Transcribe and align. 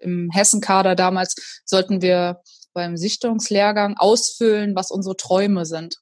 Im 0.00 0.28
Hessenkader 0.32 0.94
damals 0.94 1.34
sollten 1.64 2.02
wir 2.02 2.40
beim 2.72 2.96
Sichtungslehrgang 2.96 3.96
ausfüllen, 3.96 4.74
was 4.76 4.90
unsere 4.90 5.16
Träume 5.16 5.66
sind. 5.66 5.96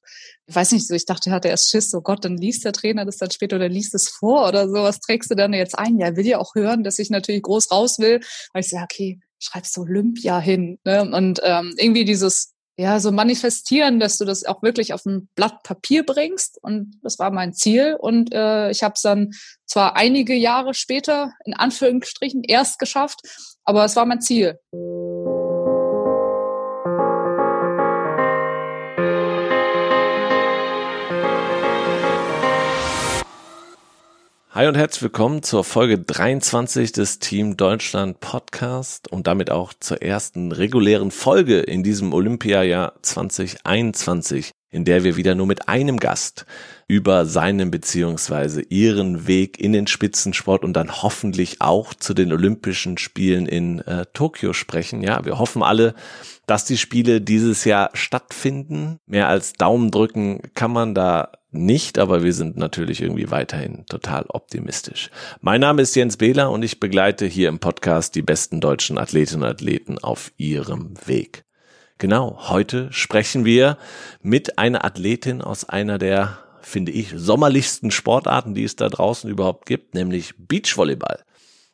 Ich 0.45 0.55
weiß 0.55 0.71
nicht, 0.71 0.87
so 0.87 0.93
ich 0.93 1.05
dachte, 1.05 1.29
er 1.29 1.35
hatte 1.35 1.47
erst 1.47 1.69
Schiss, 1.69 1.89
so 1.89 2.01
Gott, 2.01 2.25
dann 2.25 2.37
liest 2.37 2.65
der 2.65 2.73
Trainer 2.73 3.05
das 3.05 3.17
dann 3.17 3.31
später 3.31 3.55
oder 3.55 3.69
liest 3.69 3.93
es 3.95 4.09
vor 4.09 4.47
oder 4.47 4.67
so. 4.67 4.75
Was 4.75 4.99
trägst 4.99 5.31
du 5.31 5.35
dann 5.35 5.53
jetzt 5.53 5.77
ein? 5.77 5.97
Ja, 5.97 6.15
will 6.15 6.25
ja 6.25 6.37
auch 6.37 6.55
hören, 6.55 6.83
dass 6.83 6.99
ich 6.99 7.09
natürlich 7.09 7.41
groß 7.41 7.71
raus 7.71 7.99
will. 7.99 8.19
Weil 8.53 8.61
ich 8.61 8.69
sage, 8.69 8.83
okay, 8.83 9.19
schreibst 9.39 9.75
du 9.77 9.81
Olympia 9.81 10.39
hin. 10.39 10.79
Ne? 10.83 11.01
Und 11.01 11.39
ähm, 11.43 11.73
irgendwie 11.77 12.05
dieses 12.05 12.53
ja, 12.79 13.01
so 13.01 13.11
manifestieren, 13.11 13.99
dass 13.99 14.17
du 14.17 14.23
das 14.23 14.45
auch 14.45 14.63
wirklich 14.63 14.93
auf 14.93 15.05
ein 15.05 15.27
Blatt 15.35 15.63
Papier 15.63 16.05
bringst. 16.05 16.57
Und 16.61 16.97
das 17.03 17.19
war 17.19 17.29
mein 17.29 17.53
Ziel. 17.53 17.97
Und 17.99 18.33
äh, 18.33 18.71
ich 18.71 18.83
habe 18.83 18.93
es 18.95 19.01
dann 19.01 19.31
zwar 19.65 19.97
einige 19.97 20.33
Jahre 20.33 20.73
später 20.73 21.33
in 21.43 21.53
Anführungsstrichen 21.53 22.41
erst 22.41 22.79
geschafft, 22.79 23.19
aber 23.65 23.83
es 23.83 23.97
war 23.97 24.05
mein 24.05 24.21
Ziel. 24.21 24.59
Hi 34.51 34.65
und 34.67 34.75
herzlich 34.75 35.03
willkommen 35.03 35.43
zur 35.43 35.63
Folge 35.63 35.99
23 35.99 36.91
des 36.91 37.19
Team 37.19 37.55
Deutschland 37.55 38.19
Podcast 38.19 39.07
und 39.07 39.27
damit 39.27 39.51
auch 39.51 39.73
zur 39.79 40.01
ersten 40.01 40.51
regulären 40.51 41.11
Folge 41.11 41.59
in 41.59 41.83
diesem 41.83 42.13
Olympiajahr 42.13 42.93
2021, 43.03 44.49
in 44.71 44.85
der 44.85 45.03
wir 45.03 45.17
wieder 45.17 45.35
nur 45.35 45.45
mit 45.45 45.69
einem 45.69 45.97
Gast 45.97 46.47
über 46.87 47.27
seinen 47.27 47.69
beziehungsweise 47.69 48.63
ihren 48.63 49.27
Weg 49.27 49.59
in 49.59 49.71
den 49.71 49.85
Spitzensport 49.85 50.63
und 50.63 50.73
dann 50.73 51.03
hoffentlich 51.03 51.61
auch 51.61 51.93
zu 51.93 52.15
den 52.15 52.33
Olympischen 52.33 52.97
Spielen 52.97 53.45
in 53.45 53.81
äh, 53.81 54.07
Tokio 54.13 54.53
sprechen. 54.53 55.03
Ja, 55.03 55.23
wir 55.25 55.37
hoffen 55.37 55.61
alle, 55.61 55.93
dass 56.47 56.65
die 56.65 56.79
Spiele 56.79 57.21
dieses 57.21 57.65
Jahr 57.65 57.91
stattfinden. 57.93 58.97
Mehr 59.05 59.27
als 59.27 59.53
Daumen 59.53 59.91
drücken 59.91 60.41
kann 60.55 60.71
man 60.71 60.95
da 60.95 61.33
nicht, 61.51 61.97
aber 61.97 62.23
wir 62.23 62.33
sind 62.33 62.57
natürlich 62.57 63.01
irgendwie 63.01 63.31
weiterhin 63.31 63.85
total 63.87 64.25
optimistisch. 64.27 65.09
Mein 65.41 65.61
Name 65.61 65.81
ist 65.81 65.95
Jens 65.95 66.17
Behler 66.17 66.51
und 66.51 66.63
ich 66.63 66.79
begleite 66.79 67.25
hier 67.25 67.49
im 67.49 67.59
Podcast 67.59 68.15
die 68.15 68.21
besten 68.21 68.61
deutschen 68.61 68.97
Athletinnen 68.97 69.43
und 69.43 69.49
Athleten 69.49 69.97
auf 69.97 70.31
ihrem 70.37 70.93
Weg. 71.05 71.45
Genau, 71.97 72.49
heute 72.49 72.87
sprechen 72.93 73.45
wir 73.45 73.77
mit 74.21 74.57
einer 74.57 74.85
Athletin 74.85 75.41
aus 75.41 75.67
einer 75.67 75.97
der, 75.97 76.37
finde 76.61 76.91
ich, 76.91 77.13
sommerlichsten 77.15 77.91
Sportarten, 77.91 78.53
die 78.53 78.63
es 78.63 78.75
da 78.75 78.87
draußen 78.87 79.29
überhaupt 79.29 79.65
gibt, 79.65 79.95
nämlich 79.95 80.35
Beachvolleyball. 80.37 81.23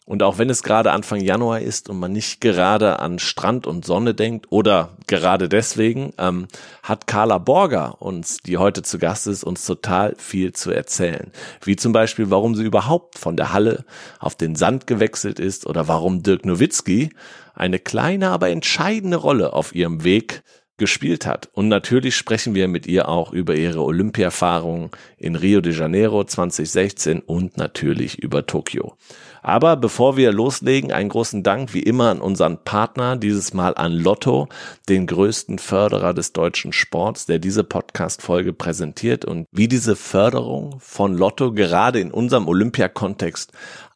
Und 0.06 0.22
auch 0.22 0.38
wenn 0.38 0.52
es 0.52 0.62
gerade 0.62 0.92
Anfang 0.92 1.20
Januar 1.20 1.62
ist 1.62 1.90
und 1.90 2.00
man 2.00 2.12
nicht 2.12 2.40
gerade 2.40 3.00
an 3.00 3.18
Strand 3.18 3.66
und 3.66 3.86
Sonne 3.86 4.14
denkt 4.14 4.46
oder 4.52 4.92
gerade 5.08 5.50
deswegen, 5.50 6.14
ähm, 6.20 6.48
hat 6.84 7.08
Carla 7.08 7.40
Borger 7.40 8.02
uns, 8.04 8.38
die 8.38 8.58
heute 8.58 8.84
zu 8.84 9.00
Gast 9.00 9.26
ist, 9.26 9.44
uns 9.44 9.66
total 9.66 10.14
viel 10.18 10.54
zu 10.54 10.70
erzählen. 10.70 11.32
Wie 11.64 11.76
zum 11.76 11.92
Beispiel, 11.92 12.30
warum 12.30 12.54
sie 12.54 12.64
überhaupt 12.64 13.18
von 13.18 13.36
der 13.36 13.52
Halle 13.52 13.84
auf 14.20 14.36
den 14.36 14.56
Sand 14.56 14.86
gewechselt 14.86 15.40
ist 15.40 15.66
oder 15.66 15.88
warum 15.88 16.22
Dirk 16.22 16.46
Nowitzki 16.46 17.10
eine 17.56 17.80
kleine, 17.80 18.30
aber 18.30 18.50
entscheidende 18.50 19.18
Rolle 19.18 19.54
auf 19.54 19.74
ihrem 19.74 20.04
Weg 20.04 20.44
gespielt 20.78 21.26
hat. 21.26 21.50
Und 21.54 21.68
natürlich 21.68 22.16
sprechen 22.16 22.54
wir 22.54 22.68
mit 22.68 22.86
ihr 22.86 23.08
auch 23.08 23.32
über 23.32 23.56
ihre 23.56 23.82
Olympiaerfahrungen 23.82 24.92
in 25.18 25.36
Rio 25.36 25.62
de 25.62 25.74
Janeiro 25.74 26.24
2016 26.24 27.22
und 27.22 27.58
natürlich 27.58 28.20
über 28.20 28.46
Tokio. 28.46 28.98
Aber 29.48 29.76
bevor 29.76 30.18
wir 30.18 30.32
loslegen, 30.32 30.92
einen 30.92 31.10
großen 31.10 31.44
Dank 31.44 31.76
wie 31.76 31.84
immer 31.84 32.10
an 32.10 32.20
unseren 32.20 32.64
Partner, 32.64 33.16
dieses 33.16 33.54
Mal 33.54 33.76
an 33.76 33.92
Lotto, 33.92 34.50
den 34.90 35.06
größten 35.06 35.60
Förderer 35.60 36.16
des 36.16 36.34
deutschen 36.34 36.74
Sports, 36.74 37.28
der 37.28 37.38
diese 37.38 37.64
Podcast-Folge 37.64 38.54
präsentiert 38.54 39.24
und 39.24 39.46
wie 39.52 39.68
diese 39.68 39.96
Förderung 39.96 40.80
von 40.80 41.16
Lotto 41.16 41.54
gerade 41.54 42.00
in 42.00 42.10
unserem 42.10 42.48
Olympiakontext 42.48 43.52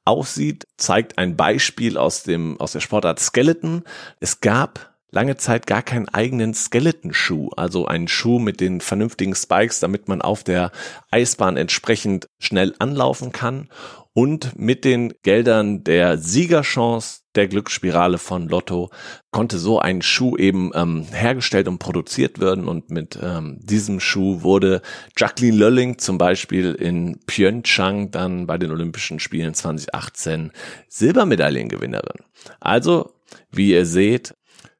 aussieht, 0.05 0.67
zeigt 0.77 1.17
ein 1.17 1.35
Beispiel 1.35 1.97
aus 1.97 2.21
dem, 2.21 2.59
aus 2.59 2.73
der 2.73 2.81
Sportart 2.81 3.19
Skeleton. 3.19 3.81
Es 4.19 4.41
gab 4.41 4.88
lange 5.11 5.37
Zeit 5.37 5.67
gar 5.67 5.81
keinen 5.81 6.09
eigenen 6.09 6.53
Skeleton-Schuh, 6.53 7.49
also 7.55 7.85
einen 7.85 8.07
Schuh 8.07 8.39
mit 8.39 8.59
den 8.59 8.81
vernünftigen 8.81 9.35
Spikes, 9.35 9.79
damit 9.79 10.07
man 10.07 10.21
auf 10.21 10.43
der 10.43 10.71
Eisbahn 11.11 11.57
entsprechend 11.57 12.27
schnell 12.39 12.75
anlaufen 12.79 13.31
kann 13.31 13.69
und 14.13 14.57
mit 14.59 14.85
den 14.85 15.13
Geldern 15.23 15.83
der 15.83 16.17
Siegerchance 16.17 17.21
der 17.35 17.47
Glücksspirale 17.47 18.17
von 18.17 18.49
Lotto 18.49 18.89
konnte 19.31 19.59
so 19.59 19.79
ein 19.79 20.01
Schuh 20.01 20.35
eben 20.35 20.71
ähm, 20.73 21.03
hergestellt 21.11 21.67
und 21.67 21.77
produziert 21.77 22.39
werden 22.39 22.67
und 22.67 22.89
mit 22.89 23.17
ähm, 23.21 23.59
diesem 23.61 23.99
Schuh 23.99 24.41
wurde 24.41 24.81
Jacqueline 25.15 25.55
Lölling 25.55 25.99
zum 25.99 26.17
Beispiel 26.17 26.73
in 26.73 27.19
Pyeongchang 27.27 28.11
dann 28.11 28.47
bei 28.47 28.57
den 28.57 28.71
Olympischen 28.71 29.19
Spielen 29.19 29.53
2018 29.53 30.51
Silbermedaillengewinnerin. 30.89 32.25
Also, 32.59 33.13
wie 33.51 33.71
ihr 33.71 33.85
seht, 33.85 34.33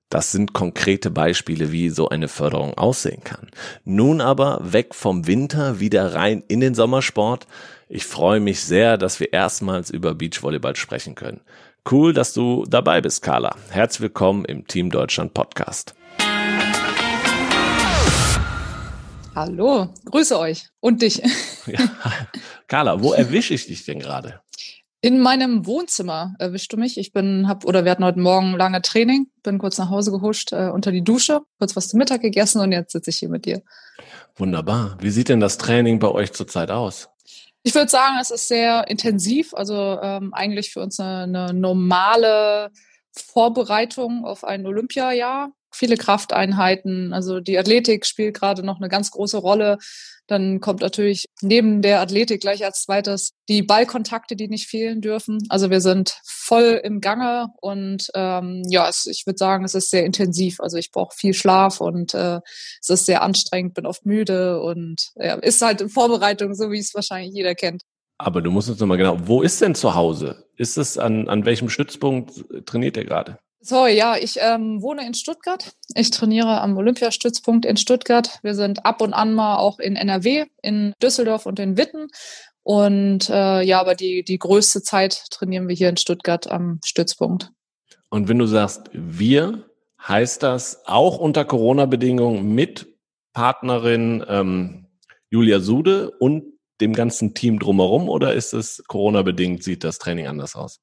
das 0.09 0.31
sind 0.31 0.53
konkrete 0.53 1.11
Beispiele, 1.11 1.71
wie 1.71 1.89
so 1.89 2.09
eine 2.09 2.27
Förderung 2.27 2.73
aussehen 2.75 3.23
kann. 3.23 3.49
Nun 3.85 4.21
aber 4.21 4.59
weg 4.61 4.95
vom 4.95 5.27
Winter, 5.27 5.79
wieder 5.79 6.15
rein 6.15 6.43
in 6.47 6.59
den 6.59 6.73
Sommersport. 6.73 7.45
Ich 7.87 8.05
freue 8.05 8.39
mich 8.39 8.61
sehr, 8.61 8.97
dass 8.97 9.19
wir 9.19 9.33
erstmals 9.33 9.91
über 9.91 10.15
Beachvolleyball 10.15 10.75
sprechen 10.75 11.13
können. 11.13 11.41
Cool, 11.89 12.13
dass 12.13 12.33
du 12.33 12.65
dabei 12.67 13.01
bist, 13.01 13.21
Carla. 13.21 13.55
Herzlich 13.69 14.01
willkommen 14.01 14.45
im 14.45 14.65
Team 14.67 14.89
Deutschland 14.89 15.33
Podcast. 15.33 15.93
Hallo, 19.35 19.93
grüße 20.05 20.37
euch 20.37 20.69
und 20.79 21.01
dich. 21.03 21.21
Ja. 21.67 21.79
Carla, 22.67 23.01
wo 23.01 23.13
erwische 23.13 23.53
ich 23.53 23.67
dich 23.67 23.85
denn 23.85 23.99
gerade? 23.99 24.41
In 25.01 25.19
meinem 25.19 25.65
Wohnzimmer 25.65 26.35
erwischst 26.39 26.73
du 26.73 26.77
mich. 26.77 26.97
Ich 26.97 27.13
bin, 27.13 27.47
hab, 27.47 27.63
oder 27.63 27.85
wir 27.85 27.91
hatten 27.91 28.03
heute 28.03 28.19
Morgen 28.19 28.57
lange 28.57 28.81
Training, 28.81 29.27
bin 29.43 29.57
kurz 29.57 29.77
nach 29.77 29.89
Hause 29.89 30.11
gehuscht, 30.11 30.51
äh, 30.51 30.69
unter 30.69 30.91
die 30.91 31.03
Dusche, 31.03 31.39
kurz 31.57 31.75
was 31.77 31.87
zum 31.87 31.99
Mittag 31.99 32.21
gegessen 32.21 32.59
und 32.59 32.73
jetzt 32.73 32.91
sitze 32.91 33.09
ich 33.09 33.17
hier 33.17 33.29
mit 33.29 33.45
dir. 33.45 33.61
Wunderbar. 34.35 34.97
Wie 34.99 35.09
sieht 35.09 35.29
denn 35.29 35.39
das 35.39 35.57
Training 35.57 35.99
bei 35.99 36.09
euch 36.09 36.33
zurzeit 36.33 36.69
aus? 36.69 37.09
Ich 37.63 37.75
würde 37.75 37.89
sagen, 37.89 38.17
es 38.21 38.29
ist 38.29 38.49
sehr 38.49 38.89
intensiv, 38.89 39.53
also 39.53 39.99
ähm, 40.01 40.33
eigentlich 40.33 40.71
für 40.71 40.81
uns 40.81 40.99
eine, 40.99 41.23
eine 41.23 41.53
normale 41.53 42.71
Vorbereitung 43.13 44.25
auf 44.25 44.43
ein 44.43 44.65
Olympiajahr. 44.65 45.51
Viele 45.72 45.97
Krafteinheiten, 45.97 47.13
also 47.13 47.40
die 47.40 47.57
Athletik 47.57 48.06
spielt 48.06 48.35
gerade 48.35 48.63
noch 48.63 48.78
eine 48.78 48.90
ganz 48.90 49.12
große 49.12 49.38
Rolle. 49.38 49.78
Dann 50.28 50.59
kommt 50.59 50.81
natürlich 50.81 51.25
neben 51.41 51.81
der 51.81 52.02
Athletik 52.02 52.41
gleich 52.41 52.63
als 52.63 52.84
zweites 52.84 53.31
die 53.50 53.63
Ballkontakte, 53.63 54.35
die 54.35 54.47
nicht 54.47 54.68
fehlen 54.68 55.02
dürfen. 55.02 55.40
Also 55.50 55.72
wir 55.72 55.81
sind 55.81 56.19
voll 56.24 56.80
im 56.84 57.02
Gange 57.02 57.47
und 57.62 58.07
ähm, 58.13 58.62
ja, 58.69 58.88
es, 58.88 59.07
ich 59.07 59.25
würde 59.25 59.38
sagen, 59.38 59.66
es 59.66 59.74
ist 59.74 59.90
sehr 59.90 60.06
intensiv. 60.06 60.59
Also 60.59 60.78
ich 60.78 60.91
brauche 60.91 61.16
viel 61.16 61.34
Schlaf 61.34 61.81
und 61.81 62.13
äh, 62.13 62.41
es 62.80 62.90
ist 62.90 63.07
sehr 63.07 63.24
anstrengend, 63.24 63.74
bin 63.74 63.88
oft 63.88 64.06
müde 64.06 64.62
und 64.62 65.12
ja, 65.16 65.34
ist 65.36 65.62
halt 65.62 65.81
in 65.81 65.90
Vorbereitung, 65.90 66.53
so 66.53 66.72
wie 66.72 66.80
es 66.80 66.94
wahrscheinlich 66.94 67.34
jeder 67.34 67.56
kennt. 67.56 67.81
Aber 68.19 68.41
du 68.41 68.51
musst 68.51 68.69
uns 68.69 68.80
nochmal 68.80 68.97
genau, 68.97 69.18
wo 69.28 69.41
ist 69.41 69.62
denn 69.62 69.75
zu 69.75 69.96
Hause? 69.96 70.46
Ist 70.57 70.78
es 70.78 70.97
an, 70.97 71.30
an 71.30 71.46
welchem 71.46 71.69
Stützpunkt 71.69 72.46
trainiert 72.66 72.97
ihr 72.97 73.06
gerade? 73.06 73.40
Sorry, 73.61 73.97
ja, 73.97 74.15
ich 74.15 74.37
ähm, 74.39 74.81
wohne 74.81 75.05
in 75.05 75.13
Stuttgart. 75.13 75.73
Ich 75.93 76.11
trainiere 76.11 76.61
am 76.61 76.77
Olympiastützpunkt 76.77 77.65
in 77.65 77.75
Stuttgart. 77.75 78.39
Wir 78.41 78.55
sind 78.55 78.85
ab 78.85 79.01
und 79.01 79.13
an 79.13 79.33
mal 79.33 79.57
auch 79.57 79.79
in 79.79 79.97
NRW, 79.97 80.45
in 80.61 80.93
Düsseldorf 81.01 81.45
und 81.45 81.59
in 81.59 81.77
Witten. 81.77 82.07
Und 82.63 83.29
äh, 83.29 83.61
ja, 83.61 83.81
aber 83.81 83.95
die, 83.95 84.23
die 84.23 84.39
größte 84.39 84.81
Zeit 84.81 85.25
trainieren 85.31 85.67
wir 85.67 85.75
hier 85.75 85.89
in 85.89 85.97
Stuttgart 85.97 86.49
am 86.49 86.79
Stützpunkt. 86.85 87.51
Und 88.09 88.29
wenn 88.29 88.39
du 88.39 88.45
sagst 88.45 88.89
wir, 88.93 89.65
heißt 90.07 90.41
das 90.44 90.85
auch 90.85 91.17
unter 91.17 91.44
Corona-Bedingungen 91.44 92.53
mit 92.53 92.88
Partnerin 93.33 94.23
ähm, 94.27 94.88
Julia 95.29 95.59
Sude 95.59 96.12
und 96.12 96.44
dem 96.79 96.94
ganzen 96.94 97.33
Team 97.33 97.59
drumherum 97.59 98.07
oder 98.07 98.33
ist 98.33 98.53
es 98.53 98.83
Corona-bedingt, 98.88 99.63
sieht 99.63 99.83
das 99.83 100.00
Training 100.00 100.27
anders 100.27 100.55
aus? 100.55 100.79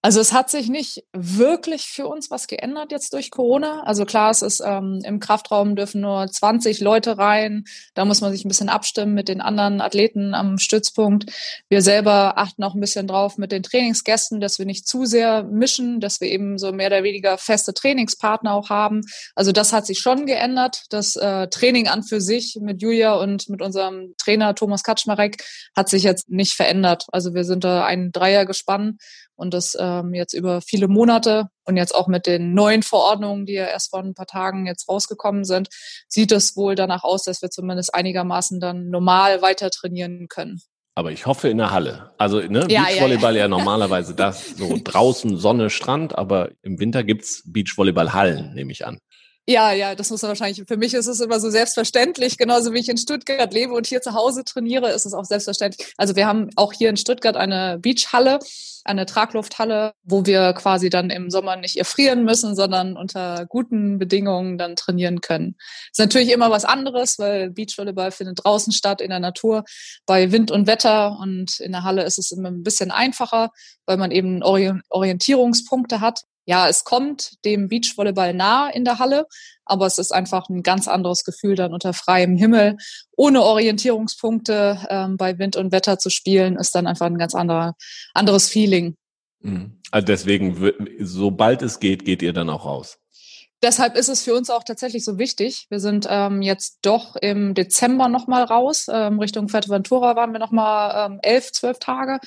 Also 0.00 0.20
es 0.20 0.32
hat 0.32 0.48
sich 0.48 0.68
nicht 0.68 1.02
wirklich 1.12 1.86
für 1.86 2.06
uns 2.06 2.30
was 2.30 2.46
geändert 2.46 2.92
jetzt 2.92 3.12
durch 3.14 3.32
Corona. 3.32 3.82
Also 3.82 4.04
klar, 4.04 4.30
es 4.30 4.42
ist 4.42 4.62
ähm, 4.64 5.00
im 5.04 5.18
Kraftraum 5.18 5.74
dürfen 5.74 6.02
nur 6.02 6.28
20 6.28 6.78
Leute 6.78 7.18
rein. 7.18 7.64
Da 7.94 8.04
muss 8.04 8.20
man 8.20 8.30
sich 8.30 8.44
ein 8.44 8.48
bisschen 8.48 8.68
abstimmen 8.68 9.12
mit 9.12 9.28
den 9.28 9.40
anderen 9.40 9.80
Athleten 9.80 10.34
am 10.34 10.58
Stützpunkt. 10.58 11.32
Wir 11.68 11.82
selber 11.82 12.38
achten 12.38 12.62
auch 12.62 12.74
ein 12.74 12.80
bisschen 12.80 13.08
drauf 13.08 13.38
mit 13.38 13.50
den 13.50 13.64
Trainingsgästen, 13.64 14.40
dass 14.40 14.60
wir 14.60 14.66
nicht 14.66 14.86
zu 14.86 15.04
sehr 15.04 15.42
mischen, 15.42 15.98
dass 15.98 16.20
wir 16.20 16.28
eben 16.28 16.58
so 16.58 16.70
mehr 16.70 16.86
oder 16.86 17.02
weniger 17.02 17.36
feste 17.36 17.74
Trainingspartner 17.74 18.54
auch 18.54 18.70
haben. 18.70 19.00
Also 19.34 19.50
das 19.50 19.72
hat 19.72 19.84
sich 19.84 19.98
schon 19.98 20.26
geändert. 20.26 20.84
Das 20.90 21.16
äh, 21.16 21.48
Training 21.48 21.88
an 21.88 22.04
für 22.04 22.20
sich 22.20 22.56
mit 22.60 22.82
Julia 22.82 23.14
und 23.14 23.48
mit 23.48 23.60
unserem 23.60 24.14
Trainer 24.16 24.54
Thomas 24.54 24.84
Kaczmarek 24.84 25.42
hat 25.76 25.88
sich 25.88 26.04
jetzt 26.04 26.30
nicht 26.30 26.52
verändert. 26.52 27.06
Also 27.10 27.34
wir 27.34 27.42
sind 27.42 27.64
da 27.64 27.84
ein 27.84 28.12
Dreier 28.12 28.46
gespannt 28.46 29.00
und 29.38 29.54
das 29.54 29.76
ähm, 29.80 30.14
jetzt 30.14 30.34
über 30.34 30.60
viele 30.60 30.88
Monate 30.88 31.48
und 31.64 31.76
jetzt 31.76 31.94
auch 31.94 32.08
mit 32.08 32.26
den 32.26 32.54
neuen 32.54 32.82
Verordnungen, 32.82 33.46
die 33.46 33.54
ja 33.54 33.66
erst 33.66 33.90
vor 33.90 34.00
ein 34.00 34.14
paar 34.14 34.26
Tagen 34.26 34.66
jetzt 34.66 34.88
rausgekommen 34.88 35.44
sind, 35.44 35.68
sieht 36.08 36.32
es 36.32 36.56
wohl 36.56 36.74
danach 36.74 37.04
aus, 37.04 37.22
dass 37.22 37.40
wir 37.40 37.50
zumindest 37.50 37.94
einigermaßen 37.94 38.58
dann 38.58 38.90
normal 38.90 39.40
weiter 39.40 39.70
trainieren 39.70 40.26
können. 40.28 40.60
Aber 40.96 41.12
ich 41.12 41.26
hoffe 41.26 41.48
in 41.48 41.58
der 41.58 41.70
Halle. 41.70 42.10
Also 42.18 42.40
ne, 42.40 42.66
ja, 42.68 42.82
Beachvolleyball 42.82 43.34
ja, 43.34 43.38
ja. 43.38 43.44
ja 43.44 43.48
normalerweise 43.48 44.16
das 44.16 44.56
so 44.56 44.76
draußen 44.82 45.36
Sonne, 45.36 45.70
Strand, 45.70 46.18
aber 46.18 46.50
im 46.62 46.80
Winter 46.80 47.04
gibt's 47.04 47.44
Beachvolleyball-Hallen, 47.46 48.54
nehme 48.54 48.72
ich 48.72 48.84
an. 48.84 48.98
Ja, 49.50 49.72
ja, 49.72 49.94
das 49.94 50.10
muss 50.10 50.20
man 50.20 50.28
wahrscheinlich. 50.28 50.62
Für 50.68 50.76
mich 50.76 50.92
ist 50.92 51.06
es 51.06 51.20
immer 51.20 51.40
so 51.40 51.48
selbstverständlich, 51.48 52.36
genauso 52.36 52.74
wie 52.74 52.80
ich 52.80 52.88
in 52.90 52.98
Stuttgart 52.98 53.50
lebe 53.50 53.72
und 53.72 53.86
hier 53.86 54.02
zu 54.02 54.12
Hause 54.12 54.44
trainiere, 54.44 54.90
ist 54.90 55.06
es 55.06 55.14
auch 55.14 55.24
selbstverständlich. 55.24 55.94
Also 55.96 56.16
wir 56.16 56.26
haben 56.26 56.50
auch 56.56 56.74
hier 56.74 56.90
in 56.90 56.98
Stuttgart 56.98 57.34
eine 57.34 57.78
Beachhalle, 57.78 58.40
eine 58.84 59.06
Traglufthalle, 59.06 59.94
wo 60.02 60.26
wir 60.26 60.52
quasi 60.52 60.90
dann 60.90 61.08
im 61.08 61.30
Sommer 61.30 61.56
nicht 61.56 61.76
erfrieren 61.78 62.24
müssen, 62.24 62.54
sondern 62.54 62.98
unter 62.98 63.46
guten 63.46 63.98
Bedingungen 63.98 64.58
dann 64.58 64.76
trainieren 64.76 65.22
können. 65.22 65.56
Ist 65.92 65.98
natürlich 65.98 66.30
immer 66.30 66.50
was 66.50 66.66
anderes, 66.66 67.18
weil 67.18 67.48
Beachvolleyball 67.48 68.10
findet 68.10 68.44
draußen 68.44 68.74
statt 68.74 69.00
in 69.00 69.08
der 69.08 69.20
Natur 69.20 69.64
bei 70.04 70.30
Wind 70.30 70.50
und 70.50 70.66
Wetter 70.66 71.18
und 71.18 71.58
in 71.60 71.72
der 71.72 71.84
Halle 71.84 72.02
ist 72.02 72.18
es 72.18 72.32
immer 72.32 72.50
ein 72.50 72.64
bisschen 72.64 72.90
einfacher, 72.90 73.48
weil 73.86 73.96
man 73.96 74.10
eben 74.10 74.42
Orientierungspunkte 74.42 76.02
hat 76.02 76.24
ja, 76.48 76.66
es 76.66 76.84
kommt 76.84 77.44
dem 77.44 77.68
Beachvolleyball 77.68 78.32
nah 78.32 78.70
in 78.70 78.86
der 78.86 78.98
Halle, 78.98 79.26
aber 79.66 79.84
es 79.84 79.98
ist 79.98 80.12
einfach 80.12 80.48
ein 80.48 80.62
ganz 80.62 80.88
anderes 80.88 81.22
Gefühl, 81.22 81.56
dann 81.56 81.74
unter 81.74 81.92
freiem 81.92 82.36
Himmel, 82.36 82.78
ohne 83.18 83.42
Orientierungspunkte 83.42 84.86
ähm, 84.88 85.18
bei 85.18 85.38
Wind 85.38 85.56
und 85.56 85.72
Wetter 85.72 85.98
zu 85.98 86.08
spielen, 86.08 86.56
ist 86.56 86.74
dann 86.74 86.86
einfach 86.86 87.04
ein 87.04 87.18
ganz 87.18 87.34
anderer, 87.34 87.74
anderes 88.14 88.48
Feeling. 88.48 88.96
Mhm. 89.40 89.78
Also 89.90 90.06
deswegen, 90.06 90.72
sobald 91.00 91.60
es 91.60 91.80
geht, 91.80 92.06
geht 92.06 92.22
ihr 92.22 92.32
dann 92.32 92.48
auch 92.48 92.64
raus. 92.64 92.98
Deshalb 93.60 93.94
ist 93.94 94.08
es 94.08 94.22
für 94.22 94.34
uns 94.34 94.48
auch 94.48 94.64
tatsächlich 94.64 95.04
so 95.04 95.18
wichtig. 95.18 95.66
Wir 95.68 95.80
sind 95.80 96.06
ähm, 96.08 96.40
jetzt 96.40 96.78
doch 96.80 97.14
im 97.16 97.52
Dezember 97.52 98.08
nochmal 98.08 98.44
raus. 98.44 98.86
Ähm, 98.90 99.18
Richtung 99.18 99.50
Fuerteventura 99.50 100.16
waren 100.16 100.32
wir 100.32 100.38
nochmal 100.38 101.10
ähm, 101.10 101.18
elf, 101.22 101.52
zwölf 101.52 101.78
Tage 101.78 102.20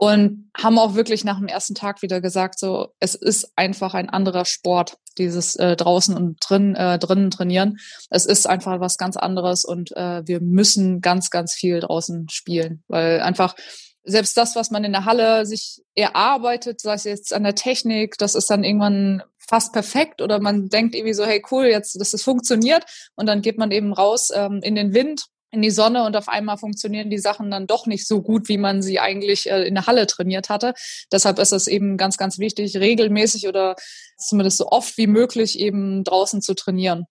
und 0.00 0.50
haben 0.56 0.78
auch 0.78 0.94
wirklich 0.94 1.24
nach 1.24 1.36
dem 1.38 1.46
ersten 1.46 1.74
Tag 1.74 2.00
wieder 2.00 2.22
gesagt, 2.22 2.58
so 2.58 2.88
es 3.00 3.14
ist 3.14 3.52
einfach 3.56 3.92
ein 3.92 4.08
anderer 4.08 4.46
Sport, 4.46 4.96
dieses 5.18 5.56
äh, 5.56 5.76
draußen 5.76 6.16
und 6.16 6.38
drin 6.40 6.74
äh, 6.74 6.98
drinnen 6.98 7.30
trainieren. 7.30 7.76
Es 8.08 8.24
ist 8.24 8.48
einfach 8.48 8.80
was 8.80 8.96
ganz 8.96 9.18
anderes 9.18 9.66
und 9.66 9.94
äh, 9.98 10.26
wir 10.26 10.40
müssen 10.40 11.02
ganz 11.02 11.28
ganz 11.28 11.52
viel 11.52 11.80
draußen 11.80 12.30
spielen, 12.30 12.82
weil 12.88 13.20
einfach 13.20 13.54
selbst 14.02 14.38
das, 14.38 14.56
was 14.56 14.70
man 14.70 14.84
in 14.84 14.92
der 14.92 15.04
Halle 15.04 15.44
sich 15.44 15.82
erarbeitet, 15.94 16.80
sei 16.80 16.94
es 16.94 17.04
jetzt 17.04 17.34
an 17.34 17.44
der 17.44 17.54
Technik, 17.54 18.16
das 18.16 18.34
ist 18.34 18.48
dann 18.48 18.64
irgendwann 18.64 19.22
fast 19.36 19.74
perfekt 19.74 20.22
oder 20.22 20.40
man 20.40 20.70
denkt 20.70 20.94
irgendwie 20.94 21.12
so, 21.12 21.26
hey 21.26 21.42
cool, 21.50 21.66
jetzt 21.66 22.00
das 22.00 22.14
ist 22.14 22.24
funktioniert 22.24 22.86
und 23.16 23.26
dann 23.26 23.42
geht 23.42 23.58
man 23.58 23.70
eben 23.70 23.92
raus 23.92 24.30
ähm, 24.34 24.60
in 24.62 24.76
den 24.76 24.94
Wind 24.94 25.26
in 25.50 25.62
die 25.62 25.70
Sonne 25.70 26.04
und 26.04 26.16
auf 26.16 26.28
einmal 26.28 26.56
funktionieren 26.56 27.10
die 27.10 27.18
Sachen 27.18 27.50
dann 27.50 27.66
doch 27.66 27.86
nicht 27.86 28.06
so 28.06 28.22
gut, 28.22 28.48
wie 28.48 28.58
man 28.58 28.82
sie 28.82 29.00
eigentlich 29.00 29.50
äh, 29.50 29.64
in 29.64 29.74
der 29.74 29.86
Halle 29.86 30.06
trainiert 30.06 30.48
hatte. 30.48 30.74
Deshalb 31.12 31.38
ist 31.38 31.52
es 31.52 31.66
eben 31.66 31.96
ganz, 31.96 32.16
ganz 32.16 32.38
wichtig, 32.38 32.76
regelmäßig 32.76 33.48
oder 33.48 33.76
zumindest 34.16 34.58
so 34.58 34.68
oft 34.68 34.96
wie 34.96 35.06
möglich 35.06 35.58
eben 35.58 36.04
draußen 36.04 36.40
zu 36.40 36.54
trainieren. 36.54 37.06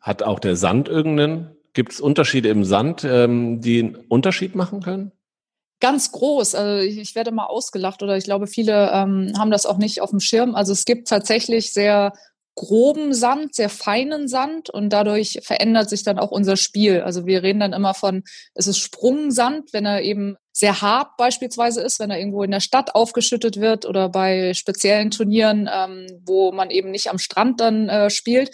Hat 0.00 0.22
auch 0.22 0.38
der 0.38 0.56
Sand 0.56 0.88
irgendeinen, 0.88 1.56
gibt 1.72 1.92
es 1.92 2.00
Unterschiede 2.00 2.48
im 2.48 2.64
Sand, 2.64 3.04
ähm, 3.04 3.60
die 3.60 3.80
einen 3.80 3.96
Unterschied 3.96 4.54
machen 4.54 4.82
können? 4.82 5.12
ganz 5.80 6.12
groß. 6.12 6.54
Also 6.54 6.82
ich, 6.82 7.14
werde 7.14 7.32
mal 7.32 7.46
ausgelacht 7.46 8.02
oder 8.02 8.16
ich 8.16 8.24
glaube, 8.24 8.46
viele 8.46 8.90
ähm, 8.92 9.32
haben 9.38 9.50
das 9.50 9.66
auch 9.66 9.78
nicht 9.78 10.00
auf 10.00 10.10
dem 10.10 10.20
Schirm. 10.20 10.54
Also 10.54 10.72
es 10.72 10.84
gibt 10.84 11.08
tatsächlich 11.08 11.72
sehr 11.72 12.12
groben 12.56 13.12
Sand, 13.14 13.54
sehr 13.54 13.68
feinen 13.68 14.28
Sand 14.28 14.70
und 14.70 14.90
dadurch 14.90 15.38
verändert 15.42 15.90
sich 15.90 16.02
dann 16.02 16.18
auch 16.18 16.30
unser 16.30 16.56
Spiel. 16.56 17.02
Also 17.02 17.26
wir 17.26 17.42
reden 17.42 17.60
dann 17.60 17.74
immer 17.74 17.94
von, 17.94 18.24
es 18.54 18.66
ist 18.66 18.78
Sprungsand, 18.78 19.72
wenn 19.72 19.84
er 19.84 20.02
eben 20.02 20.36
sehr 20.52 20.80
hart 20.80 21.18
beispielsweise 21.18 21.82
ist, 21.82 22.00
wenn 22.00 22.10
er 22.10 22.18
irgendwo 22.18 22.42
in 22.42 22.50
der 22.50 22.60
Stadt 22.60 22.94
aufgeschüttet 22.94 23.60
wird 23.60 23.84
oder 23.84 24.08
bei 24.08 24.54
speziellen 24.54 25.10
Turnieren, 25.10 25.68
ähm, 25.70 26.06
wo 26.24 26.50
man 26.50 26.70
eben 26.70 26.90
nicht 26.90 27.10
am 27.10 27.18
Strand 27.18 27.60
dann 27.60 27.90
äh, 27.90 28.08
spielt. 28.08 28.50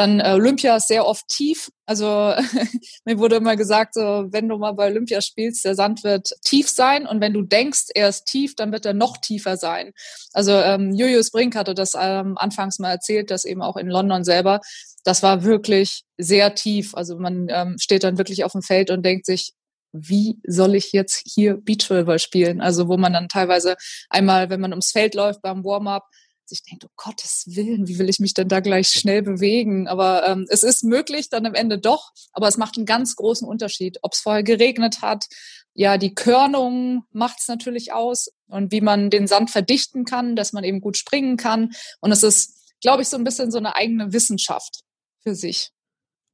Dann 0.00 0.18
äh, 0.18 0.32
Olympia 0.32 0.76
ist 0.76 0.88
sehr 0.88 1.04
oft 1.04 1.28
tief. 1.28 1.70
Also 1.84 2.06
mir 3.04 3.18
wurde 3.18 3.36
immer 3.36 3.54
gesagt, 3.54 3.92
so 3.92 4.24
wenn 4.30 4.48
du 4.48 4.56
mal 4.56 4.72
bei 4.72 4.86
Olympia 4.86 5.20
spielst, 5.20 5.62
der 5.66 5.74
Sand 5.74 6.04
wird 6.04 6.32
tief 6.42 6.70
sein 6.70 7.06
und 7.06 7.20
wenn 7.20 7.34
du 7.34 7.42
denkst, 7.42 7.88
er 7.94 8.08
ist 8.08 8.24
tief, 8.24 8.56
dann 8.56 8.72
wird 8.72 8.86
er 8.86 8.94
noch 8.94 9.18
tiefer 9.18 9.58
sein. 9.58 9.92
Also 10.32 10.52
ähm, 10.52 10.94
Julius 10.94 11.30
Brink 11.30 11.54
hatte 11.54 11.74
das 11.74 11.92
ähm, 12.00 12.38
anfangs 12.38 12.78
mal 12.78 12.92
erzählt, 12.92 13.30
dass 13.30 13.44
eben 13.44 13.60
auch 13.60 13.76
in 13.76 13.88
London 13.88 14.24
selber, 14.24 14.60
das 15.04 15.22
war 15.22 15.44
wirklich 15.44 16.04
sehr 16.16 16.54
tief. 16.54 16.94
Also 16.94 17.18
man 17.18 17.48
ähm, 17.50 17.76
steht 17.78 18.02
dann 18.02 18.16
wirklich 18.16 18.44
auf 18.44 18.52
dem 18.52 18.62
Feld 18.62 18.90
und 18.90 19.04
denkt 19.04 19.26
sich, 19.26 19.52
wie 19.92 20.38
soll 20.46 20.76
ich 20.76 20.92
jetzt 20.92 21.22
hier 21.26 21.58
Beachvolleyball 21.58 22.20
spielen? 22.20 22.62
Also 22.62 22.88
wo 22.88 22.96
man 22.96 23.12
dann 23.12 23.28
teilweise 23.28 23.76
einmal, 24.08 24.48
wenn 24.48 24.62
man 24.62 24.72
ums 24.72 24.92
Feld 24.92 25.14
läuft 25.14 25.42
beim 25.42 25.62
Warm-up, 25.62 26.04
sich 26.50 26.62
denkt, 26.62 26.84
um 26.84 26.90
Gottes 26.96 27.44
Willen, 27.46 27.88
wie 27.88 27.98
will 27.98 28.08
ich 28.08 28.20
mich 28.20 28.34
denn 28.34 28.48
da 28.48 28.60
gleich 28.60 28.88
schnell 28.88 29.22
bewegen? 29.22 29.88
Aber 29.88 30.26
ähm, 30.28 30.46
es 30.48 30.62
ist 30.62 30.84
möglich 30.84 31.30
dann 31.30 31.46
am 31.46 31.54
Ende 31.54 31.78
doch, 31.78 32.12
aber 32.32 32.48
es 32.48 32.58
macht 32.58 32.76
einen 32.76 32.86
ganz 32.86 33.16
großen 33.16 33.48
Unterschied, 33.48 33.98
ob 34.02 34.12
es 34.12 34.20
vorher 34.20 34.42
geregnet 34.42 35.00
hat. 35.00 35.26
Ja, 35.72 35.96
die 35.96 36.14
Körnung 36.14 37.04
macht 37.12 37.38
es 37.40 37.48
natürlich 37.48 37.92
aus 37.92 38.28
und 38.48 38.72
wie 38.72 38.80
man 38.80 39.08
den 39.08 39.26
Sand 39.26 39.50
verdichten 39.50 40.04
kann, 40.04 40.36
dass 40.36 40.52
man 40.52 40.64
eben 40.64 40.80
gut 40.80 40.96
springen 40.96 41.36
kann. 41.36 41.70
Und 42.00 42.12
es 42.12 42.22
ist, 42.22 42.74
glaube 42.82 43.02
ich, 43.02 43.08
so 43.08 43.16
ein 43.16 43.24
bisschen 43.24 43.50
so 43.50 43.58
eine 43.58 43.76
eigene 43.76 44.12
Wissenschaft 44.12 44.82
für 45.22 45.34
sich. 45.34 45.70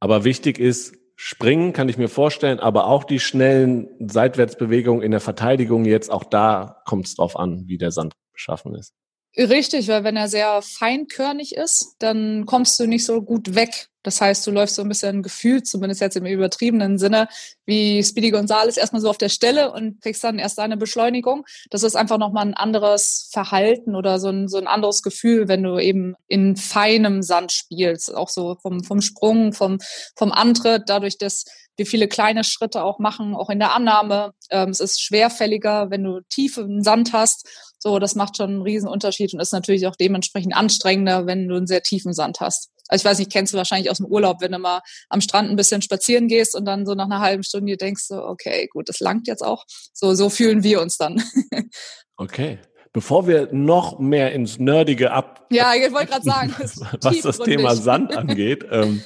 Aber 0.01 0.25
wichtig 0.25 0.59
ist, 0.59 0.95
Springen 1.19 1.73
kann 1.73 1.89
ich 1.89 1.97
mir 1.97 2.09
vorstellen, 2.09 2.61
aber 2.61 2.87
auch 2.87 3.03
die 3.03 3.21
schnellen 3.21 3.89
Seitwärtsbewegungen 3.99 5.03
in 5.03 5.13
der 5.13 5.21
Verteidigung 5.21 5.87
jetzt, 5.87 6.11
auch 6.11 6.25
da 6.25 6.83
kommt 6.85 7.07
es 7.07 7.15
drauf 7.15 7.37
an, 7.37 7.67
wie 7.67 7.79
der 7.79 7.91
Sand 7.91 8.13
beschaffen 8.35 8.75
ist. 8.75 8.93
Richtig, 9.39 9.89
weil 9.89 10.03
wenn 10.03 10.17
er 10.17 10.29
sehr 10.29 10.63
feinkörnig 10.63 11.57
ist, 11.57 11.97
dann 11.99 12.47
kommst 12.47 12.81
du 12.81 12.87
nicht 12.87 13.05
so 13.05 13.21
gut 13.21 13.55
weg. 13.55 13.89
Das 14.03 14.21
heißt, 14.21 14.47
du 14.47 14.51
läufst 14.51 14.77
so 14.77 14.83
ein 14.83 14.89
bisschen 14.89 15.23
gefühlt, 15.23 15.67
zumindest 15.67 16.01
jetzt 16.01 16.17
im 16.17 16.25
übertriebenen 16.25 16.97
Sinne, 16.97 17.29
wie 17.67 18.03
Speedy 18.03 18.31
Gonzales 18.31 18.79
erstmal 18.79 19.03
so 19.03 19.11
auf 19.11 19.19
der 19.19 19.29
Stelle 19.29 19.73
und 19.73 20.01
kriegst 20.01 20.25
dann 20.25 20.39
erst 20.39 20.57
deine 20.57 20.79
Beschleunigung. 20.79 21.45
Das 21.71 21.83
ist 21.83 21.97
einfach 21.97 22.17
nochmal 22.17 22.47
ein 22.47 22.55
anderes 22.55 23.29
Verhalten 23.31 23.95
oder 23.95 24.21
so 24.21 24.29
ein, 24.29 24.49
so 24.49 24.57
ein 24.57 24.69
anderes 24.69 25.03
Gefühl, 25.03 25.49
wenn 25.49 25.65
du 25.65 25.79
eben 25.79 26.15
in 26.29 26.57
feinem 26.57 27.23
Sand 27.23 27.53
spielst. 27.53 28.15
Auch 28.15 28.31
so 28.31 28.57
vom, 28.63 28.85
vom 28.85 29.03
Sprung, 29.03 29.53
vom, 29.53 29.79
vom 30.17 30.33
Antritt, 30.33 30.85
dadurch, 30.87 31.19
dass 31.19 31.45
wir 31.77 31.85
viele 31.85 32.09
kleine 32.09 32.43
Schritte 32.43 32.85
auch 32.85 32.99
machen, 32.99 33.35
auch 33.35 33.51
in 33.51 33.59
der 33.59 33.75
Annahme. 33.75 34.33
Ähm, 34.51 34.71
es 34.71 34.81
ist 34.81 35.03
schwerfälliger, 35.03 35.91
wenn 35.91 36.05
du 36.05 36.21
tiefen 36.31 36.83
Sand 36.83 37.13
hast 37.13 37.47
so, 37.87 38.01
das 38.01 38.17
macht 38.17 38.37
schon 38.37 38.51
einen 38.51 38.63
riesen 38.63 38.89
Unterschied 38.89 39.33
und 39.33 39.39
ist 39.39 39.53
natürlich 39.53 39.87
auch 39.87 39.95
dementsprechend 39.95 40.57
anstrengender, 40.57 41.25
wenn 41.27 41.47
du 41.47 41.55
einen 41.55 41.69
sehr 41.69 41.83
tiefen 41.83 42.13
Sand 42.13 42.41
hast. 42.41 42.71
Also 42.89 43.03
ich 43.03 43.05
weiß 43.09 43.19
nicht, 43.21 43.31
kennst 43.31 43.53
du 43.53 43.59
wahrscheinlich 43.59 43.93
aus 43.93 43.99
dem 43.99 44.07
Urlaub, 44.07 44.41
wenn 44.41 44.51
du 44.51 44.59
mal 44.59 44.81
am 45.09 45.21
Strand 45.21 45.49
ein 45.51 45.55
bisschen 45.55 45.83
spazieren 45.83 46.27
gehst 46.27 46.57
und 46.57 46.65
dann 46.65 46.85
so 46.85 46.95
nach 46.97 47.05
einer 47.05 47.21
halben 47.21 47.45
Stunde 47.45 47.77
denkst 47.77 48.03
so, 48.09 48.25
okay, 48.25 48.67
gut, 48.73 48.89
das 48.89 48.99
langt 48.99 49.29
jetzt 49.29 49.43
auch. 49.43 49.67
So, 49.93 50.15
so 50.15 50.31
fühlen 50.31 50.65
wir 50.65 50.83
uns 50.83 50.97
dann. 50.97 51.23
okay. 52.17 52.59
Bevor 52.93 53.29
wir 53.29 53.53
noch 53.53 54.01
mehr 54.01 54.33
ins 54.33 54.59
Nerdige 54.59 55.13
ab. 55.13 55.47
Ja, 55.53 55.73
ich 55.77 55.93
wollte 55.93 56.11
gerade 56.11 56.25
sagen, 56.25 56.55
was 56.59 57.21
das 57.23 57.39
Thema 57.39 57.77
Sand 57.77 58.17
angeht. 58.17 58.67
ähm, 58.69 59.01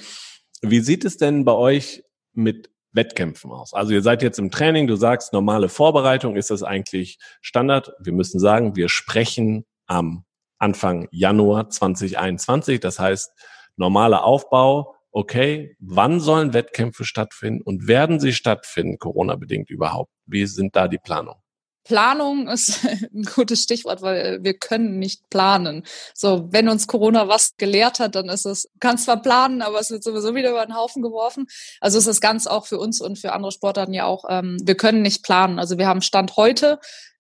wie 0.62 0.80
sieht 0.80 1.04
es 1.04 1.18
denn 1.18 1.44
bei 1.44 1.52
euch 1.52 2.02
mit 2.32 2.70
Wettkämpfen 2.92 3.50
aus? 3.52 3.74
Also 3.74 3.92
ihr 3.92 4.02
seid 4.02 4.22
jetzt 4.22 4.38
im 4.38 4.50
Training, 4.50 4.86
du 4.86 4.96
sagst, 4.96 5.32
normale 5.32 5.68
Vorbereitung, 5.68 6.36
ist 6.36 6.50
das 6.50 6.62
eigentlich 6.62 7.18
Standard? 7.40 7.92
Wir 8.00 8.12
müssen 8.12 8.40
sagen, 8.40 8.76
wir 8.76 8.88
sprechen 8.88 9.64
am 9.86 10.24
Anfang 10.58 11.08
Januar 11.10 11.70
2021. 11.70 12.80
Das 12.80 12.98
heißt, 12.98 13.32
normaler 13.76 14.24
Aufbau, 14.24 14.94
okay, 15.12 15.76
wann 15.80 16.20
sollen 16.20 16.52
Wettkämpfe 16.52 17.04
stattfinden 17.04 17.62
und 17.62 17.88
werden 17.88 18.20
sie 18.20 18.32
stattfinden, 18.32 18.98
Corona-bedingt 18.98 19.70
überhaupt? 19.70 20.12
Wie 20.26 20.46
sind 20.46 20.76
da 20.76 20.88
die 20.88 20.98
Planungen? 20.98 21.39
Planung 21.84 22.48
ist 22.48 22.84
ein 22.84 23.24
gutes 23.34 23.62
Stichwort, 23.62 24.02
weil 24.02 24.42
wir 24.42 24.54
können 24.54 24.98
nicht 24.98 25.28
planen. 25.30 25.84
So, 26.14 26.48
wenn 26.50 26.68
uns 26.68 26.86
Corona 26.86 27.28
was 27.28 27.56
gelehrt 27.56 28.00
hat, 28.00 28.14
dann 28.14 28.28
ist 28.28 28.46
es, 28.46 28.68
kannst 28.80 29.04
zwar 29.04 29.22
planen, 29.22 29.62
aber 29.62 29.80
es 29.80 29.90
wird 29.90 30.04
sowieso 30.04 30.34
wieder 30.34 30.50
über 30.50 30.64
den 30.64 30.76
Haufen 30.76 31.02
geworfen. 31.02 31.46
Also 31.80 31.98
es 31.98 32.06
ist 32.06 32.20
ganz 32.20 32.46
auch 32.46 32.66
für 32.66 32.78
uns 32.78 33.00
und 33.00 33.18
für 33.18 33.32
andere 33.32 33.52
Sportarten 33.52 33.94
ja 33.94 34.04
auch, 34.04 34.24
ähm, 34.28 34.58
wir 34.62 34.76
können 34.76 35.02
nicht 35.02 35.22
planen. 35.22 35.58
Also 35.58 35.78
wir 35.78 35.86
haben 35.86 36.02
Stand 36.02 36.36
heute 36.36 36.78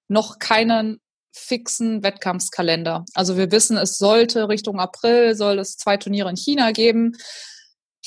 noch 0.08 0.38
keinen 0.38 1.00
fixen 1.32 2.02
Wettkampfskalender. 2.02 3.04
Also 3.14 3.36
wir 3.36 3.50
wissen, 3.52 3.76
es 3.76 3.98
sollte 3.98 4.48
Richtung 4.48 4.80
April, 4.80 5.34
soll 5.34 5.58
es 5.58 5.76
zwei 5.76 5.96
Turniere 5.96 6.28
in 6.28 6.36
China 6.36 6.72
geben. 6.72 7.16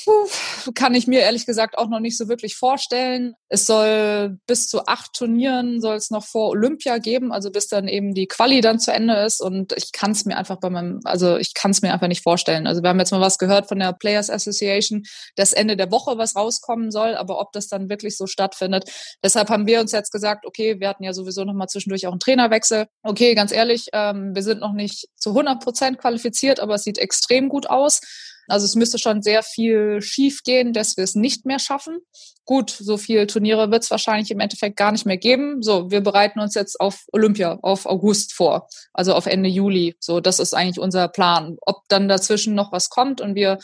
Puh, 0.02 0.28
kann 0.74 0.94
ich 0.94 1.06
mir 1.06 1.20
ehrlich 1.20 1.46
gesagt 1.46 1.78
auch 1.78 1.88
noch 1.88 2.00
nicht 2.00 2.18
so 2.18 2.28
wirklich 2.28 2.56
vorstellen. 2.56 3.34
Es 3.48 3.64
soll 3.64 4.38
bis 4.46 4.66
zu 4.66 4.86
acht 4.86 5.12
Turnieren 5.12 5.80
soll 5.80 5.94
es 5.94 6.10
noch 6.10 6.24
vor 6.24 6.50
Olympia 6.50 6.98
geben, 6.98 7.30
also 7.30 7.52
bis 7.52 7.68
dann 7.68 7.86
eben 7.86 8.12
die 8.12 8.26
Quali 8.26 8.60
dann 8.60 8.80
zu 8.80 8.92
Ende 8.92 9.14
ist. 9.24 9.40
Und 9.40 9.72
ich 9.76 9.92
kann 9.92 10.10
es 10.10 10.24
mir 10.24 10.36
einfach 10.36 10.58
bei 10.58 10.68
meinem, 10.68 11.00
also 11.04 11.36
ich 11.36 11.54
kann 11.54 11.70
es 11.70 11.80
mir 11.80 11.92
einfach 11.92 12.08
nicht 12.08 12.22
vorstellen. 12.22 12.66
Also 12.66 12.82
wir 12.82 12.90
haben 12.90 12.98
jetzt 12.98 13.12
mal 13.12 13.20
was 13.20 13.38
gehört 13.38 13.68
von 13.68 13.78
der 13.78 13.92
Players 13.92 14.30
Association, 14.30 15.04
dass 15.36 15.52
Ende 15.52 15.76
der 15.76 15.92
Woche 15.92 16.18
was 16.18 16.34
rauskommen 16.34 16.90
soll, 16.90 17.14
aber 17.14 17.40
ob 17.40 17.52
das 17.52 17.68
dann 17.68 17.88
wirklich 17.88 18.16
so 18.16 18.26
stattfindet. 18.26 18.90
Deshalb 19.22 19.48
haben 19.48 19.66
wir 19.66 19.80
uns 19.80 19.92
jetzt 19.92 20.10
gesagt, 20.10 20.44
okay, 20.44 20.80
wir 20.80 20.88
hatten 20.88 21.04
ja 21.04 21.12
sowieso 21.12 21.44
noch 21.44 21.54
mal 21.54 21.68
zwischendurch 21.68 22.08
auch 22.08 22.12
einen 22.12 22.20
Trainerwechsel. 22.20 22.86
Okay, 23.04 23.36
ganz 23.36 23.52
ehrlich, 23.52 23.86
ähm, 23.92 24.34
wir 24.34 24.42
sind 24.42 24.60
noch 24.60 24.72
nicht 24.72 25.06
zu 25.16 25.30
100 25.30 25.62
Prozent 25.62 25.98
qualifiziert, 25.98 26.58
aber 26.58 26.74
es 26.74 26.82
sieht 26.82 26.98
extrem 26.98 27.48
gut 27.48 27.70
aus. 27.70 28.00
Also 28.48 28.64
es 28.64 28.74
müsste 28.74 28.98
schon 28.98 29.22
sehr 29.22 29.42
viel 29.42 30.00
schief 30.02 30.42
gehen, 30.42 30.72
dass 30.72 30.96
wir 30.96 31.04
es 31.04 31.14
nicht 31.14 31.46
mehr 31.46 31.58
schaffen. 31.58 31.98
Gut, 32.44 32.70
so 32.70 32.98
viele 32.98 33.26
Turniere 33.26 33.70
wird 33.70 33.84
es 33.84 33.90
wahrscheinlich 33.90 34.30
im 34.30 34.40
Endeffekt 34.40 34.76
gar 34.76 34.92
nicht 34.92 35.06
mehr 35.06 35.16
geben. 35.16 35.62
So, 35.62 35.90
wir 35.90 36.02
bereiten 36.02 36.40
uns 36.40 36.54
jetzt 36.54 36.78
auf 36.78 37.04
Olympia, 37.12 37.58
auf 37.62 37.86
August 37.86 38.34
vor, 38.34 38.68
also 38.92 39.14
auf 39.14 39.26
Ende 39.26 39.48
Juli. 39.48 39.96
So, 39.98 40.20
das 40.20 40.40
ist 40.40 40.54
eigentlich 40.54 40.78
unser 40.78 41.08
Plan. 41.08 41.56
Ob 41.62 41.82
dann 41.88 42.08
dazwischen 42.08 42.54
noch 42.54 42.70
was 42.70 42.90
kommt 42.90 43.20
und 43.20 43.34
wir 43.34 43.58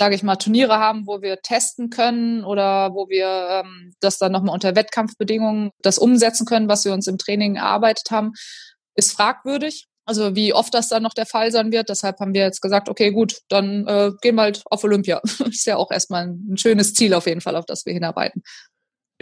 sage 0.00 0.14
ich 0.14 0.22
mal, 0.22 0.36
Turniere 0.36 0.78
haben, 0.78 1.06
wo 1.06 1.20
wir 1.20 1.42
testen 1.42 1.90
können 1.90 2.42
oder 2.42 2.94
wo 2.94 3.10
wir 3.10 3.26
ähm, 3.50 3.92
das 4.00 4.16
dann 4.16 4.32
nochmal 4.32 4.54
unter 4.54 4.74
Wettkampfbedingungen 4.74 5.72
das 5.82 5.98
umsetzen 5.98 6.46
können, 6.46 6.68
was 6.68 6.86
wir 6.86 6.94
uns 6.94 7.06
im 7.06 7.18
Training 7.18 7.56
erarbeitet 7.56 8.10
haben, 8.10 8.32
ist 8.94 9.12
fragwürdig. 9.12 9.89
Also 10.10 10.34
wie 10.34 10.52
oft 10.52 10.74
das 10.74 10.88
dann 10.88 11.04
noch 11.04 11.14
der 11.14 11.24
Fall 11.24 11.52
sein 11.52 11.70
wird. 11.70 11.88
Deshalb 11.88 12.18
haben 12.18 12.34
wir 12.34 12.42
jetzt 12.42 12.60
gesagt, 12.60 12.88
okay, 12.88 13.12
gut, 13.12 13.42
dann 13.48 13.86
äh, 13.86 14.10
gehen 14.20 14.34
wir 14.34 14.42
halt 14.42 14.64
auf 14.64 14.82
Olympia. 14.82 15.20
ist 15.48 15.66
ja 15.66 15.76
auch 15.76 15.92
erstmal 15.92 16.26
ein 16.26 16.56
schönes 16.56 16.94
Ziel 16.94 17.14
auf 17.14 17.26
jeden 17.26 17.40
Fall, 17.40 17.54
auf 17.54 17.64
das 17.64 17.86
wir 17.86 17.92
hinarbeiten. 17.92 18.42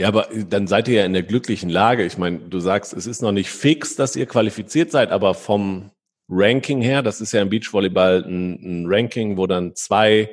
Ja, 0.01 0.09
aber 0.09 0.29
dann 0.33 0.67
seid 0.67 0.89
ihr 0.89 1.01
ja 1.01 1.05
in 1.05 1.13
der 1.13 1.25
glücklichen 1.25 1.69
Lage. 1.69 2.07
Ich 2.07 2.17
meine, 2.17 2.39
du 2.39 2.59
sagst, 2.59 2.95
es 2.95 3.07
ist 3.07 3.21
noch 3.21 3.33
nicht 3.33 3.51
fix, 3.51 3.97
dass 3.97 4.17
ihr 4.17 4.25
qualifiziert 4.25 4.91
seid, 4.91 5.11
aber 5.11 5.35
vom 5.35 5.91
Ranking 6.31 6.81
her, 6.81 7.03
das 7.03 7.21
ist 7.21 7.33
ja 7.33 7.43
im 7.43 7.51
Beachvolleyball 7.51 8.25
ein, 8.25 8.55
ein 8.55 8.87
Ranking, 8.89 9.37
wo 9.37 9.47
dann 9.47 9.75
zwei, 9.75 10.31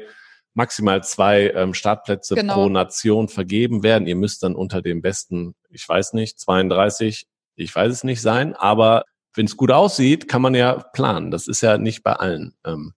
maximal 0.54 1.04
zwei 1.04 1.50
ähm, 1.50 1.74
Startplätze 1.74 2.36
genau. 2.36 2.54
pro 2.54 2.70
Nation 2.70 3.28
vergeben 3.28 3.84
werden. 3.84 4.08
Ihr 4.08 4.16
müsst 4.16 4.42
dann 4.42 4.56
unter 4.56 4.82
dem 4.82 5.02
besten, 5.02 5.54
ich 5.70 5.86
weiß 5.86 6.14
nicht, 6.14 6.40
32, 6.40 7.28
ich 7.58 7.76
weiß 7.76 7.92
es 7.92 8.06
nicht 8.06 8.22
sein, 8.22 8.56
aber 8.56 9.04
wenn 9.36 9.46
es 9.46 9.58
gut 9.58 9.72
aussieht, 9.72 10.28
kann 10.28 10.42
man 10.42 10.56
ja 10.56 10.74
planen. 10.94 11.32
Das 11.32 11.48
ist 11.48 11.62
ja 11.62 11.78
nicht 11.78 12.04
bei 12.04 12.14
allen 12.14 12.56
ähm, 12.66 12.94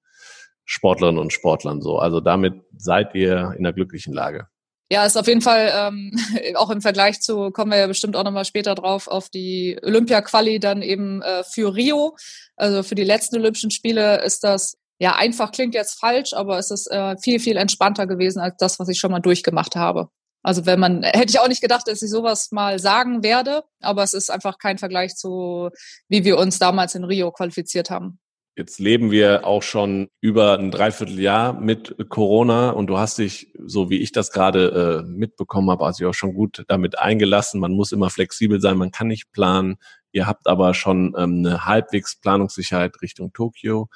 Sportlerinnen 0.65 1.21
und 1.21 1.33
Sportlern 1.33 1.81
so. 1.81 1.99
Also 1.99 2.21
damit 2.21 2.63
seid 2.77 3.15
ihr 3.15 3.55
in 3.57 3.67
einer 3.67 3.73
glücklichen 3.73 4.13
Lage. 4.13 4.49
Ja, 4.91 5.05
ist 5.05 5.19
auf 5.19 5.27
jeden 5.27 5.43
Fall 5.43 5.71
ähm, 5.75 6.13
auch 6.55 6.71
im 6.71 6.81
Vergleich 6.81 7.21
zu, 7.21 7.51
kommen 7.51 7.73
wir 7.73 7.79
ja 7.79 7.87
bestimmt 7.87 8.17
auch 8.17 8.25
nochmal 8.25 8.45
später 8.45 8.75
drauf, 8.75 9.07
auf 9.07 9.29
die 9.29 9.79
Olympia-Quali 9.83 10.61
dann 10.61 10.83
eben 10.83 11.23
äh, 11.23 11.43
für 11.45 11.75
Rio. 11.75 12.17
Also 12.57 12.83
für 12.83 12.95
die 12.95 13.05
letzten 13.05 13.37
Olympischen 13.37 13.71
Spiele 13.71 14.23
ist 14.23 14.45
das, 14.45 14.79
ja, 14.99 15.15
einfach 15.17 15.53
klingt 15.53 15.75
jetzt 15.75 15.99
falsch, 15.99 16.33
aber 16.33 16.59
es 16.59 16.71
ist 16.71 16.91
äh, 16.91 17.17
viel, 17.19 17.39
viel 17.39 17.57
entspannter 17.57 18.07
gewesen 18.07 18.41
als 18.41 18.57
das, 18.59 18.79
was 18.79 18.89
ich 18.89 18.99
schon 18.99 19.11
mal 19.11 19.21
durchgemacht 19.21 19.77
habe. 19.77 20.09
Also 20.49 20.65
wenn 20.65 20.81
man, 20.81 21.03
hätte 21.05 21.29
ich 21.29 21.41
auch 21.41 21.49
nicht 21.49 21.61
gedacht, 21.61 21.87
dass 21.87 22.01
ich 22.01 22.09
sowas 22.09 22.53
mal 22.53 22.79
sagen 22.79 23.23
werde, 23.23 23.65
aber 23.83 24.03
es 24.03 24.15
ist 24.15 24.31
einfach 24.31 24.57
kein 24.57 24.79
Vergleich 24.79 25.15
zu, 25.15 25.69
wie 26.09 26.25
wir 26.25 26.39
uns 26.39 26.59
damals 26.59 26.95
in 26.95 27.05
Rio 27.05 27.31
qualifiziert 27.31 27.91
haben. 27.91 28.19
Jetzt 28.57 28.81
leben 28.81 29.11
wir 29.11 29.47
auch 29.47 29.63
schon 29.63 30.09
über 30.23 30.59
ein 30.59 30.71
Dreivierteljahr 30.71 31.53
mit 31.53 31.95
Corona 32.09 32.71
und 32.71 32.87
du 32.87 32.97
hast 32.99 33.19
dich, 33.19 33.53
so 33.63 33.91
wie 33.91 33.99
ich 33.99 34.11
das 34.11 34.33
gerade 34.33 35.05
äh, 35.05 35.09
mitbekommen 35.09 35.71
habe, 35.71 35.85
also 35.85 36.09
auch 36.09 36.15
schon 36.15 36.33
gut 36.33 36.65
damit 36.67 36.99
eingelassen. 36.99 37.61
Man 37.61 37.73
muss 37.73 37.93
immer 37.93 38.09
flexibel 38.09 38.59
sein, 38.59 38.79
man 38.79 38.91
kann 38.91 39.09
nicht 39.09 39.31
planen. 39.33 39.77
Ihr 40.13 40.27
habt 40.27 40.47
aber 40.47 40.73
schon 40.73 41.15
ähm, 41.19 41.45
eine 41.45 41.67
halbwegs 41.67 42.19
Planungssicherheit 42.19 43.03
Richtung 43.03 43.35
Tokio. 43.35 43.91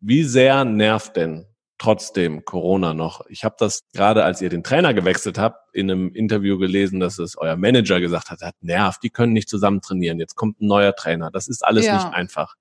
Wie 0.00 0.24
sehr 0.24 0.64
nervt 0.64 1.14
denn 1.14 1.46
trotzdem 1.78 2.44
Corona 2.44 2.92
noch. 2.92 3.24
Ich 3.28 3.44
habe 3.44 3.56
das 3.58 3.80
gerade, 3.92 4.24
als 4.24 4.42
ihr 4.42 4.50
den 4.50 4.64
Trainer 4.64 4.94
gewechselt 4.94 5.38
habt, 5.38 5.74
in 5.74 5.90
einem 5.90 6.14
Interview 6.14 6.58
gelesen, 6.58 7.00
dass 7.00 7.18
es 7.18 7.36
euer 7.38 7.56
Manager 7.56 8.00
gesagt 8.00 8.30
hat, 8.30 8.40
hat 8.42 8.54
nervt, 8.60 9.02
die 9.02 9.10
können 9.10 9.32
nicht 9.32 9.48
zusammen 9.48 9.80
trainieren. 9.80 10.18
Jetzt 10.18 10.34
kommt 10.34 10.60
ein 10.60 10.66
neuer 10.66 10.94
Trainer. 10.94 11.30
Das 11.30 11.48
ist 11.48 11.64
alles 11.64 11.86
ja. 11.86 11.94
nicht 11.94 12.12
einfach. 12.12 12.54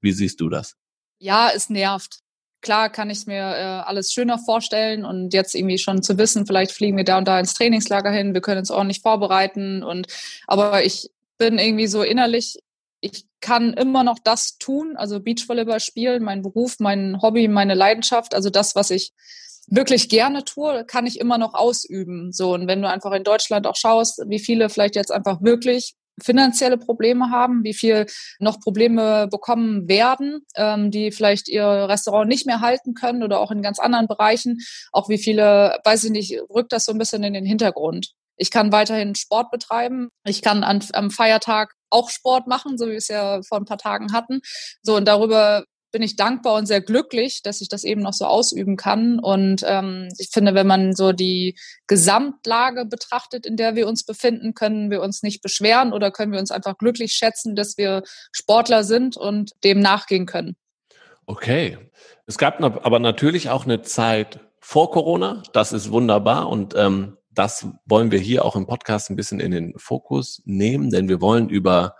Wie 0.00 0.12
siehst 0.12 0.40
du 0.40 0.48
das? 0.48 0.74
Ja, 1.18 1.50
es 1.54 1.70
nervt. 1.70 2.20
Klar 2.62 2.90
kann 2.90 3.10
ich 3.10 3.26
mir 3.26 3.36
äh, 3.36 3.82
alles 3.84 4.12
schöner 4.12 4.38
vorstellen 4.38 5.04
und 5.04 5.34
jetzt 5.34 5.54
irgendwie 5.54 5.78
schon 5.78 6.02
zu 6.02 6.18
wissen, 6.18 6.46
vielleicht 6.46 6.72
fliegen 6.72 6.96
wir 6.96 7.04
da 7.04 7.18
und 7.18 7.28
da 7.28 7.38
ins 7.38 7.54
Trainingslager 7.54 8.10
hin, 8.10 8.34
wir 8.34 8.40
können 8.40 8.58
uns 8.58 8.70
ordentlich 8.70 9.02
vorbereiten 9.02 9.82
und 9.84 10.06
aber 10.46 10.82
ich 10.84 11.10
bin 11.38 11.58
irgendwie 11.58 11.86
so 11.86 12.02
innerlich 12.02 12.58
ich 13.00 13.26
kann 13.40 13.72
immer 13.74 14.04
noch 14.04 14.18
das 14.22 14.58
tun, 14.58 14.96
also 14.96 15.20
Beachvolleyball 15.20 15.80
spielen, 15.80 16.22
mein 16.22 16.42
Beruf, 16.42 16.76
mein 16.78 17.20
Hobby, 17.22 17.48
meine 17.48 17.74
Leidenschaft, 17.74 18.34
also 18.34 18.50
das, 18.50 18.74
was 18.74 18.90
ich 18.90 19.12
wirklich 19.68 20.08
gerne 20.08 20.44
tue, 20.44 20.84
kann 20.84 21.06
ich 21.06 21.20
immer 21.20 21.38
noch 21.38 21.54
ausüben. 21.54 22.32
So 22.32 22.54
und 22.54 22.66
wenn 22.68 22.82
du 22.82 22.88
einfach 22.88 23.12
in 23.12 23.24
Deutschland 23.24 23.66
auch 23.66 23.76
schaust, 23.76 24.22
wie 24.28 24.38
viele 24.38 24.68
vielleicht 24.70 24.96
jetzt 24.96 25.12
einfach 25.12 25.42
wirklich 25.42 25.94
finanzielle 26.22 26.78
Probleme 26.78 27.30
haben, 27.30 27.62
wie 27.62 27.74
viel 27.74 28.06
noch 28.38 28.60
Probleme 28.60 29.28
bekommen 29.30 29.86
werden, 29.88 30.40
ähm, 30.54 30.90
die 30.90 31.10
vielleicht 31.10 31.48
ihr 31.48 31.64
Restaurant 31.64 32.28
nicht 32.28 32.46
mehr 32.46 32.60
halten 32.60 32.94
können 32.94 33.22
oder 33.22 33.40
auch 33.40 33.50
in 33.50 33.62
ganz 33.62 33.78
anderen 33.78 34.06
Bereichen, 34.06 34.58
auch 34.92 35.08
wie 35.08 35.18
viele, 35.18 35.78
weiß 35.84 36.04
ich 36.04 36.10
nicht, 36.10 36.40
rückt 36.48 36.72
das 36.72 36.84
so 36.84 36.92
ein 36.92 36.98
bisschen 36.98 37.22
in 37.22 37.34
den 37.34 37.44
Hintergrund. 37.44 38.12
Ich 38.38 38.50
kann 38.50 38.72
weiterhin 38.72 39.14
Sport 39.14 39.50
betreiben. 39.50 40.08
Ich 40.24 40.42
kann 40.42 40.62
an, 40.62 40.84
am 40.92 41.10
Feiertag 41.10 41.74
auch 41.90 42.10
Sport 42.10 42.46
machen, 42.46 42.78
so 42.78 42.86
wie 42.86 42.90
wir 42.90 42.98
es 42.98 43.08
ja 43.08 43.42
vor 43.42 43.58
ein 43.58 43.64
paar 43.64 43.78
Tagen 43.78 44.12
hatten. 44.12 44.40
So, 44.82 44.96
und 44.96 45.06
darüber 45.06 45.64
bin 45.92 46.02
ich 46.02 46.16
dankbar 46.16 46.56
und 46.56 46.66
sehr 46.66 46.82
glücklich, 46.82 47.40
dass 47.42 47.62
ich 47.62 47.68
das 47.68 47.82
eben 47.82 48.02
noch 48.02 48.12
so 48.12 48.26
ausüben 48.26 48.76
kann. 48.76 49.18
Und 49.18 49.64
ähm, 49.66 50.08
ich 50.18 50.28
finde, 50.30 50.54
wenn 50.54 50.66
man 50.66 50.94
so 50.94 51.12
die 51.12 51.56
Gesamtlage 51.86 52.84
betrachtet, 52.84 53.46
in 53.46 53.56
der 53.56 53.76
wir 53.76 53.88
uns 53.88 54.04
befinden, 54.04 54.52
können 54.52 54.90
wir 54.90 55.00
uns 55.00 55.22
nicht 55.22 55.40
beschweren 55.40 55.92
oder 55.92 56.10
können 56.10 56.32
wir 56.32 56.40
uns 56.40 56.50
einfach 56.50 56.76
glücklich 56.76 57.12
schätzen, 57.12 57.56
dass 57.56 57.78
wir 57.78 58.02
Sportler 58.30 58.84
sind 58.84 59.16
und 59.16 59.52
dem 59.64 59.80
nachgehen 59.80 60.26
können. 60.26 60.56
Okay. 61.24 61.78
Es 62.26 62.36
gab 62.36 62.62
aber 62.62 62.98
natürlich 62.98 63.48
auch 63.48 63.64
eine 63.64 63.82
Zeit 63.82 64.40
vor 64.60 64.90
Corona. 64.90 65.44
Das 65.52 65.72
ist 65.72 65.90
wunderbar. 65.92 66.48
Und 66.48 66.74
ähm, 66.76 67.16
das 67.36 67.68
wollen 67.84 68.10
wir 68.10 68.18
hier 68.18 68.44
auch 68.44 68.56
im 68.56 68.66
Podcast 68.66 69.10
ein 69.10 69.16
bisschen 69.16 69.40
in 69.40 69.52
den 69.52 69.74
Fokus 69.76 70.42
nehmen, 70.44 70.90
denn 70.90 71.08
wir 71.08 71.20
wollen 71.20 71.48
über 71.48 71.94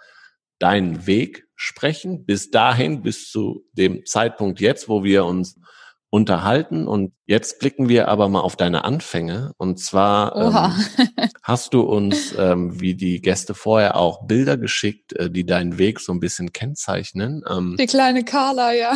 deinen 0.59 1.07
Weg 1.07 1.47
sprechen, 1.55 2.25
bis 2.25 2.50
dahin, 2.50 3.02
bis 3.02 3.31
zu 3.31 3.64
dem 3.73 4.05
Zeitpunkt 4.07 4.61
jetzt, 4.61 4.88
wo 4.88 5.05
wir 5.05 5.25
uns 5.25 5.61
unterhalten. 6.09 6.88
Und 6.88 7.12
jetzt 7.26 7.59
blicken 7.59 7.88
wir 7.88 8.09
aber 8.09 8.28
mal 8.28 8.40
auf 8.40 8.57
deine 8.57 8.85
Anfänge. 8.85 9.52
Und 9.59 9.78
zwar 9.78 10.37
ähm, 10.37 11.35
hast 11.43 11.75
du 11.75 11.83
uns, 11.83 12.35
ähm, 12.38 12.81
wie 12.81 12.95
die 12.95 13.21
Gäste 13.21 13.55
vorher 13.55 13.97
auch, 13.97 14.26
Bilder 14.26 14.57
geschickt, 14.57 15.12
äh, 15.14 15.31
die 15.31 15.45
deinen 15.45 15.78
Weg 15.78 16.00
so 16.00 16.12
ein 16.12 16.21
bisschen 16.21 16.52
kennzeichnen. 16.52 17.43
Ähm, 17.50 17.76
die 17.78 17.87
kleine 17.87 18.25
Carla, 18.25 18.73
ja. 18.73 18.95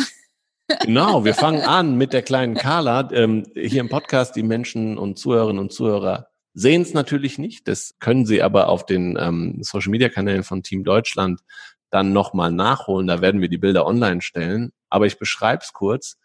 Genau, 0.81 1.25
wir 1.25 1.35
fangen 1.35 1.61
an 1.65 1.97
mit 1.97 2.13
der 2.13 2.23
kleinen 2.23 2.55
Carla. 2.55 3.09
Ähm, 3.11 3.43
hier 3.53 3.81
im 3.81 3.89
Podcast, 3.89 4.35
die 4.35 4.43
Menschen 4.43 4.97
und 4.97 5.19
Zuhörerinnen 5.19 5.59
und 5.59 5.71
Zuhörer 5.71 6.30
sehen 6.53 6.81
es 6.81 6.93
natürlich 6.93 7.37
nicht. 7.37 7.67
Das 7.67 7.95
können 7.99 8.25
sie 8.25 8.41
aber 8.41 8.69
auf 8.69 8.85
den 8.85 9.17
ähm, 9.19 9.57
Social-Media-Kanälen 9.61 10.43
von 10.43 10.63
Team 10.63 10.83
Deutschland 10.83 11.41
dann 11.89 12.13
nochmal 12.13 12.51
nachholen. 12.51 13.07
Da 13.07 13.21
werden 13.21 13.41
wir 13.41 13.49
die 13.49 13.57
Bilder 13.57 13.85
online 13.85 14.21
stellen. 14.21 14.71
Aber 14.89 15.05
ich 15.05 15.17
beschreibe 15.17 15.63
es 15.63 15.73
kurz. 15.73 16.17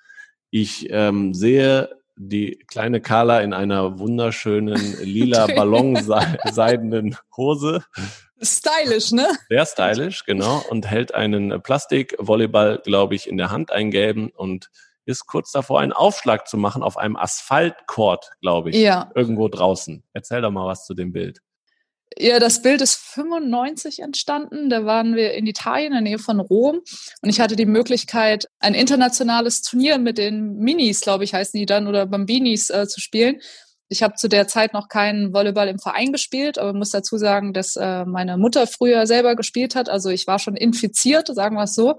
Ich 0.50 0.88
ähm, 0.90 1.34
sehe 1.34 1.90
die 2.16 2.58
kleine 2.66 3.00
Carla 3.00 3.40
in 3.40 3.52
einer 3.52 3.98
wunderschönen 3.98 4.96
lila 5.02 5.46
ballonseidenen 5.54 7.16
Hose. 7.36 7.84
Stylisch, 8.40 9.12
ne? 9.12 9.26
Sehr 9.48 9.66
stylisch, 9.66 10.24
genau. 10.24 10.64
Und 10.70 10.86
hält 10.86 11.14
einen 11.14 11.62
Plastikvolleyball, 11.62 12.80
glaube 12.84 13.14
ich, 13.14 13.28
in 13.28 13.36
der 13.36 13.50
Hand, 13.50 13.70
einen 13.70 13.90
gelben 13.90 14.30
und 14.30 14.70
ist 15.06 15.26
kurz 15.26 15.52
davor, 15.52 15.80
einen 15.80 15.92
Aufschlag 15.92 16.48
zu 16.48 16.56
machen 16.56 16.82
auf 16.82 16.96
einem 16.96 17.16
Asphaltcourt, 17.16 18.32
glaube 18.40 18.70
ich. 18.70 18.76
Ja. 18.76 19.10
Irgendwo 19.14 19.48
draußen. 19.48 20.02
Erzähl 20.12 20.42
doch 20.42 20.50
mal 20.50 20.66
was 20.66 20.84
zu 20.84 20.94
dem 20.94 21.12
Bild. 21.12 21.40
Ja, 22.18 22.38
das 22.38 22.62
Bild 22.62 22.80
ist 22.80 22.96
95 22.96 24.00
entstanden. 24.00 24.70
Da 24.70 24.84
waren 24.84 25.16
wir 25.16 25.34
in 25.34 25.46
Italien, 25.46 25.88
in 25.88 25.92
der 25.92 26.00
Nähe 26.00 26.18
von 26.18 26.40
Rom. 26.40 26.80
Und 27.20 27.28
ich 27.28 27.40
hatte 27.40 27.56
die 27.56 27.66
Möglichkeit, 27.66 28.46
ein 28.58 28.74
internationales 28.74 29.62
Turnier 29.62 29.98
mit 29.98 30.18
den 30.18 30.56
Minis, 30.56 31.00
glaube 31.00 31.24
ich, 31.24 31.34
heißen 31.34 31.58
die 31.58 31.66
dann, 31.66 31.86
oder 31.86 32.06
Bambinis 32.06 32.70
äh, 32.70 32.86
zu 32.86 33.00
spielen. 33.00 33.40
Ich 33.88 34.02
habe 34.02 34.14
zu 34.14 34.28
der 34.28 34.48
Zeit 34.48 34.72
noch 34.72 34.88
keinen 34.88 35.32
Volleyball 35.32 35.68
im 35.68 35.78
Verein 35.78 36.10
gespielt, 36.10 36.58
aber 36.58 36.72
muss 36.72 36.90
dazu 36.90 37.18
sagen, 37.18 37.52
dass 37.52 37.76
äh, 37.76 38.04
meine 38.04 38.36
Mutter 38.36 38.66
früher 38.66 39.06
selber 39.06 39.36
gespielt 39.36 39.76
hat. 39.76 39.88
Also 39.88 40.10
ich 40.10 40.26
war 40.26 40.38
schon 40.38 40.56
infiziert, 40.56 41.28
sagen 41.28 41.56
wir 41.56 41.64
es 41.64 41.74
so. 41.74 41.96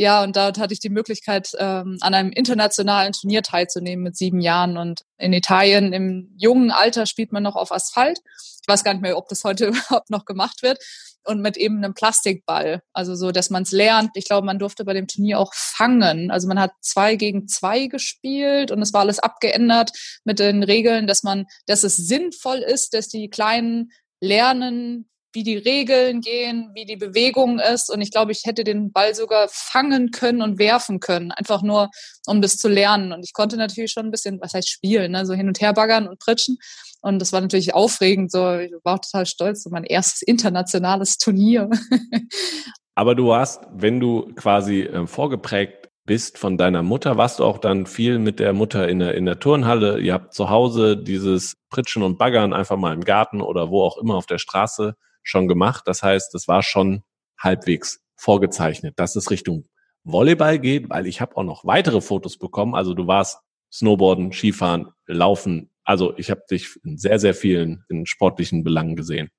Ja, 0.00 0.22
und 0.22 0.34
dort 0.34 0.58
hatte 0.58 0.72
ich 0.72 0.80
die 0.80 0.88
Möglichkeit, 0.88 1.50
ähm, 1.58 1.98
an 2.00 2.14
einem 2.14 2.32
internationalen 2.32 3.12
Turnier 3.12 3.42
teilzunehmen 3.42 4.02
mit 4.02 4.16
sieben 4.16 4.40
Jahren. 4.40 4.78
Und 4.78 5.02
in 5.18 5.34
Italien 5.34 5.92
im 5.92 6.34
jungen 6.38 6.70
Alter 6.70 7.04
spielt 7.04 7.32
man 7.32 7.42
noch 7.42 7.54
auf 7.54 7.70
Asphalt. 7.70 8.18
Ich 8.62 8.66
weiß 8.66 8.82
gar 8.82 8.94
nicht 8.94 9.02
mehr, 9.02 9.18
ob 9.18 9.28
das 9.28 9.44
heute 9.44 9.66
überhaupt 9.66 10.08
noch 10.08 10.24
gemacht 10.24 10.62
wird. 10.62 10.82
Und 11.24 11.42
mit 11.42 11.58
eben 11.58 11.84
einem 11.84 11.92
Plastikball. 11.92 12.80
Also 12.94 13.14
so, 13.14 13.30
dass 13.30 13.50
man 13.50 13.64
es 13.64 13.72
lernt. 13.72 14.12
Ich 14.14 14.24
glaube, 14.24 14.46
man 14.46 14.58
durfte 14.58 14.86
bei 14.86 14.94
dem 14.94 15.06
Turnier 15.06 15.38
auch 15.38 15.52
fangen. 15.52 16.30
Also 16.30 16.48
man 16.48 16.58
hat 16.58 16.72
zwei 16.80 17.16
gegen 17.16 17.46
zwei 17.46 17.86
gespielt 17.86 18.70
und 18.70 18.80
es 18.80 18.94
war 18.94 19.02
alles 19.02 19.18
abgeändert 19.18 19.90
mit 20.24 20.38
den 20.38 20.62
Regeln, 20.62 21.08
dass 21.08 21.24
man, 21.24 21.44
dass 21.66 21.84
es 21.84 21.96
sinnvoll 21.96 22.60
ist, 22.60 22.94
dass 22.94 23.08
die 23.08 23.28
Kleinen 23.28 23.92
lernen, 24.18 25.10
wie 25.32 25.42
die 25.42 25.56
Regeln 25.56 26.20
gehen, 26.20 26.70
wie 26.74 26.84
die 26.84 26.96
Bewegung 26.96 27.58
ist. 27.58 27.90
Und 27.90 28.00
ich 28.00 28.10
glaube, 28.10 28.32
ich 28.32 28.42
hätte 28.44 28.64
den 28.64 28.92
Ball 28.92 29.14
sogar 29.14 29.48
fangen 29.50 30.10
können 30.10 30.42
und 30.42 30.58
werfen 30.58 31.00
können, 31.00 31.32
einfach 31.32 31.62
nur, 31.62 31.90
um 32.26 32.42
das 32.42 32.56
zu 32.56 32.68
lernen. 32.68 33.12
Und 33.12 33.24
ich 33.24 33.32
konnte 33.32 33.56
natürlich 33.56 33.92
schon 33.92 34.06
ein 34.06 34.10
bisschen, 34.10 34.40
was 34.40 34.54
heißt 34.54 34.68
spielen, 34.68 35.12
ne? 35.12 35.26
so 35.26 35.34
hin 35.34 35.48
und 35.48 35.60
her 35.60 35.72
baggern 35.72 36.08
und 36.08 36.18
pritschen. 36.18 36.58
Und 37.02 37.18
das 37.20 37.32
war 37.32 37.40
natürlich 37.40 37.74
aufregend. 37.74 38.30
So, 38.30 38.58
ich 38.58 38.72
war 38.84 38.94
auch 38.94 39.00
total 39.00 39.26
stolz, 39.26 39.62
so 39.62 39.70
mein 39.70 39.84
erstes 39.84 40.22
internationales 40.22 41.16
Turnier. 41.16 41.70
Aber 42.94 43.14
du 43.14 43.28
warst, 43.28 43.62
wenn 43.72 44.00
du 44.00 44.32
quasi 44.34 44.82
äh, 44.82 45.06
vorgeprägt 45.06 45.88
bist 46.04 46.38
von 46.38 46.58
deiner 46.58 46.82
Mutter, 46.82 47.16
warst 47.16 47.38
du 47.38 47.44
auch 47.44 47.58
dann 47.58 47.86
viel 47.86 48.18
mit 48.18 48.40
der 48.40 48.52
Mutter 48.52 48.88
in 48.88 48.98
der, 48.98 49.14
in 49.14 49.26
der 49.26 49.38
Turnhalle. 49.38 50.00
Ihr 50.00 50.12
habt 50.12 50.34
zu 50.34 50.50
Hause 50.50 50.96
dieses 50.96 51.54
Pritschen 51.70 52.02
und 52.02 52.18
Baggern 52.18 52.52
einfach 52.52 52.76
mal 52.76 52.92
im 52.92 53.04
Garten 53.04 53.40
oder 53.40 53.70
wo 53.70 53.82
auch 53.82 53.96
immer 53.96 54.16
auf 54.16 54.26
der 54.26 54.38
Straße 54.38 54.96
schon 55.22 55.48
gemacht. 55.48 55.84
Das 55.86 56.02
heißt, 56.02 56.34
es 56.34 56.48
war 56.48 56.62
schon 56.62 57.02
halbwegs 57.38 58.00
vorgezeichnet, 58.16 58.98
dass 58.98 59.16
es 59.16 59.30
Richtung 59.30 59.64
Volleyball 60.04 60.58
geht, 60.58 60.90
weil 60.90 61.06
ich 61.06 61.20
habe 61.20 61.36
auch 61.36 61.44
noch 61.44 61.64
weitere 61.64 62.00
Fotos 62.00 62.38
bekommen. 62.38 62.74
Also 62.74 62.94
du 62.94 63.06
warst 63.06 63.38
Snowboarden, 63.72 64.32
Skifahren, 64.32 64.88
Laufen. 65.06 65.70
Also 65.84 66.16
ich 66.16 66.30
habe 66.30 66.42
dich 66.50 66.78
in 66.84 66.98
sehr, 66.98 67.18
sehr 67.18 67.34
vielen 67.34 67.84
in 67.88 68.06
sportlichen 68.06 68.64
Belangen 68.64 68.96
gesehen. 68.96 69.30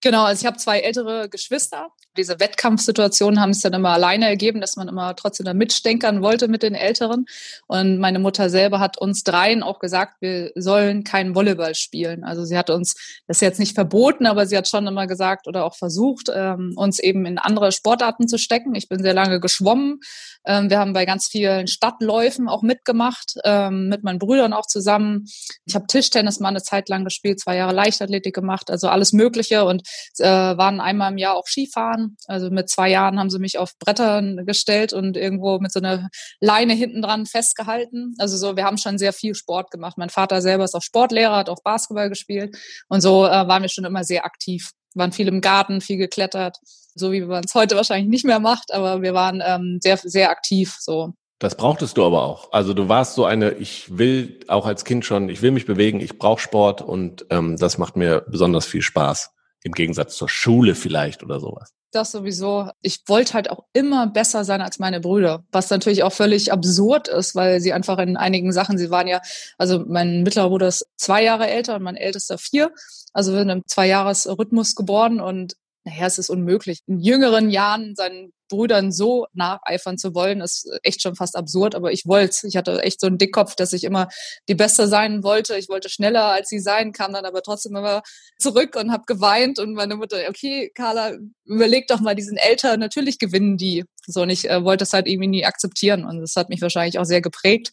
Genau, 0.00 0.24
also 0.24 0.40
ich 0.40 0.46
habe 0.46 0.58
zwei 0.58 0.80
ältere 0.80 1.28
Geschwister. 1.28 1.88
Diese 2.16 2.38
Wettkampfsituationen 2.40 3.40
haben 3.40 3.50
es 3.50 3.60
dann 3.60 3.74
immer 3.74 3.90
alleine 3.90 4.26
ergeben, 4.26 4.60
dass 4.60 4.76
man 4.76 4.88
immer 4.88 5.14
trotzdem 5.14 5.46
da 5.46 5.54
mitstenkern 5.54 6.22
wollte 6.22 6.48
mit 6.48 6.62
den 6.62 6.74
Älteren. 6.74 7.26
Und 7.66 7.98
meine 7.98 8.18
Mutter 8.18 8.50
selber 8.50 8.80
hat 8.80 8.98
uns 8.98 9.22
dreien 9.22 9.62
auch 9.62 9.78
gesagt, 9.78 10.16
wir 10.20 10.50
sollen 10.56 11.04
keinen 11.04 11.34
Volleyball 11.34 11.74
spielen. 11.74 12.24
Also 12.24 12.44
sie 12.44 12.58
hat 12.58 12.70
uns 12.70 12.94
das 13.26 13.40
jetzt 13.40 13.58
nicht 13.58 13.74
verboten, 13.74 14.26
aber 14.26 14.46
sie 14.46 14.56
hat 14.56 14.68
schon 14.68 14.86
immer 14.86 15.06
gesagt 15.06 15.46
oder 15.46 15.64
auch 15.64 15.76
versucht, 15.76 16.28
ähm, 16.34 16.72
uns 16.76 16.98
eben 16.98 17.24
in 17.24 17.38
andere 17.38 17.70
Sportarten 17.72 18.26
zu 18.26 18.38
stecken. 18.38 18.74
Ich 18.74 18.88
bin 18.88 19.02
sehr 19.02 19.14
lange 19.14 19.38
geschwommen. 19.38 20.00
Ähm, 20.44 20.70
wir 20.70 20.78
haben 20.78 20.92
bei 20.92 21.06
ganz 21.06 21.26
vielen 21.26 21.66
Stadtläufen 21.66 22.48
auch 22.48 22.62
mitgemacht, 22.62 23.34
ähm, 23.44 23.88
mit 23.88 24.02
meinen 24.02 24.18
Brüdern 24.18 24.52
auch 24.52 24.66
zusammen. 24.66 25.26
Ich 25.66 25.74
habe 25.74 25.86
Tischtennis 25.86 26.40
mal 26.40 26.48
eine 26.48 26.62
Zeit 26.62 26.88
lang 26.88 27.04
gespielt, 27.04 27.40
zwei 27.40 27.56
Jahre 27.56 27.74
Leichtathletik 27.74 28.34
gemacht, 28.34 28.70
also 28.70 28.88
alles 28.88 29.12
Mögliche. 29.12 29.64
Und 29.64 29.87
äh, 30.18 30.24
waren 30.24 30.80
einmal 30.80 31.12
im 31.12 31.18
Jahr 31.18 31.36
auch 31.36 31.46
Skifahren. 31.46 32.16
Also 32.26 32.50
mit 32.50 32.68
zwei 32.68 32.90
Jahren 32.90 33.18
haben 33.18 33.30
sie 33.30 33.38
mich 33.38 33.58
auf 33.58 33.78
Brettern 33.78 34.44
gestellt 34.46 34.92
und 34.92 35.16
irgendwo 35.16 35.58
mit 35.58 35.72
so 35.72 35.80
einer 35.80 36.08
Leine 36.40 36.74
hinten 36.74 37.02
dran 37.02 37.26
festgehalten. 37.26 38.14
Also 38.18 38.36
so, 38.36 38.56
wir 38.56 38.64
haben 38.64 38.78
schon 38.78 38.98
sehr 38.98 39.12
viel 39.12 39.34
Sport 39.34 39.70
gemacht. 39.70 39.98
Mein 39.98 40.10
Vater 40.10 40.42
selber 40.42 40.64
ist 40.64 40.74
auch 40.74 40.82
Sportlehrer, 40.82 41.36
hat 41.36 41.48
auch 41.48 41.62
Basketball 41.62 42.08
gespielt 42.08 42.56
und 42.88 43.00
so 43.00 43.26
äh, 43.26 43.48
waren 43.48 43.62
wir 43.62 43.68
schon 43.68 43.84
immer 43.84 44.04
sehr 44.04 44.24
aktiv. 44.24 44.70
Waren 44.94 45.12
viel 45.12 45.28
im 45.28 45.40
Garten, 45.40 45.80
viel 45.80 45.98
geklettert, 45.98 46.56
so 46.94 47.12
wie 47.12 47.20
man 47.20 47.44
es 47.44 47.54
heute 47.54 47.76
wahrscheinlich 47.76 48.08
nicht 48.08 48.24
mehr 48.24 48.40
macht, 48.40 48.72
aber 48.72 49.02
wir 49.02 49.14
waren 49.14 49.42
ähm, 49.44 49.78
sehr, 49.80 49.98
sehr 49.98 50.30
aktiv 50.30 50.76
so. 50.80 51.12
Das 51.38 51.56
brauchtest 51.56 51.96
du 51.96 52.04
aber 52.04 52.24
auch. 52.24 52.52
Also 52.52 52.74
du 52.74 52.88
warst 52.88 53.14
so 53.14 53.24
eine, 53.24 53.52
ich 53.52 53.96
will 53.96 54.40
auch 54.48 54.66
als 54.66 54.84
Kind 54.84 55.04
schon, 55.04 55.28
ich 55.28 55.40
will 55.40 55.52
mich 55.52 55.66
bewegen, 55.66 56.00
ich 56.00 56.18
brauche 56.18 56.40
Sport 56.40 56.82
und 56.82 57.26
ähm, 57.30 57.56
das 57.56 57.78
macht 57.78 57.96
mir 57.96 58.24
besonders 58.28 58.66
viel 58.66 58.82
Spaß. 58.82 59.30
Im 59.62 59.72
Gegensatz 59.72 60.16
zur 60.16 60.28
Schule 60.28 60.74
vielleicht 60.74 61.22
oder 61.22 61.40
sowas. 61.40 61.72
Das 61.90 62.12
sowieso. 62.12 62.70
Ich 62.82 63.00
wollte 63.06 63.32
halt 63.32 63.50
auch 63.50 63.64
immer 63.72 64.06
besser 64.06 64.44
sein 64.44 64.60
als 64.60 64.78
meine 64.78 65.00
Brüder, 65.00 65.44
was 65.50 65.70
natürlich 65.70 66.02
auch 66.02 66.12
völlig 66.12 66.52
absurd 66.52 67.08
ist, 67.08 67.34
weil 67.34 67.60
sie 67.60 67.72
einfach 67.72 67.98
in 67.98 68.18
einigen 68.18 68.52
Sachen, 68.52 68.76
sie 68.76 68.90
waren 68.90 69.06
ja, 69.08 69.22
also 69.56 69.84
mein 69.86 70.22
mittlerer 70.22 70.50
Bruder 70.50 70.68
ist 70.68 70.86
zwei 70.96 71.24
Jahre 71.24 71.48
älter 71.48 71.76
und 71.76 71.82
mein 71.82 71.96
ältester 71.96 72.36
vier. 72.36 72.72
Also 73.14 73.32
wir 73.32 73.38
sind 73.40 73.48
im 73.48 73.66
Zwei-Jahres-Rhythmus 73.66 74.74
geboren 74.74 75.20
und 75.20 75.56
naja, 75.84 76.06
es 76.06 76.18
ist 76.18 76.28
unmöglich. 76.28 76.80
In 76.86 77.00
jüngeren 77.00 77.48
Jahren 77.50 77.94
seinen 77.96 78.32
Brüdern 78.48 78.92
so 78.92 79.26
nacheifern 79.32 79.98
zu 79.98 80.14
wollen, 80.14 80.40
ist 80.40 80.68
echt 80.82 81.02
schon 81.02 81.14
fast 81.14 81.36
absurd, 81.36 81.74
aber 81.74 81.92
ich 81.92 82.06
wollte 82.06 82.46
Ich 82.46 82.56
hatte 82.56 82.82
echt 82.82 83.00
so 83.00 83.06
einen 83.06 83.18
Dickkopf, 83.18 83.54
dass 83.54 83.72
ich 83.72 83.84
immer 83.84 84.08
die 84.48 84.54
Beste 84.54 84.88
sein 84.88 85.22
wollte. 85.22 85.56
Ich 85.56 85.68
wollte 85.68 85.88
schneller 85.88 86.24
als 86.24 86.48
sie 86.48 86.60
sein, 86.60 86.92
kam 86.92 87.12
dann 87.12 87.24
aber 87.24 87.42
trotzdem 87.42 87.76
immer 87.76 88.02
zurück 88.38 88.76
und 88.76 88.92
habe 88.92 89.04
geweint 89.06 89.58
und 89.58 89.74
meine 89.74 89.96
Mutter, 89.96 90.18
okay, 90.28 90.70
Carla, 90.74 91.16
überleg 91.44 91.86
doch 91.88 92.00
mal, 92.00 92.14
die 92.14 92.22
sind 92.22 92.36
älter, 92.38 92.76
natürlich 92.76 93.18
gewinnen 93.18 93.56
die. 93.56 93.84
So, 94.06 94.22
und 94.22 94.30
ich 94.30 94.48
äh, 94.48 94.64
wollte 94.64 94.82
das 94.82 94.92
halt 94.92 95.06
irgendwie 95.06 95.28
nie 95.28 95.44
akzeptieren 95.44 96.04
und 96.04 96.20
das 96.20 96.36
hat 96.36 96.48
mich 96.48 96.62
wahrscheinlich 96.62 96.98
auch 96.98 97.04
sehr 97.04 97.20
geprägt 97.20 97.70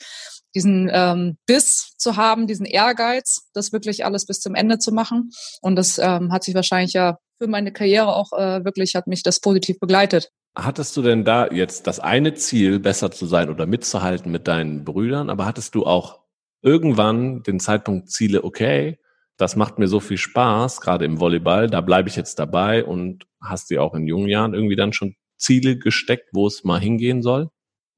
diesen 0.55 0.89
ähm, 0.91 1.37
Biss 1.45 1.95
zu 1.97 2.15
haben, 2.15 2.47
diesen 2.47 2.65
Ehrgeiz, 2.65 3.49
das 3.53 3.73
wirklich 3.73 4.05
alles 4.05 4.25
bis 4.25 4.39
zum 4.39 4.55
Ende 4.55 4.79
zu 4.79 4.93
machen. 4.93 5.31
Und 5.61 5.75
das 5.75 5.97
ähm, 5.97 6.31
hat 6.31 6.45
sich 6.45 6.55
wahrscheinlich 6.55 6.93
ja 6.93 7.17
für 7.37 7.47
meine 7.47 7.73
Karriere 7.73 8.15
auch 8.15 8.31
äh, 8.31 8.63
wirklich, 8.63 8.95
hat 8.95 9.07
mich 9.07 9.21
das 9.21 9.41
positiv 9.41 9.79
begleitet. 9.79 10.31
Hattest 10.57 10.95
du 10.95 11.01
denn 11.01 11.25
da 11.25 11.51
jetzt 11.51 11.85
das 11.85 11.99
eine 11.99 12.33
Ziel, 12.33 12.79
besser 12.79 13.11
zu 13.11 13.25
sein 13.25 13.49
oder 13.49 13.65
mitzuhalten 13.65 14.31
mit 14.31 14.47
deinen 14.47 14.85
Brüdern, 14.85 15.29
aber 15.29 15.45
hattest 15.45 15.75
du 15.75 15.85
auch 15.85 16.21
irgendwann 16.61 17.43
den 17.43 17.59
Zeitpunkt 17.59 18.09
Ziele, 18.09 18.43
okay, 18.43 18.97
das 19.37 19.55
macht 19.55 19.79
mir 19.79 19.87
so 19.87 19.99
viel 19.99 20.17
Spaß, 20.17 20.79
gerade 20.79 21.03
im 21.03 21.19
Volleyball, 21.19 21.69
da 21.69 21.81
bleibe 21.81 22.07
ich 22.07 22.15
jetzt 22.15 22.39
dabei 22.39 22.85
und 22.85 23.25
hast 23.41 23.69
dir 23.69 23.83
auch 23.83 23.93
in 23.93 24.07
jungen 24.07 24.29
Jahren 24.29 24.53
irgendwie 24.53 24.77
dann 24.77 24.93
schon 24.93 25.15
Ziele 25.37 25.77
gesteckt, 25.77 26.29
wo 26.31 26.47
es 26.47 26.63
mal 26.63 26.79
hingehen 26.79 27.21
soll? 27.21 27.49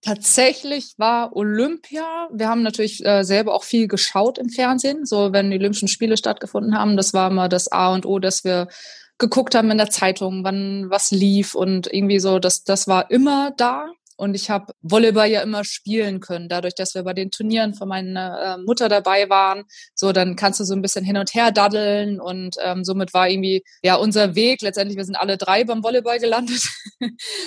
Tatsächlich 0.01 0.93
war 0.97 1.35
Olympia, 1.35 2.29
wir 2.31 2.47
haben 2.49 2.63
natürlich 2.63 3.05
äh, 3.05 3.23
selber 3.23 3.53
auch 3.53 3.63
viel 3.63 3.87
geschaut 3.87 4.37
im 4.37 4.49
Fernsehen, 4.49 5.05
so 5.05 5.33
wenn 5.33 5.49
die 5.51 5.57
Olympischen 5.57 5.87
Spiele 5.87 6.17
stattgefunden 6.17 6.77
haben, 6.77 6.97
das 6.97 7.13
war 7.13 7.29
immer 7.29 7.49
das 7.49 7.71
A 7.71 7.93
und 7.93 8.05
O, 8.05 8.19
dass 8.19 8.43
wir 8.43 8.67
geguckt 9.17 9.55
haben 9.55 9.71
in 9.71 9.77
der 9.77 9.89
Zeitung, 9.89 10.43
wann 10.43 10.89
was 10.89 11.11
lief 11.11 11.55
und 11.55 11.91
irgendwie 11.91 12.19
so, 12.19 12.39
das, 12.39 12.63
das 12.63 12.87
war 12.87 13.09
immer 13.11 13.51
da. 13.57 13.87
Und 14.19 14.33
ich 14.33 14.49
habe 14.49 14.73
Volleyball 14.81 15.29
ja 15.29 15.41
immer 15.41 15.63
spielen 15.63 16.19
können, 16.21 16.49
dadurch, 16.49 16.73
dass 16.73 16.95
wir 16.95 17.03
bei 17.03 17.13
den 17.13 17.29
Turnieren 17.29 17.75
von 17.75 17.87
meiner 17.87 18.57
äh, 18.57 18.61
Mutter 18.63 18.89
dabei 18.89 19.29
waren. 19.29 19.65
So, 19.93 20.11
dann 20.11 20.35
kannst 20.35 20.59
du 20.59 20.63
so 20.63 20.73
ein 20.73 20.81
bisschen 20.81 21.05
hin 21.05 21.17
und 21.17 21.35
her 21.35 21.51
daddeln 21.51 22.19
und 22.19 22.55
ähm, 22.63 22.83
somit 22.83 23.13
war 23.13 23.29
irgendwie 23.29 23.63
ja 23.83 23.93
unser 23.93 24.33
Weg. 24.33 24.63
Letztendlich, 24.63 24.97
wir 24.97 25.05
sind 25.05 25.17
alle 25.17 25.37
drei 25.37 25.63
beim 25.63 25.83
Volleyball 25.83 26.17
gelandet. 26.17 26.67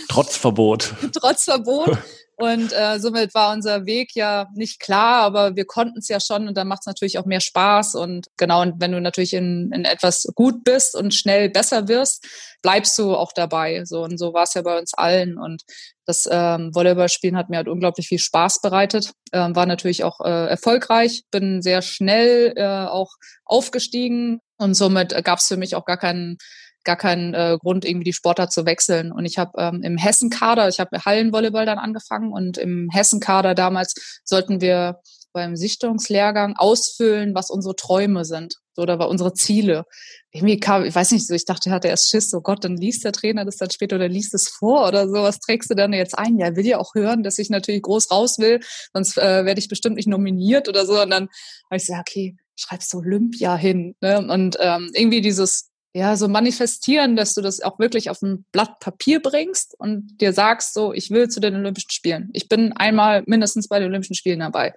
Trotz 0.09 0.37
Verbot. 0.37 0.95
Trotz 1.13 1.45
Verbot. 1.45 1.99
Und 2.41 2.73
äh, 2.73 2.99
somit 2.99 3.35
war 3.35 3.53
unser 3.53 3.85
Weg 3.85 4.15
ja 4.15 4.49
nicht 4.55 4.81
klar, 4.81 5.23
aber 5.23 5.57
wir 5.57 5.67
konnten 5.67 5.99
es 5.99 6.09
ja 6.09 6.21
schon 6.21 6.49
und 6.49 6.57
dann 6.57 6.69
macht 6.69 6.81
es 6.81 6.87
natürlich 6.87 7.19
auch 7.19 7.27
mehr 7.27 7.41
Spaß. 7.41 7.97
Und 7.97 8.29
genau, 8.39 8.63
und 8.63 8.81
wenn 8.81 8.93
du 8.93 9.01
natürlich 9.01 9.35
in, 9.35 9.71
in 9.75 9.85
etwas 9.85 10.27
gut 10.35 10.65
bist 10.65 10.97
und 10.97 11.15
schnell 11.15 11.51
besser 11.51 11.87
wirst, 11.87 12.27
bleibst 12.63 12.99
du 12.99 13.15
auch 13.15 13.33
dabei. 13.35 13.85
So 13.85 14.03
und 14.03 14.17
so 14.19 14.33
war 14.33 14.45
es 14.45 14.55
ja 14.55 14.63
bei 14.63 14.79
uns 14.79 14.95
allen. 14.95 15.37
Und 15.37 15.63
das 16.07 16.27
ähm, 16.31 16.75
Volleyballspielen 16.75 17.37
hat 17.37 17.51
mir 17.51 17.59
halt 17.59 17.69
unglaublich 17.69 18.09
viel 18.09 18.19
Spaß 18.19 18.63
bereitet. 18.63 19.13
Ähm, 19.33 19.55
war 19.55 19.67
natürlich 19.67 20.03
auch 20.03 20.21
äh, 20.21 20.47
erfolgreich, 20.47 21.25
bin 21.31 21.61
sehr 21.61 21.83
schnell 21.83 22.55
äh, 22.57 22.65
auch 22.65 23.11
aufgestiegen 23.45 24.41
und 24.57 24.75
somit 24.75 25.25
gab 25.25 25.41
es 25.41 25.47
für 25.47 25.57
mich 25.57 25.75
auch 25.75 25.85
gar 25.85 25.97
keinen 25.99 26.39
gar 26.85 26.97
keinen 26.97 27.35
äh, 27.35 27.57
Grund, 27.61 27.85
irgendwie 27.85 28.05
die 28.05 28.13
Sportart 28.13 28.53
zu 28.53 28.65
wechseln. 28.67 29.13
Und 29.13 29.25
ich 29.25 29.39
habe 29.39 29.53
ähm, 29.59 29.83
im 29.83 29.97
Hessenkader, 29.97 30.69
ich 30.69 30.81
habe 30.81 30.99
Hallenvolleyball 31.05 31.67
dann 31.67 31.79
angefangen 31.79 32.33
und 32.33 32.59
im 32.59 32.89
Hessenkader 32.93 33.55
damals 33.55 33.95
sollten 34.25 34.61
wir 34.61 35.01
beim 35.33 35.57
Sichtungslehrgang 35.57 36.57
ausfüllen, 36.57 37.35
was 37.35 37.51
unsere 37.51 37.77
Träume 37.77 38.25
sind 38.25 38.57
oder 38.77 38.99
war 38.99 39.09
unsere 39.09 39.33
Ziele. 39.33 39.85
Irgendwie 40.33 40.59
kam, 40.59 40.85
ich 40.85 40.95
weiß 40.95 41.13
nicht, 41.13 41.27
so 41.27 41.35
ich 41.35 41.45
dachte, 41.45 41.71
er 41.71 41.75
hatte 41.75 41.89
erst 41.89 42.11
Schiss, 42.11 42.31
so 42.31 42.41
Gott, 42.41 42.65
dann 42.65 42.77
liest 42.77 43.05
der 43.05 43.13
Trainer 43.13 43.45
das 43.45 43.57
dann 43.57 43.71
später 43.71 43.97
oder 43.97 44.09
liest 44.09 44.35
es 44.35 44.49
vor 44.49 44.89
oder 44.89 45.07
so. 45.09 45.15
Was 45.15 45.39
trägst 45.39 45.71
du 45.71 45.75
dann 45.75 45.93
jetzt 45.93 46.19
ein? 46.19 46.39
Ja, 46.39 46.57
will 46.57 46.67
ja 46.67 46.79
auch 46.79 46.95
hören, 46.95 47.23
dass 47.23 47.39
ich 47.39 47.51
natürlich 47.51 47.83
groß 47.83 48.11
raus 48.11 48.39
will, 48.39 48.61
sonst 48.93 49.19
äh, 49.19 49.45
werde 49.45 49.61
ich 49.61 49.69
bestimmt 49.69 49.97
nicht 49.97 50.09
nominiert 50.09 50.69
oder 50.69 50.87
so. 50.87 51.01
Und 51.01 51.11
dann 51.11 51.29
habe 51.71 51.77
ich 51.77 51.87
gesagt, 51.87 52.09
okay, 52.09 52.37
schreibst 52.57 52.93
du 52.93 52.99
Olympia 52.99 53.57
hin. 53.57 53.95
Ne? 54.01 54.19
Und 54.19 54.57
ähm, 54.61 54.91
irgendwie 54.95 55.21
dieses 55.21 55.70
ja, 55.93 56.17
so 56.17 56.29
manifestieren, 56.29 57.17
dass 57.17 57.35
du 57.35 57.41
das 57.41 57.61
auch 57.61 57.79
wirklich 57.79 58.11
auf 58.11 58.23
ein 58.23 58.45
Blatt 58.53 58.79
Papier 58.79 59.21
bringst 59.21 59.75
und 59.79 60.21
dir 60.21 60.33
sagst, 60.33 60.73
so, 60.73 60.93
ich 60.93 61.11
will 61.11 61.29
zu 61.29 61.41
den 61.41 61.57
Olympischen 61.57 61.91
Spielen. 61.91 62.31
Ich 62.33 62.49
bin 62.49 62.73
einmal 62.73 63.25
mindestens 63.27 63.67
bei 63.67 63.81
den 63.81 63.89
Olympischen 63.89 64.15
Spielen 64.15 64.39
dabei. 64.39 64.73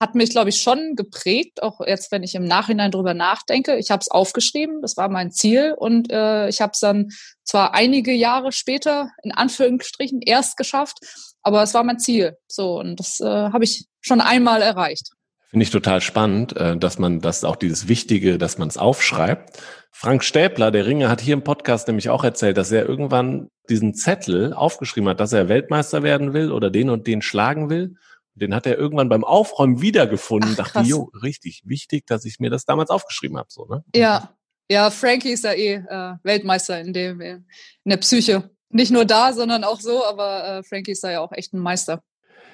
Hat 0.00 0.14
mich, 0.14 0.30
glaube 0.30 0.50
ich, 0.50 0.60
schon 0.60 0.94
geprägt, 0.94 1.62
auch 1.62 1.80
jetzt, 1.84 2.12
wenn 2.12 2.22
ich 2.22 2.34
im 2.36 2.44
Nachhinein 2.44 2.92
drüber 2.92 3.14
nachdenke. 3.14 3.76
Ich 3.76 3.90
habe 3.90 4.00
es 4.00 4.10
aufgeschrieben, 4.10 4.80
das 4.80 4.96
war 4.96 5.08
mein 5.08 5.32
Ziel 5.32 5.74
und 5.76 6.12
äh, 6.12 6.48
ich 6.48 6.60
habe 6.60 6.72
es 6.72 6.80
dann 6.80 7.10
zwar 7.42 7.74
einige 7.74 8.12
Jahre 8.12 8.52
später 8.52 9.10
in 9.22 9.32
Anführungsstrichen 9.32 10.20
erst 10.20 10.56
geschafft, 10.56 10.98
aber 11.42 11.62
es 11.62 11.74
war 11.74 11.82
mein 11.82 11.98
Ziel. 11.98 12.36
So, 12.46 12.78
und 12.78 12.96
das 13.00 13.18
äh, 13.20 13.24
habe 13.24 13.64
ich 13.64 13.86
schon 14.00 14.20
einmal 14.20 14.62
erreicht. 14.62 15.10
Finde 15.54 15.62
ich 15.62 15.70
total 15.70 16.00
spannend, 16.00 16.56
äh, 16.56 16.76
dass 16.76 16.98
man 16.98 17.20
das 17.20 17.44
auch 17.44 17.54
dieses 17.54 17.86
Wichtige, 17.86 18.38
dass 18.38 18.58
man 18.58 18.66
es 18.66 18.76
aufschreibt. 18.76 19.56
Frank 19.92 20.24
Stäbler, 20.24 20.72
der 20.72 20.84
Ringer, 20.84 21.08
hat 21.08 21.20
hier 21.20 21.34
im 21.34 21.44
Podcast 21.44 21.86
nämlich 21.86 22.10
auch 22.10 22.24
erzählt, 22.24 22.56
dass 22.56 22.72
er 22.72 22.88
irgendwann 22.88 23.50
diesen 23.70 23.94
Zettel 23.94 24.52
aufgeschrieben 24.52 25.08
hat, 25.08 25.20
dass 25.20 25.32
er 25.32 25.48
Weltmeister 25.48 26.02
werden 26.02 26.32
will 26.32 26.50
oder 26.50 26.70
den 26.70 26.90
und 26.90 27.06
den 27.06 27.22
schlagen 27.22 27.70
will. 27.70 27.94
Den 28.34 28.52
hat 28.52 28.66
er 28.66 28.76
irgendwann 28.76 29.08
beim 29.08 29.22
Aufräumen 29.22 29.80
wiedergefunden. 29.80 30.50
Ach, 30.54 30.72
dachte, 30.72 30.80
jo, 30.80 31.12
richtig 31.22 31.62
wichtig, 31.64 32.04
dass 32.08 32.24
ich 32.24 32.40
mir 32.40 32.50
das 32.50 32.64
damals 32.64 32.90
aufgeschrieben 32.90 33.38
habe. 33.38 33.46
So, 33.48 33.66
ne? 33.66 33.84
Ja, 33.94 34.34
ja, 34.68 34.90
Frankie 34.90 35.30
ist 35.30 35.44
ja 35.44 35.52
eh 35.52 35.74
äh, 35.74 36.14
Weltmeister 36.24 36.80
in 36.80 36.92
dem 36.92 37.20
in 37.20 37.44
der 37.84 37.98
Psyche. 37.98 38.50
Nicht 38.70 38.90
nur 38.90 39.04
da, 39.04 39.32
sondern 39.32 39.62
auch 39.62 39.80
so. 39.80 40.04
Aber 40.04 40.48
äh, 40.48 40.62
Frankie 40.64 40.90
ist 40.90 41.04
da 41.04 41.12
ja 41.12 41.20
auch 41.20 41.30
echt 41.30 41.54
ein 41.54 41.60
Meister. 41.60 42.02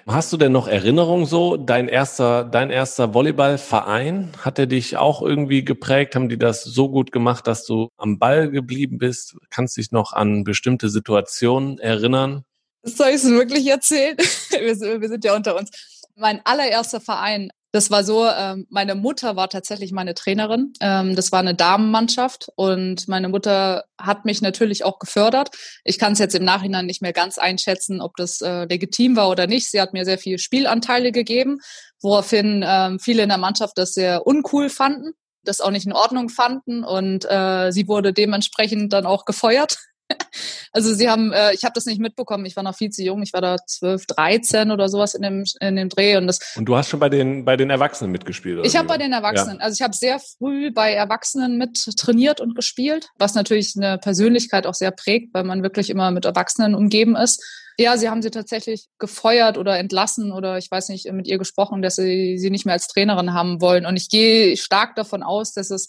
Hast 0.07 0.33
du 0.33 0.37
denn 0.37 0.53
noch 0.53 0.67
Erinnerungen 0.67 1.27
so? 1.27 1.57
Dein 1.57 1.89
erster, 1.89 2.45
dein 2.45 2.71
erster 2.71 3.15
Volleyballverein, 3.15 4.33
hat 4.39 4.59
er 4.59 4.67
dich 4.67 4.97
auch 4.97 5.23
irgendwie 5.23 5.65
geprägt? 5.65 6.15
Haben 6.15 6.29
die 6.29 6.39
das 6.39 6.65
so 6.65 6.89
gut 6.89 7.13
gemacht, 7.13 7.47
dass 7.47 7.65
du 7.67 7.89
am 7.97 8.19
Ball 8.19 8.51
geblieben 8.51 8.99
bist? 8.99 9.37
Kannst 9.51 9.77
dich 9.77 9.93
noch 9.93 10.13
an 10.13 10.45
bestimmte 10.45 10.89
Situationen 10.89 11.79
erinnern? 11.79 12.45
Soll 12.83 13.09
ich 13.09 13.17
es 13.17 13.31
wirklich 13.31 13.67
erzählen? 13.67 14.17
wir, 14.51 15.01
wir 15.01 15.09
sind 15.09 15.25
ja 15.25 15.37
unter 15.37 15.57
uns. 15.57 15.71
Mein 16.17 16.41
allererster 16.45 17.01
Verein 17.01 17.51
das 17.73 17.91
war 17.91 18.03
so, 18.03 18.27
ähm, 18.27 18.67
meine 18.69 18.95
Mutter 18.95 19.37
war 19.37 19.49
tatsächlich 19.49 19.93
meine 19.93 20.15
Trainerin. 20.15 20.73
Ähm, 20.81 21.15
das 21.15 21.31
war 21.31 21.39
eine 21.39 21.55
Damenmannschaft 21.55 22.49
und 22.57 23.07
meine 23.07 23.29
Mutter 23.29 23.85
hat 23.97 24.25
mich 24.25 24.43
natürlich 24.43 24.85
auch 24.85 24.99
gefördert. 24.99 25.51
Ich 25.85 25.99
kann 25.99 26.15
es 26.15 26.19
jetzt 26.19 26.35
im 26.35 26.45
Nachhinein 26.45 26.87
nicht 26.87 27.01
mehr 27.01 27.13
ganz 27.13 27.39
einschätzen, 27.39 28.01
ob 28.01 28.17
das 28.17 28.41
äh, 28.41 28.65
legitim 28.65 29.15
war 29.15 29.29
oder 29.29 29.47
nicht. 29.47 29.71
Sie 29.71 29.81
hat 29.81 29.93
mir 29.93 30.05
sehr 30.05 30.19
viele 30.19 30.39
Spielanteile 30.39 31.13
gegeben, 31.13 31.61
woraufhin 32.01 32.65
ähm, 32.67 32.99
viele 32.99 33.23
in 33.23 33.29
der 33.29 33.39
Mannschaft 33.39 33.79
das 33.79 33.95
sehr 33.95 34.27
uncool 34.27 34.69
fanden, 34.69 35.13
das 35.45 35.61
auch 35.61 35.71
nicht 35.71 35.87
in 35.87 35.93
Ordnung 35.93 36.29
fanden 36.29 36.83
und 36.83 37.25
äh, 37.31 37.71
sie 37.71 37.87
wurde 37.87 38.13
dementsprechend 38.13 38.93
dann 38.93 39.07
auch 39.07 39.25
gefeuert. 39.25 39.79
Also 40.73 40.94
sie 40.94 41.09
haben, 41.09 41.33
äh, 41.33 41.53
ich 41.53 41.64
habe 41.64 41.73
das 41.75 41.87
nicht 41.87 42.01
mitbekommen, 42.01 42.46
ich 42.46 42.55
war 42.55 42.62
noch 42.62 42.77
viel 42.77 42.90
zu 42.90 43.03
jung, 43.03 43.23
ich 43.23 43.33
war 43.33 43.40
da 43.40 43.57
12, 43.57 44.07
13 44.07 44.70
oder 44.70 44.88
sowas 44.88 45.14
in 45.14 45.23
dem, 45.23 45.44
in 45.61 45.75
dem 45.75 45.88
Dreh. 45.88 46.16
Und, 46.16 46.29
das, 46.29 46.38
und 46.57 46.64
du 46.66 46.77
hast 46.77 46.88
schon 46.88 47.01
bei 47.01 47.09
den, 47.09 47.44
bei 47.44 47.57
den 47.57 47.70
Erwachsenen 47.70 48.12
mitgespielt? 48.12 48.59
Oder 48.59 48.66
ich 48.66 48.77
habe 48.77 48.87
bei 48.87 48.96
den 48.96 49.12
Erwachsenen, 49.12 49.59
ja. 49.59 49.64
also 49.64 49.75
ich 49.75 49.83
habe 49.83 49.96
sehr 49.96 50.20
früh 50.20 50.70
bei 50.70 50.92
Erwachsenen 50.92 51.59
mit 51.59 51.85
trainiert 51.96 52.40
und 52.40 52.55
gespielt, 52.55 53.09
was 53.18 53.35
natürlich 53.35 53.75
eine 53.77 53.99
Persönlichkeit 53.99 54.66
auch 54.66 54.75
sehr 54.75 54.92
prägt, 54.92 55.35
weil 55.35 55.42
man 55.42 55.64
wirklich 55.64 55.90
immer 55.90 56.12
mit 56.12 56.25
Erwachsenen 56.25 56.77
umgeben 56.77 57.16
ist. 57.16 57.42
Ja, 57.77 57.96
sie 57.96 58.09
haben 58.09 58.23
sie 58.23 58.31
tatsächlich 58.31 58.88
gefeuert 58.99 59.59
oder 59.59 59.79
entlassen 59.79 60.33
oder 60.33 60.59
ich 60.59 60.70
weiß 60.70 60.90
nicht, 60.90 61.11
mit 61.12 61.27
ihr 61.27 61.38
gesprochen, 61.38 61.83
dass 61.83 61.96
sie 61.96 62.37
sie 62.38 62.51
nicht 62.51 62.66
mehr 62.66 62.75
als 62.75 62.88
Trainerin 62.88 63.33
haben 63.33 63.61
wollen. 63.61 63.87
Und 63.87 63.96
ich 63.96 64.09
gehe 64.09 64.57
stark 64.57 64.94
davon 64.96 65.23
aus, 65.23 65.53
dass 65.53 65.70
es 65.70 65.88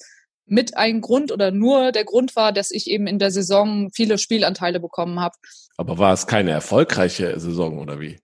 mit 0.52 0.76
ein 0.76 1.00
Grund 1.00 1.32
oder 1.32 1.50
nur 1.50 1.94
der 1.94 2.04
Grund 2.04 2.36
war, 2.36 2.52
dass 2.52 2.72
ich 2.72 2.88
eben 2.88 3.08
in 3.08 3.20
der 3.20 3.32
Saison 3.32 3.90
viele 3.94 4.18
Spielanteile 4.18 4.82
bekommen 4.82 5.22
habe. 5.22 5.36
Aber 5.78 5.98
war 5.98 6.12
es 6.12 6.28
keine 6.28 6.52
erfolgreiche 6.52 7.40
Saison 7.40 7.80
oder 7.80 8.02
wie? 8.02 8.20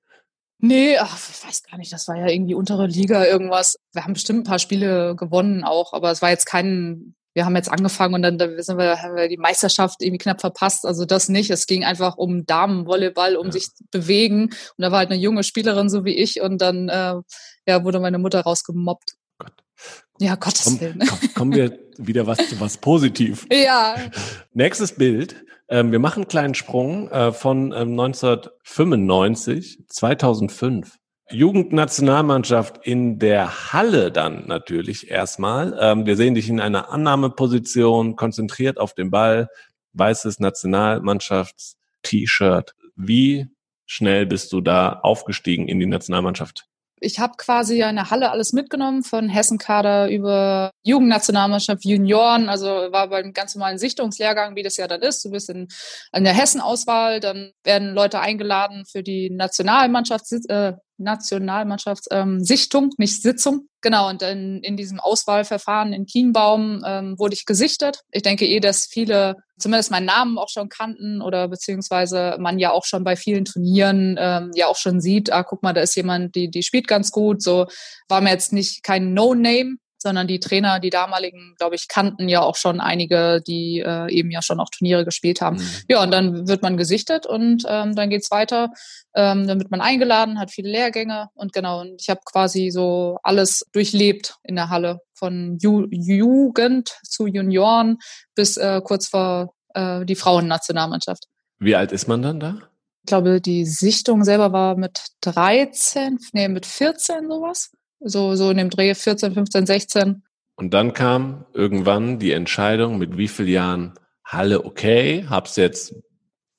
Nee, 0.60 0.98
ach, 0.98 1.18
ich 1.18 1.48
weiß 1.48 1.64
gar 1.64 1.78
nicht, 1.78 1.94
das 1.94 2.08
war 2.10 2.18
ja 2.18 2.28
irgendwie 2.28 2.56
untere 2.56 2.88
Liga 2.88 3.26
irgendwas. 3.26 3.78
Wir 3.94 4.04
haben 4.04 4.14
bestimmt 4.14 4.42
ein 4.42 4.44
paar 4.44 4.60
Spiele 4.60 5.16
gewonnen 5.16 5.64
auch, 5.64 5.94
aber 5.94 6.12
es 6.12 6.22
war 6.22 6.30
jetzt 6.30 6.46
kein, 6.46 7.16
wir 7.34 7.46
haben 7.46 7.56
jetzt 7.56 7.72
angefangen 7.72 8.16
und 8.16 8.24
dann 8.24 8.38
da 8.38 8.62
sind 8.62 8.78
wir, 8.78 9.02
haben 9.02 9.16
wir 9.16 9.30
die 9.30 9.38
Meisterschaft 9.38 10.02
irgendwie 10.02 10.18
knapp 10.18 10.42
verpasst. 10.42 10.86
Also 10.86 11.06
das 11.06 11.30
nicht. 11.30 11.50
Es 11.50 11.66
ging 11.66 11.86
einfach 11.86 12.18
um 12.18 12.46
Damenvolleyball, 12.46 13.38
um 13.38 13.46
ja. 13.48 13.52
sich 13.54 13.70
bewegen. 13.92 14.46
Und 14.46 14.80
da 14.80 14.92
war 14.92 15.00
halt 15.00 15.12
eine 15.12 15.22
junge 15.22 15.44
Spielerin 15.44 15.90
so 15.90 16.04
wie 16.04 16.18
ich 16.18 16.42
und 16.42 16.60
dann 16.62 16.90
äh, 16.90 17.16
ja, 17.68 17.84
wurde 17.86 18.02
meine 18.02 18.18
Mutter 18.18 18.42
rausgemobbt. 18.42 19.17
Ja, 20.20 20.36
Gottes 20.36 20.64
Komm, 20.64 20.82
Willen. 20.82 21.04
Komm, 21.08 21.34
kommen 21.34 21.54
wir 21.54 21.80
wieder 21.98 22.28
was 22.28 22.38
zu 22.50 22.60
was 22.60 22.78
positiv. 22.78 23.48
Ja. 23.52 23.96
Nächstes 24.54 24.94
Bild. 24.94 25.44
Ähm, 25.70 25.92
wir 25.92 26.00
machen 26.00 26.24
einen 26.24 26.30
kleinen 26.30 26.56
Sprung 26.56 27.10
äh, 27.10 27.34
von 27.34 27.74
ähm, 27.74 28.00
1995, 28.00 29.84
2005. 29.88 30.96
Jugendnationalmannschaft 31.30 32.78
in 32.86 33.20
der 33.20 33.74
Halle 33.74 34.14
dann 34.14 34.48
natürlich 34.48 35.12
erstmal. 35.12 35.78
Ähm, 35.80 36.06
wir 36.06 36.16
sehen 36.16 36.36
dich 36.36 36.48
in 36.48 36.62
einer 36.62 36.90
Annahmeposition, 36.90 38.16
konzentriert 38.16 38.80
auf 38.80 38.94
den 38.94 39.12
Ball, 39.12 39.50
weißes 39.94 40.40
Nationalmannschafts-T-Shirt. 40.40 42.76
Wie 42.96 43.48
schnell 43.86 44.26
bist 44.26 44.54
du 44.54 44.62
da 44.62 45.02
aufgestiegen 45.04 45.68
in 45.68 45.80
die 45.80 45.86
Nationalmannschaft? 45.86 46.66
Ich 47.00 47.20
habe 47.20 47.34
quasi 47.38 47.82
in 47.82 47.96
der 47.96 48.10
Halle 48.10 48.32
alles 48.32 48.54
mitgenommen, 48.54 49.04
von 49.04 49.30
Hessenkader 49.30 50.10
über 50.10 50.72
Jugendnationalmannschaft, 50.84 51.86
Junioren, 51.86 52.50
also 52.50 52.68
war 52.68 53.10
beim 53.10 53.34
ganz 53.34 53.56
normalen 53.56 53.78
Sichtungslehrgang, 53.78 54.56
wie 54.56 54.64
das 54.64 54.78
ja 54.78 54.88
dann 54.88 55.02
ist. 55.02 55.24
Du 55.24 55.32
bist 55.32 55.50
in, 55.50 55.68
in 56.14 56.24
der 56.24 56.34
Hessenauswahl, 56.34 57.20
dann 57.20 57.52
werden 57.64 57.94
Leute 57.94 58.20
eingeladen 58.20 58.86
für 58.86 59.04
die 59.04 59.30
Nationalmannschaft, 59.30 60.26
äh, 60.50 60.74
Nationalmannschaftssichtung, 60.98 62.84
ähm, 62.84 62.94
nicht 62.98 63.22
Sitzung. 63.22 63.68
Genau, 63.82 64.10
und 64.10 64.22
in, 64.22 64.62
in 64.64 64.76
diesem 64.76 65.00
Auswahlverfahren 65.00 65.94
in 65.94 66.06
Kienbaum 66.06 66.84
ähm, 66.86 67.18
wurde 67.18 67.36
ich 67.36 67.46
gesichtet. 67.46 68.02
Ich 68.12 68.24
denke 68.24 68.46
eh, 68.46 68.60
dass 68.60 68.86
viele 68.86 69.36
zumindest 69.60 69.92
meinen 69.92 70.06
Namen 70.06 70.38
auch 70.38 70.50
schon 70.50 70.70
kannten 70.70 71.22
oder 71.22 71.48
beziehungsweise 71.48 72.38
man 72.40 72.60
ja 72.60 72.72
auch 72.72 72.86
schon 72.86 73.04
bei 73.04 73.16
vielen 73.16 73.46
Turnieren 73.46 74.16
ähm, 74.20 74.52
ja 74.56 74.68
auch 74.68 74.76
schon 74.76 75.00
sieht, 75.02 75.32
ah, 75.32 75.44
guck 75.44 75.64
mal, 75.64 75.74
da 75.74 75.82
ist 75.82 75.96
jemand, 75.96 76.36
die, 76.36 76.50
die 76.50 76.64
spielt 76.64 76.88
ganz 76.88 77.12
gut. 77.12 77.42
So 77.42 77.68
war 78.08 78.22
mir 78.22 78.32
jetzt 78.32 78.54
nicht 78.54 78.84
kein 78.84 79.14
No-Name, 79.14 79.78
sondern 79.98 80.28
die 80.28 80.40
Trainer, 80.40 80.80
die 80.80 80.90
damaligen, 80.90 81.56
glaube 81.58 81.76
ich, 81.76 81.88
kannten 81.88 82.30
ja 82.30 82.42
auch 82.42 82.56
schon 82.56 82.80
einige, 82.80 83.42
die 83.46 83.84
äh, 83.86 84.12
eben 84.12 84.32
ja 84.32 84.42
schon 84.42 84.60
auch 84.60 84.70
Turniere 84.70 85.06
gespielt 85.06 85.42
haben. 85.42 85.58
Mhm. 85.58 85.70
Ja, 85.90 86.04
und 86.04 86.12
dann 86.12 86.48
wird 86.48 86.62
man 86.62 86.78
gesichtet 86.78 87.26
und 87.26 87.64
ähm, 87.68 87.96
dann 87.96 88.10
geht's 88.10 88.32
weiter. 88.32 88.72
Ähm, 89.16 89.48
dann 89.48 89.60
wird 89.60 89.72
man 89.72 89.82
eingeladen, 89.82 90.40
hat 90.40 90.52
viele 90.52 90.70
Lehrgänge 90.70 91.30
und 91.34 91.54
genau, 91.54 91.82
und 91.82 92.02
ich 92.02 92.10
habe 92.10 92.22
quasi 92.26 92.70
so 92.70 93.18
alles 93.24 93.66
durchlebt 93.72 94.36
in 94.44 94.56
der 94.56 94.70
Halle, 94.70 95.02
von 95.14 95.58
Ju 95.60 95.88
Jugend 95.90 97.00
zu 97.04 97.28
Junioren 97.28 97.98
bis 98.36 98.58
äh, 98.58 98.82
kurz 98.84 99.08
vor 99.08 99.54
äh, 99.74 100.06
die 100.06 100.16
Frauennationalmannschaft. 100.16 101.26
Wie 101.60 101.76
alt 101.76 101.92
ist 101.92 102.08
man 102.08 102.22
dann 102.22 102.40
da? 102.40 102.58
Ich 103.04 103.08
glaube, 103.08 103.42
die 103.42 103.66
Sichtung 103.66 104.24
selber 104.24 104.52
war 104.52 104.76
mit 104.76 105.02
13, 105.22 106.20
nee, 106.34 106.50
mit 106.50 106.66
14 106.66 107.28
sowas. 107.28 107.72
So, 108.00 108.36
so 108.36 108.52
in 108.52 108.58
dem 108.58 108.70
Dreh 108.70 108.94
14, 108.94 109.34
15, 109.34 109.66
16. 109.66 110.24
Und 110.56 110.74
dann 110.74 110.94
kam 110.94 111.46
irgendwann 111.54 112.20
die 112.20 112.32
Entscheidung, 112.32 112.98
mit 112.98 113.18
wie 113.18 113.28
vielen 113.28 113.50
Jahren 113.50 113.94
Halle 114.24 114.66
okay, 114.66 115.26
hab's 115.30 115.56
jetzt, 115.56 115.96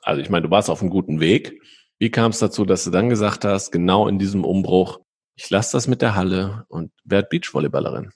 also 0.00 0.20
ich 0.20 0.30
meine, 0.30 0.46
du 0.46 0.50
warst 0.50 0.70
auf 0.70 0.80
einem 0.80 0.90
guten 0.90 1.20
Weg. 1.20 1.60
Wie 1.98 2.10
kam 2.10 2.30
es 2.30 2.38
dazu, 2.38 2.64
dass 2.64 2.84
du 2.84 2.90
dann 2.90 3.08
gesagt 3.08 3.44
hast, 3.44 3.72
genau 3.72 4.08
in 4.08 4.18
diesem 4.18 4.44
Umbruch, 4.44 5.00
ich 5.34 5.50
lasse 5.50 5.76
das 5.76 5.88
mit 5.88 6.00
der 6.00 6.14
Halle 6.14 6.64
und 6.68 6.92
werde 7.04 7.28
Beachvolleyballerin? 7.30 8.10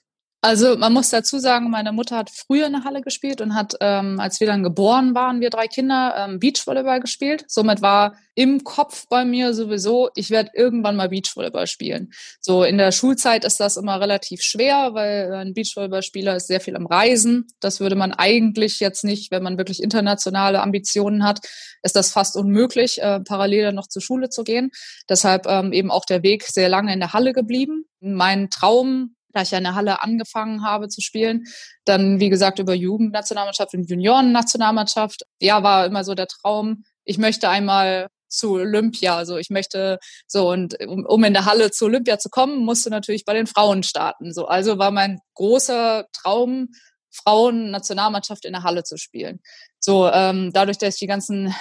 Also 0.45 0.75
man 0.75 0.91
muss 0.91 1.09
dazu 1.09 1.39
sagen, 1.39 1.69
meine 1.69 1.93
Mutter 1.93 2.17
hat 2.17 2.29
früher 2.29 2.65
in 2.67 2.73
der 2.73 2.83
Halle 2.83 2.99
gespielt 2.99 3.39
und 3.39 3.55
hat, 3.55 3.75
ähm, 3.79 4.19
als 4.19 4.41
wir 4.41 4.47
dann 4.47 4.61
geboren 4.61 5.15
waren, 5.15 5.39
wir 5.39 5.49
drei 5.49 5.69
Kinder, 5.69 6.15
ähm, 6.17 6.37
Beachvolleyball 6.39 6.99
gespielt. 6.99 7.45
Somit 7.47 7.81
war 7.81 8.17
im 8.35 8.65
Kopf 8.65 9.07
bei 9.07 9.23
mir 9.23 9.53
sowieso, 9.53 10.09
ich 10.15 10.31
werde 10.31 10.51
irgendwann 10.53 10.97
mal 10.97 11.07
Beachvolleyball 11.07 11.65
spielen. 11.65 12.11
So 12.41 12.65
in 12.65 12.77
der 12.77 12.91
Schulzeit 12.91 13.45
ist 13.45 13.61
das 13.61 13.77
immer 13.77 14.01
relativ 14.01 14.41
schwer, 14.41 14.93
weil 14.93 15.33
ein 15.33 15.53
Beachvolleyballspieler 15.53 16.35
ist 16.35 16.47
sehr 16.47 16.59
viel 16.59 16.75
am 16.75 16.87
Reisen. 16.87 17.47
Das 17.61 17.79
würde 17.79 17.95
man 17.95 18.11
eigentlich 18.11 18.81
jetzt 18.81 19.05
nicht, 19.05 19.31
wenn 19.31 19.43
man 19.43 19.57
wirklich 19.57 19.81
internationale 19.81 20.61
Ambitionen 20.61 21.23
hat, 21.23 21.39
ist 21.83 21.95
das 21.95 22.11
fast 22.11 22.35
unmöglich, 22.35 23.01
äh, 23.01 23.21
parallel 23.21 23.71
noch 23.71 23.87
zur 23.87 24.01
Schule 24.01 24.27
zu 24.27 24.43
gehen. 24.43 24.71
Deshalb 25.07 25.45
ähm, 25.47 25.71
eben 25.71 25.89
auch 25.89 26.03
der 26.03 26.21
Weg 26.21 26.43
sehr 26.43 26.67
lange 26.67 26.91
in 26.91 26.99
der 26.99 27.13
Halle 27.13 27.31
geblieben. 27.31 27.85
Mein 28.01 28.49
Traum 28.49 29.15
da 29.33 29.41
ich 29.41 29.51
ja 29.51 29.57
in 29.57 29.63
der 29.63 29.75
Halle 29.75 30.01
angefangen 30.01 30.63
habe 30.63 30.87
zu 30.87 31.01
spielen. 31.01 31.43
Dann, 31.85 32.19
wie 32.19 32.29
gesagt, 32.29 32.59
über 32.59 32.73
Jugendnationalmannschaft 32.73 33.73
und 33.73 33.89
Juniorennationalmannschaft. 33.89 35.23
Ja, 35.39 35.63
war 35.63 35.85
immer 35.85 36.03
so 36.03 36.15
der 36.15 36.27
Traum, 36.27 36.83
ich 37.05 37.17
möchte 37.17 37.49
einmal 37.49 38.07
zu 38.29 38.53
Olympia. 38.53 39.15
Also 39.15 39.37
ich 39.37 39.49
möchte 39.49 39.99
so 40.27 40.49
und 40.51 40.79
um, 40.87 41.05
um 41.05 41.23
in 41.23 41.33
der 41.33 41.45
Halle 41.45 41.71
zu 41.71 41.85
Olympia 41.85 42.17
zu 42.17 42.29
kommen, 42.29 42.65
musste 42.65 42.89
natürlich 42.89 43.25
bei 43.25 43.33
den 43.33 43.47
Frauen 43.47 43.83
starten. 43.83 44.33
So 44.33 44.45
also 44.45 44.77
war 44.77 44.91
mein 44.91 45.19
großer 45.35 46.05
Traum, 46.13 46.69
Frauen-Nationalmannschaft 47.13 48.45
in 48.45 48.53
der 48.53 48.63
Halle 48.63 48.83
zu 48.83 48.97
spielen. 48.97 49.39
So 49.79 50.09
ähm, 50.09 50.51
dadurch, 50.53 50.77
dass 50.77 50.95
ich 50.95 50.99
die 50.99 51.07
ganzen 51.07 51.53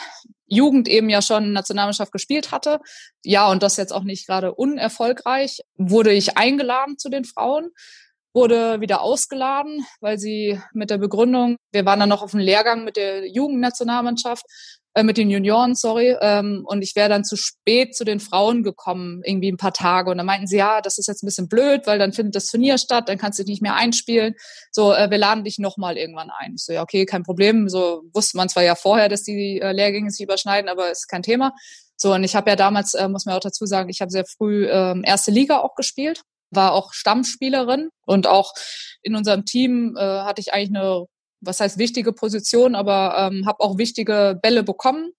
Jugend 0.46 0.88
eben 0.88 1.08
ja 1.08 1.22
schon 1.22 1.52
Nationalmannschaft 1.52 2.12
gespielt 2.12 2.52
hatte. 2.52 2.80
Ja, 3.24 3.50
und 3.50 3.62
das 3.62 3.76
jetzt 3.76 3.92
auch 3.92 4.04
nicht 4.04 4.26
gerade 4.26 4.54
unerfolgreich, 4.54 5.60
wurde 5.76 6.12
ich 6.12 6.36
eingeladen 6.36 6.98
zu 6.98 7.08
den 7.08 7.24
Frauen, 7.24 7.70
wurde 8.34 8.80
wieder 8.80 9.00
ausgeladen, 9.00 9.84
weil 10.00 10.18
sie 10.18 10.60
mit 10.72 10.90
der 10.90 10.98
Begründung, 10.98 11.56
wir 11.72 11.84
waren 11.84 12.00
dann 12.00 12.08
noch 12.08 12.22
auf 12.22 12.32
dem 12.32 12.40
Lehrgang 12.40 12.84
mit 12.84 12.96
der 12.96 13.26
Jugendnationalmannschaft 13.28 14.44
äh, 14.94 15.02
mit 15.02 15.16
den 15.16 15.30
Junioren, 15.30 15.74
sorry, 15.74 16.16
ähm, 16.20 16.64
und 16.66 16.82
ich 16.82 16.94
wäre 16.94 17.08
dann 17.08 17.24
zu 17.24 17.36
spät 17.36 17.96
zu 17.96 18.04
den 18.04 18.20
Frauen 18.20 18.62
gekommen, 18.62 19.22
irgendwie 19.24 19.50
ein 19.50 19.56
paar 19.56 19.72
Tage. 19.72 20.10
Und 20.10 20.18
dann 20.18 20.26
meinten 20.26 20.46
sie, 20.46 20.58
ja, 20.58 20.80
das 20.80 20.98
ist 20.98 21.08
jetzt 21.08 21.22
ein 21.22 21.26
bisschen 21.26 21.48
blöd, 21.48 21.86
weil 21.86 21.98
dann 21.98 22.12
findet 22.12 22.36
das 22.36 22.46
Turnier 22.46 22.78
statt, 22.78 23.08
dann 23.08 23.18
kannst 23.18 23.38
du 23.38 23.44
dich 23.44 23.52
nicht 23.52 23.62
mehr 23.62 23.74
einspielen. 23.74 24.34
So, 24.70 24.92
äh, 24.92 25.10
wir 25.10 25.18
laden 25.18 25.44
dich 25.44 25.58
nochmal 25.58 25.96
irgendwann 25.96 26.30
ein. 26.30 26.54
Ich 26.56 26.64
so, 26.64 26.72
ja, 26.72 26.82
okay, 26.82 27.06
kein 27.06 27.22
Problem. 27.22 27.68
So 27.68 28.02
wusste 28.12 28.36
man 28.36 28.48
zwar 28.48 28.62
ja 28.62 28.74
vorher, 28.74 29.08
dass 29.08 29.22
die 29.22 29.60
äh, 29.60 29.72
Lehrgänge 29.72 30.10
sich 30.10 30.24
überschneiden, 30.24 30.68
aber 30.68 30.90
ist 30.90 31.08
kein 31.08 31.22
Thema. 31.22 31.54
So, 31.96 32.12
und 32.12 32.24
ich 32.24 32.34
habe 32.34 32.50
ja 32.50 32.56
damals, 32.56 32.94
äh, 32.94 33.08
muss 33.08 33.26
man 33.26 33.36
auch 33.36 33.40
dazu 33.40 33.64
sagen, 33.64 33.88
ich 33.88 34.00
habe 34.00 34.10
sehr 34.10 34.24
früh 34.24 34.66
ähm, 34.68 35.04
erste 35.06 35.30
Liga 35.30 35.60
auch 35.60 35.76
gespielt, 35.76 36.22
war 36.50 36.72
auch 36.72 36.92
Stammspielerin 36.92 37.90
und 38.06 38.26
auch 38.26 38.54
in 39.02 39.14
unserem 39.14 39.44
Team 39.44 39.96
äh, 39.96 40.00
hatte 40.00 40.40
ich 40.40 40.52
eigentlich 40.52 40.76
eine, 40.76 41.06
was 41.42 41.60
heißt 41.60 41.78
wichtige 41.78 42.12
Position, 42.12 42.74
aber 42.74 43.16
ähm, 43.18 43.46
habe 43.46 43.60
auch 43.60 43.76
wichtige 43.76 44.38
Bälle 44.40 44.62
bekommen 44.62 45.12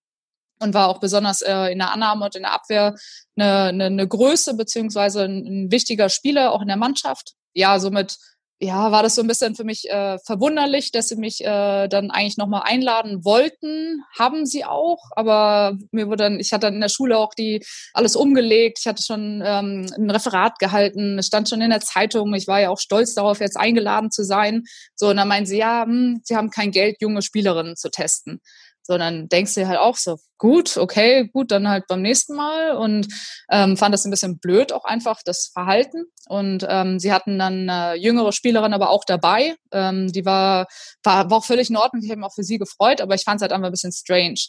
und 0.60 0.74
war 0.74 0.88
auch 0.88 1.00
besonders 1.00 1.42
äh, 1.42 1.72
in 1.72 1.80
der 1.80 1.92
Annahme 1.92 2.26
und 2.26 2.36
in 2.36 2.44
der 2.44 2.54
Abwehr 2.54 2.96
eine, 3.36 3.64
eine, 3.66 3.86
eine 3.86 4.08
Größe 4.08 4.56
beziehungsweise 4.56 5.24
ein, 5.24 5.46
ein 5.46 5.72
wichtiger 5.72 6.10
Spieler 6.10 6.52
auch 6.52 6.62
in 6.62 6.68
der 6.68 6.78
Mannschaft. 6.78 7.34
Ja, 7.54 7.80
somit 7.80 8.18
ja, 8.64 8.92
war 8.92 9.04
das 9.04 9.16
so 9.16 9.22
ein 9.22 9.28
bisschen 9.28 9.56
für 9.56 9.66
mich 9.66 9.90
äh, 9.90 10.18
verwunderlich, 10.20 10.92
dass 10.92 11.10
sie 11.10 11.18
mich 11.18 11.44
äh, 11.44 11.88
dann 11.90 12.12
eigentlich 12.12 12.38
nochmal 12.38 12.62
einladen 12.64 13.26
wollten. 13.26 14.04
Haben 14.18 14.46
sie 14.46 14.64
auch, 14.64 15.00
aber 15.12 15.78
mir 15.92 16.08
wurde 16.08 16.24
dann, 16.24 16.40
ich 16.40 16.54
hatte 16.54 16.68
dann 16.68 16.76
in 16.76 16.82
der 16.82 16.90
Schule 16.90 17.18
auch 17.18 17.34
die 17.34 17.62
alles 17.94 18.16
umgelegt. 18.16 18.80
Ich 18.80 18.88
hatte 18.88 19.04
schon 19.04 19.44
ähm, 19.46 19.86
ein 19.98 20.10
Referat 20.10 20.60
gehalten, 20.60 21.20
es 21.20 21.28
stand 21.28 21.50
schon 21.50 21.62
in 21.62 21.72
der 21.72 21.82
Zeitung. 21.82 22.34
Ich 22.36 22.48
war 22.48 22.62
ja 22.62 22.70
auch 22.70 22.80
stolz 22.80 23.14
darauf, 23.14 23.42
jetzt 23.42 23.58
eingeladen 23.58 24.12
zu 24.12 24.24
sein. 24.24 24.64
So, 24.96 25.10
und 25.10 25.18
dann 25.18 25.28
meinen 25.28 25.46
sie, 25.46 25.58
ja, 25.58 25.84
hm, 25.84 26.22
sie 26.24 26.38
haben 26.38 26.50
kein 26.50 26.72
Geld, 26.72 26.98
junge 27.02 27.22
Spielerinnen 27.22 27.76
zu 27.76 27.92
testen 27.92 28.40
sondern 28.84 29.30
denkst 29.30 29.56
du 29.56 29.68
halt 29.68 29.80
auch 29.80 29.96
so, 29.96 30.18
gut, 30.38 30.78
okay, 30.78 31.30
gut, 31.30 31.52
dann 31.52 31.70
halt 31.70 31.86
beim 31.88 32.02
nächsten 32.02 32.36
Mal 32.36 32.76
und 32.76 33.08
ähm, 33.50 33.78
fand 33.78 33.94
das 33.94 34.06
ein 34.06 34.12
bisschen 34.12 34.40
blöd 34.40 34.74
auch 34.74 34.84
einfach, 34.84 35.22
das 35.24 35.50
Verhalten. 35.54 36.06
Und 36.28 36.66
ähm, 36.70 37.00
sie 37.00 37.14
hatten 37.14 37.40
dann 37.40 37.70
eine 37.70 37.96
jüngere 37.96 38.32
Spielerin 38.32 38.74
aber 38.74 38.90
auch 38.90 39.06
dabei, 39.06 39.56
ähm, 39.72 40.12
die 40.12 40.26
war, 40.26 40.68
war, 41.04 41.30
war 41.30 41.38
auch 41.38 41.46
völlig 41.46 41.70
in 41.70 41.78
Ordnung, 41.78 42.04
ich 42.04 42.10
habe 42.10 42.20
mich 42.20 42.28
auch 42.28 42.36
für 42.36 42.44
sie 42.44 42.58
gefreut, 42.58 43.02
aber 43.02 43.16
ich 43.16 43.24
fand 43.24 43.38
es 43.38 43.42
halt 43.42 43.54
einfach 43.54 43.68
ein 43.68 43.72
bisschen 43.72 43.94
strange. 43.94 44.40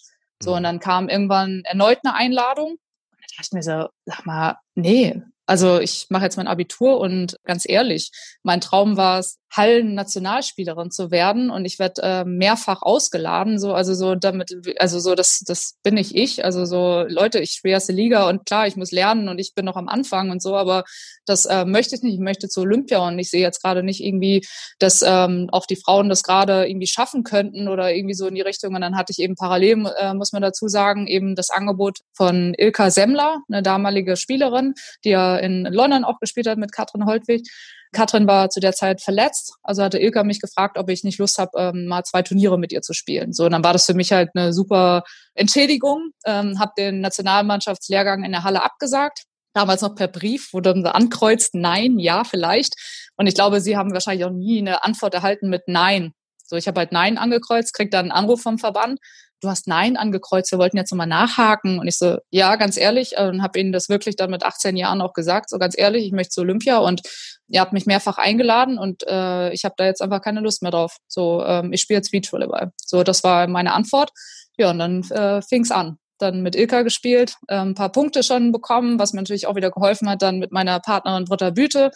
So, 0.43 0.53
und 0.53 0.61
mhm. 0.61 0.65
dann 0.65 0.81
kam 0.81 1.09
irgendwann 1.09 1.63
erneut 1.65 1.99
eine 2.05 2.15
Einladung. 2.15 2.73
Und 2.73 3.21
da 3.21 3.37
dachte 3.37 3.43
ich 3.43 3.53
mir 3.53 3.63
so, 3.63 3.89
sag 4.05 4.27
mal, 4.27 4.57
nee, 4.75 5.23
also 5.47 5.79
ich 5.79 6.07
mache 6.09 6.25
jetzt 6.25 6.37
mein 6.37 6.49
Abitur 6.49 6.99
und 6.99 7.37
ganz 7.45 7.69
ehrlich, 7.69 8.11
mein 8.43 8.61
Traum 8.61 8.97
war 8.97 9.19
es, 9.19 9.39
Hallen-Nationalspielerin 9.57 10.91
zu 10.91 11.11
werden. 11.11 11.51
Und 11.51 11.65
ich 11.65 11.79
werde 11.79 12.03
äh, 12.03 12.25
mehrfach 12.25 12.83
ausgeladen, 12.83 13.59
so 13.59 13.73
also 13.73 13.95
so 13.95 14.15
damit, 14.15 14.53
also 14.79 14.99
so 14.99 15.15
das 15.15 15.41
das 15.47 15.79
bin 15.83 15.97
ich 15.97 16.15
ich, 16.15 16.45
also 16.45 16.65
so 16.65 17.05
Leute, 17.09 17.39
ich 17.41 17.53
spiele 17.53 17.75
erste 17.75 17.93
Liga 17.93 18.29
und 18.29 18.47
klar, 18.47 18.67
ich 18.67 18.77
muss 18.77 18.93
lernen 18.93 19.29
und 19.29 19.39
ich 19.39 19.55
bin 19.55 19.65
noch 19.65 19.77
am 19.77 19.89
Anfang 19.89 20.31
und 20.31 20.43
so, 20.43 20.57
aber 20.57 20.85
das 21.27 21.45
äh, 21.47 21.65
möchte 21.65 21.95
ich 21.95 22.03
nicht, 22.03 22.15
ich 22.15 22.21
möchte 22.21 22.49
zu 22.49 22.63
Olympia 22.63 22.99
und 23.07 23.19
ich 23.19 23.31
sehe 23.31 23.43
jetzt 23.43 23.63
gerade 23.63 23.83
nicht 23.83 24.03
irgendwie, 24.03 24.47
dass 24.79 25.03
ähm, 25.03 25.49
auch 25.53 25.67
die 25.67 25.77
Frauen 25.77 26.09
das 26.09 26.23
gerade 26.23 26.69
irgendwie 26.69 26.87
schaffen 26.87 27.25
könnten 27.25 27.69
oder 27.69 27.95
irgendwie 27.95 28.15
so 28.15 28.27
in 28.27 28.35
die 28.35 28.41
Richtung. 28.41 28.75
Und 28.75 28.81
dann 28.81 28.97
hatte 28.97 29.13
ich 29.13 29.19
eben 29.19 29.35
parallel, 29.35 29.87
äh, 29.99 30.15
muss 30.15 30.33
man 30.33 30.43
dazu 30.43 30.69
sagen, 30.69 31.07
eben 31.07 31.35
das 31.35 31.51
Angebot 31.51 31.99
von 32.13 32.55
Ilka 32.57 32.91
Semmler, 32.91 33.39
eine 33.51 33.63
damalige 33.63 34.17
Spielerin, 34.17 34.75
die 35.05 35.11
ja 35.11 35.37
in 35.37 35.65
London 35.65 36.05
auch 36.05 36.19
gespielt 36.21 36.47
hat 36.47 36.59
mit 36.59 36.73
Katrin 36.73 37.07
Holtwig 37.07 37.49
Katrin 37.95 38.27
war 38.27 38.51
zu 38.51 38.61
der 38.61 38.73
Zeit 38.73 39.01
verletzt, 39.01 39.55
also 39.63 39.83
hatte 39.83 39.99
Ilka 39.99 40.23
mich 40.25 40.41
gefragt, 40.41 40.77
ob 40.77 40.91
ich 40.91 41.05
nicht 41.05 41.19
Lust 41.19 41.39
habe, 41.39 41.51
ähm, 41.57 41.87
mal 41.87 42.03
zwei 42.03 42.23
Turniere 42.23 42.59
mit 42.59 42.73
ihr 42.73 42.83
zu 42.83 42.93
spielen. 42.93 43.33
So, 43.33 43.47
und 43.47 43.53
dann 43.53 43.65
war 43.65 43.73
das 43.73 43.87
für 43.87 43.95
mich 43.95 44.13
halt 44.13 44.31
eine 44.35 44.53
super 44.53 45.05
Entschädigung. 45.35 46.11
Ähm, 46.27 46.59
habe 46.59 46.73
den 46.77 47.01
Nationalmannschaftslehrgang 47.01 48.25
in 48.25 48.33
der 48.33 48.45
Halle 48.45 48.63
abgesagt. 48.63 49.25
Damals 49.55 49.83
noch 49.83 49.95
per 49.95 50.09
Brief, 50.09 50.49
wo 50.53 50.61
dann 50.61 50.85
ankreuzt, 50.85 51.55
nein, 51.55 51.99
ja, 51.99 52.25
vielleicht. 52.25 52.75
Und 53.17 53.27
ich 53.27 53.35
glaube, 53.35 53.61
sie 53.61 53.77
haben 53.77 53.93
wahrscheinlich 53.93 54.25
auch 54.25 54.31
nie 54.31 54.59
eine 54.59 54.85
Antwort 54.85 55.15
erhalten 55.15 55.49
mit 55.49 55.63
Nein. 55.67 56.13
So, 56.45 56.57
ich 56.57 56.69
habe 56.69 56.81
halt 56.81 56.93
Nein 56.93 57.19
angekreuzt, 57.19 57.75
krieg 57.75 57.91
dann 57.91 58.11
einen 58.11 58.13
Anruf 58.13 58.43
vom 58.43 58.59
Verband 58.59 59.01
du 59.45 59.51
hast 59.51 59.69
Nein 59.69 59.97
angekreuzt, 59.97 60.51
wir 60.51 60.59
wollten 60.59 60.77
jetzt 60.77 60.91
nochmal 60.91 61.07
nachhaken. 61.07 61.79
Und 61.79 61.87
ich 61.87 61.97
so, 61.97 62.19
ja, 62.31 62.57
ganz 62.57 62.77
ehrlich, 62.77 63.17
äh, 63.17 63.29
und 63.29 63.43
habe 63.43 63.59
ihnen 63.61 63.73
das 63.73 63.89
wirklich 63.89 64.17
dann 64.17 64.31
mit 64.31 64.43
18 64.43 64.77
Jahren 64.77 65.01
auch 65.01 65.13
gesagt, 65.13 65.51
so 65.51 65.59
ganz 65.59 65.79
ehrlich, 65.79 66.05
ich 66.05 66.13
möchte 66.13 66.31
zu 66.31 66.41
Olympia 66.41 66.79
und 66.79 67.03
ihr 67.49 67.61
habt 67.61 67.73
mich 67.73 67.87
mehrfach 67.87 68.19
eingeladen 68.19 68.79
und 68.79 69.07
äh, 69.07 69.53
ich 69.53 69.65
habe 69.65 69.75
da 69.77 69.85
jetzt 69.85 70.03
einfach 70.03 70.23
keine 70.23 70.41
Lust 70.41 70.63
mehr 70.63 70.73
drauf. 70.73 70.97
So, 71.07 71.45
ähm, 71.45 71.73
ich 71.73 71.83
spiele 71.83 71.99
jetzt 71.99 72.11
Beachvolleyball. 72.11 72.73
So, 72.77 73.05
das 73.05 73.23
war 73.23 73.47
meine 73.47 73.75
Antwort. 73.75 74.11
Ja, 74.57 74.71
und 74.71 74.79
dann 74.79 75.03
äh, 75.11 75.43
fing 75.43 75.71
an 75.71 75.99
dann 76.19 76.43
mit 76.43 76.57
Ilka 76.57 76.83
gespielt, 76.83 77.37
äh, 77.49 77.57
ein 77.57 77.75
paar 77.75 77.91
Punkte 77.91 78.23
schon 78.23 78.53
bekommen, 78.53 78.99
was 78.99 79.13
mir 79.13 79.21
natürlich 79.21 79.47
auch 79.47 79.57
wieder 79.57 79.71
geholfen 79.71 80.09
hat, 80.09 80.23
dann 80.23 80.39
mit 80.39 80.53
meiner 80.53 80.81
Partnerin 80.81 81.25
Britta 81.25 81.51
Büte, 81.51 81.91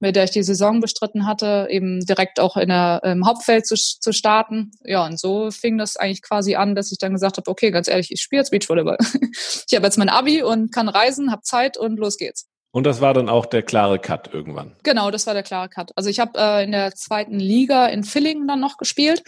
mit 0.00 0.16
der 0.16 0.24
ich 0.24 0.30
die 0.30 0.42
Saison 0.42 0.80
bestritten 0.80 1.26
hatte, 1.26 1.68
eben 1.70 2.00
direkt 2.00 2.40
auch 2.40 2.56
in 2.56 2.68
der, 2.68 3.00
im 3.04 3.24
Hauptfeld 3.24 3.66
zu, 3.66 3.76
zu 3.76 4.12
starten. 4.12 4.72
Ja, 4.84 5.06
und 5.06 5.18
so 5.18 5.50
fing 5.52 5.78
das 5.78 5.96
eigentlich 5.96 6.22
quasi 6.22 6.56
an, 6.56 6.74
dass 6.74 6.90
ich 6.90 6.98
dann 6.98 7.12
gesagt 7.12 7.36
habe, 7.36 7.48
okay, 7.48 7.70
ganz 7.70 7.86
ehrlich, 7.86 8.10
ich 8.10 8.20
spiele 8.20 8.40
jetzt 8.40 8.50
Beachvolleyball. 8.50 8.98
ich 9.68 9.74
habe 9.74 9.86
jetzt 9.86 9.98
mein 9.98 10.08
Abi 10.08 10.42
und 10.42 10.72
kann 10.72 10.88
reisen, 10.88 11.30
habe 11.30 11.42
Zeit 11.42 11.76
und 11.76 11.98
los 11.98 12.16
geht's. 12.16 12.51
Und 12.72 12.84
das 12.84 13.02
war 13.02 13.12
dann 13.12 13.28
auch 13.28 13.44
der 13.44 13.62
klare 13.62 13.98
Cut 13.98 14.32
irgendwann. 14.32 14.74
Genau, 14.82 15.10
das 15.10 15.26
war 15.26 15.34
der 15.34 15.42
klare 15.42 15.68
Cut. 15.68 15.92
Also 15.94 16.08
ich 16.08 16.18
habe 16.18 16.38
äh, 16.38 16.64
in 16.64 16.72
der 16.72 16.94
zweiten 16.94 17.38
Liga 17.38 17.86
in 17.86 18.02
Villingen 18.02 18.48
dann 18.48 18.60
noch 18.60 18.78
gespielt, 18.78 19.22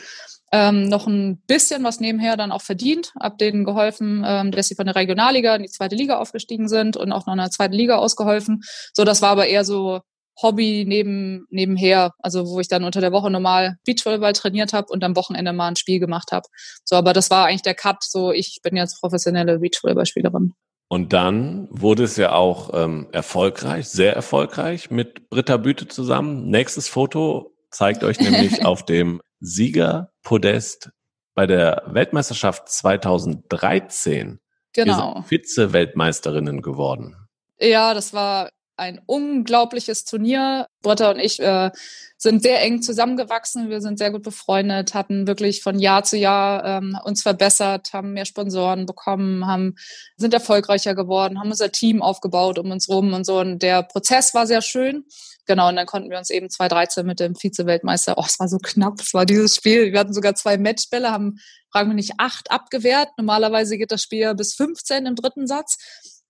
ähm, 0.51 0.89
noch 0.89 1.07
ein 1.07 1.43
bisschen 1.47 1.85
was 1.85 2.01
nebenher 2.01 2.39
dann 2.39 2.53
auch 2.53 2.63
verdient, 2.63 3.13
hab 3.21 3.37
denen 3.37 3.65
geholfen, 3.65 4.25
ähm, 4.27 4.51
dass 4.51 4.69
sie 4.69 4.75
von 4.75 4.87
der 4.87 4.97
Regionalliga 4.97 5.55
in 5.57 5.63
die 5.63 5.69
zweite 5.69 5.95
Liga 5.95 6.19
aufgestiegen 6.19 6.69
sind 6.69 6.97
und 6.97 7.13
auch 7.13 7.27
noch 7.27 7.35
in 7.35 7.39
der 7.39 7.51
zweiten 7.51 7.75
Liga 7.75 7.97
ausgeholfen. 7.97 8.63
So, 8.95 9.05
das 9.05 9.21
war 9.21 9.31
aber 9.31 9.47
eher 9.47 9.65
so 9.65 10.01
Hobby 10.43 10.85
neben, 10.87 11.47
nebenher, 11.51 12.13
also 12.21 12.47
wo 12.47 12.61
ich 12.61 12.69
dann 12.69 12.83
unter 12.83 13.03
der 13.03 13.13
Woche 13.13 13.31
normal 13.31 13.77
Beachvolleyball 13.85 14.33
trainiert 14.33 14.73
habe 14.73 14.89
und 14.91 15.05
am 15.05 15.17
Wochenende 15.17 15.53
mal 15.53 15.69
ein 15.69 15.77
Spiel 15.77 16.01
gemacht 16.01 16.33
habe. 16.33 16.49
So, 16.85 16.97
aber 16.97 17.13
das 17.13 17.31
war 17.31 17.47
eigentlich 17.47 17.63
der 17.63 17.75
Cut, 17.75 18.03
so 18.03 18.33
ich 18.33 18.61
bin 18.63 18.75
jetzt 18.75 19.01
professionelle 19.01 19.59
Beachvolleyballspielerin. 19.59 20.55
Und 20.95 21.13
dann 21.13 21.67
wurde 21.73 22.05
es 22.05 22.17
ja 22.17 22.31
auch 22.31 22.71
ähm, 22.73 23.09
erfolgreich, 23.11 23.89
sehr 23.89 24.15
erfolgreich 24.15 24.93
mit 24.93 25.29
Britta 25.29 25.57
Büte 25.57 25.89
zusammen. 25.89 26.49
Nächstes 26.49 26.87
Foto 26.87 27.53
zeigt 27.73 28.05
euch 28.05 28.21
nämlich 28.21 28.65
auf 28.65 28.85
dem 28.85 29.21
Siegerpodest 29.41 30.93
bei 31.35 31.49
der 31.49 31.83
Weltmeisterschaft 31.87 32.69
2013. 32.69 34.39
Genau. 34.73 35.25
Vize-Weltmeisterinnen 35.27 36.63
geworden. 36.63 37.17
Ja, 37.59 37.93
das 37.93 38.15
war 38.15 38.51
ein 38.77 39.01
unglaubliches 39.07 40.05
Turnier. 40.05 40.69
Britta 40.83 41.11
und 41.11 41.19
ich 41.19 41.41
äh, 41.41 41.71
sind 42.17 42.43
sehr 42.43 42.63
eng 42.63 42.83
zusammengewachsen. 42.83 43.71
Wir 43.71 43.81
sind 43.81 43.99
sehr 43.99 44.11
gut 44.11 44.23
befreundet, 44.23 44.95
hatten 44.95 45.27
wirklich 45.27 45.63
von 45.63 45.79
Jahr 45.79 46.05
zu 46.05 46.17
Jahr 46.17 46.65
ähm, 46.65 46.99
uns 47.05 47.23
verbessert, 47.23 47.93
haben 47.93 48.13
mehr 48.13 48.25
Sponsoren 48.25 48.87
bekommen, 48.87 49.47
haben, 49.47 49.77
sind 50.17 50.35
erfolgreicher 50.35 50.95
geworden, 50.95 51.39
haben 51.39 51.51
unser 51.51 51.71
Team 51.71 52.03
aufgebaut 52.03 52.59
um 52.59 52.71
uns 52.71 52.89
rum 52.89 53.13
und 53.13 53.25
so. 53.25 53.41
Und 53.41 53.61
der 53.61 53.83
Prozess 53.83 54.35
war 54.35 54.47
sehr 54.47 54.63
schön. 54.63 55.05
Genau, 55.47 55.69
und 55.69 55.77
dann 55.77 55.87
konnten 55.87 56.11
wir 56.11 56.17
uns 56.17 56.31
eben 56.31 56.49
2013 56.49 57.05
mit 57.05 57.21
dem 57.21 57.35
Vize-Weltmeister, 57.35 58.15
oh, 58.17 58.25
es 58.27 58.41
war 58.41 58.49
so 58.49 58.57
knapp, 58.59 59.01
es 59.01 59.13
war 59.13 59.27
dieses 59.27 59.57
Spiel. 59.57 59.93
Wir 59.93 60.01
hatten 60.01 60.15
sogar 60.15 60.35
zwei 60.35 60.57
Matchbälle, 60.57 61.11
haben, 61.11 61.39
fragen 61.71 61.91
wir 61.91 61.95
nicht, 61.95 62.15
acht 62.17 62.51
abgewehrt. 62.51 63.11
Normalerweise 63.19 63.77
geht 63.77 63.93
das 63.93 64.03
Spiel 64.03 64.35
bis 64.35 64.55
15 64.55 65.05
im 65.05 65.15
dritten 65.15 65.47
Satz. 65.47 65.77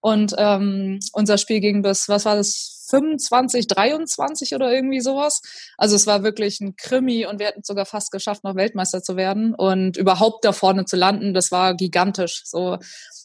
Und 0.04 0.34
ähm, 0.36 1.00
unser 1.14 1.38
Spiel 1.38 1.60
ging 1.60 1.80
bis, 1.80 2.10
was 2.10 2.26
war 2.26 2.36
das, 2.36 2.83
25, 2.88 3.66
23 3.66 4.54
oder 4.54 4.72
irgendwie 4.72 5.00
sowas. 5.00 5.40
Also 5.76 5.96
es 5.96 6.06
war 6.06 6.22
wirklich 6.22 6.60
ein 6.60 6.76
Krimi 6.76 7.26
und 7.26 7.38
wir 7.38 7.46
hätten 7.46 7.60
es 7.60 7.66
sogar 7.66 7.86
fast 7.86 8.10
geschafft, 8.10 8.44
noch 8.44 8.56
Weltmeister 8.56 9.02
zu 9.02 9.16
werden 9.16 9.54
und 9.54 9.96
überhaupt 9.96 10.44
da 10.44 10.52
vorne 10.52 10.84
zu 10.84 10.96
landen. 10.96 11.34
Das 11.34 11.50
war 11.50 11.74
gigantisch. 11.74 12.42
So 12.44 12.78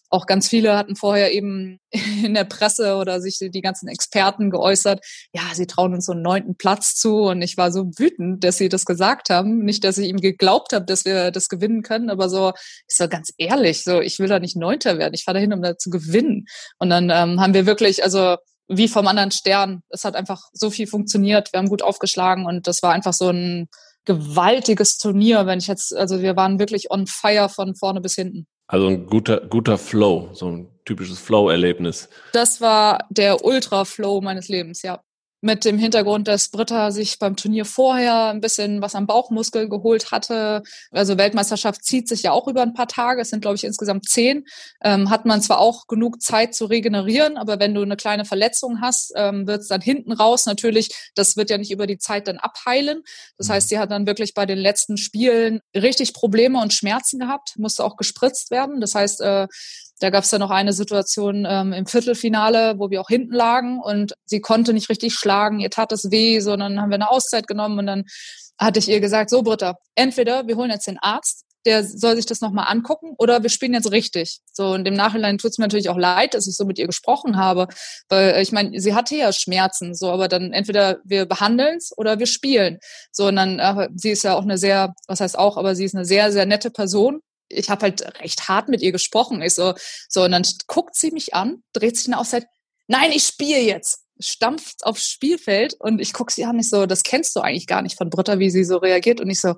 auch 0.10 0.26
ganz 0.26 0.48
viele 0.48 0.76
hatten 0.76 0.95
vorher 0.95 1.34
eben 1.34 1.80
in 2.24 2.34
der 2.34 2.43
Presse 2.43 2.95
oder 2.95 3.22
sich 3.22 3.38
die 3.39 3.62
ganzen 3.62 3.88
Experten 3.88 4.50
geäußert, 4.50 5.06
ja, 5.34 5.41
sie 5.54 5.67
trauen 5.67 5.93
uns 5.93 6.06
so 6.06 6.13
einen 6.13 6.22
neunten 6.22 6.56
Platz 6.56 6.95
zu. 6.95 7.22
Und 7.22 7.41
ich 7.41 7.58
war 7.58 7.72
so 7.72 7.86
wütend, 7.98 8.43
dass 8.43 8.58
sie 8.58 8.69
das 8.69 8.86
gesagt 8.86 9.30
haben. 9.30 9.60
Nicht, 9.60 9.84
dass 9.84 9.98
ich 9.98 10.10
ihm 10.10 10.17
geglaubt 10.17 10.74
habe, 10.74 10.86
dass 10.86 11.06
wir 11.06 11.32
das 11.32 11.50
gewinnen 11.50 11.84
können, 11.84 12.10
aber 12.10 12.30
so, 12.30 12.54
ich 12.88 12.95
so 12.95 13.08
ganz 13.08 13.32
ehrlich, 13.38 13.84
so, 13.84 14.02
ich 14.02 14.19
will 14.19 14.28
da 14.28 14.39
nicht 14.39 14.56
Neunter 14.56 14.98
werden. 14.98 15.13
Ich 15.13 15.24
fahre 15.24 15.36
dahin, 15.36 15.54
um 15.54 15.62
da 15.62 15.78
zu 15.78 15.89
gewinnen. 15.89 16.45
Und 16.80 16.89
dann 16.89 17.10
ähm, 17.12 17.39
haben 17.39 17.54
wir 17.54 17.65
wirklich, 17.65 18.04
also 18.04 18.38
wie 18.69 18.88
vom 18.88 19.08
anderen 19.08 19.32
Stern, 19.32 19.82
es 19.89 20.05
hat 20.05 20.15
einfach 20.15 20.43
so 20.53 20.69
viel 20.69 20.88
funktioniert. 20.88 21.51
Wir 21.51 21.60
haben 21.60 21.69
gut 21.69 21.82
aufgeschlagen 21.82 22.45
und 22.45 22.67
das 22.67 22.82
war 22.84 22.93
einfach 22.93 23.13
so 23.13 23.29
ein 23.29 23.67
gewaltiges 24.05 24.97
Turnier, 24.97 25.45
wenn 25.45 25.60
ich 25.60 25.67
jetzt, 25.67 25.95
also 25.95 26.21
wir 26.21 26.36
waren 26.36 26.60
wirklich 26.60 26.91
on 26.91 27.08
fire 27.08 27.49
von 27.49 27.75
vorne 27.75 27.99
bis 27.99 28.15
hinten. 28.15 28.47
Also 28.67 28.88
ein 28.88 29.08
guter, 29.08 29.41
guter 29.41 29.77
Flow, 29.77 30.29
so 30.34 30.47
ein 30.47 30.69
typisches 30.86 31.19
Flow-Erlebnis. 31.19 32.10
Das 32.34 32.62
war 32.62 33.05
der 33.10 33.43
Ultra-Flow 33.43 34.21
meines 34.21 34.47
Lebens, 34.47 34.84
ja. 34.84 35.01
Mit 35.41 35.63
dem 35.65 35.78
Hintergrund, 35.78 36.28
dass 36.28 36.49
Britta 36.49 36.91
sich 36.91 37.17
beim 37.17 37.36
Turnier 37.36 37.65
vorher 37.65 38.25
ein 38.25 38.41
bisschen 38.41 38.82
was 38.82 38.95
am 38.95 39.08
Bauchmuskel 39.08 39.69
geholt 39.69 40.12
hatte. 40.12 40.63
Also 40.91 41.17
Weltmeisterschaft 41.17 41.84
zieht 41.84 42.08
sich 42.10 42.23
ja 42.23 42.32
auch 42.32 42.47
über 42.47 42.62
ein 42.62 42.73
paar 42.73 42.88
Tage. 42.88 43.21
Es 43.21 43.30
sind, 43.30 43.41
glaube 43.41 43.56
ich, 43.56 43.63
insgesamt 43.63 44.08
zehn. 44.08 44.45
Ähm, 44.84 45.10
hat 45.10 45.25
man 45.25 45.41
zwar 45.41 45.60
auch 45.60 45.88
genug 45.88 46.21
Zeit 46.21 46.54
zu 46.54 46.65
regenerieren, 46.65 47.38
aber 47.38 47.60
wenn 47.60 47.73
du 47.73 47.82
eine 47.82 47.95
kleine 47.95 48.25
Verletzung 48.25 48.82
hast, 48.82 49.13
ähm, 49.15 49.47
wird 49.47 49.62
es 49.62 49.67
dann 49.67 49.82
hinten 49.82 50.12
raus 50.12 50.45
natürlich, 50.45 51.12
das 51.15 51.38
wird 51.38 51.49
ja 51.49 51.58
nicht 51.58 51.71
über 51.71 51.88
die 51.88 51.97
Zeit 51.97 52.28
dann 52.28 52.38
abheilen. 52.38 53.04
Das 53.38 53.47
mhm. 53.47 53.54
heißt, 53.54 53.69
sie 53.69 53.80
hat 53.80 53.91
dann 53.91 54.08
wirklich 54.08 54.34
bei 54.34 54.45
den 54.45 54.58
letzten 54.58 54.97
Spielen 54.97 55.62
richtig 55.75 56.13
Probleme 56.13 56.62
und 56.62 56.73
Schmerzen 56.73 57.19
gehabt, 57.19 57.54
musste 57.58 57.84
auch 57.84 57.95
gespritzt 57.95 58.52
werden. 58.52 58.82
Das 58.82 58.95
heißt, 58.95 59.21
äh, 59.21 59.47
da 59.99 60.09
gab 60.09 60.23
es 60.23 60.31
ja 60.31 60.39
noch 60.39 60.49
eine 60.49 60.73
Situation 60.73 61.45
ähm, 61.47 61.73
im 61.73 61.85
Viertelfinale, 61.85 62.79
wo 62.79 62.89
wir 62.89 63.01
auch 63.01 63.09
hinten 63.09 63.33
lagen 63.33 63.79
und 63.81 64.13
sie 64.25 64.39
konnte 64.39 64.73
nicht 64.73 64.89
richtig 64.89 65.13
schlagen, 65.13 65.59
ihr 65.59 65.69
tat 65.69 65.91
es 65.91 66.12
weh, 66.12 66.39
sondern 66.39 66.81
haben 66.81 66.89
wir 66.89 66.95
eine 66.95 67.12
Auszeit 67.12 67.47
genommen 67.47 67.79
und 67.79 67.85
dann 67.85 68.05
hatte 68.57 68.79
ich 68.79 68.89
ihr 68.89 68.99
gesagt, 68.99 69.29
so 69.29 69.41
Britta, 69.41 69.77
entweder 69.95 70.47
wir 70.47 70.55
holen 70.55 70.71
jetzt 70.71 70.88
den 70.88 70.99
Arzt, 70.99 71.45
der 71.65 71.83
soll 71.83 72.15
sich 72.15 72.25
das 72.25 72.41
nochmal 72.41 72.65
angucken 72.69 73.15
oder 73.17 73.43
wir 73.43 73.49
spielen 73.49 73.73
jetzt 73.73 73.91
richtig. 73.91 74.39
So, 74.51 74.73
und 74.73 74.88
im 74.88 74.93
Nachhinein 74.93 75.38
tut 75.38 75.51
es 75.51 75.57
mir 75.57 75.65
natürlich 75.65 75.89
auch 75.89 75.97
leid, 75.97 76.33
dass 76.33 76.47
ich 76.47 76.55
so 76.55 76.65
mit 76.65 76.79
ihr 76.79 76.88
gesprochen 76.88 77.38
habe, 77.38 77.67
weil 78.07 78.31
äh, 78.31 78.41
ich 78.41 78.51
meine, 78.51 78.79
sie 78.79 78.95
hatte 78.95 79.15
ja 79.15 79.31
Schmerzen, 79.33 79.93
so, 79.93 80.09
aber 80.09 80.27
dann 80.27 80.53
entweder 80.53 80.99
wir 81.03 81.25
behandeln 81.25 81.77
es 81.77 81.91
oder 81.97 82.19
wir 82.19 82.27
spielen. 82.27 82.79
So, 83.12 83.27
und 83.27 83.35
dann, 83.35 83.59
äh, 83.59 83.89
sie 83.95 84.12
ist 84.12 84.23
ja 84.23 84.35
auch 84.35 84.43
eine 84.43 84.57
sehr, 84.57 84.93
was 85.07 85.19
heißt 85.19 85.38
auch, 85.38 85.57
aber 85.57 85.75
sie 85.75 85.85
ist 85.85 85.95
eine 85.95 86.05
sehr, 86.05 86.31
sehr 86.31 86.45
nette 86.45 86.71
Person 86.71 87.19
ich 87.49 87.69
habe 87.69 87.81
halt 87.83 88.21
recht 88.21 88.47
hart 88.47 88.69
mit 88.69 88.81
ihr 88.81 88.91
gesprochen. 88.91 89.41
Ich 89.41 89.55
so, 89.55 89.73
so, 90.07 90.23
und 90.23 90.31
dann 90.31 90.43
guckt 90.67 90.95
sie 90.95 91.12
mich 91.12 91.33
an, 91.33 91.63
dreht 91.73 91.97
sich 91.97 92.05
dann 92.05 92.15
aus, 92.15 92.29
sagt, 92.29 92.47
nein, 92.88 93.12
ich 93.12 93.23
spiele 93.23 93.62
jetzt. 93.62 94.05
Stampft 94.21 94.85
aufs 94.85 95.09
Spielfeld 95.09 95.75
und 95.79 96.01
ich 96.01 96.12
gucke 96.12 96.33
sie 96.33 96.43
an, 96.43 96.59
ich 96.59 96.69
so, 96.69 96.85
das 96.85 97.03
kennst 97.03 97.35
du 97.35 97.39
eigentlich 97.39 97.67
gar 97.67 97.81
nicht 97.81 97.97
von 97.97 98.09
Britta, 98.09 98.38
wie 98.38 98.49
sie 98.49 98.65
so 98.65 98.77
reagiert. 98.77 99.21
Und 99.21 99.29
ich 99.29 99.39
so, 99.39 99.55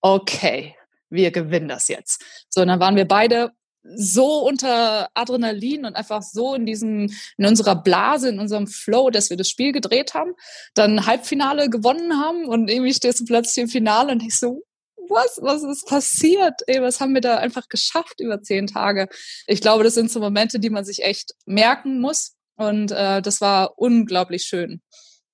okay, 0.00 0.76
wir 1.10 1.32
gewinnen 1.32 1.68
das 1.68 1.88
jetzt. 1.88 2.22
So, 2.48 2.60
und 2.60 2.68
dann 2.68 2.78
waren 2.80 2.96
wir 2.96 3.08
beide 3.08 3.50
so 3.82 4.46
unter 4.46 5.10
Adrenalin 5.14 5.84
und 5.84 5.96
einfach 5.96 6.22
so 6.22 6.54
in 6.54 6.64
diesem, 6.64 7.12
in 7.36 7.44
unserer 7.44 7.76
Blase, 7.76 8.28
in 8.28 8.38
unserem 8.38 8.66
Flow, 8.66 9.10
dass 9.10 9.30
wir 9.30 9.36
das 9.36 9.48
Spiel 9.48 9.72
gedreht 9.72 10.14
haben, 10.14 10.32
dann 10.74 11.06
Halbfinale 11.06 11.68
gewonnen 11.68 12.18
haben 12.18 12.46
und 12.46 12.70
irgendwie 12.70 12.94
stehst 12.94 13.20
du 13.20 13.24
plötzlich 13.24 13.64
im 13.64 13.68
Finale 13.68 14.12
und 14.12 14.22
ich 14.22 14.38
so, 14.38 14.62
was, 15.08 15.40
was 15.42 15.62
ist 15.62 15.86
passiert? 15.86 16.60
Ey, 16.66 16.82
was 16.82 17.00
haben 17.00 17.14
wir 17.14 17.20
da 17.20 17.38
einfach 17.38 17.68
geschafft 17.68 18.20
über 18.20 18.42
zehn 18.42 18.66
Tage? 18.66 19.08
Ich 19.46 19.60
glaube, 19.60 19.84
das 19.84 19.94
sind 19.94 20.10
so 20.10 20.20
Momente, 20.20 20.58
die 20.58 20.70
man 20.70 20.84
sich 20.84 21.02
echt 21.02 21.34
merken 21.46 22.00
muss. 22.00 22.34
Und 22.56 22.92
äh, 22.92 23.20
das 23.20 23.40
war 23.40 23.78
unglaublich 23.78 24.42
schön. 24.42 24.80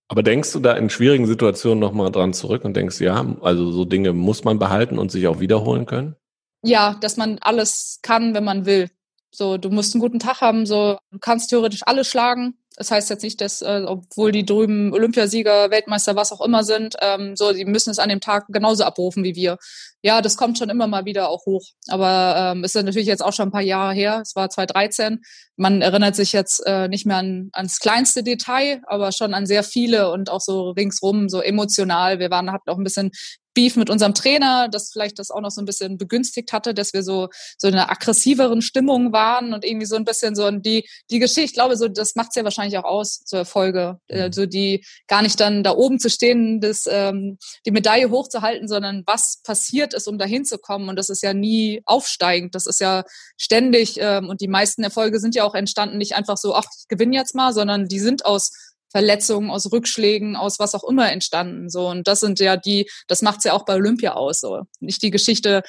Aber 0.09 0.22
denkst 0.22 0.52
du 0.52 0.59
da 0.59 0.72
in 0.72 0.90
schwierigen 0.90 1.26
Situationen 1.26 1.78
nochmal 1.78 2.11
dran 2.11 2.33
zurück 2.33 2.64
und 2.64 2.74
denkst, 2.74 3.00
ja, 3.00 3.37
also 3.42 3.70
so 3.70 3.85
Dinge 3.85 4.12
muss 4.12 4.42
man 4.42 4.59
behalten 4.59 4.98
und 4.98 5.12
sich 5.12 5.28
auch 5.28 5.38
wiederholen 5.38 5.87
können? 5.87 6.16
Ja, 6.62 6.96
dass 7.00 7.16
man 7.16 7.38
alles 7.40 8.00
kann, 8.02 8.35
wenn 8.35 8.44
man 8.44 8.66
will. 8.66 8.90
So, 9.30 9.56
du 9.56 9.70
musst 9.70 9.94
einen 9.94 10.00
guten 10.00 10.18
Tag 10.18 10.40
haben, 10.40 10.66
so, 10.66 10.98
du 11.12 11.18
kannst 11.20 11.50
theoretisch 11.50 11.83
alles 11.87 12.09
schlagen, 12.09 12.59
das 12.76 12.90
heißt 12.90 13.11
jetzt 13.11 13.22
nicht, 13.22 13.40
dass, 13.40 13.62
äh, 13.62 13.83
obwohl 13.87 14.33
die 14.33 14.46
drüben 14.46 14.92
Olympiasieger, 14.92 15.70
Weltmeister, 15.70 16.16
was 16.16 16.33
auch 16.33 16.40
immer 16.40 16.64
sind, 16.64 16.96
ähm, 17.00 17.37
so, 17.37 17.52
die 17.52 17.64
müssen 17.64 17.90
es 17.90 17.98
an 17.98 18.09
dem 18.09 18.20
Tag 18.20 18.46
genauso 18.48 18.85
abrufen 18.85 19.24
wie 19.24 19.35
wir. 19.35 19.59
Ja, 20.02 20.22
das 20.22 20.37
kommt 20.37 20.56
schon 20.56 20.70
immer 20.70 20.87
mal 20.87 21.04
wieder 21.04 21.28
auch 21.28 21.44
hoch. 21.46 21.66
Aber 21.88 22.52
ähm, 22.54 22.64
ist 22.64 22.74
natürlich 22.74 23.06
jetzt 23.09 23.22
auch 23.22 23.33
schon 23.33 23.48
ein 23.48 23.52
paar 23.52 23.61
Jahre 23.61 23.92
her. 23.92 24.20
Es 24.22 24.35
war 24.35 24.48
2013. 24.48 25.20
Man 25.56 25.83
erinnert 25.83 26.16
sich 26.16 26.33
jetzt 26.33 26.64
äh, 26.64 26.88
nicht 26.88 27.06
mehr 27.06 27.18
an, 27.18 27.50
ans 27.52 27.80
kleinste 27.80 28.22
Detail, 28.22 28.80
aber 28.87 29.12
schon 29.12 29.35
an 29.35 29.46
sehr 29.46 29.62
viele 29.62 30.11
und 30.11 30.30
auch 30.30 30.40
so 30.40 30.70
ringsrum, 30.70 31.28
so 31.28 31.42
emotional. 31.42 32.18
Wir 32.18 32.30
waren, 32.30 32.50
hatten 32.50 32.70
auch 32.70 32.78
ein 32.78 32.85
bisschen 32.85 33.11
Beef 33.54 33.76
mit 33.76 33.90
unserem 33.90 34.14
Trainer, 34.14 34.68
das 34.68 34.90
vielleicht 34.92 35.18
das 35.18 35.30
auch 35.30 35.40
noch 35.40 35.50
so 35.50 35.60
ein 35.60 35.64
bisschen 35.64 35.98
begünstigt 35.98 36.52
hatte, 36.52 36.74
dass 36.74 36.92
wir 36.92 37.02
so 37.02 37.28
so 37.58 37.68
eine 37.68 37.88
aggressiveren 37.88 38.62
Stimmung 38.62 39.12
waren 39.12 39.52
und 39.52 39.64
irgendwie 39.64 39.86
so 39.86 39.96
ein 39.96 40.04
bisschen 40.04 40.34
so 40.34 40.50
die 40.50 40.88
die 41.10 41.18
Geschichte, 41.18 41.40
ich 41.42 41.52
glaube 41.54 41.76
so 41.76 41.88
das 41.88 42.14
macht's 42.14 42.36
ja 42.36 42.44
wahrscheinlich 42.44 42.78
auch 42.78 42.84
aus 42.84 43.20
zur 43.24 43.40
Erfolge, 43.40 43.98
äh, 44.08 44.28
mhm. 44.28 44.32
so 44.32 44.46
die 44.46 44.84
gar 45.06 45.22
nicht 45.22 45.40
dann 45.40 45.62
da 45.62 45.72
oben 45.72 45.98
zu 45.98 46.10
stehen, 46.10 46.60
das 46.60 46.84
ähm, 46.88 47.38
die 47.66 47.70
Medaille 47.70 48.10
hochzuhalten, 48.10 48.68
sondern 48.68 49.02
was 49.06 49.40
passiert 49.44 49.94
ist, 49.94 50.06
um 50.08 50.18
dahin 50.18 50.44
zu 50.44 50.58
kommen 50.58 50.88
und 50.88 50.96
das 50.96 51.08
ist 51.08 51.22
ja 51.22 51.34
nie 51.34 51.82
aufsteigend, 51.86 52.54
das 52.54 52.66
ist 52.66 52.80
ja 52.80 53.04
ständig 53.36 53.96
ähm, 53.98 54.28
und 54.28 54.40
die 54.40 54.48
meisten 54.48 54.82
Erfolge 54.82 55.20
sind 55.20 55.34
ja 55.34 55.44
auch 55.44 55.54
entstanden 55.54 55.98
nicht 55.98 56.14
einfach 56.14 56.36
so, 56.36 56.54
ach 56.54 56.64
ich 56.78 56.88
gewinne 56.88 57.16
jetzt 57.16 57.34
mal, 57.34 57.52
sondern 57.52 57.86
die 57.86 58.00
sind 58.00 58.24
aus 58.24 58.52
Verletzungen, 58.90 59.50
aus 59.50 59.70
Rückschlägen, 59.72 60.37
aus 60.37 60.59
was 60.59 60.74
auch 60.74 60.85
immer 60.85 61.11
entstanden. 61.11 61.70
So 61.70 61.88
und 61.88 62.07
das 62.09 62.20
sind 62.20 62.40
ja 62.40 62.57
die, 62.57 62.90
das 63.07 63.22
macht's 63.22 63.44
ja 63.44 63.53
auch 63.53 63.64
bei 63.64 63.74
Olympia 63.74 64.14
aus. 64.14 64.40
So 64.40 64.62
nicht 64.81 65.03
die 65.03 65.11
Geschichte. 65.11 65.62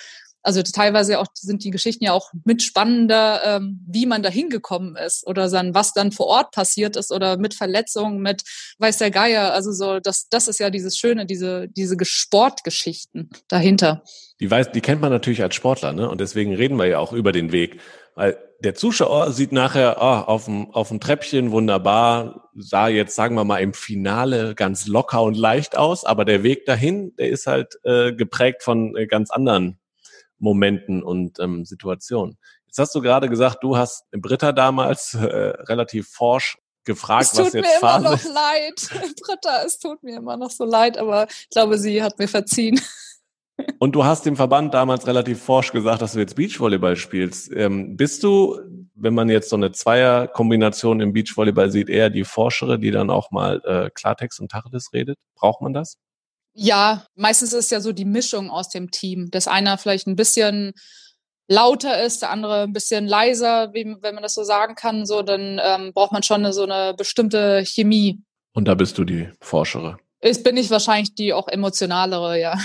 Also 0.43 0.63
teilweise 0.63 1.19
auch 1.19 1.27
sind 1.35 1.63
die 1.63 1.69
Geschichten 1.69 2.03
ja 2.03 2.13
auch 2.13 2.31
mit 2.45 2.63
spannender, 2.63 3.41
ähm, 3.45 3.79
wie 3.87 4.07
man 4.07 4.23
da 4.23 4.29
hingekommen 4.29 4.95
ist 4.95 5.27
oder 5.27 5.47
dann 5.47 5.75
was 5.75 5.93
dann 5.93 6.11
vor 6.11 6.25
Ort 6.25 6.51
passiert 6.51 6.95
ist 6.95 7.11
oder 7.11 7.37
mit 7.37 7.53
Verletzungen, 7.53 8.21
mit 8.21 8.41
weiß 8.79 8.97
der 8.97 9.11
Geier. 9.11 9.53
Also 9.53 9.71
so 9.71 9.99
das, 9.99 10.29
das 10.29 10.47
ist 10.47 10.59
ja 10.59 10.71
dieses 10.71 10.97
Schöne, 10.97 11.27
diese 11.27 11.67
diese 11.69 11.95
Sportgeschichten 12.01 13.29
dahinter. 13.49 14.03
Die 14.39 14.49
weiß, 14.49 14.71
die 14.71 14.81
kennt 14.81 15.01
man 15.01 15.11
natürlich 15.11 15.43
als 15.43 15.53
Sportler, 15.53 15.93
ne? 15.93 16.09
Und 16.09 16.19
deswegen 16.19 16.55
reden 16.55 16.77
wir 16.77 16.87
ja 16.87 16.97
auch 16.97 17.13
über 17.13 17.31
den 17.31 17.51
Weg, 17.51 17.79
weil 18.21 18.37
der 18.59 18.75
Zuschauer 18.75 19.31
sieht 19.31 19.51
nachher 19.51 19.97
oh, 19.99 20.31
auf, 20.31 20.45
dem, 20.45 20.69
auf 20.75 20.89
dem 20.89 20.99
Treppchen 20.99 21.49
wunderbar, 21.49 22.51
sah 22.53 22.87
jetzt, 22.87 23.15
sagen 23.15 23.33
wir 23.33 23.45
mal, 23.45 23.57
im 23.63 23.73
Finale 23.73 24.53
ganz 24.53 24.85
locker 24.85 25.23
und 25.23 25.35
leicht 25.35 25.75
aus, 25.75 26.05
aber 26.05 26.23
der 26.23 26.43
Weg 26.43 26.67
dahin, 26.67 27.15
der 27.15 27.29
ist 27.29 27.47
halt 27.47 27.79
äh, 27.83 28.13
geprägt 28.13 28.61
von 28.61 28.95
äh, 28.95 29.07
ganz 29.07 29.31
anderen 29.31 29.79
Momenten 30.37 31.01
und 31.01 31.39
ähm, 31.39 31.65
Situationen. 31.65 32.37
Jetzt 32.67 32.77
hast 32.77 32.93
du 32.93 33.01
gerade 33.01 33.27
gesagt, 33.27 33.63
du 33.63 33.75
hast 33.75 34.03
Britta 34.11 34.51
damals 34.51 35.15
äh, 35.15 35.25
relativ 35.25 36.07
forsch 36.07 36.59
gefragt, 36.83 37.31
was 37.33 37.53
jetzt 37.53 37.75
Phase 37.79 38.13
ist. 38.13 38.13
Es 38.13 38.23
tut 38.23 38.33
mir 38.33 38.35
immer 38.35 38.35
noch 38.35 38.35
leid, 38.35 39.15
Britta, 39.23 39.63
es 39.65 39.79
tut 39.79 40.03
mir 40.03 40.17
immer 40.17 40.37
noch 40.37 40.51
so 40.51 40.63
leid, 40.63 40.99
aber 40.99 41.25
ich 41.27 41.49
glaube, 41.49 41.79
sie 41.79 42.03
hat 42.03 42.19
mir 42.19 42.27
verziehen. 42.27 42.79
Und 43.79 43.95
du 43.95 44.03
hast 44.03 44.25
dem 44.25 44.35
Verband 44.35 44.73
damals 44.73 45.07
relativ 45.07 45.41
forsch 45.41 45.71
gesagt, 45.71 46.01
dass 46.01 46.13
du 46.13 46.19
jetzt 46.19 46.35
Beachvolleyball 46.35 46.95
spielst. 46.95 47.51
Ähm, 47.53 47.97
bist 47.97 48.23
du, 48.23 48.59
wenn 48.95 49.13
man 49.13 49.29
jetzt 49.29 49.49
so 49.49 49.55
eine 49.55 49.71
Zweierkombination 49.71 50.99
im 51.01 51.13
Beachvolleyball 51.13 51.71
sieht, 51.71 51.89
eher 51.89 52.09
die 52.09 52.23
Forschere, 52.23 52.79
die 52.79 52.91
dann 52.91 53.09
auch 53.09 53.31
mal 53.31 53.61
äh, 53.65 53.89
Klartext 53.93 54.39
und 54.39 54.51
Tacheles 54.51 54.93
redet? 54.93 55.17
Braucht 55.35 55.61
man 55.61 55.73
das? 55.73 55.97
Ja, 56.53 57.05
meistens 57.15 57.53
ist 57.53 57.71
ja 57.71 57.79
so 57.79 57.93
die 57.93 58.05
Mischung 58.05 58.49
aus 58.49 58.69
dem 58.69 58.91
Team, 58.91 59.31
dass 59.31 59.47
einer 59.47 59.77
vielleicht 59.77 60.07
ein 60.07 60.15
bisschen 60.15 60.73
lauter 61.47 62.03
ist, 62.03 62.21
der 62.21 62.29
andere 62.29 62.63
ein 62.63 62.73
bisschen 62.73 63.07
leiser, 63.07 63.73
wie, 63.73 63.97
wenn 64.01 64.15
man 64.15 64.23
das 64.23 64.33
so 64.33 64.43
sagen 64.43 64.75
kann, 64.75 65.05
so 65.05 65.21
dann 65.21 65.59
ähm, 65.63 65.91
braucht 65.93 66.11
man 66.11 66.23
schon 66.23 66.43
eine, 66.43 66.53
so 66.53 66.63
eine 66.63 66.93
bestimmte 66.93 67.63
Chemie. 67.65 68.21
Und 68.53 68.67
da 68.67 68.75
bist 68.75 68.97
du 68.97 69.05
die 69.05 69.29
Forschere. 69.39 69.97
Ist, 70.21 70.43
bin 70.43 70.55
ich 70.57 70.69
wahrscheinlich 70.69 71.15
die 71.15 71.33
auch 71.33 71.47
emotionalere, 71.47 72.39
ja. 72.39 72.57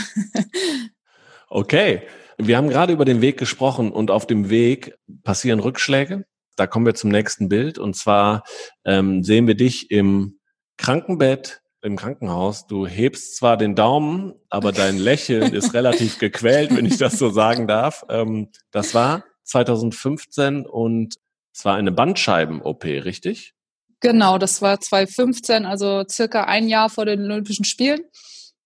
okay. 1.48 2.02
Wir 2.38 2.58
haben 2.58 2.68
gerade 2.68 2.92
über 2.92 3.06
den 3.06 3.22
Weg 3.22 3.38
gesprochen 3.38 3.90
und 3.90 4.10
auf 4.10 4.26
dem 4.26 4.50
Weg 4.50 4.94
passieren 5.24 5.58
Rückschläge. 5.58 6.26
Da 6.56 6.66
kommen 6.66 6.84
wir 6.84 6.94
zum 6.94 7.10
nächsten 7.10 7.48
Bild. 7.48 7.78
Und 7.78 7.96
zwar 7.96 8.44
ähm, 8.84 9.22
sehen 9.24 9.46
wir 9.46 9.54
dich 9.54 9.90
im 9.90 10.38
Krankenbett 10.76 11.62
im 11.82 11.96
Krankenhaus. 11.96 12.66
Du 12.66 12.86
hebst 12.86 13.36
zwar 13.36 13.56
den 13.56 13.74
Daumen, 13.74 14.34
aber 14.50 14.72
dein 14.72 14.98
Lächeln 14.98 15.54
ist 15.54 15.72
relativ 15.72 16.18
gequält, 16.18 16.74
wenn 16.76 16.84
ich 16.84 16.98
das 16.98 17.18
so 17.18 17.30
sagen 17.30 17.66
darf. 17.66 18.04
Ähm, 18.10 18.50
das 18.70 18.94
war 18.94 19.24
2015 19.44 20.66
und 20.66 21.14
es 21.54 21.64
war 21.64 21.76
eine 21.76 21.92
Bandscheiben-OP, 21.92 22.84
richtig? 22.84 23.54
Genau, 24.00 24.38
das 24.38 24.60
war 24.60 24.78
2015, 24.78 25.64
also 25.64 26.04
circa 26.08 26.44
ein 26.44 26.68
Jahr 26.68 26.90
vor 26.90 27.06
den 27.06 27.30
Olympischen 27.30 27.64
Spielen. 27.64 28.00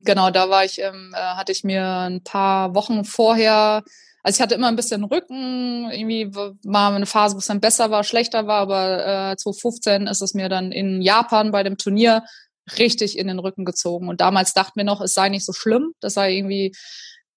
Genau, 0.00 0.30
da 0.30 0.48
war 0.50 0.64
ich, 0.64 0.80
ähm, 0.80 1.12
äh, 1.14 1.18
hatte 1.18 1.52
ich 1.52 1.62
mir 1.62 1.86
ein 1.86 2.22
paar 2.24 2.74
Wochen 2.74 3.04
vorher, 3.04 3.82
also 4.22 4.36
ich 4.36 4.42
hatte 4.42 4.54
immer 4.54 4.68
ein 4.68 4.76
bisschen 4.76 5.04
Rücken, 5.04 5.90
irgendwie 5.90 6.34
war 6.64 6.94
eine 6.94 7.06
Phase, 7.06 7.34
wo 7.34 7.38
es 7.38 7.46
dann 7.46 7.60
besser 7.60 7.90
war, 7.90 8.04
schlechter 8.04 8.46
war, 8.46 8.60
aber 8.60 9.32
äh, 9.32 9.36
2015 9.36 10.06
ist 10.06 10.22
es 10.22 10.34
mir 10.34 10.48
dann 10.48 10.72
in 10.72 11.02
Japan 11.02 11.52
bei 11.52 11.62
dem 11.62 11.76
Turnier 11.76 12.24
richtig 12.78 13.18
in 13.18 13.28
den 13.28 13.38
Rücken 13.38 13.64
gezogen. 13.64 14.08
Und 14.08 14.20
damals 14.20 14.54
dachten 14.54 14.72
wir 14.76 14.84
noch, 14.84 15.00
es 15.00 15.14
sei 15.14 15.28
nicht 15.28 15.44
so 15.44 15.52
schlimm, 15.52 15.92
das 16.00 16.14
sei 16.14 16.34
irgendwie, 16.34 16.72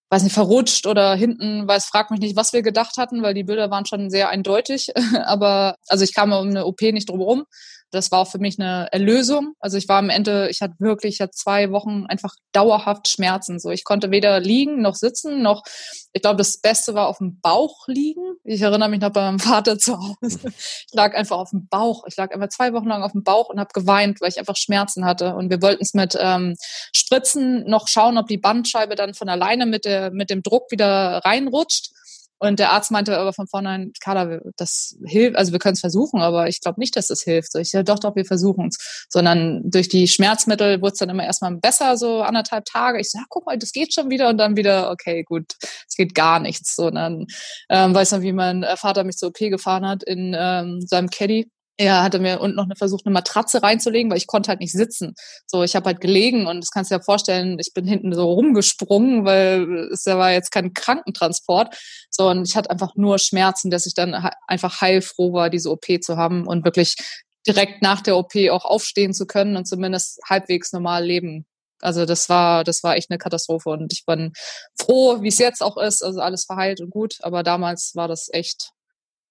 weiß 0.09 0.23
nicht, 0.23 0.33
verrutscht 0.33 0.85
oder 0.87 1.15
hinten, 1.15 1.67
weiß, 1.67 1.85
frag 1.85 2.11
mich 2.11 2.19
nicht, 2.19 2.35
was 2.35 2.53
wir 2.53 2.61
gedacht 2.61 2.97
hatten, 2.97 3.23
weil 3.23 3.33
die 3.33 3.43
Bilder 3.43 3.71
waren 3.71 3.85
schon 3.85 4.09
sehr 4.09 4.29
eindeutig. 4.29 4.89
Aber 5.25 5.75
also 5.87 6.03
ich 6.03 6.13
kam 6.13 6.31
um 6.33 6.49
eine 6.49 6.65
OP 6.65 6.81
nicht 6.81 7.09
drum 7.09 7.21
rum. 7.21 7.45
Das 7.93 8.11
war 8.11 8.19
auch 8.19 8.27
für 8.27 8.39
mich 8.39 8.59
eine 8.59 8.87
Erlösung. 8.91 9.53
Also 9.59 9.77
ich 9.77 9.87
war 9.87 9.99
am 9.99 10.09
Ende, 10.09 10.49
ich 10.49 10.61
hatte 10.61 10.73
wirklich, 10.79 11.15
ich 11.15 11.21
hatte 11.21 11.31
zwei 11.31 11.71
Wochen 11.71 12.05
einfach 12.07 12.33
dauerhaft 12.51 13.07
Schmerzen. 13.07 13.59
So, 13.59 13.69
ich 13.69 13.83
konnte 13.83 14.09
weder 14.09 14.39
liegen 14.39 14.81
noch 14.81 14.95
sitzen, 14.95 15.43
noch, 15.43 15.63
ich 16.11 16.21
glaube, 16.21 16.37
das 16.37 16.57
Beste 16.57 16.95
war 16.95 17.07
auf 17.07 17.19
dem 17.19 17.39
Bauch 17.39 17.87
liegen. 17.87 18.35
Ich 18.43 18.61
erinnere 18.61 18.89
mich 18.89 18.99
noch 18.99 19.11
bei 19.11 19.21
meinem 19.21 19.39
Vater 19.39 19.77
zu 19.77 19.97
Hause. 19.97 20.39
Ich 20.43 20.93
lag 20.93 21.15
einfach 21.15 21.37
auf 21.37 21.51
dem 21.51 21.67
Bauch. 21.67 22.03
Ich 22.07 22.17
lag 22.17 22.33
einfach 22.33 22.49
zwei 22.49 22.73
Wochen 22.73 22.87
lang 22.87 23.03
auf 23.03 23.11
dem 23.11 23.23
Bauch 23.23 23.49
und 23.49 23.59
habe 23.59 23.69
geweint, 23.73 24.19
weil 24.21 24.29
ich 24.29 24.39
einfach 24.39 24.57
Schmerzen 24.57 25.05
hatte. 25.05 25.35
Und 25.35 25.51
wir 25.51 25.61
wollten 25.61 25.83
es 25.83 25.93
mit 25.93 26.17
ähm, 26.19 26.55
Spritzen 26.93 27.63
noch 27.65 27.87
schauen, 27.87 28.17
ob 28.17 28.27
die 28.27 28.39
Bandscheibe 28.39 28.95
dann 28.95 29.13
von 29.13 29.29
alleine 29.29 29.67
mit, 29.67 29.85
der, 29.85 30.11
mit 30.11 30.31
dem 30.31 30.41
Druck 30.41 30.71
wieder 30.71 31.21
reinrutscht. 31.23 31.91
Und 32.39 32.59
der 32.59 32.71
Arzt 32.71 32.91
meinte 32.91 33.17
aber 33.17 33.33
von 33.33 33.47
vornherein, 33.47 33.91
Carla, 34.01 34.39
das 34.57 34.97
hilft, 35.05 35.37
also 35.37 35.51
wir 35.51 35.59
können 35.59 35.73
es 35.73 35.79
versuchen, 35.79 36.21
aber 36.21 36.47
ich 36.47 36.59
glaube 36.61 36.79
nicht, 36.79 36.95
dass 36.95 37.07
das 37.07 37.21
hilft. 37.21 37.51
So, 37.51 37.59
ich 37.59 37.71
ja, 37.71 37.83
doch, 37.83 37.99
doch, 37.99 38.15
wir 38.15 38.25
versuchen 38.25 38.67
es. 38.67 39.05
Sondern 39.09 39.61
durch 39.63 39.87
die 39.87 40.07
Schmerzmittel 40.07 40.81
wurde 40.81 40.93
es 40.93 40.99
dann 40.99 41.09
immer 41.09 41.23
erstmal 41.23 41.55
besser, 41.55 41.97
so 41.97 42.21
anderthalb 42.21 42.65
Tage. 42.65 42.99
Ich 42.99 43.11
so, 43.11 43.17
ja, 43.17 43.25
guck 43.29 43.45
mal, 43.45 43.57
das 43.57 43.71
geht 43.71 43.93
schon 43.93 44.09
wieder 44.09 44.29
und 44.29 44.37
dann 44.37 44.57
wieder, 44.57 44.91
okay, 44.91 45.23
gut, 45.23 45.53
es 45.87 45.95
geht 45.95 46.15
gar 46.15 46.39
nichts. 46.39 46.75
So, 46.75 46.87
und 46.87 46.95
dann 46.95 47.27
ähm, 47.69 47.93
weiß 47.93 48.11
man, 48.11 48.21
wie 48.21 48.33
mein 48.33 48.65
Vater 48.75 49.03
mich 49.03 49.17
zur 49.17 49.29
OP 49.29 49.37
gefahren 49.37 49.87
hat 49.87 50.03
in 50.03 50.35
ähm, 50.37 50.81
seinem 50.81 51.09
Caddy 51.09 51.49
er 51.77 52.03
hatte 52.03 52.19
mir 52.19 52.39
unten 52.39 52.55
noch 52.55 52.65
eine 52.65 52.75
versucht, 52.75 53.05
eine 53.05 53.13
Matratze 53.13 53.63
reinzulegen, 53.63 54.11
weil 54.11 54.17
ich 54.17 54.27
konnte 54.27 54.49
halt 54.49 54.59
nicht 54.59 54.73
sitzen. 54.73 55.15
So, 55.47 55.63
ich 55.63 55.75
habe 55.75 55.87
halt 55.87 56.01
gelegen 56.01 56.45
und 56.45 56.61
das 56.61 56.69
kannst 56.69 56.91
du 56.91 56.95
dir 56.95 57.03
vorstellen, 57.03 57.57
ich 57.59 57.73
bin 57.73 57.87
hinten 57.87 58.13
so 58.13 58.31
rumgesprungen, 58.31 59.25
weil 59.25 59.89
es 59.91 60.05
war 60.05 60.31
jetzt 60.31 60.51
kein 60.51 60.73
Krankentransport. 60.73 61.75
So, 62.11 62.29
und 62.29 62.47
ich 62.47 62.55
hatte 62.55 62.69
einfach 62.69 62.95
nur 62.95 63.17
Schmerzen, 63.17 63.71
dass 63.71 63.85
ich 63.85 63.95
dann 63.95 64.13
einfach 64.47 64.81
heilfroh 64.81 65.33
war, 65.33 65.49
diese 65.49 65.71
OP 65.71 65.85
zu 66.01 66.17
haben 66.17 66.45
und 66.45 66.63
wirklich 66.63 66.95
direkt 67.47 67.81
nach 67.81 68.01
der 68.01 68.17
OP 68.17 68.35
auch 68.51 68.65
aufstehen 68.65 69.13
zu 69.13 69.25
können 69.25 69.57
und 69.57 69.67
zumindest 69.67 70.19
halbwegs 70.29 70.73
normal 70.73 71.03
leben. 71.03 71.45
Also 71.81 72.05
das 72.05 72.29
war, 72.29 72.63
das 72.63 72.83
war 72.83 72.95
echt 72.95 73.09
eine 73.11 73.17
Katastrophe 73.17 73.69
und 73.69 73.91
ich 73.91 74.05
bin 74.05 74.31
froh, 74.79 75.21
wie 75.21 75.27
es 75.27 75.37
jetzt 75.39 75.61
auch 75.61 75.77
ist. 75.77 76.03
Also 76.03 76.21
alles 76.21 76.45
verheilt 76.45 76.79
und 76.81 76.91
gut, 76.91 77.17
aber 77.21 77.43
damals 77.43 77.91
war 77.95 78.07
das 78.07 78.29
echt 78.31 78.72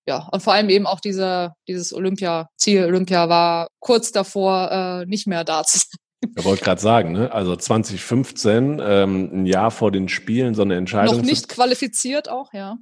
ja, 0.07 0.29
und 0.33 0.43
vor 0.43 0.53
allem 0.53 0.69
eben 0.69 0.87
auch 0.87 1.01
diese, 1.01 1.53
dieses 1.69 1.93
Olympia-Ziel, 1.93 2.85
Olympia 2.85 3.29
war 3.29 3.69
kurz 3.81 4.13
davor, 4.13 4.71
äh, 4.71 5.07
nicht 5.07 5.27
mehr 5.27 5.45
da 5.45 5.65
zu 5.65 5.79
sein. 5.79 5.99
Ich 6.37 6.45
wollte 6.45 6.65
gerade 6.65 6.81
sagen, 6.81 7.13
ne? 7.13 7.33
also 7.33 7.57
2015, 7.57 8.81
ähm, 8.85 9.31
ein 9.33 9.47
Jahr 9.47 9.71
vor 9.71 9.91
den 9.91 10.09
Spielen, 10.09 10.55
so 10.55 10.63
eine 10.63 10.77
Entscheidung. 10.77 11.17
Noch 11.17 11.25
nicht 11.25 11.49
qualifiziert 11.49 12.29
auch, 12.29 12.53
ja. 12.53 12.77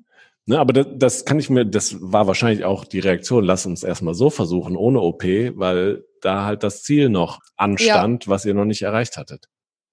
Ne, 0.46 0.58
aber 0.58 0.72
das, 0.72 0.86
das 0.94 1.24
kann 1.24 1.38
ich 1.38 1.48
mir, 1.48 1.64
das 1.64 1.96
war 2.00 2.26
wahrscheinlich 2.26 2.64
auch 2.64 2.84
die 2.84 2.98
Reaktion, 2.98 3.44
lass 3.44 3.66
uns 3.66 3.82
erstmal 3.82 4.14
so 4.14 4.30
versuchen, 4.30 4.76
ohne 4.76 5.00
OP, 5.00 5.22
weil 5.22 6.04
da 6.22 6.44
halt 6.44 6.62
das 6.62 6.82
Ziel 6.82 7.08
noch 7.08 7.40
anstand, 7.56 8.24
ja. 8.24 8.30
was 8.30 8.44
ihr 8.44 8.54
noch 8.54 8.64
nicht 8.64 8.82
erreicht 8.82 9.16
hattet. 9.16 9.46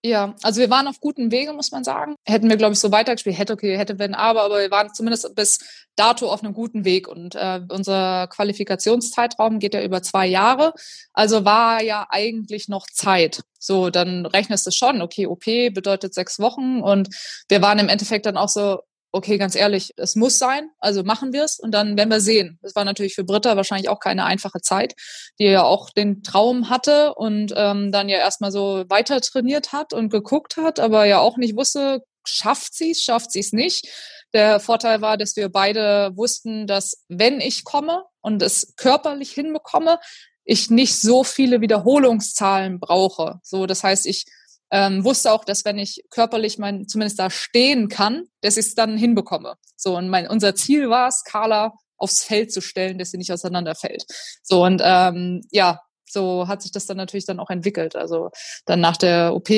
Ja, 0.04 0.36
also 0.44 0.62
wir 0.62 0.70
waren 0.70 0.88
auf 0.88 1.00
guten 1.00 1.32
Wege, 1.32 1.54
muss 1.54 1.72
man 1.72 1.84
sagen. 1.84 2.16
Hätten 2.24 2.50
wir, 2.50 2.58
glaube 2.58 2.74
ich, 2.74 2.80
so 2.80 2.92
weitergespielt, 2.92 3.38
hätte 3.38 3.54
okay, 3.54 3.78
hätte 3.78 3.98
wenn, 3.98 4.14
aber, 4.14 4.44
aber 4.44 4.60
wir 4.60 4.70
waren 4.70 4.94
zumindest 4.94 5.34
bis 5.36 5.60
dato 5.96 6.32
auf 6.32 6.44
einem 6.44 6.54
guten 6.54 6.86
Weg. 6.86 7.08
Und 7.08 7.36
äh, 7.36 7.62
unser 7.70 8.28
Qualifikationszeitraum 8.28 9.60
geht 9.60 9.74
ja 9.74 9.82
über 9.82 10.04
zwei 10.04 10.28
Jahre. 10.28 10.74
Also 11.14 11.46
war 11.46 11.82
ja 11.82 12.06
eigentlich 12.10 12.68
noch 12.68 12.86
Zeit. 12.88 13.42
So, 13.60 13.90
dann 13.90 14.26
rechnest 14.28 14.68
du 14.68 14.72
schon, 14.72 15.02
okay, 15.02 15.26
OP 15.26 15.46
bedeutet 15.46 16.14
sechs 16.14 16.40
Wochen. 16.40 16.82
Und 16.82 17.10
wir 17.50 17.62
waren 17.62 17.80
im 17.80 17.90
Endeffekt 17.90 18.28
dann 18.28 18.38
auch 18.38 18.50
so, 18.50 18.80
okay, 19.18 19.38
ganz 19.38 19.56
ehrlich, 19.56 19.94
es 19.98 20.16
muss 20.16 20.38
sein, 20.38 20.70
also 20.80 21.04
machen 21.04 21.34
wir 21.34 21.44
es 21.44 21.60
und 21.60 21.72
dann 21.72 21.98
werden 21.98 22.10
wir 22.10 22.22
sehen. 22.22 22.60
Das 22.62 22.76
war 22.76 22.86
natürlich 22.86 23.16
für 23.16 23.24
Britta 23.24 23.56
wahrscheinlich 23.56 23.90
auch 23.90 24.00
keine 24.00 24.26
einfache 24.26 24.62
Zeit, 24.62 24.94
die 25.40 25.46
ja 25.46 25.64
auch 25.64 25.90
den 25.90 26.24
Traum 26.24 26.70
hatte 26.70 27.16
und 27.16 27.54
ähm, 27.56 27.92
dann 27.92 28.10
ja 28.10 28.20
erstmal 28.20 28.52
so 28.52 28.86
weiter 28.88 29.20
trainiert 29.20 29.74
hat 29.74 29.92
und 29.94 30.10
geguckt 30.10 30.58
hat, 30.58 30.80
aber 30.80 31.06
ja 31.06 31.20
auch 31.20 31.38
nicht 31.38 31.58
wusste, 31.58 32.04
schafft 32.26 32.74
sie 32.76 32.92
es, 32.92 33.02
schafft 33.02 33.32
sie 33.32 33.40
es 33.40 33.52
nicht. 33.52 33.88
Der 34.34 34.60
Vorteil 34.60 35.02
war, 35.02 35.18
dass 35.18 35.36
wir 35.36 35.50
beide 35.50 36.12
wussten, 36.16 36.68
dass 36.68 37.04
wenn 37.08 37.42
ich 37.42 37.64
komme 37.64 38.04
und 38.22 38.42
es 38.42 38.76
körperlich 38.76 39.32
hinbekomme, 39.32 40.00
ich 40.44 40.70
nicht 40.70 41.00
so 41.00 41.24
viele 41.24 41.60
Wiederholungszahlen 41.60 42.80
brauche. 42.80 43.40
So, 43.44 43.66
das 43.66 43.84
heißt, 43.84 44.06
ich 44.06 44.26
ähm, 44.72 45.04
wusste 45.04 45.32
auch, 45.32 45.46
dass 45.46 45.66
wenn 45.66 45.78
ich 45.78 46.04
körperlich 46.10 46.58
mein, 46.58 46.88
zumindest 46.88 47.20
da 47.20 47.30
stehen 47.30 47.88
kann, 47.88 48.26
dass 48.42 48.58
ich 48.58 48.68
es 48.68 48.76
dann 48.76 48.98
hinbekomme. 48.98 49.56
So, 49.76 49.98
und 49.98 50.10
mein, 50.10 50.28
unser 50.28 50.56
Ziel 50.56 50.90
war 50.90 51.08
es, 51.08 51.24
Carla 51.24 51.74
aufs 51.98 52.24
Feld 52.24 52.52
zu 52.52 52.62
stellen, 52.62 52.98
dass 52.98 53.12
sie 53.12 53.18
nicht 53.18 53.32
auseinanderfällt. 53.32 54.06
So, 54.44 54.64
und 54.64 54.82
ähm, 54.84 55.42
ja, 55.52 55.82
so 56.10 56.48
hat 56.48 56.62
sich 56.62 56.72
das 56.72 56.86
dann 56.86 56.98
natürlich 56.98 57.26
dann 57.26 57.40
auch 57.40 57.50
entwickelt. 57.50 57.96
Also 57.96 58.30
dann 58.66 58.80
nach 58.80 58.98
der 58.98 59.34
OP 59.36 59.50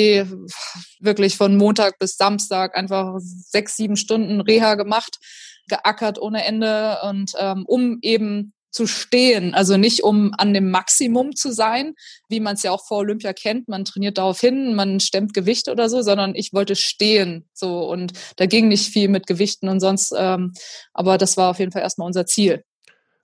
wirklich 0.99 1.37
von 1.37 1.57
Montag 1.57 1.99
bis 1.99 2.17
Samstag 2.17 2.75
einfach 2.75 3.15
sechs, 3.19 3.75
sieben 3.75 3.95
Stunden 3.95 4.41
Reha 4.41 4.75
gemacht, 4.75 5.17
geackert 5.67 6.19
ohne 6.19 6.43
Ende 6.43 6.97
und 7.03 7.33
ähm, 7.37 7.65
um 7.67 7.99
eben 8.01 8.53
zu 8.71 8.87
stehen. 8.87 9.53
Also 9.53 9.77
nicht 9.77 10.03
um 10.03 10.33
an 10.37 10.53
dem 10.53 10.71
Maximum 10.71 11.35
zu 11.35 11.51
sein, 11.51 11.93
wie 12.27 12.39
man 12.39 12.55
es 12.55 12.63
ja 12.63 12.71
auch 12.71 12.85
vor 12.85 12.99
Olympia 12.99 13.33
kennt. 13.33 13.67
Man 13.67 13.85
trainiert 13.85 14.17
darauf 14.17 14.39
hin, 14.39 14.75
man 14.75 14.99
stemmt 14.99 15.33
Gewicht 15.33 15.69
oder 15.69 15.89
so, 15.89 16.01
sondern 16.01 16.35
ich 16.35 16.53
wollte 16.53 16.75
stehen. 16.75 17.47
So 17.53 17.89
und 17.89 18.13
da 18.37 18.45
ging 18.45 18.67
nicht 18.67 18.91
viel 18.91 19.09
mit 19.09 19.27
Gewichten 19.27 19.69
und 19.69 19.79
sonst. 19.79 20.13
Ähm, 20.17 20.53
aber 20.93 21.17
das 21.17 21.37
war 21.37 21.51
auf 21.51 21.59
jeden 21.59 21.71
Fall 21.71 21.81
erstmal 21.81 22.07
unser 22.07 22.25
Ziel. 22.25 22.63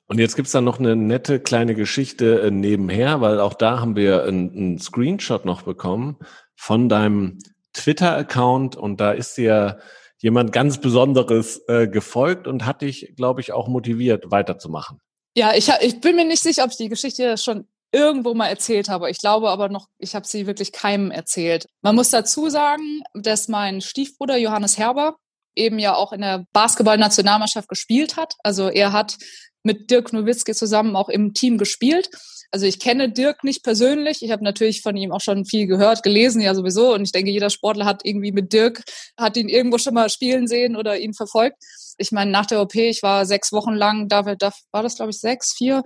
Und 0.07 0.19
jetzt 0.19 0.35
gibt's 0.35 0.51
da 0.51 0.61
noch 0.61 0.79
eine 0.79 0.95
nette 0.95 1.39
kleine 1.39 1.73
Geschichte 1.73 2.41
äh, 2.41 2.51
nebenher, 2.51 3.21
weil 3.21 3.39
auch 3.39 3.55
da 3.55 3.79
haben 3.79 3.95
wir 3.95 4.23
einen 4.23 4.77
Screenshot 4.79 5.45
noch 5.45 5.63
bekommen 5.63 6.17
von 6.55 6.89
deinem 6.89 7.39
Twitter-Account 7.73 8.75
und 8.75 9.01
da 9.01 9.11
ist 9.11 9.35
dir 9.37 9.79
jemand 10.19 10.51
ganz 10.51 10.79
Besonderes 10.79 11.67
äh, 11.67 11.87
gefolgt 11.87 12.47
und 12.47 12.65
hat 12.65 12.81
dich, 12.81 13.13
glaube 13.17 13.41
ich, 13.41 13.51
auch 13.51 13.67
motiviert, 13.67 14.31
weiterzumachen. 14.31 14.99
Ja, 15.37 15.53
ich, 15.53 15.69
ich 15.81 15.99
bin 15.99 16.15
mir 16.15 16.25
nicht 16.25 16.41
sicher, 16.41 16.63
ob 16.63 16.71
ich 16.71 16.77
die 16.77 16.87
Geschichte 16.87 17.37
schon 17.37 17.67
irgendwo 17.91 18.33
mal 18.33 18.47
erzählt 18.47 18.87
habe. 18.87 19.09
Ich 19.09 19.19
glaube 19.19 19.49
aber 19.49 19.67
noch, 19.67 19.87
ich 19.99 20.15
habe 20.15 20.25
sie 20.25 20.47
wirklich 20.47 20.71
keinem 20.71 21.11
erzählt. 21.11 21.67
Man 21.81 21.95
muss 21.95 22.09
dazu 22.09 22.49
sagen, 22.49 23.03
dass 23.13 23.49
mein 23.49 23.81
Stiefbruder 23.81 24.37
Johannes 24.37 24.77
Herber 24.77 25.17
eben 25.55 25.77
ja 25.77 25.93
auch 25.95 26.13
in 26.13 26.21
der 26.21 26.45
Basketball-Nationalmannschaft 26.53 27.67
gespielt 27.67 28.15
hat. 28.15 28.35
Also 28.43 28.69
er 28.69 28.93
hat 28.93 29.17
mit 29.63 29.91
Dirk 29.91 30.13
Nowitzki 30.13 30.53
zusammen 30.53 30.95
auch 30.95 31.09
im 31.09 31.33
Team 31.33 31.57
gespielt. 31.57 32.09
Also 32.51 32.65
ich 32.65 32.79
kenne 32.79 33.09
Dirk 33.09 33.43
nicht 33.43 33.63
persönlich. 33.63 34.21
Ich 34.21 34.31
habe 34.31 34.43
natürlich 34.43 34.81
von 34.81 34.95
ihm 34.95 35.11
auch 35.11 35.21
schon 35.21 35.45
viel 35.45 35.67
gehört, 35.67 36.03
gelesen 36.03 36.41
ja 36.41 36.55
sowieso. 36.55 36.93
Und 36.93 37.03
ich 37.03 37.11
denke, 37.11 37.31
jeder 37.31 37.49
Sportler 37.49 37.85
hat 37.85 38.05
irgendwie 38.05 38.31
mit 38.31 38.53
Dirk, 38.53 38.83
hat 39.17 39.35
ihn 39.35 39.49
irgendwo 39.49 39.77
schon 39.79 39.95
mal 39.95 40.09
spielen 40.09 40.47
sehen 40.47 40.77
oder 40.77 40.97
ihn 40.97 41.13
verfolgt 41.13 41.57
ich 41.97 42.11
meine, 42.11 42.31
nach 42.31 42.45
der 42.45 42.61
OP, 42.61 42.75
ich 42.75 43.03
war 43.03 43.25
sechs 43.25 43.51
Wochen 43.51 43.73
lang, 43.73 44.07
da, 44.07 44.21
da 44.35 44.51
war 44.71 44.83
das, 44.83 44.95
glaube 44.95 45.11
ich, 45.11 45.19
sechs, 45.19 45.53
vier, 45.53 45.83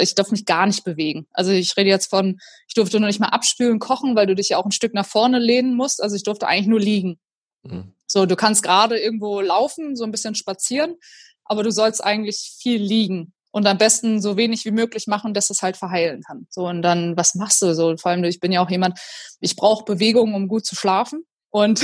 ich 0.00 0.14
darf 0.14 0.30
mich 0.30 0.44
gar 0.44 0.66
nicht 0.66 0.84
bewegen. 0.84 1.26
Also 1.32 1.52
ich 1.52 1.76
rede 1.76 1.90
jetzt 1.90 2.10
von, 2.10 2.38
ich 2.68 2.74
durfte 2.74 2.98
nur 2.98 3.06
nicht 3.06 3.20
mal 3.20 3.28
abspülen, 3.28 3.78
kochen, 3.78 4.16
weil 4.16 4.26
du 4.26 4.34
dich 4.34 4.50
ja 4.50 4.58
auch 4.58 4.64
ein 4.64 4.72
Stück 4.72 4.94
nach 4.94 5.06
vorne 5.06 5.38
lehnen 5.38 5.74
musst. 5.74 6.02
Also 6.02 6.16
ich 6.16 6.24
durfte 6.24 6.46
eigentlich 6.46 6.66
nur 6.66 6.80
liegen. 6.80 7.20
Mhm. 7.62 7.94
So, 8.06 8.26
du 8.26 8.36
kannst 8.36 8.62
gerade 8.62 8.98
irgendwo 8.98 9.40
laufen, 9.40 9.96
so 9.96 10.04
ein 10.04 10.10
bisschen 10.10 10.34
spazieren, 10.34 10.96
aber 11.44 11.62
du 11.62 11.70
sollst 11.70 12.02
eigentlich 12.02 12.56
viel 12.60 12.82
liegen 12.82 13.32
und 13.52 13.66
am 13.66 13.78
besten 13.78 14.20
so 14.20 14.36
wenig 14.36 14.64
wie 14.64 14.70
möglich 14.70 15.06
machen, 15.06 15.34
dass 15.34 15.50
es 15.50 15.62
halt 15.62 15.76
verheilen 15.76 16.22
kann. 16.22 16.46
So 16.50 16.66
und 16.66 16.82
dann, 16.82 17.16
was 17.16 17.34
machst 17.34 17.62
du 17.62 17.74
so? 17.74 17.96
Vor 17.96 18.10
allem, 18.10 18.24
ich 18.24 18.40
bin 18.40 18.52
ja 18.52 18.62
auch 18.64 18.70
jemand, 18.70 18.98
ich 19.40 19.56
brauche 19.56 19.84
Bewegung, 19.84 20.34
um 20.34 20.48
gut 20.48 20.66
zu 20.66 20.74
schlafen 20.74 21.24
und 21.50 21.82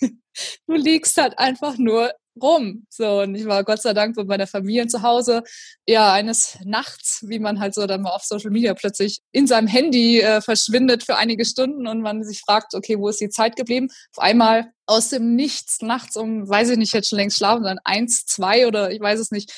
du 0.66 0.74
liegst 0.74 1.16
halt 1.16 1.38
einfach 1.38 1.78
nur 1.78 2.12
rum. 2.40 2.86
So, 2.88 3.20
und 3.20 3.34
ich 3.34 3.46
war 3.46 3.64
Gott 3.64 3.82
sei 3.82 3.92
Dank 3.92 4.16
bei 4.16 4.24
meiner 4.24 4.46
Familie 4.46 4.86
zu 4.86 5.02
Hause. 5.02 5.42
Ja, 5.86 6.12
eines 6.12 6.58
Nachts, 6.64 7.24
wie 7.26 7.38
man 7.38 7.60
halt 7.60 7.74
so 7.74 7.86
dann 7.86 8.02
mal 8.02 8.10
auf 8.10 8.24
Social 8.24 8.50
Media 8.50 8.74
plötzlich 8.74 9.20
in 9.32 9.46
seinem 9.46 9.66
Handy 9.66 10.20
äh, 10.20 10.40
verschwindet 10.40 11.04
für 11.04 11.16
einige 11.16 11.44
Stunden 11.44 11.86
und 11.86 12.00
man 12.00 12.24
sich 12.24 12.40
fragt, 12.40 12.74
okay, 12.74 12.98
wo 12.98 13.08
ist 13.08 13.20
die 13.20 13.30
Zeit 13.30 13.56
geblieben? 13.56 13.88
Auf 14.14 14.22
einmal 14.22 14.72
aus 14.86 15.08
dem 15.08 15.34
Nichts 15.34 15.80
nachts 15.82 16.16
um, 16.16 16.48
weiß 16.48 16.70
ich 16.70 16.78
nicht, 16.78 16.92
jetzt 16.92 17.08
schon 17.08 17.18
längst 17.18 17.38
schlafen, 17.38 17.62
sondern 17.62 17.80
eins, 17.84 18.26
zwei 18.26 18.66
oder 18.66 18.90
ich 18.90 19.00
weiß 19.00 19.20
es 19.20 19.30
nicht, 19.30 19.52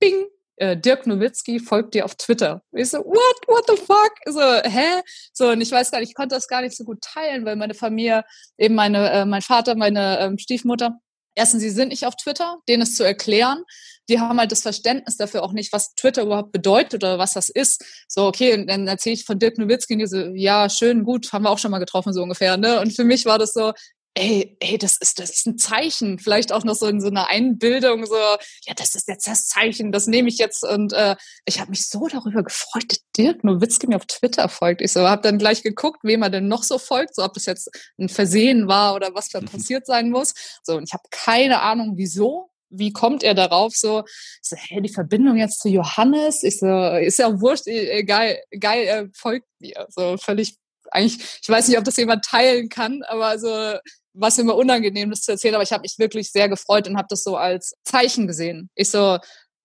bing, 0.00 0.26
äh, 0.56 0.76
Dirk 0.76 1.06
Nowitzki 1.06 1.58
folgt 1.58 1.94
dir 1.94 2.04
auf 2.04 2.14
Twitter. 2.14 2.62
Ich 2.72 2.90
so, 2.90 2.98
what, 2.98 3.48
what 3.48 3.64
the 3.66 3.76
fuck? 3.76 4.12
So, 4.26 4.40
hä? 4.40 5.02
So, 5.32 5.50
und 5.50 5.60
ich 5.60 5.70
weiß 5.70 5.90
gar 5.90 6.00
nicht, 6.00 6.10
ich 6.10 6.14
konnte 6.14 6.34
das 6.34 6.48
gar 6.48 6.62
nicht 6.62 6.76
so 6.76 6.84
gut 6.84 7.00
teilen, 7.00 7.44
weil 7.44 7.56
meine 7.56 7.74
Familie, 7.74 8.24
eben 8.58 8.74
meine, 8.74 9.10
äh, 9.10 9.24
mein 9.24 9.42
Vater, 9.42 9.74
meine 9.74 10.18
ähm, 10.20 10.38
Stiefmutter, 10.38 10.98
erstens, 11.34 11.62
sie 11.62 11.70
sind 11.70 11.88
nicht 11.88 12.06
auf 12.06 12.16
Twitter, 12.16 12.58
denen 12.68 12.82
es 12.82 12.96
zu 12.96 13.04
erklären. 13.04 13.62
Die 14.08 14.20
haben 14.20 14.38
halt 14.38 14.52
das 14.52 14.62
Verständnis 14.62 15.16
dafür 15.16 15.42
auch 15.42 15.52
nicht, 15.52 15.72
was 15.72 15.94
Twitter 15.94 16.22
überhaupt 16.22 16.52
bedeutet 16.52 17.02
oder 17.02 17.18
was 17.18 17.32
das 17.32 17.48
ist. 17.48 17.84
So, 18.08 18.26
okay, 18.26 18.54
und 18.54 18.68
dann 18.68 18.86
erzähle 18.86 19.14
ich 19.14 19.24
von 19.24 19.38
Dirk 19.38 19.58
Nowitzki 19.58 19.94
und 19.94 20.00
die 20.00 20.06
so, 20.06 20.18
ja, 20.34 20.68
schön, 20.68 21.04
gut, 21.04 21.32
haben 21.32 21.44
wir 21.44 21.50
auch 21.50 21.58
schon 21.58 21.70
mal 21.70 21.78
getroffen, 21.78 22.12
so 22.12 22.22
ungefähr, 22.22 22.56
ne? 22.56 22.80
Und 22.80 22.94
für 22.94 23.04
mich 23.04 23.24
war 23.24 23.38
das 23.38 23.52
so, 23.52 23.72
ey, 24.14 24.56
ey, 24.60 24.78
das 24.78 24.96
ist, 24.96 25.18
das 25.18 25.30
ist 25.30 25.46
ein 25.46 25.58
Zeichen. 25.58 26.18
Vielleicht 26.18 26.52
auch 26.52 26.64
noch 26.64 26.76
so 26.76 26.86
in 26.86 27.00
so 27.00 27.08
einer 27.08 27.28
Einbildung, 27.28 28.06
so, 28.06 28.14
ja, 28.14 28.74
das 28.76 28.94
ist 28.94 29.08
jetzt 29.08 29.26
das 29.26 29.46
Zeichen, 29.48 29.90
das 29.90 30.06
nehme 30.06 30.28
ich 30.28 30.38
jetzt. 30.38 30.64
Und 30.64 30.92
äh, 30.92 31.16
ich 31.44 31.60
habe 31.60 31.70
mich 31.70 31.86
so 31.86 32.06
darüber 32.06 32.44
gefreut, 32.44 32.84
dass 32.88 33.00
Dirk 33.16 33.42
Nowitzki 33.42 33.88
mir 33.88 33.96
auf 33.96 34.06
Twitter 34.06 34.48
folgt. 34.48 34.80
Ich 34.82 34.92
so, 34.92 35.08
habe 35.08 35.22
dann 35.22 35.38
gleich 35.38 35.62
geguckt, 35.62 36.00
wem 36.04 36.22
er 36.22 36.30
denn 36.30 36.46
noch 36.48 36.62
so 36.62 36.78
folgt, 36.78 37.16
so 37.16 37.24
ob 37.24 37.34
das 37.34 37.46
jetzt 37.46 37.70
ein 37.98 38.08
Versehen 38.08 38.68
war 38.68 38.94
oder 38.94 39.14
was 39.14 39.28
da 39.30 39.40
passiert 39.40 39.86
sein 39.86 40.10
muss. 40.10 40.34
So, 40.62 40.76
und 40.76 40.84
ich 40.84 40.92
habe 40.92 41.04
keine 41.10 41.60
Ahnung, 41.60 41.94
wieso. 41.96 42.50
Wie 42.76 42.92
kommt 42.92 43.22
er 43.22 43.34
darauf? 43.34 43.76
So, 43.76 44.02
so, 44.42 44.56
hey, 44.56 44.82
die 44.82 44.92
Verbindung 44.92 45.36
jetzt 45.36 45.60
zu 45.60 45.68
Johannes, 45.68 46.42
ich 46.42 46.58
so, 46.58 46.96
ist 46.96 47.18
ja 47.18 47.40
wurscht, 47.40 47.68
egal, 47.68 48.36
geil, 48.58 48.84
er 48.84 49.08
folgt 49.12 49.46
mir. 49.60 49.86
So 49.90 50.16
völlig 50.16 50.56
eigentlich, 50.90 51.40
ich 51.42 51.48
weiß 51.48 51.68
nicht, 51.68 51.78
ob 51.78 51.84
das 51.84 51.96
jemand 51.96 52.24
teilen 52.24 52.68
kann, 52.68 53.02
aber 53.04 53.38
so 53.38 53.78
was 54.14 54.38
immer 54.38 54.56
unangenehm, 54.56 55.10
das 55.10 55.22
zu 55.22 55.32
erzählen, 55.32 55.54
aber 55.54 55.64
ich 55.64 55.72
habe 55.72 55.82
mich 55.82 55.98
wirklich 55.98 56.30
sehr 56.30 56.48
gefreut 56.48 56.88
und 56.88 56.96
habe 56.96 57.08
das 57.10 57.22
so 57.22 57.36
als 57.36 57.74
Zeichen 57.84 58.26
gesehen. 58.26 58.70
Ich 58.74 58.90
so, 58.90 59.18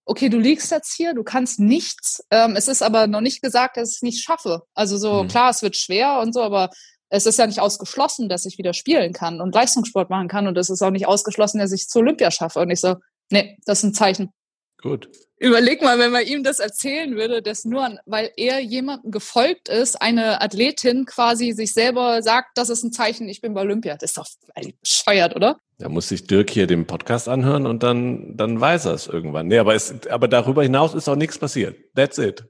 okay, 0.05 0.29
du 0.29 0.39
liegst 0.39 0.71
jetzt 0.71 0.93
hier, 0.93 1.13
du 1.13 1.23
kannst 1.23 1.59
nichts. 1.59 2.23
Ähm, 2.31 2.55
es 2.55 2.67
ist 2.67 2.81
aber 2.81 3.07
noch 3.07 3.21
nicht 3.21 3.41
gesagt, 3.41 3.77
dass 3.77 3.89
ich 3.89 3.95
es 3.97 4.01
nicht 4.01 4.23
schaffe. 4.23 4.63
Also 4.73 4.97
so, 4.97 5.23
mhm. 5.23 5.27
klar, 5.27 5.51
es 5.51 5.61
wird 5.61 5.77
schwer 5.77 6.19
und 6.19 6.33
so, 6.33 6.41
aber 6.41 6.71
es 7.09 7.25
ist 7.25 7.37
ja 7.37 7.47
nicht 7.47 7.59
ausgeschlossen, 7.59 8.27
dass 8.27 8.45
ich 8.45 8.57
wieder 8.57 8.73
spielen 8.73 9.13
kann 9.13 9.39
und 9.39 9.53
Leistungssport 9.53 10.09
machen 10.09 10.27
kann 10.27 10.47
und 10.47 10.57
es 10.57 10.69
ist 10.69 10.81
auch 10.81 10.91
nicht 10.91 11.07
ausgeschlossen, 11.07 11.59
dass 11.59 11.71
ich 11.71 11.81
es 11.81 11.87
zur 11.87 12.01
Olympia 12.01 12.31
schaffe. 12.31 12.59
Und 12.59 12.71
ich 12.71 12.81
so, 12.81 12.95
nee, 13.29 13.57
das 13.65 13.79
ist 13.79 13.83
ein 13.83 13.93
Zeichen. 13.93 14.31
Gut. 14.81 15.09
Überleg 15.37 15.81
mal, 15.81 15.99
wenn 15.99 16.11
man 16.11 16.25
ihm 16.25 16.43
das 16.43 16.59
erzählen 16.59 17.15
würde, 17.15 17.41
dass 17.41 17.65
nur, 17.65 17.97
weil 18.05 18.31
er 18.35 18.59
jemandem 18.59 19.11
gefolgt 19.11 19.69
ist, 19.69 20.01
eine 20.01 20.41
Athletin 20.41 21.05
quasi 21.05 21.51
sich 21.51 21.73
selber 21.73 22.21
sagt, 22.21 22.57
das 22.57 22.69
ist 22.69 22.83
ein 22.83 22.91
Zeichen, 22.91 23.27
ich 23.29 23.41
bin 23.41 23.53
bei 23.53 23.61
Olympia. 23.61 23.95
Das 23.95 24.11
ist 24.11 24.17
doch 24.17 24.27
bescheuert, 24.81 25.35
oder? 25.35 25.57
Da 25.77 25.87
muss 25.87 26.09
sich 26.09 26.27
Dirk 26.27 26.49
hier 26.49 26.67
den 26.67 26.85
Podcast 26.85 27.29
anhören 27.29 27.65
und 27.65 27.83
dann, 27.83 28.35
dann 28.35 28.59
weiß 28.59 28.85
er 28.85 28.93
es 28.93 29.07
irgendwann. 29.07 29.47
Nee, 29.47 29.59
aber, 29.59 29.75
es, 29.75 30.07
aber 30.09 30.27
darüber 30.27 30.63
hinaus 30.63 30.93
ist 30.93 31.07
auch 31.07 31.15
nichts 31.15 31.37
passiert. 31.37 31.77
That's 31.95 32.17
it. 32.17 32.43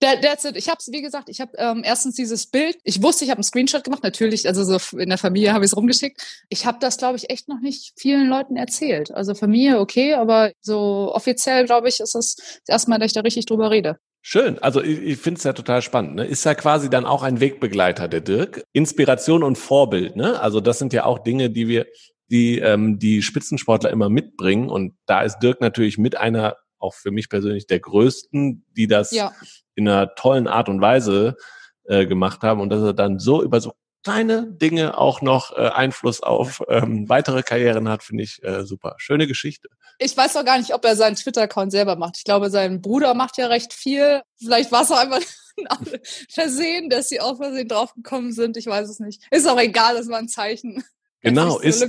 That, 0.00 0.22
that's 0.22 0.44
it. 0.44 0.56
Ich 0.56 0.68
habe 0.68 0.78
wie 0.88 1.02
gesagt, 1.02 1.28
ich 1.28 1.40
habe 1.40 1.52
ähm, 1.56 1.82
erstens 1.84 2.16
dieses 2.16 2.46
Bild. 2.46 2.76
Ich 2.84 3.02
wusste, 3.02 3.24
ich 3.24 3.30
habe 3.30 3.38
einen 3.38 3.44
Screenshot 3.44 3.84
gemacht. 3.84 4.02
Natürlich, 4.02 4.46
also 4.48 4.64
so 4.64 4.98
in 4.98 5.08
der 5.08 5.18
Familie 5.18 5.52
habe 5.52 5.64
ich 5.64 5.70
es 5.70 5.76
rumgeschickt. 5.76 6.20
Ich 6.48 6.66
habe 6.66 6.78
das, 6.80 6.98
glaube 6.98 7.16
ich, 7.16 7.30
echt 7.30 7.48
noch 7.48 7.60
nicht 7.60 7.92
vielen 7.96 8.28
Leuten 8.28 8.56
erzählt. 8.56 9.12
Also 9.12 9.34
Familie 9.34 9.80
okay, 9.80 10.14
aber 10.14 10.52
so 10.60 11.12
offiziell, 11.14 11.64
glaube 11.64 11.88
ich, 11.88 12.00
ist 12.00 12.14
es 12.14 12.34
das 12.36 12.68
erste 12.68 12.90
Mal, 12.90 12.98
dass 12.98 13.06
ich 13.06 13.14
da 13.14 13.20
richtig 13.20 13.46
drüber 13.46 13.70
rede. 13.70 13.98
Schön. 14.26 14.58
Also 14.60 14.82
ich, 14.82 15.00
ich 15.00 15.18
finde 15.18 15.38
es 15.38 15.44
ja 15.44 15.52
total 15.52 15.82
spannend. 15.82 16.14
Ne? 16.14 16.24
Ist 16.24 16.44
ja 16.44 16.54
quasi 16.54 16.88
dann 16.88 17.04
auch 17.04 17.22
ein 17.22 17.40
Wegbegleiter, 17.40 18.08
der 18.08 18.22
Dirk. 18.22 18.64
Inspiration 18.72 19.42
und 19.42 19.58
Vorbild. 19.58 20.16
Ne? 20.16 20.40
Also 20.40 20.60
das 20.60 20.78
sind 20.78 20.94
ja 20.94 21.04
auch 21.04 21.18
Dinge, 21.18 21.50
die 21.50 21.68
wir, 21.68 21.86
die 22.30 22.58
ähm, 22.58 22.98
die 22.98 23.20
Spitzensportler 23.20 23.90
immer 23.90 24.08
mitbringen. 24.08 24.70
Und 24.70 24.96
da 25.04 25.22
ist 25.22 25.40
Dirk 25.40 25.60
natürlich 25.60 25.98
mit 25.98 26.16
einer 26.16 26.56
auch 26.84 26.94
für 26.94 27.10
mich 27.10 27.28
persönlich 27.28 27.66
der 27.66 27.80
größten, 27.80 28.64
die 28.76 28.86
das 28.86 29.10
ja. 29.10 29.32
in 29.74 29.88
einer 29.88 30.14
tollen 30.14 30.46
Art 30.46 30.68
und 30.68 30.80
Weise 30.80 31.36
äh, 31.84 32.06
gemacht 32.06 32.42
haben 32.42 32.60
und 32.60 32.70
dass 32.70 32.82
er 32.82 32.94
dann 32.94 33.18
so 33.18 33.42
über 33.42 33.60
so 33.60 33.72
kleine 34.04 34.46
Dinge 34.46 34.98
auch 34.98 35.22
noch 35.22 35.56
äh, 35.56 35.68
Einfluss 35.68 36.22
auf 36.22 36.62
ähm, 36.68 37.08
weitere 37.08 37.42
Karrieren 37.42 37.88
hat, 37.88 38.02
finde 38.02 38.22
ich 38.22 38.42
äh, 38.44 38.64
super. 38.64 38.94
Schöne 38.98 39.26
Geschichte. 39.26 39.68
Ich 39.98 40.16
weiß 40.16 40.36
auch 40.36 40.44
gar 40.44 40.58
nicht, 40.58 40.74
ob 40.74 40.84
er 40.84 40.94
seinen 40.94 41.16
Twitter-Account 41.16 41.72
selber 41.72 41.96
macht. 41.96 42.18
Ich 42.18 42.24
glaube, 42.24 42.50
sein 42.50 42.82
Bruder 42.82 43.14
macht 43.14 43.38
ja 43.38 43.46
recht 43.46 43.72
viel. 43.72 44.22
Vielleicht 44.38 44.70
war 44.72 44.82
es 44.82 44.90
auch 44.90 44.98
einfach 44.98 45.20
Versehen, 46.28 46.90
dass 46.90 47.08
sie 47.08 47.20
auf 47.20 47.38
Versehen 47.38 47.68
draufgekommen 47.68 48.32
sind. 48.32 48.56
Ich 48.56 48.66
weiß 48.66 48.88
es 48.88 49.00
nicht. 49.00 49.22
Ist 49.30 49.48
auch 49.48 49.58
egal, 49.58 49.96
das 49.96 50.08
war 50.08 50.18
ein 50.18 50.28
Zeichen. 50.28 50.84
Genau, 51.22 51.58
ist, 51.58 51.80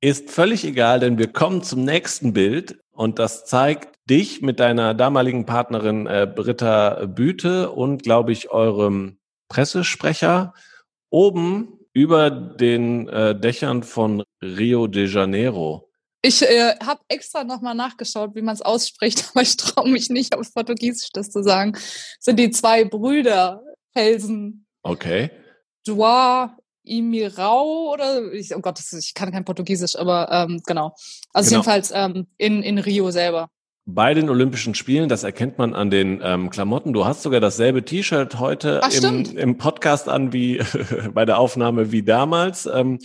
ist 0.00 0.30
völlig 0.30 0.64
egal, 0.64 1.00
denn 1.00 1.18
wir 1.18 1.32
kommen 1.32 1.62
zum 1.62 1.84
nächsten 1.84 2.32
Bild 2.32 2.78
und 2.92 3.18
das 3.18 3.44
zeigt 3.44 3.98
dich 4.08 4.42
mit 4.42 4.60
deiner 4.60 4.94
damaligen 4.94 5.46
Partnerin 5.46 6.06
äh, 6.06 6.26
Britta 6.32 7.06
Büte 7.06 7.70
und, 7.70 8.02
glaube 8.02 8.32
ich, 8.32 8.50
eurem 8.50 9.18
Pressesprecher 9.48 10.54
oben 11.10 11.78
über 11.92 12.30
den 12.30 13.08
äh, 13.08 13.38
Dächern 13.38 13.82
von 13.82 14.22
Rio 14.42 14.86
de 14.86 15.06
Janeiro. 15.06 15.88
Ich 16.22 16.42
äh, 16.42 16.74
habe 16.84 17.00
extra 17.08 17.44
nochmal 17.44 17.74
nachgeschaut, 17.74 18.34
wie 18.34 18.42
man 18.42 18.54
es 18.54 18.62
ausspricht, 18.62 19.30
aber 19.30 19.42
ich 19.42 19.56
traue 19.56 19.88
mich 19.88 20.10
nicht, 20.10 20.36
auf 20.36 20.52
Portugiesisch 20.52 21.10
das 21.12 21.30
zu 21.30 21.42
sagen. 21.42 21.72
Das 21.72 22.16
sind 22.20 22.38
die 22.38 22.50
zwei 22.50 22.84
Brüder 22.84 23.62
Felsen. 23.92 24.66
Okay. 24.82 25.30
Joa 25.86 26.57
Imirau 26.88 27.92
oder 27.92 28.32
ich, 28.32 28.54
oh 28.54 28.60
Gott, 28.60 28.80
ich 28.92 29.14
kann 29.14 29.30
kein 29.30 29.44
Portugiesisch, 29.44 29.96
aber 29.96 30.28
ähm, 30.30 30.60
genau. 30.66 30.94
Also 31.32 31.50
genau. 31.50 31.60
jedenfalls 31.60 31.92
ähm, 31.94 32.26
in, 32.36 32.62
in 32.62 32.78
Rio 32.78 33.10
selber. 33.10 33.48
Bei 33.90 34.12
den 34.12 34.28
Olympischen 34.28 34.74
Spielen, 34.74 35.08
das 35.08 35.24
erkennt 35.24 35.56
man 35.56 35.72
an 35.72 35.88
den 35.88 36.20
ähm, 36.22 36.50
Klamotten. 36.50 36.92
Du 36.92 37.06
hast 37.06 37.22
sogar 37.22 37.40
dasselbe 37.40 37.86
T-Shirt 37.86 38.38
heute 38.38 38.80
Ach, 38.82 38.92
im, 38.92 39.24
im, 39.24 39.56
Podcast 39.56 40.10
an 40.10 40.34
wie 40.34 40.60
bei 41.14 41.24
der 41.24 41.38
Aufnahme 41.38 41.90
wie 41.90 42.02
damals. 42.02 42.66
Ähm, 42.66 42.98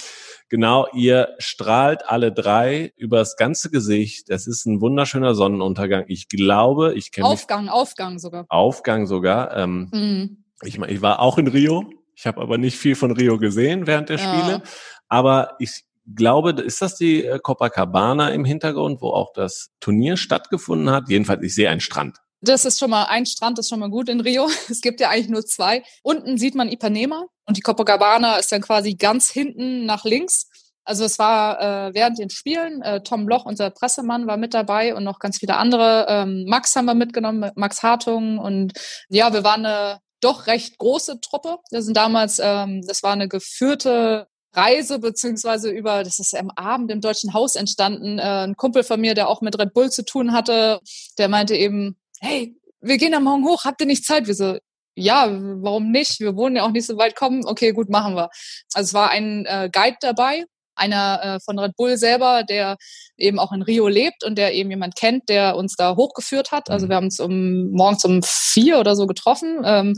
genau, 0.50 0.88
ihr 0.94 1.36
strahlt 1.38 2.06
alle 2.06 2.34
drei 2.34 2.92
übers 2.98 3.38
ganze 3.38 3.70
Gesicht. 3.70 4.30
Das 4.30 4.46
ist 4.46 4.66
ein 4.66 4.82
wunderschöner 4.82 5.36
Sonnenuntergang. 5.36 6.04
Ich 6.08 6.28
glaube, 6.28 6.94
ich 6.96 7.14
kenne 7.14 7.28
Aufgang, 7.28 7.70
Aufgang 7.70 8.20
sogar. 8.20 8.46
Aufgang 8.50 9.08
sogar. 9.08 9.56
Ähm, 9.56 9.88
mhm. 9.90 10.44
ich, 10.64 10.80
ich 10.80 11.02
war 11.02 11.22
auch 11.22 11.38
in 11.38 11.48
Rio 11.48 11.86
ich 12.24 12.28
habe 12.28 12.40
aber 12.40 12.58
nicht 12.58 12.78
viel 12.78 12.96
von 12.96 13.12
Rio 13.12 13.38
gesehen 13.38 13.86
während 13.86 14.08
der 14.08 14.18
Spiele. 14.18 14.52
Ja. 14.52 14.64
Aber 15.10 15.56
ich 15.60 15.84
glaube, 16.16 16.52
ist 16.52 16.82
das 16.82 16.96
die 16.96 17.26
äh, 17.26 17.38
Copacabana 17.38 18.30
im 18.30 18.46
Hintergrund, 18.46 19.02
wo 19.02 19.10
auch 19.10 19.34
das 19.34 19.72
Turnier 19.82 20.16
stattgefunden 20.16 20.90
hat? 20.90 21.10
Jedenfalls, 21.10 21.44
ich 21.44 21.54
sehe 21.54 21.70
einen 21.70 21.82
Strand. 21.82 22.20
Das 22.40 22.64
ist 22.64 22.80
schon 22.80 22.92
mal 22.92 23.08
ein 23.10 23.26
Strand, 23.26 23.60
ist 23.60 23.68
schon 23.68 23.82
mal 23.82 23.90
gut 23.90 24.08
in 24.08 24.22
Rio. 24.22 24.50
Es 24.70 24.80
gibt 24.80 25.02
ja 25.02 25.10
eigentlich 25.10 25.28
nur 25.28 25.46
zwei. 25.46 25.84
Unten 26.02 26.38
sieht 26.38 26.56
man 26.56 26.70
Ipanema 26.70 27.26
und 27.46 27.58
die 27.58 27.62
Copacabana 27.62 28.38
ist 28.38 28.54
dann 28.54 28.62
quasi 28.62 28.96
ganz 28.96 29.30
hinten 29.30 29.86
nach 29.86 30.06
links. 30.06 30.48
Also 30.86 31.04
es 31.04 31.20
war 31.20 31.60
äh, 31.60 31.94
während 31.94 32.20
den 32.20 32.30
Spielen, 32.30 32.82
äh, 32.84 33.04
Tom 33.04 33.26
Bloch, 33.26 33.44
unser 33.44 33.70
Pressemann, 33.70 34.28
war 34.28 34.38
mit 34.38 34.54
dabei 34.54 34.96
und 34.96 35.04
noch 35.04 35.20
ganz 35.20 35.40
viele 35.40 35.58
andere. 35.58 36.06
Ähm, 36.08 36.46
Max 36.48 36.74
haben 36.78 36.86
wir 36.86 36.96
mitgenommen, 36.96 37.52
Max 37.56 37.84
Hartung 37.84 38.38
und 38.38 38.72
ja, 39.10 39.34
wir 39.34 39.44
waren 39.44 39.66
eine 39.66 40.00
doch 40.24 40.48
recht 40.48 40.78
große 40.78 41.20
Truppe. 41.22 41.58
Das 41.72 41.86
sind 41.86 41.98
damals, 41.98 42.40
ähm, 42.42 42.82
das 42.88 43.04
war 43.04 43.14
eine 43.14 43.28
geführte 43.28 44.28
Reise 44.54 45.00
beziehungsweise 45.00 45.70
über, 45.70 46.04
das 46.04 46.20
ist 46.20 46.36
am 46.36 46.52
Abend 46.52 46.92
im 46.92 47.02
Deutschen 47.02 47.34
Haus 47.34 47.56
entstanden. 47.56 48.20
Äh, 48.20 48.46
ein 48.48 48.56
Kumpel 48.56 48.84
von 48.84 49.02
mir, 49.02 49.16
der 49.16 49.30
auch 49.30 49.42
mit 49.42 49.60
Red 49.60 49.74
Bull 49.74 49.90
zu 49.90 50.06
tun 50.06 50.34
hatte, 50.34 50.80
der 51.18 51.28
meinte 51.28 51.56
eben, 51.56 51.98
hey, 52.20 52.56
wir 52.82 52.98
gehen 52.98 53.12
da 53.12 53.20
morgen 53.20 53.46
hoch, 53.46 53.66
habt 53.66 53.82
ihr 53.82 53.88
nicht 53.88 54.06
Zeit? 54.06 54.28
Wir 54.28 54.36
so, 54.36 54.58
ja, 54.96 55.28
warum 55.30 55.92
nicht? 55.92 56.20
Wir 56.20 56.36
wohnen 56.36 56.58
ja 56.58 56.64
auch 56.64 56.72
nicht 56.72 56.86
so 56.86 56.98
weit 56.98 57.16
kommen. 57.16 57.46
Okay, 57.46 57.72
gut, 57.72 57.90
machen 57.90 58.16
wir. 58.16 58.30
Also 58.74 58.88
es 58.90 58.94
war 58.94 59.10
ein 59.10 59.46
äh, 59.46 59.70
Guide 59.72 59.98
dabei, 60.02 60.46
einer 60.76 61.20
äh, 61.24 61.40
von 61.40 61.60
Red 61.60 61.76
Bull 61.76 61.98
selber, 61.98 62.44
der 62.44 62.78
eben 63.18 63.40
auch 63.40 63.52
in 63.52 63.62
Rio 63.62 63.88
lebt 63.88 64.24
und 64.24 64.38
der 64.38 64.54
eben 64.54 64.70
jemand 64.70 64.96
kennt, 64.96 65.30
der 65.30 65.56
uns 65.56 65.76
da 65.76 65.96
hochgeführt 65.96 66.52
hat. 66.52 66.70
Also 66.70 66.86
mhm. 66.86 66.90
wir 66.90 66.96
haben 66.96 67.06
uns 67.06 67.20
um 67.20 67.72
morgens 67.72 68.06
um 68.06 68.22
vier 68.24 68.80
oder 68.80 68.96
so 68.96 69.08
getroffen, 69.08 69.62
ähm, 69.64 69.94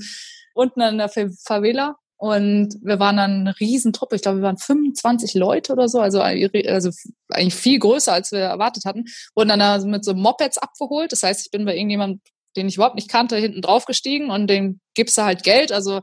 unten 0.54 0.82
in 0.82 0.98
der 0.98 1.10
Favela. 1.10 1.96
Und 2.18 2.76
wir 2.82 3.00
waren 3.00 3.18
dann 3.18 3.42
eine 3.42 3.60
Riesentruppe. 3.60 4.16
Ich 4.16 4.22
glaube, 4.22 4.38
wir 4.40 4.44
waren 4.44 4.58
25 4.58 5.34
Leute 5.34 5.74
oder 5.74 5.90
so, 5.90 6.00
also, 6.00 6.22
also 6.22 6.90
eigentlich 7.30 7.56
viel 7.56 7.78
größer, 7.78 8.14
als 8.14 8.32
wir 8.32 8.40
erwartet 8.40 8.86
hatten. 8.86 9.04
Wurden 9.36 9.50
dann 9.50 9.60
da 9.60 9.78
mit 9.80 10.06
so 10.06 10.14
Mopeds 10.14 10.58
abgeholt. 10.58 11.12
Das 11.12 11.24
heißt, 11.24 11.46
ich 11.46 11.52
bin 11.52 11.66
bei 11.66 11.76
irgendjemandem, 11.76 12.22
den 12.56 12.70
ich 12.70 12.76
überhaupt 12.76 12.96
nicht 12.96 13.10
kannte, 13.10 13.36
hinten 13.36 13.62
drauf 13.62 13.86
gestiegen 13.86 14.32
und 14.32 14.48
dem 14.48 14.80
gibst 14.94 15.18
du 15.18 15.24
halt 15.24 15.44
Geld. 15.44 15.74
Also 15.74 16.00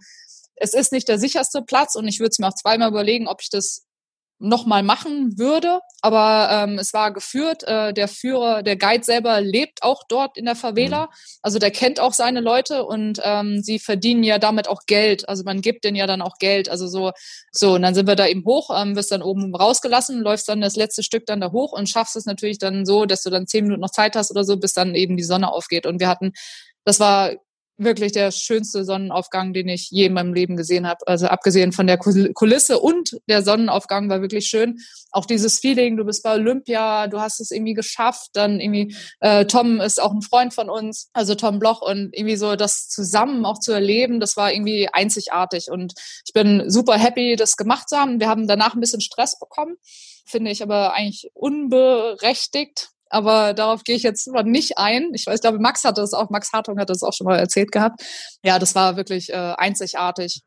es 0.56 0.74
ist 0.74 0.92
nicht 0.92 1.08
der 1.08 1.18
sicherste 1.18 1.62
Platz 1.62 1.94
und 1.94 2.06
ich 2.06 2.20
würde 2.20 2.30
es 2.30 2.38
mir 2.38 2.48
auch 2.48 2.54
zweimal 2.54 2.90
überlegen, 2.90 3.26
ob 3.26 3.40
ich 3.40 3.48
das 3.48 3.84
nochmal 4.43 4.82
machen 4.82 5.38
würde. 5.38 5.80
Aber 6.01 6.49
ähm, 6.51 6.78
es 6.78 6.93
war 6.93 7.12
geführt. 7.12 7.62
Äh, 7.64 7.95
der 7.95 8.09
Führer, 8.09 8.62
der 8.62 8.76
Guide 8.76 9.05
selber 9.05 9.40
lebt 9.40 9.82
auch 9.82 10.03
dort 10.09 10.36
in 10.36 10.45
der 10.45 10.57
Favela. 10.57 11.07
Mhm. 11.07 11.11
Also 11.43 11.59
der 11.59 11.70
kennt 11.70 12.01
auch 12.01 12.12
seine 12.12 12.40
Leute 12.40 12.84
und 12.84 13.20
ähm, 13.22 13.62
sie 13.62 13.78
verdienen 13.78 14.24
ja 14.24 14.38
damit 14.38 14.68
auch 14.68 14.82
Geld. 14.86 15.28
Also 15.28 15.45
man 15.45 15.61
gibt 15.61 15.84
denen 15.84 15.97
ja 15.97 16.07
dann 16.07 16.22
auch 16.22 16.38
Geld. 16.38 16.68
Also 16.68 16.88
so, 16.88 17.12
so, 17.53 17.74
und 17.74 17.82
dann 17.82 17.95
sind 17.95 18.07
wir 18.07 18.16
da 18.16 18.26
eben 18.26 18.45
hoch, 18.45 18.70
ähm, 18.76 18.97
wirst 18.97 19.12
dann 19.12 19.22
oben 19.22 19.55
rausgelassen, 19.55 20.20
läufst 20.20 20.49
dann 20.49 20.61
das 20.61 20.76
letzte 20.76 21.03
Stück 21.03 21.26
dann 21.26 21.40
da 21.40 21.53
hoch 21.53 21.72
und 21.72 21.88
schaffst 21.88 22.16
es 22.16 22.26
natürlich 22.26 22.59
dann 22.59 22.84
so, 22.84 23.07
dass 23.07 23.22
du 23.22 23.30
dann 23.30 23.47
zehn 23.47 23.64
Minuten 23.64 23.80
noch 23.80 23.90
Zeit 23.90 24.16
hast 24.16 24.30
oder 24.30 24.45
so, 24.45 24.57
bis 24.57 24.74
dann 24.74 24.95
eben 24.95 25.16
die 25.16 25.22
Sonne 25.22 25.53
aufgeht. 25.53 25.86
Und 25.86 26.01
wir 26.01 26.09
hatten, 26.09 26.32
das 26.84 26.99
war 26.99 27.32
wirklich 27.76 28.12
der 28.12 28.30
schönste 28.30 28.84
Sonnenaufgang, 28.84 29.52
den 29.52 29.68
ich 29.68 29.88
je 29.90 30.06
in 30.06 30.12
meinem 30.12 30.34
Leben 30.34 30.56
gesehen 30.56 30.86
habe. 30.86 31.06
Also 31.06 31.26
abgesehen 31.26 31.72
von 31.72 31.86
der 31.86 31.98
Kulisse 31.98 32.78
und 32.78 33.18
der 33.28 33.42
Sonnenaufgang 33.42 34.08
war 34.08 34.20
wirklich 34.20 34.46
schön. 34.46 34.78
Auch 35.10 35.26
dieses 35.26 35.58
Feeling, 35.58 35.96
du 35.96 36.04
bist 36.04 36.22
bei 36.22 36.34
Olympia, 36.34 37.06
du 37.08 37.20
hast 37.20 37.40
es 37.40 37.50
irgendwie 37.50 37.74
geschafft. 37.74 38.30
Dann 38.34 38.60
irgendwie, 38.60 38.94
äh, 39.20 39.46
Tom 39.46 39.80
ist 39.80 40.00
auch 40.00 40.12
ein 40.12 40.22
Freund 40.22 40.54
von 40.54 40.68
uns, 40.68 41.10
also 41.12 41.34
Tom 41.34 41.58
Bloch 41.58 41.82
und 41.82 42.10
irgendwie 42.12 42.36
so 42.36 42.56
das 42.56 42.88
zusammen 42.88 43.44
auch 43.44 43.58
zu 43.58 43.72
erleben, 43.72 44.20
das 44.20 44.36
war 44.36 44.52
irgendwie 44.52 44.88
einzigartig. 44.92 45.70
Und 45.70 45.94
ich 46.26 46.32
bin 46.32 46.70
super 46.70 46.98
happy, 46.98 47.36
das 47.36 47.56
gemacht 47.56 47.88
zu 47.88 47.96
haben. 47.96 48.20
Wir 48.20 48.28
haben 48.28 48.46
danach 48.46 48.74
ein 48.74 48.80
bisschen 48.80 49.00
Stress 49.00 49.38
bekommen, 49.38 49.76
finde 50.26 50.50
ich 50.50 50.62
aber 50.62 50.94
eigentlich 50.94 51.30
unberechtigt, 51.34 52.90
aber 53.12 53.54
darauf 53.54 53.84
gehe 53.84 53.96
ich 53.96 54.02
jetzt 54.02 54.26
mal 54.28 54.42
nicht 54.42 54.78
ein. 54.78 55.10
Ich 55.14 55.26
weiß, 55.26 55.36
ich 55.36 55.40
glaube, 55.42 55.58
Max 55.58 55.84
hatte 55.84 56.00
es 56.00 56.12
auch, 56.12 56.30
Max 56.30 56.52
Hartung 56.52 56.78
hat 56.78 56.90
das 56.90 57.02
auch 57.02 57.12
schon 57.12 57.26
mal 57.26 57.38
erzählt 57.38 57.72
gehabt. 57.72 58.02
Ja, 58.44 58.58
das 58.58 58.74
war 58.74 58.96
wirklich 58.96 59.30
äh, 59.30 59.54
einzigartig. 59.56 60.40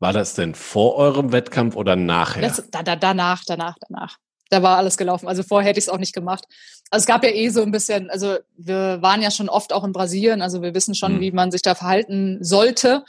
War 0.00 0.12
das 0.12 0.34
denn 0.34 0.54
vor 0.54 0.96
eurem 0.96 1.32
Wettkampf 1.32 1.76
oder 1.76 1.96
nachher? 1.96 2.42
Das, 2.42 2.62
da, 2.70 2.82
da, 2.82 2.96
danach, 2.96 3.42
danach, 3.46 3.76
danach. 3.88 4.16
Da 4.50 4.62
war 4.62 4.78
alles 4.78 4.96
gelaufen. 4.96 5.28
Also 5.28 5.42
vorher 5.42 5.68
hätte 5.68 5.78
ich 5.78 5.86
es 5.86 5.88
auch 5.88 5.98
nicht 5.98 6.14
gemacht. 6.14 6.44
Also 6.90 7.02
es 7.02 7.06
gab 7.06 7.22
ja 7.22 7.30
eh 7.30 7.48
so 7.50 7.62
ein 7.62 7.70
bisschen, 7.70 8.08
also 8.10 8.38
wir 8.56 9.02
waren 9.02 9.20
ja 9.22 9.30
schon 9.30 9.48
oft 9.48 9.72
auch 9.72 9.84
in 9.84 9.92
Brasilien, 9.92 10.40
also 10.40 10.62
wir 10.62 10.74
wissen 10.74 10.94
schon, 10.94 11.16
mhm. 11.16 11.20
wie 11.20 11.32
man 11.32 11.50
sich 11.50 11.62
da 11.62 11.74
verhalten 11.74 12.38
sollte 12.40 13.04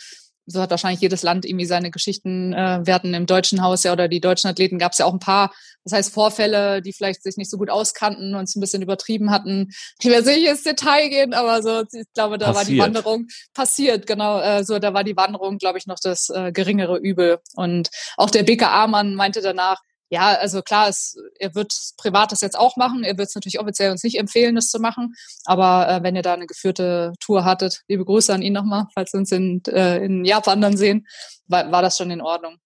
so 0.50 0.62
hat 0.62 0.72
wahrscheinlich 0.72 1.02
jedes 1.02 1.24
Land 1.24 1.46
irgendwie 1.46 1.66
seine 1.66 1.92
Geschichten. 1.92 2.54
Äh, 2.54 2.82
wir 2.84 2.94
hatten 2.94 3.14
im 3.14 3.26
deutschen 3.26 3.62
Haus 3.62 3.84
ja 3.84 3.94
oder 3.94 4.08
die 4.08 4.20
deutschen 4.20 4.50
Athleten 4.50 4.80
gab 4.80 4.94
es 4.94 4.98
ja 4.98 5.06
auch 5.06 5.14
ein 5.14 5.20
paar, 5.20 5.54
das 5.84 5.94
heißt 5.94 6.14
Vorfälle, 6.14 6.82
die 6.82 6.94
vielleicht 6.94 7.24
sich 7.24 7.38
nicht 7.38 7.50
so 7.50 7.58
gut 7.58 7.70
auskannten 7.70 8.36
und 8.36 8.44
es 8.44 8.56
ein 8.56 8.62
bisschen 8.62 8.82
übertrieben 8.82 9.32
hatten. 9.32 9.70
Ich 10.00 10.06
will 10.06 10.22
nicht 10.22 10.48
ins 10.48 10.64
Detail 10.64 11.10
gehen, 11.10 11.34
aber 11.34 11.62
so, 11.62 11.84
ich 11.92 12.08
glaube, 12.14 12.38
da 12.38 12.48
passiert. 12.48 12.56
war 12.56 12.66
die 12.66 12.80
Wanderung 12.80 13.28
passiert, 13.54 14.08
genau. 14.08 14.40
Äh, 14.40 14.64
so, 14.64 14.80
da 14.80 14.94
war 14.94 15.04
die 15.04 15.18
Wanderung, 15.18 15.58
glaube 15.58 15.78
ich, 15.78 15.86
noch 15.86 16.00
das 16.02 16.30
äh, 16.30 16.52
geringere 16.52 16.98
Übel. 16.98 17.40
Und 17.56 17.90
auch 18.18 18.30
der 18.30 18.44
BKA-Mann 18.44 19.16
meinte 19.16 19.42
danach, 19.42 19.82
ja, 20.10 20.36
also 20.36 20.62
klar, 20.62 20.90
es, 20.90 21.16
er 21.38 21.54
wird 21.54 21.72
privat 21.98 22.32
das 22.32 22.42
jetzt 22.42 22.58
auch 22.58 22.76
machen. 22.78 23.04
Er 23.04 23.18
wird 23.18 23.28
es 23.28 23.36
natürlich 23.36 23.60
offiziell 23.60 23.92
uns 23.92 24.04
nicht 24.04 24.18
empfehlen, 24.18 24.56
das 24.56 24.70
zu 24.70 24.80
machen. 24.80 25.14
Aber 25.46 25.88
äh, 25.88 26.04
wenn 26.04 26.16
ihr 26.16 26.24
da 26.24 26.34
eine 26.34 26.48
geführte 26.48 27.14
Tour 27.20 27.46
hattet, 27.46 27.84
liebe 27.88 28.06
Grüße 28.06 28.34
an 28.34 28.42
ihn 28.42 28.54
nochmal, 28.54 28.86
falls 28.94 29.14
wir 29.14 29.20
uns 29.20 29.32
in, 29.32 29.62
äh, 29.68 30.04
in 30.04 30.26
Japan 30.26 30.62
dann 30.62 30.78
sehen, 30.78 31.08
war, 31.48 31.72
war 31.72 31.84
das 31.84 31.98
schon 31.98 32.10
in 32.10 32.22
Ordnung. 32.22 32.58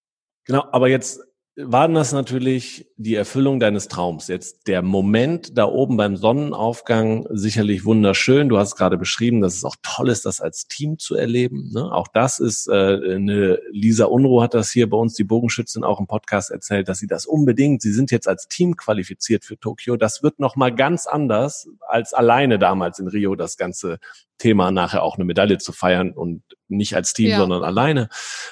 Genau, 0.45 0.65
aber 0.71 0.87
jetzt 0.87 1.19
war 1.55 1.87
das 1.87 2.13
natürlich 2.13 2.87
die 2.97 3.13
Erfüllung 3.13 3.59
deines 3.59 3.87
Traums. 3.87 4.27
Jetzt 4.27 4.67
der 4.67 4.81
Moment 4.81 5.55
da 5.55 5.65
oben 5.65 5.97
beim 5.97 6.17
Sonnenaufgang 6.17 7.27
sicherlich 7.29 7.85
wunderschön. 7.85 8.49
Du 8.49 8.57
hast 8.57 8.75
gerade 8.75 8.97
beschrieben, 8.97 9.39
dass 9.39 9.55
es 9.55 9.63
auch 9.63 9.75
toll 9.83 10.09
ist, 10.09 10.25
das 10.25 10.41
als 10.41 10.67
Team 10.67 10.97
zu 10.97 11.15
erleben. 11.15 11.69
Ne? 11.71 11.91
Auch 11.91 12.07
das 12.07 12.39
ist 12.39 12.67
äh, 12.67 12.73
eine 12.73 13.59
Lisa 13.71 14.05
Unruh 14.05 14.41
hat 14.41 14.55
das 14.55 14.71
hier 14.71 14.89
bei 14.89 14.97
uns 14.97 15.13
die 15.13 15.23
Bogenschützin 15.23 15.83
auch 15.83 15.99
im 15.99 16.07
Podcast 16.07 16.49
erzählt, 16.49 16.89
dass 16.89 16.97
sie 16.97 17.07
das 17.07 17.27
unbedingt. 17.27 17.83
Sie 17.83 17.93
sind 17.93 18.09
jetzt 18.09 18.27
als 18.27 18.47
Team 18.47 18.75
qualifiziert 18.75 19.45
für 19.45 19.59
Tokio. 19.59 19.95
Das 19.95 20.23
wird 20.23 20.39
noch 20.39 20.55
mal 20.55 20.73
ganz 20.73 21.05
anders 21.05 21.67
als 21.87 22.15
alleine 22.15 22.57
damals 22.57 22.97
in 22.97 23.07
Rio 23.07 23.35
das 23.35 23.57
ganze 23.57 23.99
Thema 24.39 24.71
nachher 24.71 25.03
auch 25.03 25.17
eine 25.17 25.25
Medaille 25.25 25.59
zu 25.59 25.71
feiern 25.71 26.13
und 26.13 26.41
nicht 26.67 26.95
als 26.95 27.13
Team, 27.13 27.29
ja. 27.29 27.37
sondern 27.37 27.63
alleine. 27.63 28.09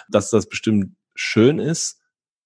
Dass 0.08 0.30
das 0.30 0.48
bestimmt 0.48 0.96
schön 1.16 1.58
ist. 1.58 2.01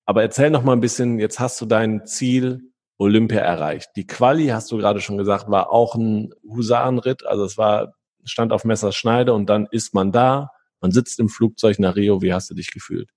Aber 0.05 0.21
erzähl 0.21 0.49
noch 0.49 0.63
mal 0.63 0.73
ein 0.73 0.81
bisschen, 0.81 1.19
jetzt 1.19 1.39
hast 1.39 1.59
du 1.61 1.65
dein 1.65 2.05
Ziel 2.05 2.71
Olympia 2.97 3.39
erreicht. 3.39 3.89
Die 3.95 4.07
Quali, 4.07 4.47
hast 4.47 4.71
du 4.71 4.77
gerade 4.77 5.01
schon 5.01 5.17
gesagt, 5.17 5.49
war 5.49 5.71
auch 5.71 5.95
ein 5.95 6.33
Husarenritt. 6.47 7.25
Also 7.25 7.43
es 7.43 7.57
war, 7.57 7.93
stand 8.23 8.53
auf 8.53 8.63
Messerschneide 8.63 9.33
und 9.33 9.47
dann 9.47 9.67
ist 9.71 9.93
man 9.93 10.11
da, 10.11 10.51
man 10.81 10.91
sitzt 10.91 11.19
im 11.19 11.29
Flugzeug 11.29 11.79
nach 11.79 11.95
Rio. 11.95 12.21
Wie 12.21 12.33
hast 12.33 12.49
du 12.49 12.53
dich 12.53 12.71
gefühlt? 12.71 13.09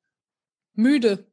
Müde. 0.75 1.27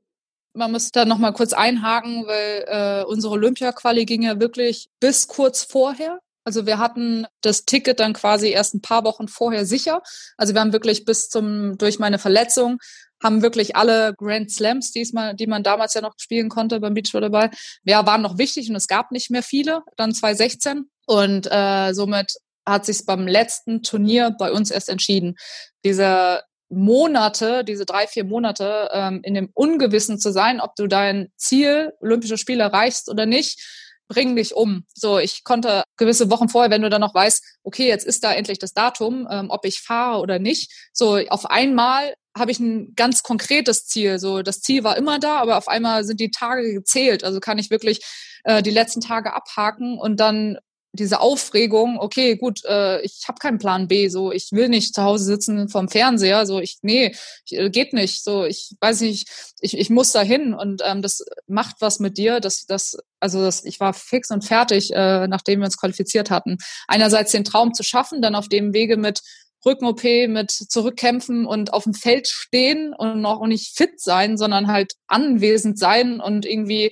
Man 0.53 0.71
muss 0.71 0.91
da 0.91 1.05
noch 1.05 1.17
mal 1.17 1.33
kurz 1.33 1.53
einhaken, 1.53 2.27
weil 2.27 2.65
äh, 2.67 3.03
unsere 3.05 3.33
Olympia-Quali 3.33 4.05
ging 4.05 4.23
ja 4.23 4.39
wirklich 4.39 4.89
bis 4.99 5.27
kurz 5.27 5.63
vorher. 5.63 6.19
Also 6.45 6.65
wir 6.65 6.77
hatten 6.77 7.25
das 7.41 7.65
Ticket 7.65 7.99
dann 7.99 8.13
quasi 8.13 8.49
erst 8.49 8.75
ein 8.75 8.81
paar 8.81 9.03
Wochen 9.03 9.27
vorher 9.27 9.65
sicher. 9.65 10.01
Also 10.37 10.53
wir 10.53 10.61
haben 10.61 10.73
wirklich 10.73 11.03
bis 11.03 11.27
zum, 11.29 11.77
durch 11.77 11.99
meine 11.99 12.19
Verletzung 12.19 12.77
haben 13.24 13.41
wirklich 13.41 13.76
alle 13.76 14.13
Grand 14.18 14.51
Slams, 14.51 14.91
diesmal, 14.91 15.36
die 15.36 15.47
man 15.47 15.63
damals 15.63 15.93
ja 15.93 16.01
noch 16.01 16.16
spielen 16.18 16.49
konnte 16.49 16.80
beim 16.80 16.93
Beachvolleyball, 16.93 17.49
ja, 17.84 18.05
waren 18.05 18.22
noch 18.22 18.38
wichtig 18.38 18.70
und 18.70 18.76
es 18.76 18.88
gab 18.88 19.11
nicht 19.11 19.32
mehr 19.32 19.43
viele, 19.43 19.82
dann 19.97 20.13
2016. 20.13 20.89
Und 21.07 21.47
äh, 21.51 21.93
somit 21.93 22.34
hat 22.66 22.86
sich 22.86 23.05
beim 23.05 23.28
letzten 23.28 23.84
Turnier 23.84 24.36
bei 24.38 24.51
uns 24.51 24.72
erst 24.72 24.89
entschieden. 24.89 25.36
Diese 25.84 26.41
Monate, 26.70 27.63
diese 27.63 27.86
drei, 27.86 28.07
vier 28.07 28.26
Monate 28.26 28.89
ähm, 28.91 29.22
in 29.24 29.36
dem 29.36 29.49
Ungewissen 29.53 30.20
zu 30.20 30.32
sein, 30.32 30.59
ob 30.59 30.76
du 30.76 30.88
dein 30.88 31.30
Ziel, 31.38 31.93
Olympische 31.99 32.38
Spiele 32.38 32.63
erreichst 32.63 33.09
oder 33.09 33.26
nicht, 33.26 33.61
bring 34.07 34.35
dich 34.35 34.55
um. 34.55 34.85
So, 34.93 35.19
ich 35.19 35.43
konnte 35.43 35.83
gewisse 35.97 36.29
Wochen 36.29 36.49
vorher, 36.49 36.71
wenn 36.71 36.81
du 36.81 36.89
dann 36.89 37.01
noch 37.01 37.13
weißt, 37.13 37.43
okay, 37.63 37.87
jetzt 37.87 38.05
ist 38.05 38.23
da 38.23 38.33
endlich 38.33 38.59
das 38.59 38.73
Datum, 38.73 39.27
ähm, 39.29 39.49
ob 39.49 39.65
ich 39.65 39.81
fahre 39.81 40.21
oder 40.21 40.39
nicht. 40.39 40.71
So, 40.93 41.17
auf 41.29 41.45
einmal 41.45 42.13
habe 42.37 42.51
ich 42.51 42.59
ein 42.59 42.93
ganz 42.95 43.23
konkretes 43.23 43.85
Ziel. 43.87 44.19
So, 44.19 44.41
das 44.41 44.61
Ziel 44.61 44.83
war 44.83 44.97
immer 44.97 45.19
da, 45.19 45.39
aber 45.39 45.57
auf 45.57 45.67
einmal 45.67 46.03
sind 46.03 46.19
die 46.19 46.31
Tage 46.31 46.73
gezählt. 46.73 47.23
Also 47.23 47.39
kann 47.39 47.57
ich 47.57 47.69
wirklich 47.69 48.01
äh, 48.43 48.61
die 48.61 48.71
letzten 48.71 49.01
Tage 49.01 49.33
abhaken 49.33 49.97
und 49.97 50.19
dann 50.19 50.57
diese 50.95 51.19
Aufregung, 51.19 51.97
okay, 51.99 52.35
gut, 52.35 52.63
äh, 52.65 53.01
ich 53.01 53.23
habe 53.27 53.39
keinen 53.39 53.57
Plan 53.57 53.87
B, 53.87 54.09
so 54.09 54.31
ich 54.31 54.51
will 54.51 54.69
nicht 54.69 54.95
zu 54.95 55.03
Hause 55.03 55.25
sitzen 55.25 55.69
vom 55.69 55.89
Fernseher, 55.89 56.45
so 56.45 56.59
ich, 56.59 56.79
nee, 56.81 57.15
ich, 57.45 57.57
äh, 57.57 57.69
geht 57.69 57.93
nicht, 57.93 58.23
so 58.23 58.45
ich 58.45 58.75
weiß 58.79 59.01
nicht, 59.01 59.29
ich, 59.59 59.77
ich 59.77 59.89
muss 59.89 60.11
da 60.11 60.21
hin 60.21 60.53
und 60.53 60.81
ähm, 60.85 61.01
das 61.01 61.23
macht 61.47 61.77
was 61.79 61.99
mit 61.99 62.17
dir, 62.17 62.39
das, 62.39 62.65
das, 62.65 62.97
also 63.19 63.41
das, 63.41 63.63
ich 63.65 63.79
war 63.79 63.93
fix 63.93 64.31
und 64.31 64.45
fertig, 64.45 64.91
äh, 64.93 65.27
nachdem 65.27 65.59
wir 65.59 65.65
uns 65.65 65.77
qualifiziert 65.77 66.29
hatten. 66.29 66.57
Einerseits 66.87 67.31
den 67.31 67.43
Traum 67.43 67.73
zu 67.73 67.83
schaffen, 67.83 68.21
dann 68.21 68.35
auf 68.35 68.47
dem 68.47 68.73
Wege 68.73 68.97
mit 68.97 69.21
Rücken-OP, 69.65 70.03
mit 70.27 70.51
zurückkämpfen 70.51 71.45
und 71.45 71.73
auf 71.73 71.83
dem 71.83 71.93
Feld 71.93 72.27
stehen 72.27 72.93
und 72.93 73.19
noch 73.19 73.45
nicht 73.47 73.75
fit 73.75 73.99
sein, 73.99 74.37
sondern 74.37 74.67
halt 74.67 74.93
anwesend 75.07 75.79
sein 75.79 76.19
und 76.19 76.45
irgendwie 76.45 76.91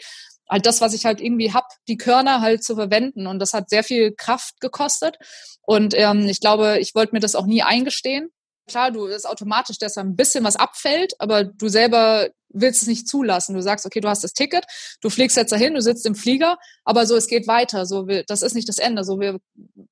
halt 0.49 0.65
das, 0.65 0.81
was 0.81 0.93
ich 0.93 1.05
halt 1.05 1.21
irgendwie 1.21 1.53
hab, 1.53 1.67
die 1.87 1.97
Körner 1.97 2.41
halt 2.41 2.63
zu 2.63 2.75
verwenden. 2.75 3.27
Und 3.27 3.39
das 3.39 3.53
hat 3.53 3.69
sehr 3.69 3.83
viel 3.83 4.13
Kraft 4.15 4.59
gekostet. 4.59 5.17
Und 5.61 5.93
ähm, 5.97 6.27
ich 6.27 6.39
glaube, 6.39 6.79
ich 6.79 6.95
wollte 6.95 7.15
mir 7.15 7.21
das 7.21 7.35
auch 7.35 7.45
nie 7.45 7.63
eingestehen. 7.63 8.29
Klar, 8.67 8.91
du 8.91 9.05
ist 9.05 9.27
automatisch, 9.27 9.77
dass 9.77 9.95
da 9.95 10.01
ein 10.01 10.15
bisschen 10.15 10.43
was 10.43 10.55
abfällt, 10.55 11.13
aber 11.19 11.43
du 11.43 11.67
selber 11.67 12.29
willst 12.53 12.83
es 12.83 12.87
nicht 12.87 13.07
zulassen. 13.07 13.55
Du 13.55 13.61
sagst, 13.61 13.85
okay, 13.85 13.99
du 13.99 14.07
hast 14.07 14.23
das 14.23 14.33
Ticket, 14.33 14.65
du 15.01 15.09
fliegst 15.09 15.35
jetzt 15.35 15.51
dahin, 15.51 15.73
du 15.73 15.81
sitzt 15.81 16.05
im 16.05 16.15
Flieger, 16.15 16.57
aber 16.85 17.05
so, 17.05 17.15
es 17.15 17.27
geht 17.27 17.47
weiter. 17.47 17.85
So, 17.85 18.07
wir, 18.07 18.23
das 18.23 18.41
ist 18.41 18.53
nicht 18.53 18.69
das 18.69 18.77
Ende. 18.77 19.03
So, 19.03 19.19
wir 19.19 19.39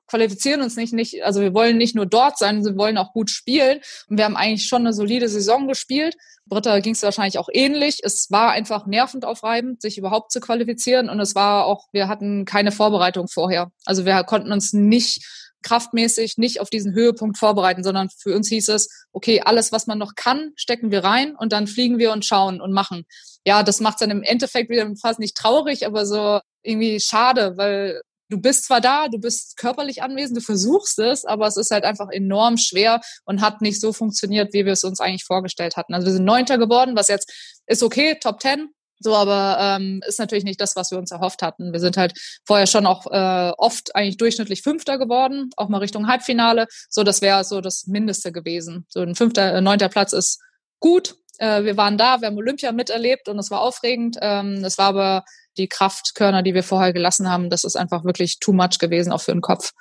qualifizieren 0.08 0.62
uns 0.62 0.76
nicht, 0.76 0.94
nicht, 0.94 1.24
also 1.24 1.42
wir 1.42 1.54
wollen 1.54 1.78
nicht 1.78 1.96
nur 1.96 2.06
dort 2.06 2.38
sein, 2.38 2.64
wir 2.64 2.78
wollen 2.78 2.98
auch 2.98 3.14
gut 3.14 3.30
spielen. 3.30 3.82
Und 4.08 4.18
wir 4.18 4.26
haben 4.26 4.38
eigentlich 4.38 4.68
schon 4.68 4.84
eine 4.84 4.94
solide 4.94 5.28
Saison 5.28 5.68
gespielt. 5.68 6.16
Britta 6.46 6.80
ging 6.80 6.94
es 6.94 7.04
wahrscheinlich 7.04 7.40
auch 7.40 7.50
ähnlich. 7.52 8.00
Es 8.04 8.30
war 8.30 8.52
einfach 8.52 8.86
nervend 8.86 9.26
aufreibend, 9.26 9.82
sich 9.82 9.98
überhaupt 9.98 10.32
zu 10.32 10.40
qualifizieren. 10.40 11.10
Und 11.10 11.20
es 11.20 11.36
war 11.36 11.66
auch, 11.66 11.88
wir 11.92 12.08
hatten 12.08 12.46
keine 12.46 12.72
Vorbereitung 12.72 13.28
vorher. 13.28 13.72
Also 13.86 14.06
wir 14.06 14.24
konnten 14.24 14.52
uns 14.52 14.74
nicht 14.74 15.26
kraftmäßig 15.64 16.38
nicht 16.38 16.60
auf 16.60 16.70
diesen 16.70 16.94
Höhepunkt 16.94 17.38
vorbereiten, 17.38 17.84
sondern 17.84 18.10
für 18.10 18.36
uns 18.36 18.50
hieß 18.50 18.70
es, 18.70 19.08
okay, 19.12 19.42
alles, 19.42 19.72
was 19.72 19.88
man 19.88 19.98
noch 19.98 20.16
kann, 20.16 20.52
stecken 20.56 20.92
wir 20.92 21.04
rein 21.04 21.36
und 21.36 21.54
dann 21.54 21.68
fliegen 21.68 21.98
wir 21.98 22.12
und 22.12 22.26
schauen 22.26 22.62
und 22.62 22.72
machen. 22.72 23.06
Ja, 23.46 23.64
das 23.64 23.80
macht 23.80 24.02
dann 24.02 24.12
im 24.12 24.24
Endeffekt 24.24 24.70
wieder 24.70 24.90
fast 25.02 25.20
nicht 25.20 25.36
traurig, 25.36 25.86
aber 25.86 26.06
so 26.06 26.40
irgendwie 26.64 27.00
schade, 27.00 27.58
weil 27.58 28.02
du 28.32 28.40
bist 28.40 28.66
zwar 28.66 28.82
da, 28.82 29.08
du 29.08 29.20
bist 29.20 29.58
körperlich 29.58 30.02
anwesend, 30.02 30.38
du 30.38 30.42
versuchst 30.42 31.00
es, 31.00 31.26
aber 31.26 31.48
es 31.48 31.58
ist 31.58 31.72
halt 31.72 31.84
einfach 31.84 32.10
enorm 32.10 32.58
schwer 32.58 33.02
und 33.26 33.42
hat 33.42 33.62
nicht 33.62 33.80
so 33.80 33.94
funktioniert, 33.94 34.54
wie 34.54 34.66
wir 34.66 34.74
es 34.74 34.84
uns 34.84 35.00
eigentlich 35.00 35.26
vorgestellt 35.26 35.76
hatten. 35.76 35.94
Also 35.94 36.08
wir 36.08 36.14
sind 36.14 36.26
Neunter 36.26 36.58
geworden, 36.58 36.96
was 36.96 37.10
jetzt 37.10 37.32
ist 37.68 37.84
okay, 37.84 38.18
Top 38.20 38.40
Ten, 38.40 38.70
so, 39.02 39.16
aber 39.16 39.58
ähm, 39.60 40.02
ist 40.08 40.20
natürlich 40.20 40.44
nicht 40.44 40.62
das, 40.62 40.76
was 40.76 40.92
wir 40.92 40.98
uns 40.98 41.12
erhofft 41.12 41.42
hatten. 41.42 41.74
Wir 41.74 41.80
sind 41.80 41.98
halt 41.98 42.14
vorher 42.46 42.68
schon 42.68 42.86
auch 42.86 43.08
äh, 43.12 43.52
oft 43.58 43.96
eigentlich 43.96 44.18
durchschnittlich 44.18 44.62
Fünfter 44.62 44.98
geworden, 44.98 45.50
auch 45.58 45.70
mal 45.70 45.80
Richtung 45.80 46.08
Halbfinale. 46.08 46.68
So, 46.90 47.04
das 47.04 47.22
wäre 47.22 47.44
so 47.44 47.62
das 47.62 47.88
Mindeste 47.88 48.32
gewesen. 48.32 48.86
So 48.90 49.02
ein 49.02 49.16
fünfter, 49.16 49.56
äh, 49.56 49.62
neunter 49.62 49.90
Platz 49.90 50.14
ist 50.14 50.40
gut. 50.80 51.16
Äh, 51.40 51.64
wir 51.64 51.78
waren 51.78 51.98
da, 51.98 52.22
wir 52.22 52.28
haben 52.28 52.38
Olympia 52.38 52.72
miterlebt 52.72 53.28
und 53.28 53.40
es 53.40 53.52
war 53.52 53.62
aufregend. 53.62 54.18
Ähm, 54.22 54.64
es 54.64 54.78
war 54.78 54.88
aber 54.88 55.26
die 55.58 55.68
Kraftkörner, 55.68 56.44
die 56.44 56.54
wir 56.54 56.64
vorher 56.64 56.94
gelassen 56.94 57.30
haben, 57.30 57.50
das 57.50 57.64
ist 57.64 57.76
einfach 57.76 58.04
wirklich 58.04 58.40
too 58.40 58.54
much 58.54 58.80
gewesen, 58.80 59.12
auch 59.12 59.22
für 59.22 59.34
den 59.34 59.42
Kopf. 59.42 59.72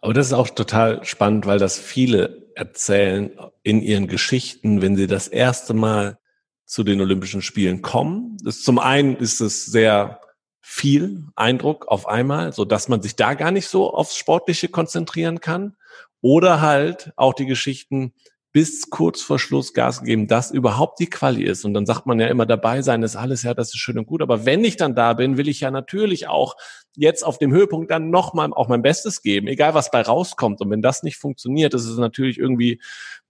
Aber 0.00 0.14
das 0.14 0.28
ist 0.28 0.32
auch 0.32 0.50
total 0.50 1.04
spannend, 1.04 1.46
weil 1.46 1.58
das 1.58 1.78
viele 1.78 2.46
erzählen 2.54 3.30
in 3.62 3.82
ihren 3.82 4.06
Geschichten, 4.06 4.80
wenn 4.80 4.96
sie 4.96 5.06
das 5.06 5.28
erste 5.28 5.74
Mal 5.74 6.18
zu 6.66 6.84
den 6.84 7.00
Olympischen 7.00 7.42
Spielen 7.42 7.80
kommen. 7.80 8.36
Das, 8.42 8.62
zum 8.62 8.78
einen 8.78 9.16
ist 9.16 9.40
es 9.40 9.64
sehr 9.64 10.20
viel 10.60 11.24
Eindruck 11.36 11.86
auf 11.86 12.08
einmal, 12.08 12.52
so 12.52 12.64
dass 12.64 12.88
man 12.88 13.00
sich 13.00 13.16
da 13.16 13.34
gar 13.34 13.52
nicht 13.52 13.68
so 13.68 13.94
aufs 13.94 14.16
Sportliche 14.16 14.68
konzentrieren 14.68 15.40
kann. 15.40 15.76
Oder 16.20 16.60
halt 16.60 17.12
auch 17.16 17.34
die 17.34 17.46
Geschichten, 17.46 18.12
bis 18.56 18.88
kurz 18.88 19.20
vor 19.20 19.38
Schluss 19.38 19.74
Gas 19.74 20.02
geben, 20.02 20.28
dass 20.28 20.50
überhaupt 20.50 20.98
die 20.98 21.10
Quali 21.10 21.44
ist. 21.44 21.66
Und 21.66 21.74
dann 21.74 21.84
sagt 21.84 22.06
man 22.06 22.18
ja 22.18 22.26
immer, 22.28 22.46
dabei 22.46 22.80
sein 22.80 23.02
ist 23.02 23.14
alles, 23.14 23.42
ja, 23.42 23.52
das 23.52 23.68
ist 23.68 23.78
schön 23.78 23.98
und 23.98 24.06
gut. 24.06 24.22
Aber 24.22 24.46
wenn 24.46 24.64
ich 24.64 24.78
dann 24.78 24.94
da 24.94 25.12
bin, 25.12 25.36
will 25.36 25.46
ich 25.46 25.60
ja 25.60 25.70
natürlich 25.70 26.26
auch 26.26 26.56
jetzt 26.96 27.22
auf 27.22 27.36
dem 27.36 27.52
Höhepunkt 27.52 27.90
dann 27.90 28.08
nochmal 28.08 28.50
auch 28.54 28.68
mein 28.68 28.80
Bestes 28.80 29.20
geben, 29.20 29.46
egal 29.46 29.74
was 29.74 29.90
bei 29.90 30.00
rauskommt. 30.00 30.62
Und 30.62 30.70
wenn 30.70 30.80
das 30.80 31.02
nicht 31.02 31.18
funktioniert, 31.18 31.74
das 31.74 31.84
ist 31.84 31.98
natürlich 31.98 32.38
irgendwie 32.38 32.80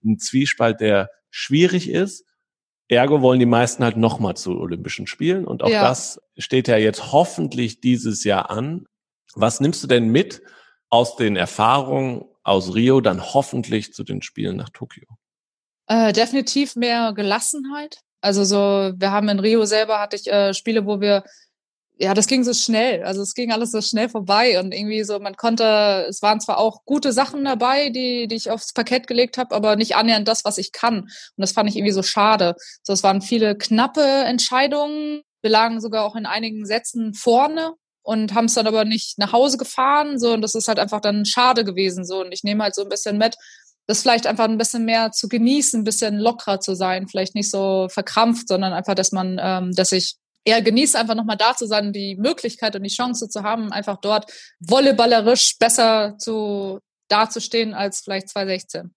ein 0.01 0.17
Zwiespalt, 0.17 0.79
der 0.79 1.09
schwierig 1.29 1.89
ist. 1.89 2.23
Ergo 2.89 3.21
wollen 3.21 3.39
die 3.39 3.45
meisten 3.45 3.83
halt 3.83 3.97
nochmal 3.97 4.35
zu 4.35 4.59
Olympischen 4.59 5.07
Spielen. 5.07 5.45
Und 5.45 5.63
auch 5.63 5.69
ja. 5.69 5.81
das 5.81 6.21
steht 6.37 6.67
ja 6.67 6.77
jetzt 6.77 7.11
hoffentlich 7.11 7.81
dieses 7.81 8.23
Jahr 8.23 8.49
an. 8.49 8.85
Was 9.35 9.59
nimmst 9.59 9.83
du 9.83 9.87
denn 9.87 10.07
mit 10.09 10.41
aus 10.89 11.15
den 11.17 11.35
Erfahrungen 11.35 12.23
aus 12.43 12.73
Rio 12.75 13.01
dann 13.01 13.21
hoffentlich 13.21 13.93
zu 13.93 14.03
den 14.03 14.21
Spielen 14.21 14.55
nach 14.55 14.69
Tokio? 14.69 15.05
Äh, 15.87 16.13
definitiv 16.13 16.75
mehr 16.75 17.13
Gelassenheit. 17.13 17.99
Also 18.21 18.43
so, 18.43 18.93
wir 18.95 19.11
haben 19.11 19.29
in 19.29 19.39
Rio 19.39 19.65
selber 19.65 19.99
hatte 19.99 20.15
ich 20.15 20.27
äh, 20.27 20.53
Spiele, 20.53 20.85
wo 20.85 20.99
wir 21.01 21.23
ja, 21.99 22.13
das 22.13 22.27
ging 22.27 22.43
so 22.43 22.53
schnell. 22.53 23.03
Also 23.03 23.21
es 23.21 23.33
ging 23.33 23.51
alles 23.51 23.71
so 23.71 23.81
schnell 23.81 24.07
vorbei 24.09 24.59
und 24.59 24.73
irgendwie 24.73 25.03
so, 25.03 25.19
man 25.19 25.35
konnte, 25.35 26.05
es 26.07 26.21
waren 26.21 26.39
zwar 26.39 26.59
auch 26.59 26.85
gute 26.85 27.11
Sachen 27.11 27.43
dabei, 27.43 27.89
die, 27.89 28.27
die 28.27 28.35
ich 28.35 28.51
aufs 28.51 28.73
Parkett 28.73 29.07
gelegt 29.07 29.37
habe, 29.37 29.55
aber 29.55 29.75
nicht 29.75 29.95
annähernd 29.95 30.27
das, 30.27 30.45
was 30.45 30.57
ich 30.57 30.71
kann. 30.71 31.01
Und 31.01 31.09
das 31.37 31.53
fand 31.53 31.69
ich 31.69 31.75
irgendwie 31.75 31.93
so 31.93 32.03
schade. 32.03 32.55
So, 32.83 32.93
es 32.93 33.03
waren 33.03 33.21
viele 33.21 33.57
knappe 33.57 34.03
Entscheidungen. 34.03 35.21
Wir 35.41 35.49
lagen 35.49 35.81
sogar 35.81 36.05
auch 36.05 36.15
in 36.15 36.27
einigen 36.27 36.65
Sätzen 36.65 37.13
vorne 37.15 37.73
und 38.03 38.33
haben 38.33 38.45
es 38.45 38.53
dann 38.53 38.67
aber 38.67 38.85
nicht 38.85 39.17
nach 39.17 39.31
Hause 39.31 39.57
gefahren. 39.57 40.19
So, 40.19 40.33
und 40.33 40.41
das 40.41 40.53
ist 40.53 40.67
halt 40.67 40.79
einfach 40.79 41.01
dann 41.01 41.25
schade 41.25 41.65
gewesen. 41.65 42.05
So, 42.05 42.21
und 42.21 42.31
ich 42.31 42.43
nehme 42.43 42.63
halt 42.63 42.75
so 42.75 42.83
ein 42.83 42.89
bisschen 42.89 43.17
mit, 43.17 43.35
das 43.87 44.01
vielleicht 44.01 44.27
einfach 44.27 44.45
ein 44.45 44.57
bisschen 44.57 44.85
mehr 44.85 45.11
zu 45.11 45.27
genießen, 45.29 45.81
ein 45.81 45.83
bisschen 45.83 46.19
lockerer 46.19 46.59
zu 46.59 46.75
sein, 46.75 47.07
vielleicht 47.07 47.33
nicht 47.33 47.49
so 47.49 47.87
verkrampft, 47.89 48.49
sondern 48.49 48.73
einfach, 48.73 48.95
dass 48.95 49.11
man, 49.11 49.39
ähm, 49.41 49.71
dass 49.73 49.93
ich 49.93 50.17
eher 50.47 50.61
genieße, 50.61 50.97
einfach 50.97 51.15
nochmal 51.15 51.37
da 51.37 51.55
zu 51.55 51.67
sein, 51.67 51.91
die 51.91 52.15
Möglichkeit 52.15 52.75
und 52.75 52.83
die 52.83 52.89
Chance 52.89 53.27
zu 53.27 53.43
haben, 53.43 53.71
einfach 53.71 53.97
dort 53.97 54.31
volleyballerisch 54.59 55.57
besser 55.59 56.15
zu 56.17 56.79
dazustehen 57.09 57.73
als 57.73 57.99
vielleicht 57.99 58.29
2016. 58.29 58.93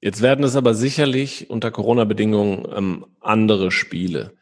Jetzt 0.00 0.22
werden 0.22 0.44
es 0.44 0.54
aber 0.54 0.74
sicherlich 0.74 1.50
unter 1.50 1.70
Corona-Bedingungen 1.70 2.68
ähm, 2.74 3.06
andere 3.20 3.70
Spiele. 3.70 4.34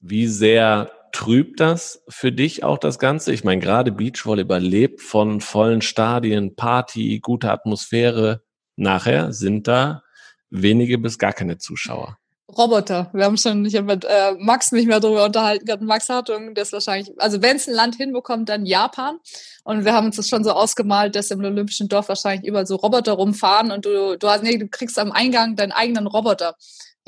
Wie 0.00 0.28
sehr 0.28 0.92
trübt 1.12 1.58
das 1.58 2.04
für 2.08 2.30
dich 2.30 2.62
auch 2.62 2.78
das 2.78 3.00
Ganze? 3.00 3.32
Ich 3.32 3.42
meine, 3.42 3.60
gerade 3.60 3.90
Beachvolleyball 3.90 4.62
lebt 4.62 5.00
von 5.00 5.40
vollen 5.40 5.82
Stadien, 5.82 6.54
Party, 6.54 7.18
gute 7.20 7.50
Atmosphäre. 7.50 8.42
Nachher 8.76 9.32
sind 9.32 9.66
da 9.66 10.04
wenige 10.50 10.98
bis 10.98 11.18
gar 11.18 11.32
keine 11.32 11.58
Zuschauer. 11.58 12.18
Roboter. 12.56 13.10
Wir 13.12 13.24
haben 13.24 13.36
schon, 13.36 13.64
ich 13.66 13.76
habe 13.76 13.86
mit 13.86 14.04
äh, 14.04 14.32
Max 14.38 14.72
mich 14.72 14.86
mehr 14.86 15.00
darüber 15.00 15.24
unterhalten 15.26 15.66
gehabt. 15.66 15.82
Max 15.82 16.08
Hartung, 16.08 16.54
der 16.54 16.62
ist 16.62 16.72
wahrscheinlich, 16.72 17.12
also 17.18 17.42
wenn 17.42 17.56
es 17.56 17.68
ein 17.68 17.74
Land 17.74 17.96
hinbekommt, 17.96 18.48
dann 18.48 18.64
Japan. 18.64 19.18
Und 19.64 19.84
wir 19.84 19.92
haben 19.92 20.06
uns 20.06 20.16
das 20.16 20.28
schon 20.28 20.44
so 20.44 20.52
ausgemalt, 20.52 21.14
dass 21.14 21.30
im 21.30 21.40
Olympischen 21.40 21.88
Dorf 21.88 22.08
wahrscheinlich 22.08 22.48
überall 22.48 22.66
so 22.66 22.76
Roboter 22.76 23.12
rumfahren 23.12 23.70
und 23.70 23.84
du, 23.84 24.16
du 24.16 24.28
hast, 24.28 24.42
nee, 24.42 24.56
du 24.56 24.66
kriegst 24.66 24.98
am 24.98 25.12
Eingang 25.12 25.56
deinen 25.56 25.72
eigenen 25.72 26.06
Roboter 26.06 26.54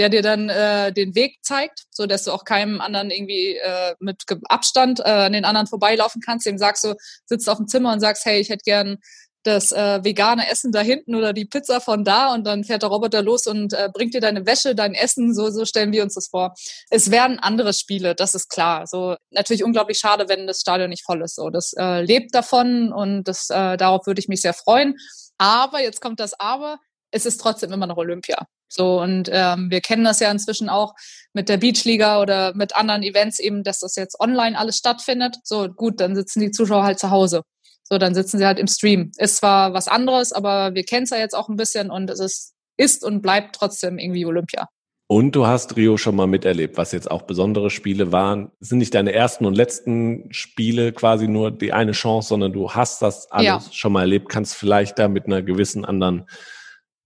der 0.00 0.08
dir 0.08 0.22
dann 0.22 0.48
äh, 0.48 0.94
den 0.94 1.14
Weg 1.14 1.40
zeigt, 1.42 1.82
so 1.90 2.06
dass 2.06 2.24
du 2.24 2.32
auch 2.32 2.46
keinem 2.46 2.80
anderen 2.80 3.10
irgendwie 3.10 3.56
äh, 3.56 3.94
mit 4.00 4.24
Abstand 4.48 5.00
äh, 5.00 5.02
an 5.02 5.34
den 5.34 5.44
anderen 5.44 5.66
vorbeilaufen 5.66 6.22
kannst. 6.24 6.46
Dem 6.46 6.56
sagst 6.56 6.84
du, 6.84 6.94
sitzt 7.26 7.50
auf 7.50 7.58
dem 7.58 7.68
Zimmer 7.68 7.92
und 7.92 8.00
sagst, 8.00 8.24
hey, 8.24 8.40
ich 8.40 8.48
hätte 8.48 8.62
gern 8.64 8.96
das 9.42 9.72
äh, 9.72 10.04
vegane 10.04 10.50
Essen 10.50 10.72
da 10.72 10.80
hinten 10.80 11.14
oder 11.14 11.32
die 11.32 11.44
Pizza 11.44 11.80
von 11.80 12.04
da 12.04 12.34
und 12.34 12.46
dann 12.46 12.64
fährt 12.64 12.82
der 12.82 12.90
Roboter 12.90 13.22
los 13.22 13.46
und 13.46 13.72
äh, 13.72 13.88
bringt 13.92 14.14
dir 14.14 14.20
deine 14.20 14.46
Wäsche, 14.46 14.74
dein 14.74 14.94
Essen, 14.94 15.34
so, 15.34 15.50
so 15.50 15.64
stellen 15.64 15.92
wir 15.92 16.02
uns 16.02 16.14
das 16.14 16.28
vor. 16.28 16.54
Es 16.90 17.10
werden 17.10 17.38
andere 17.38 17.72
Spiele, 17.72 18.14
das 18.14 18.34
ist 18.34 18.48
klar. 18.48 18.86
So 18.86 19.16
natürlich 19.30 19.64
unglaublich 19.64 19.98
schade, 19.98 20.28
wenn 20.28 20.46
das 20.46 20.60
Stadion 20.60 20.90
nicht 20.90 21.04
voll 21.04 21.22
ist. 21.22 21.36
So, 21.36 21.50
das 21.50 21.72
äh, 21.78 22.02
lebt 22.02 22.34
davon 22.34 22.92
und 22.92 23.24
das, 23.24 23.48
äh, 23.50 23.76
darauf 23.76 24.06
würde 24.06 24.20
ich 24.20 24.28
mich 24.28 24.42
sehr 24.42 24.54
freuen. 24.54 24.96
Aber 25.38 25.80
jetzt 25.82 26.00
kommt 26.00 26.20
das 26.20 26.38
Aber 26.38 26.78
es 27.10 27.26
ist 27.26 27.40
trotzdem 27.40 27.72
immer 27.72 27.86
noch 27.86 27.96
Olympia. 27.96 28.46
So, 28.68 29.00
und 29.00 29.28
ähm, 29.32 29.68
wir 29.70 29.80
kennen 29.80 30.04
das 30.04 30.20
ja 30.20 30.30
inzwischen 30.30 30.68
auch 30.68 30.94
mit 31.32 31.48
der 31.48 31.56
Beachliga 31.56 32.20
oder 32.20 32.54
mit 32.54 32.76
anderen 32.76 33.02
Events 33.02 33.40
eben, 33.40 33.64
dass 33.64 33.80
das 33.80 33.96
jetzt 33.96 34.20
online 34.20 34.56
alles 34.56 34.76
stattfindet. 34.76 35.36
So, 35.42 35.68
gut, 35.68 36.00
dann 36.00 36.14
sitzen 36.14 36.40
die 36.40 36.52
Zuschauer 36.52 36.84
halt 36.84 37.00
zu 37.00 37.10
Hause. 37.10 37.42
So, 37.90 37.98
dann 37.98 38.14
sitzen 38.14 38.38
sie 38.38 38.46
halt 38.46 38.60
im 38.60 38.68
Stream. 38.68 39.10
Ist 39.18 39.36
zwar 39.36 39.74
was 39.74 39.88
anderes, 39.88 40.32
aber 40.32 40.74
wir 40.74 40.84
kennen 40.84 41.04
es 41.04 41.10
ja 41.10 41.18
jetzt 41.18 41.34
auch 41.34 41.48
ein 41.48 41.56
bisschen 41.56 41.90
und 41.90 42.08
es 42.08 42.20
ist, 42.20 42.54
ist 42.76 43.04
und 43.04 43.20
bleibt 43.20 43.56
trotzdem 43.56 43.98
irgendwie 43.98 44.24
Olympia. 44.24 44.68
Und 45.08 45.34
du 45.34 45.48
hast 45.48 45.76
Rio 45.76 45.96
schon 45.96 46.14
mal 46.14 46.28
miterlebt, 46.28 46.78
was 46.78 46.92
jetzt 46.92 47.10
auch 47.10 47.22
besondere 47.22 47.68
Spiele 47.68 48.12
waren. 48.12 48.52
Es 48.60 48.68
sind 48.68 48.78
nicht 48.78 48.94
deine 48.94 49.12
ersten 49.12 49.44
und 49.44 49.56
letzten 49.56 50.32
Spiele 50.32 50.92
quasi 50.92 51.26
nur 51.26 51.50
die 51.50 51.72
eine 51.72 51.90
Chance, 51.90 52.28
sondern 52.28 52.52
du 52.52 52.70
hast 52.70 53.02
das 53.02 53.28
alles 53.32 53.44
ja. 53.44 53.72
schon 53.72 53.92
mal 53.92 54.02
erlebt, 54.02 54.28
kannst 54.28 54.54
vielleicht 54.54 55.00
da 55.00 55.08
mit 55.08 55.26
einer 55.26 55.42
gewissen 55.42 55.84
anderen 55.84 56.26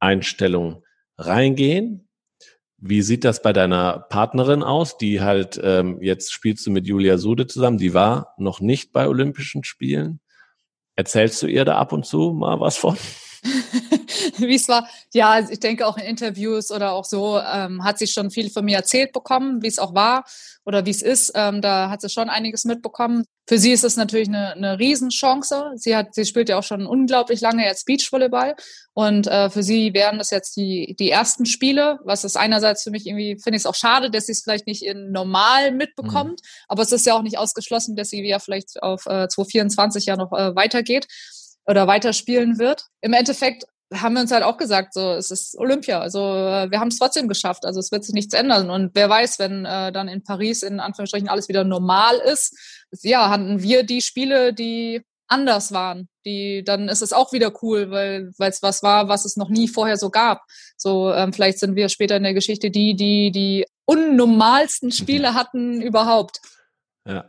Einstellung 0.00 0.82
reingehen. 1.16 2.06
Wie 2.76 3.00
sieht 3.00 3.24
das 3.24 3.40
bei 3.40 3.54
deiner 3.54 4.00
Partnerin 4.10 4.62
aus? 4.62 4.98
Die 4.98 5.22
halt, 5.22 5.58
ähm, 5.64 6.02
jetzt 6.02 6.30
spielst 6.30 6.66
du 6.66 6.70
mit 6.70 6.86
Julia 6.86 7.16
Sude 7.16 7.46
zusammen, 7.46 7.78
die 7.78 7.94
war 7.94 8.34
noch 8.36 8.60
nicht 8.60 8.92
bei 8.92 9.08
Olympischen 9.08 9.64
Spielen. 9.64 10.20
Erzählst 10.96 11.42
du 11.42 11.46
ihr 11.46 11.64
da 11.64 11.76
ab 11.76 11.92
und 11.92 12.06
zu 12.06 12.32
mal 12.32 12.60
was 12.60 12.76
von? 12.76 12.96
wie 14.38 14.54
es 14.54 14.68
war. 14.68 14.88
Ja, 15.12 15.38
ich 15.38 15.60
denke 15.60 15.86
auch 15.86 15.96
in 15.96 16.04
Interviews 16.04 16.70
oder 16.70 16.92
auch 16.92 17.04
so 17.04 17.38
ähm, 17.38 17.84
hat 17.84 17.98
sie 17.98 18.06
schon 18.06 18.30
viel 18.30 18.50
von 18.50 18.64
mir 18.64 18.76
erzählt 18.76 19.12
bekommen, 19.12 19.62
wie 19.62 19.68
es 19.68 19.78
auch 19.78 19.94
war 19.94 20.24
oder 20.64 20.86
wie 20.86 20.90
es 20.90 21.02
ist. 21.02 21.32
Ähm, 21.34 21.60
da 21.60 21.90
hat 21.90 22.00
sie 22.00 22.08
schon 22.08 22.30
einiges 22.30 22.64
mitbekommen. 22.64 23.24
Für 23.46 23.58
sie 23.58 23.72
ist 23.72 23.84
es 23.84 23.96
natürlich 23.96 24.28
eine, 24.28 24.52
eine 24.52 24.78
Riesenchance. 24.78 25.72
Sie 25.74 25.94
hat, 25.94 26.14
sie 26.14 26.24
spielt 26.24 26.48
ja 26.48 26.58
auch 26.58 26.62
schon 26.62 26.86
unglaublich 26.86 27.42
lange 27.42 27.64
jetzt 27.64 27.84
Beachvolleyball 27.84 28.54
und 28.94 29.26
äh, 29.26 29.50
für 29.50 29.62
sie 29.62 29.92
wären 29.92 30.16
das 30.16 30.30
jetzt 30.30 30.56
die 30.56 30.96
die 30.98 31.10
ersten 31.10 31.44
Spiele. 31.44 31.98
Was 32.04 32.24
ist 32.24 32.36
einerseits 32.36 32.82
für 32.82 32.90
mich 32.90 33.06
irgendwie 33.06 33.38
finde 33.42 33.56
ich 33.56 33.62
es 33.62 33.66
auch 33.66 33.74
schade, 33.74 34.10
dass 34.10 34.26
sie 34.26 34.32
es 34.32 34.42
vielleicht 34.42 34.66
nicht 34.66 34.82
in 34.82 35.12
normal 35.12 35.72
mitbekommt, 35.72 36.40
mhm. 36.40 36.64
aber 36.68 36.82
es 36.82 36.92
ist 36.92 37.04
ja 37.04 37.14
auch 37.14 37.22
nicht 37.22 37.36
ausgeschlossen, 37.36 37.96
dass 37.96 38.08
sie 38.08 38.26
ja 38.26 38.38
vielleicht 38.38 38.82
auf 38.82 39.04
äh, 39.04 39.28
2024 39.28 40.06
ja 40.06 40.16
noch 40.16 40.32
äh, 40.32 40.56
weitergeht 40.56 41.06
oder 41.66 41.86
weiterspielen 41.86 42.58
wird. 42.58 42.86
Im 43.00 43.12
Endeffekt 43.12 43.64
haben 43.92 44.14
wir 44.14 44.22
uns 44.22 44.32
halt 44.32 44.42
auch 44.42 44.56
gesagt, 44.56 44.94
so 44.94 45.12
es 45.12 45.30
ist 45.30 45.56
Olympia, 45.58 46.00
also 46.00 46.18
äh, 46.18 46.70
wir 46.70 46.80
haben 46.80 46.88
es 46.88 46.98
trotzdem 46.98 47.28
geschafft, 47.28 47.64
also 47.64 47.80
es 47.80 47.92
wird 47.92 48.04
sich 48.04 48.14
nichts 48.14 48.34
ändern 48.34 48.70
und 48.70 48.90
wer 48.94 49.08
weiß, 49.08 49.38
wenn 49.38 49.64
äh, 49.64 49.92
dann 49.92 50.08
in 50.08 50.24
Paris 50.24 50.62
in 50.62 50.80
Anführungsstrichen 50.80 51.28
alles 51.28 51.48
wieder 51.48 51.64
normal 51.64 52.16
ist, 52.16 52.56
ja, 53.02 53.28
hatten 53.28 53.62
wir 53.62 53.84
die 53.84 54.00
Spiele, 54.00 54.52
die 54.52 55.02
anders 55.26 55.72
waren, 55.72 56.08
die 56.24 56.62
dann 56.64 56.88
ist 56.88 57.02
es 57.02 57.12
auch 57.12 57.32
wieder 57.32 57.52
cool, 57.62 57.90
weil 57.90 58.32
weil 58.38 58.50
es 58.50 58.62
was 58.62 58.82
war, 58.82 59.08
was 59.08 59.24
es 59.24 59.36
noch 59.36 59.48
nie 59.48 59.68
vorher 59.68 59.96
so 59.96 60.10
gab. 60.10 60.42
So 60.76 61.12
ähm, 61.12 61.32
vielleicht 61.32 61.58
sind 61.58 61.76
wir 61.76 61.88
später 61.88 62.16
in 62.16 62.24
der 62.24 62.34
Geschichte 62.34 62.70
die, 62.70 62.94
die 62.94 63.30
die 63.30 63.66
unnormalsten 63.86 64.92
Spiele 64.92 65.34
hatten 65.34 65.80
überhaupt. 65.80 66.40
Ja. 67.06 67.24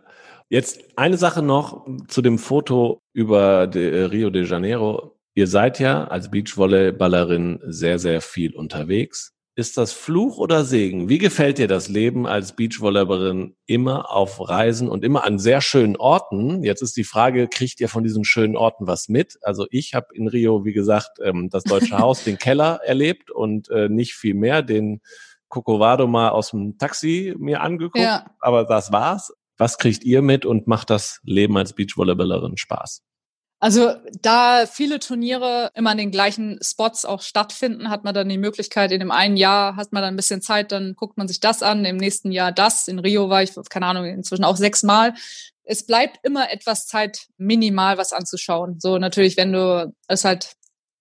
Jetzt 0.49 0.79
eine 0.95 1.17
Sache 1.17 1.41
noch 1.41 1.87
zu 2.07 2.21
dem 2.21 2.37
Foto 2.37 3.01
über 3.13 3.67
de 3.67 4.05
Rio 4.05 4.29
de 4.29 4.45
Janeiro. 4.45 5.17
Ihr 5.33 5.47
seid 5.47 5.79
ja 5.79 6.05
als 6.05 6.29
Beachvolleyballerin 6.29 7.59
sehr, 7.65 7.99
sehr 7.99 8.21
viel 8.21 8.55
unterwegs. 8.55 9.33
Ist 9.57 9.77
das 9.77 9.93
Fluch 9.93 10.37
oder 10.37 10.65
Segen? 10.65 11.07
Wie 11.07 11.17
gefällt 11.17 11.57
dir 11.57 11.67
das 11.67 11.87
Leben 11.87 12.27
als 12.27 12.55
Beachvolleyballerin 12.55 13.55
immer 13.65 14.11
auf 14.11 14.49
Reisen 14.49 14.89
und 14.89 15.03
immer 15.03 15.23
an 15.23 15.39
sehr 15.39 15.61
schönen 15.61 15.95
Orten? 15.95 16.61
Jetzt 16.61 16.81
ist 16.81 16.95
die 16.97 17.05
Frage, 17.05 17.47
kriegt 17.47 17.79
ihr 17.79 17.89
von 17.89 18.03
diesen 18.03 18.25
schönen 18.25 18.57
Orten 18.57 18.85
was 18.85 19.07
mit? 19.07 19.37
Also 19.41 19.65
ich 19.71 19.93
habe 19.93 20.07
in 20.13 20.27
Rio, 20.27 20.65
wie 20.65 20.73
gesagt, 20.73 21.19
ähm, 21.23 21.49
das 21.49 21.63
Deutsche 21.63 21.97
Haus, 21.97 22.23
den 22.23 22.37
Keller 22.37 22.81
erlebt 22.83 23.31
und 23.31 23.69
äh, 23.69 23.87
nicht 23.89 24.13
viel 24.13 24.35
mehr, 24.35 24.61
den 24.61 25.01
Cocovado 25.47 26.05
mal 26.05 26.29
aus 26.29 26.51
dem 26.51 26.77
Taxi 26.77 27.33
mir 27.37 27.61
angeguckt, 27.61 27.97
ja. 27.97 28.25
aber 28.41 28.65
das 28.65 28.91
war's. 28.91 29.33
Was 29.57 29.77
kriegt 29.77 30.03
ihr 30.03 30.21
mit 30.21 30.45
und 30.45 30.67
macht 30.67 30.89
das 30.89 31.19
Leben 31.23 31.57
als 31.57 31.73
Beachvolleyballerin 31.73 32.57
Spaß? 32.57 33.01
Also 33.59 33.93
da 34.21 34.65
viele 34.65 34.99
Turniere 34.99 35.71
immer 35.75 35.91
an 35.91 35.97
den 35.97 36.11
gleichen 36.11 36.59
Spots 36.61 37.05
auch 37.05 37.21
stattfinden, 37.21 37.89
hat 37.89 38.03
man 38.03 38.13
dann 38.13 38.29
die 38.29 38.37
Möglichkeit, 38.37 38.91
in 38.91 38.99
dem 38.99 39.11
einen 39.11 39.37
Jahr 39.37 39.75
hat 39.77 39.93
man 39.93 40.03
dann 40.03 40.13
ein 40.13 40.17
bisschen 40.17 40.41
Zeit, 40.41 40.71
dann 40.71 40.93
guckt 40.95 41.17
man 41.17 41.27
sich 41.27 41.39
das 41.39 41.63
an, 41.63 41.85
im 41.85 41.97
nächsten 41.97 42.31
Jahr 42.31 42.51
das. 42.51 42.87
In 42.87 42.99
Rio 42.99 43.29
war 43.29 43.43
ich, 43.43 43.53
keine 43.69 43.87
Ahnung, 43.87 44.05
inzwischen 44.05 44.43
auch 44.43 44.57
sechsmal. 44.57 45.13
Es 45.63 45.85
bleibt 45.85 46.19
immer 46.23 46.51
etwas 46.51 46.85
Zeit 46.85 47.27
minimal 47.37 47.97
was 47.97 48.13
anzuschauen. 48.13 48.79
So 48.79 48.97
natürlich, 48.99 49.37
wenn 49.37 49.53
du 49.53 49.93
es 50.07 50.25
halt 50.25 50.51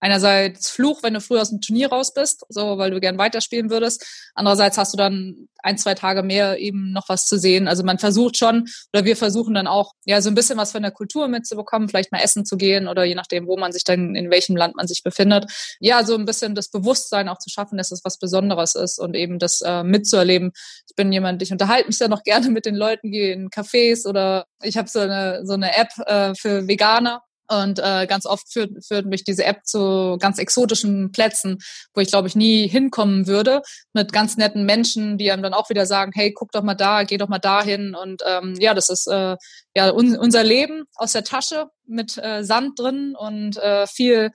einerseits 0.05 0.69
Fluch, 0.69 1.03
wenn 1.03 1.15
du 1.15 1.21
früh 1.23 1.39
aus 1.39 1.49
dem 1.49 1.63
Turnier 1.63 1.89
raus 1.89 2.13
bist, 2.13 2.45
so 2.51 2.77
weil 2.77 2.91
du 2.91 3.01
gern 3.01 3.17
weiterspielen 3.17 3.71
würdest. 3.71 4.05
Andererseits 4.35 4.77
hast 4.77 4.93
du 4.93 4.99
dann 4.99 5.49
ein, 5.63 5.79
zwei 5.79 5.95
Tage 5.95 6.23
mehr 6.23 6.59
eben 6.59 6.93
noch 6.93 7.09
was 7.09 7.25
zu 7.25 7.39
sehen. 7.39 7.69
Also 7.69 7.85
man 7.85 7.99
versucht 7.99 8.37
schon, 8.37 8.69
oder 8.93 9.07
wir 9.07 9.17
versuchen 9.17 9.55
dann 9.55 9.67
auch, 9.67 9.93
ja, 10.05 10.21
so 10.21 10.29
ein 10.29 10.35
bisschen 10.35 10.59
was 10.59 10.73
von 10.73 10.83
der 10.83 10.91
Kultur 10.91 11.27
mitzubekommen, 11.29 11.89
vielleicht 11.89 12.13
mal 12.13 12.19
essen 12.19 12.45
zu 12.45 12.59
gehen 12.59 12.87
oder 12.87 13.05
je 13.05 13.15
nachdem, 13.15 13.47
wo 13.47 13.57
man 13.57 13.73
sich 13.73 13.83
dann, 13.83 14.15
in 14.15 14.31
welchem 14.31 14.57
Land 14.57 14.77
man 14.77 14.87
sich 14.87 15.03
befindet. 15.03 15.51
Ja, 15.81 16.05
so 16.05 16.15
ein 16.17 16.27
bisschen 16.27 16.55
das 16.55 16.69
Bewusstsein 16.69 17.31
auch 17.31 17.39
zu 17.39 17.49
schaffen, 17.49 17.79
dass 17.79 17.91
es 17.91 18.05
was 18.05 18.19
Besonderes 18.19 18.75
ist 18.75 18.99
und 18.99 19.15
eben 19.17 19.39
das 19.39 19.63
äh, 19.63 19.85
mitzuerleben. 19.85 20.53
Ich 20.87 20.95
bin 20.97 21.13
jemand, 21.13 21.41
ich 21.41 21.51
unterhalte 21.51 21.89
mich 21.89 21.99
ja 21.99 22.09
noch 22.09 22.23
gerne 22.25 22.51
mit 22.51 22.67
den 22.67 22.75
Leuten, 22.75 23.11
gehe 23.11 23.33
in 23.33 23.49
Cafés 23.49 24.07
oder 24.07 24.45
ich 24.63 24.77
habe 24.77 24.91
so 24.91 24.99
eine, 24.99 25.47
so 25.47 25.55
eine 25.55 25.75
App 25.75 25.89
äh, 26.07 26.35
für 26.35 26.69
Veganer 26.69 27.23
und 27.49 27.79
äh, 27.79 28.07
ganz 28.07 28.27
oft 28.27 28.51
führt, 28.53 28.85
führt 28.85 29.07
mich 29.07 29.25
diese 29.25 29.45
App 29.45 29.65
zu 29.65 30.17
ganz 30.19 30.39
exotischen 30.39 31.13
Plätzen, 31.13 31.59
wo 31.95 32.01
ich 32.01 32.09
glaube 32.09 32.29
ich 32.29 32.37
nie 32.37 32.69
hinkommen 32.69 33.27
würde, 33.27 33.63
mit 33.93 34.13
ganz 34.13 34.37
netten 34.37 34.65
Menschen, 34.65 35.19
die 35.19 35.31
einem 35.31 35.43
dann 35.43 35.55
auch 35.55 35.71
wieder 35.71 35.87
sagen, 35.87 36.13
hey, 36.15 36.33
guck 36.33 36.53
doch 36.53 36.63
mal 36.63 36.75
da, 36.75 37.05
geh 37.05 37.19
doch 37.19 37.29
mal 37.29 37.39
dahin. 37.39 37.95
Und 37.95 38.23
ähm, 38.27 38.55
ja, 38.59 38.75
das 38.75 38.89
ist 38.89 39.07
äh, 39.07 39.37
ja 39.75 39.93
un 39.93 40.17
unser 40.17 40.43
Leben 40.43 40.85
aus 40.95 41.13
der 41.13 41.25
Tasche 41.25 41.67
mit 41.87 42.17
äh, 42.19 42.45
Sand 42.45 42.79
drin 42.79 43.15
und 43.19 43.57
äh, 43.59 43.87
viel 43.87 44.31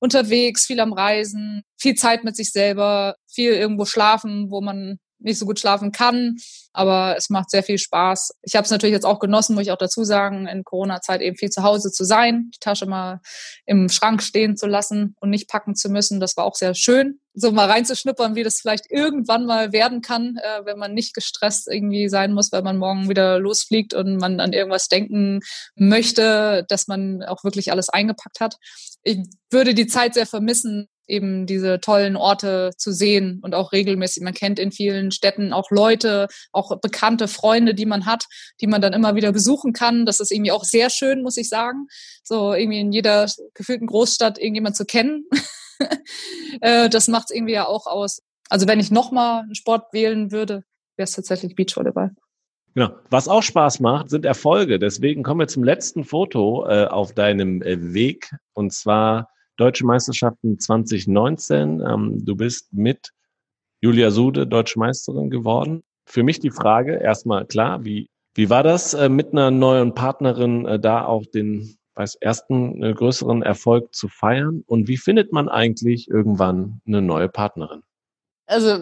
unterwegs, 0.00 0.66
viel 0.66 0.80
am 0.80 0.92
Reisen, 0.92 1.62
viel 1.76 1.94
Zeit 1.94 2.24
mit 2.24 2.36
sich 2.36 2.52
selber, 2.52 3.16
viel 3.26 3.52
irgendwo 3.52 3.84
schlafen, 3.84 4.50
wo 4.50 4.60
man 4.60 4.98
nicht 5.18 5.38
so 5.38 5.46
gut 5.46 5.58
schlafen 5.58 5.92
kann. 5.92 6.36
Aber 6.72 7.14
es 7.16 7.30
macht 7.30 7.50
sehr 7.50 7.62
viel 7.62 7.78
Spaß. 7.78 8.32
Ich 8.42 8.56
habe 8.56 8.64
es 8.64 8.70
natürlich 8.70 8.94
jetzt 8.94 9.06
auch 9.06 9.20
genossen, 9.20 9.54
muss 9.54 9.64
ich 9.64 9.72
auch 9.72 9.78
dazu 9.78 10.04
sagen, 10.04 10.46
in 10.48 10.64
Corona-Zeit 10.64 11.20
eben 11.20 11.36
viel 11.36 11.50
zu 11.50 11.62
Hause 11.62 11.92
zu 11.92 12.04
sein, 12.04 12.50
die 12.54 12.58
Tasche 12.58 12.86
mal 12.86 13.20
im 13.64 13.88
Schrank 13.88 14.22
stehen 14.22 14.56
zu 14.56 14.66
lassen 14.66 15.14
und 15.20 15.30
nicht 15.30 15.48
packen 15.48 15.76
zu 15.76 15.88
müssen. 15.88 16.20
Das 16.20 16.36
war 16.36 16.44
auch 16.44 16.56
sehr 16.56 16.74
schön, 16.74 17.20
so 17.32 17.52
mal 17.52 17.70
reinzuschnuppern, 17.70 18.34
wie 18.34 18.42
das 18.42 18.60
vielleicht 18.60 18.90
irgendwann 18.90 19.46
mal 19.46 19.72
werden 19.72 20.00
kann, 20.00 20.36
äh, 20.36 20.64
wenn 20.64 20.78
man 20.78 20.94
nicht 20.94 21.14
gestresst 21.14 21.68
irgendwie 21.70 22.08
sein 22.08 22.32
muss, 22.32 22.52
weil 22.52 22.62
man 22.62 22.76
morgen 22.76 23.08
wieder 23.08 23.38
losfliegt 23.38 23.94
und 23.94 24.16
man 24.16 24.40
an 24.40 24.52
irgendwas 24.52 24.88
denken 24.88 25.40
möchte, 25.76 26.64
dass 26.68 26.88
man 26.88 27.22
auch 27.22 27.44
wirklich 27.44 27.70
alles 27.70 27.88
eingepackt 27.88 28.40
hat. 28.40 28.56
Ich 29.02 29.18
würde 29.50 29.74
die 29.74 29.86
Zeit 29.86 30.14
sehr 30.14 30.26
vermissen, 30.26 30.88
eben 31.06 31.46
diese 31.46 31.80
tollen 31.80 32.16
Orte 32.16 32.72
zu 32.76 32.92
sehen 32.92 33.40
und 33.42 33.54
auch 33.54 33.72
regelmäßig. 33.72 34.22
Man 34.22 34.34
kennt 34.34 34.58
in 34.58 34.72
vielen 34.72 35.10
Städten 35.10 35.52
auch 35.52 35.70
Leute, 35.70 36.28
auch 36.52 36.78
bekannte 36.80 37.28
Freunde, 37.28 37.74
die 37.74 37.86
man 37.86 38.06
hat, 38.06 38.26
die 38.60 38.66
man 38.66 38.80
dann 38.80 38.92
immer 38.92 39.14
wieder 39.14 39.32
besuchen 39.32 39.72
kann. 39.72 40.06
Das 40.06 40.20
ist 40.20 40.32
irgendwie 40.32 40.52
auch 40.52 40.64
sehr 40.64 40.90
schön, 40.90 41.22
muss 41.22 41.36
ich 41.36 41.48
sagen. 41.48 41.86
So 42.22 42.52
irgendwie 42.52 42.80
in 42.80 42.92
jeder 42.92 43.26
gefühlten 43.54 43.86
Großstadt 43.86 44.38
irgendjemand 44.38 44.76
zu 44.76 44.84
kennen. 44.84 45.26
Äh, 46.60 46.88
das 46.88 47.08
macht 47.08 47.30
es 47.30 47.36
irgendwie 47.36 47.54
ja 47.54 47.66
auch 47.66 47.86
aus. 47.86 48.22
Also 48.48 48.68
wenn 48.68 48.78
ich 48.78 48.92
nochmal 48.92 49.42
einen 49.42 49.56
Sport 49.56 49.92
wählen 49.92 50.30
würde, 50.30 50.62
wäre 50.96 51.04
es 51.04 51.10
tatsächlich 51.10 51.56
Beachvolleyball. 51.56 52.14
Genau. 52.74 52.90
Was 53.08 53.28
auch 53.28 53.42
Spaß 53.42 53.80
macht, 53.80 54.10
sind 54.10 54.24
Erfolge. 54.24 54.78
Deswegen 54.78 55.22
kommen 55.22 55.40
wir 55.40 55.48
zum 55.48 55.62
letzten 55.62 56.04
Foto 56.04 56.66
äh, 56.68 56.86
auf 56.86 57.12
deinem 57.12 57.62
äh, 57.62 57.94
Weg. 57.94 58.30
Und 58.52 58.72
zwar 58.72 59.28
Deutsche 59.56 59.86
Meisterschaften 59.86 60.58
2019. 60.58 61.80
Ähm, 61.80 62.24
du 62.24 62.36
bist 62.36 62.72
mit 62.72 63.10
Julia 63.80 64.10
Sude 64.10 64.46
Deutsche 64.46 64.78
Meisterin 64.78 65.30
geworden. 65.30 65.82
Für 66.06 66.22
mich 66.22 66.40
die 66.40 66.50
Frage, 66.50 66.94
erstmal 66.96 67.46
klar, 67.46 67.84
wie, 67.84 68.08
wie 68.34 68.50
war 68.50 68.62
das, 68.62 68.94
äh, 68.94 69.08
mit 69.08 69.32
einer 69.32 69.50
neuen 69.50 69.94
Partnerin 69.94 70.66
äh, 70.66 70.78
da 70.78 71.04
auch 71.04 71.24
den 71.26 71.76
weiß, 71.94 72.16
ersten 72.16 72.82
äh, 72.82 72.92
größeren 72.92 73.42
Erfolg 73.42 73.94
zu 73.94 74.08
feiern? 74.08 74.62
Und 74.66 74.88
wie 74.88 74.96
findet 74.96 75.32
man 75.32 75.48
eigentlich 75.48 76.08
irgendwann 76.08 76.80
eine 76.86 77.02
neue 77.02 77.28
Partnerin? 77.28 77.82
Also 78.46 78.76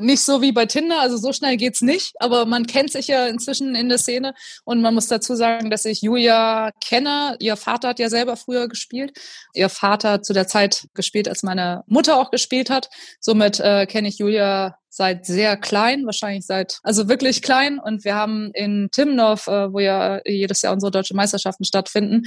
nicht 0.00 0.24
so 0.24 0.42
wie 0.42 0.52
bei 0.52 0.66
Tinder, 0.66 1.00
also 1.00 1.16
so 1.16 1.32
schnell 1.32 1.56
geht's 1.56 1.82
nicht, 1.82 2.14
aber 2.20 2.46
man 2.46 2.66
kennt 2.66 2.92
sich 2.92 3.08
ja 3.08 3.26
inzwischen 3.26 3.74
in 3.74 3.88
der 3.88 3.98
Szene 3.98 4.32
und 4.64 4.80
man 4.80 4.94
muss 4.94 5.08
dazu 5.08 5.34
sagen, 5.34 5.70
dass 5.70 5.84
ich 5.84 6.02
Julia 6.02 6.70
kenne. 6.80 7.36
Ihr 7.40 7.56
Vater 7.56 7.88
hat 7.88 7.98
ja 7.98 8.10
selber 8.10 8.36
früher 8.36 8.68
gespielt. 8.68 9.18
Ihr 9.54 9.70
Vater 9.70 10.12
hat 10.12 10.24
zu 10.24 10.32
der 10.32 10.46
Zeit 10.46 10.86
gespielt, 10.94 11.28
als 11.28 11.42
meine 11.42 11.82
Mutter 11.86 12.16
auch 12.16 12.30
gespielt 12.30 12.70
hat. 12.70 12.90
Somit 13.18 13.58
äh, 13.58 13.86
kenne 13.86 14.06
ich 14.06 14.18
Julia 14.18 14.78
seit 14.88 15.26
sehr 15.26 15.56
klein, 15.56 16.06
wahrscheinlich 16.06 16.46
seit, 16.46 16.78
also 16.82 17.08
wirklich 17.08 17.42
klein. 17.42 17.78
Und 17.78 18.04
wir 18.04 18.14
haben 18.14 18.50
in 18.54 18.88
Timnow, 18.92 19.46
äh, 19.48 19.72
wo 19.72 19.80
ja 19.80 20.20
jedes 20.24 20.62
Jahr 20.62 20.72
unsere 20.72 20.92
deutsche 20.92 21.14
Meisterschaften 21.14 21.64
stattfinden, 21.64 22.22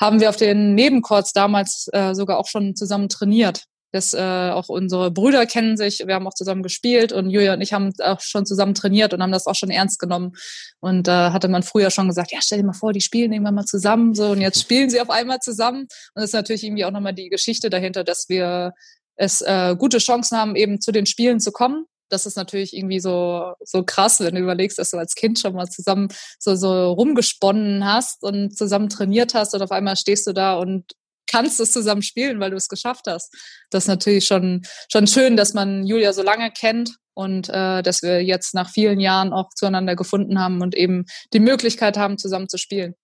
haben 0.00 0.20
wir 0.20 0.28
auf 0.28 0.36
den 0.36 0.74
Nebencourts 0.74 1.32
damals 1.32 1.88
äh, 1.92 2.14
sogar 2.14 2.38
auch 2.38 2.48
schon 2.48 2.76
zusammen 2.76 3.08
trainiert. 3.08 3.64
Das, 3.94 4.12
äh, 4.12 4.50
auch 4.50 4.68
unsere 4.68 5.12
Brüder 5.12 5.46
kennen 5.46 5.76
sich, 5.76 6.02
wir 6.04 6.16
haben 6.16 6.26
auch 6.26 6.34
zusammen 6.34 6.64
gespielt 6.64 7.12
und 7.12 7.30
Julia 7.30 7.54
und 7.54 7.60
ich 7.60 7.72
haben 7.72 7.92
auch 8.02 8.18
schon 8.18 8.44
zusammen 8.44 8.74
trainiert 8.74 9.14
und 9.14 9.22
haben 9.22 9.30
das 9.30 9.46
auch 9.46 9.54
schon 9.54 9.70
ernst 9.70 10.00
genommen. 10.00 10.32
Und 10.80 11.06
da 11.06 11.28
äh, 11.28 11.30
hatte 11.30 11.46
man 11.46 11.62
früher 11.62 11.92
schon 11.92 12.08
gesagt, 12.08 12.32
ja, 12.32 12.40
stell 12.42 12.58
dir 12.58 12.64
mal 12.64 12.72
vor, 12.72 12.92
die 12.92 13.00
spielen 13.00 13.32
irgendwann 13.32 13.54
mal 13.54 13.66
zusammen. 13.66 14.16
So, 14.16 14.32
und 14.32 14.40
jetzt 14.40 14.60
spielen 14.60 14.90
sie 14.90 15.00
auf 15.00 15.10
einmal 15.10 15.38
zusammen. 15.38 15.82
Und 15.82 15.88
das 16.16 16.24
ist 16.24 16.32
natürlich 16.32 16.64
irgendwie 16.64 16.84
auch 16.84 16.90
nochmal 16.90 17.14
die 17.14 17.28
Geschichte 17.28 17.70
dahinter, 17.70 18.02
dass 18.02 18.28
wir 18.28 18.72
es 19.14 19.42
äh, 19.42 19.76
gute 19.78 19.98
Chancen 19.98 20.38
haben, 20.38 20.56
eben 20.56 20.80
zu 20.80 20.90
den 20.90 21.06
Spielen 21.06 21.38
zu 21.38 21.52
kommen. 21.52 21.86
Das 22.08 22.26
ist 22.26 22.36
natürlich 22.36 22.76
irgendwie 22.76 22.98
so, 22.98 23.52
so 23.60 23.84
krass, 23.84 24.18
wenn 24.18 24.34
du 24.34 24.40
überlegst, 24.40 24.76
dass 24.76 24.90
du 24.90 24.96
als 24.96 25.14
Kind 25.14 25.38
schon 25.38 25.54
mal 25.54 25.68
zusammen 25.68 26.08
so, 26.40 26.56
so 26.56 26.90
rumgesponnen 26.94 27.84
hast 27.84 28.24
und 28.24 28.58
zusammen 28.58 28.88
trainiert 28.88 29.34
hast 29.34 29.54
und 29.54 29.62
auf 29.62 29.70
einmal 29.70 29.94
stehst 29.94 30.26
du 30.26 30.32
da 30.32 30.56
und 30.56 30.94
kannst 31.26 31.60
es 31.60 31.72
zusammen 31.72 32.02
spielen, 32.02 32.40
weil 32.40 32.50
du 32.50 32.56
es 32.56 32.68
geschafft 32.68 33.06
hast. 33.08 33.34
Das 33.70 33.84
ist 33.84 33.88
natürlich 33.88 34.26
schon, 34.26 34.62
schon 34.90 35.06
schön, 35.06 35.36
dass 35.36 35.54
man 35.54 35.86
Julia 35.86 36.12
so 36.12 36.22
lange 36.22 36.50
kennt 36.50 36.96
und 37.14 37.48
äh, 37.48 37.82
dass 37.82 38.02
wir 38.02 38.22
jetzt 38.22 38.54
nach 38.54 38.68
vielen 38.68 39.00
Jahren 39.00 39.32
auch 39.32 39.50
zueinander 39.54 39.96
gefunden 39.96 40.38
haben 40.38 40.60
und 40.60 40.74
eben 40.74 41.04
die 41.32 41.40
Möglichkeit 41.40 41.96
haben, 41.96 42.18
zusammen 42.18 42.48
zu 42.48 42.58
spielen. 42.58 42.94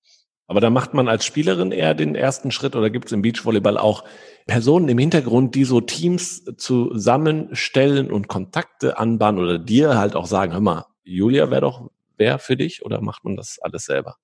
Aber 0.51 0.61
da 0.61 0.69
macht 0.69 0.95
man 0.95 1.07
als 1.07 1.25
Spielerin 1.25 1.71
eher 1.71 1.95
den 1.95 2.17
ersten 2.17 2.51
Schritt 2.51 2.75
oder 2.75 2.91
gibt 2.91 3.07
es 3.07 3.13
im 3.13 3.23
Beachvolleyball 3.23 3.79
auch 3.79 4.03
Personen 4.49 4.89
im 4.89 4.99
Hintergrund, 4.99 5.55
die 5.55 5.65
so 5.65 5.81
Teams 5.81 6.45
zusammenstellen 6.57 8.11
und 8.11 8.27
Kontakte 8.27 8.99
anbahnen 8.99 9.41
oder 9.41 9.61
dir 9.61 9.97
halt 9.97 10.17
auch 10.17 10.27
sagen, 10.27 10.53
hör 10.53 10.61
mal, 10.61 10.87
Julia 11.05 11.53
wäre 11.53 11.61
doch 11.61 11.89
wer 12.17 12.41
für 12.41 12.57
dich 12.57 12.85
oder 12.85 13.01
macht 13.01 13.25
man 13.25 13.37
das 13.37 13.59
alles 13.63 13.85
selber? 13.85 14.17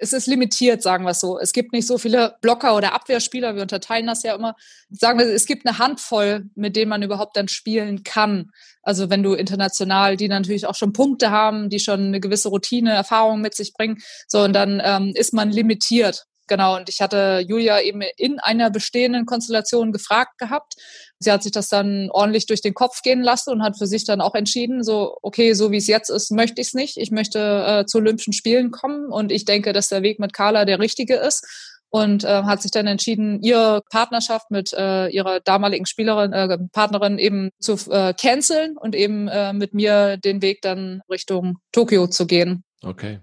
Es 0.00 0.12
ist 0.12 0.26
limitiert, 0.26 0.82
sagen 0.82 1.04
wir 1.04 1.10
es 1.10 1.20
so. 1.20 1.38
Es 1.38 1.52
gibt 1.52 1.72
nicht 1.72 1.86
so 1.86 1.98
viele 1.98 2.36
Blocker 2.40 2.74
oder 2.74 2.94
Abwehrspieler, 2.94 3.54
wir 3.54 3.62
unterteilen 3.62 4.06
das 4.06 4.22
ja 4.22 4.34
immer. 4.34 4.56
Sagen 4.90 5.18
wir, 5.18 5.26
es 5.26 5.46
gibt 5.46 5.66
eine 5.66 5.78
Handvoll, 5.78 6.46
mit 6.54 6.74
denen 6.74 6.88
man 6.88 7.02
überhaupt 7.02 7.36
dann 7.36 7.48
spielen 7.48 8.02
kann. 8.02 8.50
Also 8.82 9.10
wenn 9.10 9.22
du 9.22 9.34
international, 9.34 10.16
die 10.16 10.28
natürlich 10.28 10.66
auch 10.66 10.74
schon 10.74 10.94
Punkte 10.94 11.30
haben, 11.30 11.68
die 11.68 11.78
schon 11.78 12.00
eine 12.00 12.20
gewisse 12.20 12.48
Routine, 12.48 12.92
Erfahrung 12.92 13.42
mit 13.42 13.54
sich 13.54 13.74
bringen, 13.74 13.98
so 14.26 14.40
und 14.42 14.54
dann 14.54 14.80
ähm, 14.82 15.12
ist 15.14 15.34
man 15.34 15.50
limitiert. 15.50 16.26
Genau, 16.50 16.76
und 16.76 16.88
ich 16.88 17.00
hatte 17.00 17.44
Julia 17.46 17.80
eben 17.80 18.02
in 18.16 18.40
einer 18.40 18.70
bestehenden 18.70 19.24
Konstellation 19.24 19.92
gefragt 19.92 20.36
gehabt. 20.36 20.74
Sie 21.20 21.30
hat 21.30 21.44
sich 21.44 21.52
das 21.52 21.68
dann 21.68 22.10
ordentlich 22.10 22.46
durch 22.46 22.60
den 22.60 22.74
Kopf 22.74 23.02
gehen 23.02 23.22
lassen 23.22 23.50
und 23.50 23.62
hat 23.62 23.78
für 23.78 23.86
sich 23.86 24.04
dann 24.04 24.20
auch 24.20 24.34
entschieden, 24.34 24.82
so, 24.82 25.16
okay, 25.22 25.52
so 25.52 25.70
wie 25.70 25.76
es 25.76 25.86
jetzt 25.86 26.10
ist, 26.10 26.32
möchte 26.32 26.60
ich 26.60 26.66
es 26.66 26.74
nicht. 26.74 26.96
Ich 26.96 27.12
möchte 27.12 27.38
äh, 27.38 27.86
zu 27.86 27.98
Olympischen 27.98 28.32
Spielen 28.32 28.72
kommen 28.72 29.12
und 29.12 29.30
ich 29.30 29.44
denke, 29.44 29.72
dass 29.72 29.90
der 29.90 30.02
Weg 30.02 30.18
mit 30.18 30.32
Carla 30.32 30.64
der 30.64 30.80
richtige 30.80 31.14
ist 31.14 31.46
und 31.88 32.24
äh, 32.24 32.42
hat 32.42 32.62
sich 32.62 32.72
dann 32.72 32.88
entschieden, 32.88 33.40
ihre 33.42 33.82
Partnerschaft 33.88 34.50
mit 34.50 34.72
äh, 34.72 35.06
ihrer 35.06 35.38
damaligen 35.38 35.86
Spielerin, 35.86 36.32
äh, 36.32 36.58
Partnerin 36.72 37.18
eben 37.18 37.50
zu 37.60 37.74
äh, 37.92 38.12
canceln 38.12 38.76
und 38.76 38.96
eben 38.96 39.28
äh, 39.28 39.52
mit 39.52 39.72
mir 39.72 40.16
den 40.16 40.42
Weg 40.42 40.62
dann 40.62 41.02
Richtung 41.08 41.58
Tokio 41.70 42.08
zu 42.08 42.26
gehen. 42.26 42.64
Okay. 42.82 43.20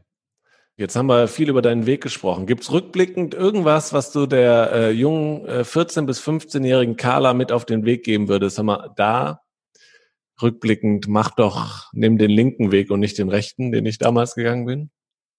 Jetzt 0.79 0.95
haben 0.95 1.07
wir 1.07 1.27
viel 1.27 1.49
über 1.49 1.63
deinen 1.63 1.87
Weg 1.87 2.01
gesprochen. 2.01 2.45
Gibt 2.45 2.61
es 2.61 2.71
rückblickend 2.71 3.33
irgendwas, 3.33 3.93
was 3.93 4.11
du 4.11 4.27
der 4.27 4.71
äh, 4.71 4.91
jungen 4.91 5.43
äh, 5.47 5.61
14- 5.61 6.05
bis 6.05 6.21
15-jährigen 6.21 6.95
Carla 6.97 7.33
mit 7.33 7.51
auf 7.51 7.65
den 7.65 7.83
Weg 7.83 8.03
geben 8.03 8.27
würdest? 8.27 8.57
Sag 8.57 8.65
mal, 8.65 8.93
da 8.95 9.41
rückblickend, 10.39 11.07
mach 11.07 11.31
doch, 11.31 11.91
nimm 11.93 12.19
den 12.19 12.29
linken 12.29 12.71
Weg 12.71 12.91
und 12.91 12.99
nicht 12.99 13.17
den 13.17 13.29
rechten, 13.29 13.71
den 13.71 13.87
ich 13.87 13.97
damals 13.97 14.35
gegangen 14.35 14.67
bin? 14.67 14.91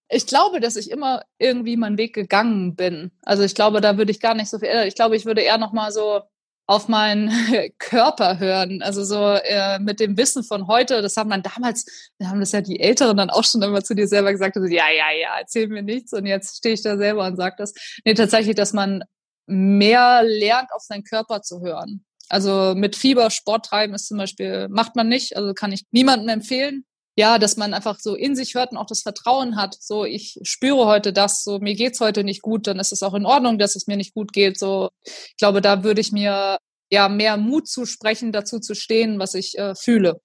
Ich 0.09 0.27
glaube, 0.27 0.59
dass 0.59 0.75
ich 0.75 0.91
immer 0.91 1.23
irgendwie 1.39 1.77
meinen 1.77 1.99
Weg 1.99 2.15
gegangen 2.15 2.75
bin. 2.75 3.13
Also 3.23 3.45
ich 3.45 3.55
glaube, 3.55 3.81
da 3.81 3.97
würde 3.97 4.11
ich 4.11 4.19
gar 4.19 4.35
nicht 4.35 4.51
so 4.51 4.59
viel. 4.59 4.71
Ich 4.89 4.97
glaube, 4.97 5.15
ich 5.15 5.25
würde 5.25 5.43
eher 5.43 5.59
noch 5.59 5.73
mal 5.73 5.93
so 5.93 6.23
auf 6.69 6.87
meinen 6.87 7.31
Körper 7.79 8.39
hören. 8.39 8.83
Also 8.83 9.03
so 9.03 9.33
äh, 9.43 9.79
mit 9.81 10.01
dem 10.01 10.17
Wissen 10.19 10.45
von 10.45 10.69
heute, 10.69 11.01
das 11.01 11.17
haben 11.17 11.31
man 11.31 11.43
damals, 11.43 12.11
wir 12.19 12.29
haben 12.29 12.41
das 12.41 12.53
ja 12.53 12.61
die 12.61 12.79
Älteren 12.79 13.17
dann 13.17 13.31
auch 13.31 13.45
schon 13.45 13.63
immer 13.63 13.83
zu 13.83 13.95
dir 13.95 14.07
selber 14.07 14.31
gesagt, 14.31 14.57
also, 14.57 14.69
ja, 14.69 14.85
ja, 14.91 15.11
ja, 15.11 15.39
erzähl 15.41 15.67
mir 15.69 15.83
nichts 15.83 16.13
und 16.13 16.27
jetzt 16.27 16.59
stehe 16.59 16.75
ich 16.75 16.83
da 16.83 16.99
selber 16.99 17.27
und 17.27 17.37
sage 17.37 17.57
das. 17.59 17.73
Nee, 18.05 18.13
tatsächlich, 18.13 18.55
dass 18.55 18.75
man 18.75 19.03
mehr 19.47 20.23
lernt, 20.23 20.71
auf 20.73 20.83
seinen 20.83 21.05
Körper 21.05 21.41
zu 21.41 21.63
hören. 21.63 22.05
Also 22.29 22.75
mit 22.77 22.97
Fieber 22.97 23.31
Sport 23.31 23.65
treiben 23.65 23.95
ist 23.95 24.07
zum 24.07 24.19
Beispiel, 24.19 24.69
macht 24.69 24.95
man 24.95 25.09
nicht, 25.09 25.39
also 25.39 25.55
kann 25.55 25.73
ich 25.73 25.85
niemandem 25.91 26.29
empfehlen 26.29 26.85
ja, 27.19 27.41
dass 27.41 27.57
man 27.57 27.75
einfach 27.75 27.99
so 27.99 28.15
in 28.15 28.37
sich 28.37 28.55
hört 28.55 28.71
und 28.71 28.77
auch 28.77 28.87
das 28.87 29.03
Vertrauen 29.03 29.57
hat. 29.57 29.77
So, 29.81 30.05
ich 30.05 30.39
spüre 30.45 30.87
heute 30.87 31.13
das, 31.13 31.43
so 31.43 31.59
mir 31.59 31.75
geht's 31.75 31.99
heute 31.99 32.23
nicht 32.23 32.43
gut, 32.43 32.69
dann 32.69 32.79
ist 32.79 32.93
es 32.93 33.03
auch 33.03 33.15
in 33.15 33.27
Ordnung, 33.27 33.59
dass 33.59 33.75
es 33.75 33.89
mir 33.89 33.97
nicht 33.97 34.15
gut 34.15 34.33
geht. 34.33 34.57
So, 34.57 34.91
ich 35.05 35.37
glaube, 35.37 35.61
da 35.61 35.83
würde 35.83 36.01
ich 36.01 36.13
mir 36.13 36.59
ja 36.91 37.09
mehr 37.09 37.37
Mut 37.37 37.67
zu 37.67 37.87
sprechen, 37.87 38.31
dazu 38.31 38.61
zu 38.61 38.77
stehen, 38.77 39.19
was 39.19 39.35
ich 39.35 39.59
äh, 39.59 39.75
fühle 39.75 40.21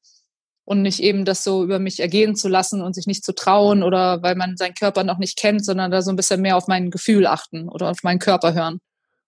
und 0.66 0.84
nicht 0.84 1.00
eben 1.02 1.26
das 1.26 1.44
so 1.44 1.64
über 1.64 1.80
mich 1.80 2.00
ergehen 2.00 2.36
zu 2.36 2.48
lassen 2.48 2.84
und 2.84 2.94
sich 2.94 3.08
nicht 3.08 3.26
zu 3.26 3.34
trauen 3.34 3.82
oder 3.82 4.22
weil 4.22 4.36
man 4.36 4.56
seinen 4.56 4.76
Körper 4.76 5.04
noch 5.04 5.18
nicht 5.18 5.36
kennt, 5.36 5.66
sondern 5.66 5.90
da 5.90 6.04
so 6.04 6.12
ein 6.12 6.16
bisschen 6.16 6.42
mehr 6.42 6.58
auf 6.58 6.68
mein 6.68 6.92
Gefühl 6.92 7.26
achten 7.26 7.70
oder 7.70 7.90
auf 7.90 8.04
meinen 8.04 8.20
Körper 8.20 8.54
hören. 8.54 8.78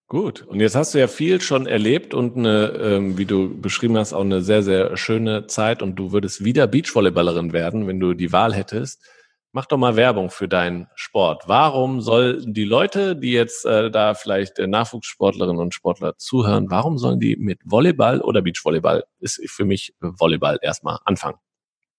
Gut, 0.08 0.42
und 0.42 0.60
jetzt 0.60 0.76
hast 0.76 0.94
du 0.94 0.98
ja 0.98 1.08
viel 1.08 1.40
schon 1.40 1.66
erlebt 1.66 2.14
und 2.14 2.36
eine, 2.36 2.68
ähm, 2.80 3.18
wie 3.18 3.24
du 3.24 3.60
beschrieben 3.60 3.96
hast, 3.96 4.12
auch 4.12 4.20
eine 4.20 4.40
sehr, 4.40 4.62
sehr 4.62 4.96
schöne 4.96 5.48
Zeit 5.48 5.82
und 5.82 5.96
du 5.96 6.12
würdest 6.12 6.44
wieder 6.44 6.68
Beachvolleyballerin 6.68 7.52
werden, 7.52 7.88
wenn 7.88 7.98
du 7.98 8.14
die 8.14 8.30
Wahl 8.30 8.54
hättest. 8.54 9.02
Mach 9.50 9.66
doch 9.66 9.78
mal 9.78 9.96
Werbung 9.96 10.30
für 10.30 10.46
deinen 10.46 10.86
Sport. 10.94 11.44
Warum 11.48 12.00
sollen 12.02 12.54
die 12.54 12.64
Leute, 12.64 13.16
die 13.16 13.32
jetzt 13.32 13.64
äh, 13.64 13.90
da 13.90 14.14
vielleicht 14.14 14.60
äh, 14.60 14.68
Nachwuchssportlerinnen 14.68 15.60
und 15.60 15.74
Sportler 15.74 16.16
zuhören, 16.18 16.70
warum 16.70 16.98
sollen 16.98 17.18
die 17.18 17.36
mit 17.36 17.58
Volleyball 17.64 18.20
oder 18.20 18.42
Beachvolleyball, 18.42 19.04
ist 19.18 19.42
für 19.50 19.64
mich 19.64 19.92
Volleyball 20.00 20.60
erstmal 20.62 20.98
anfangen? 21.04 21.38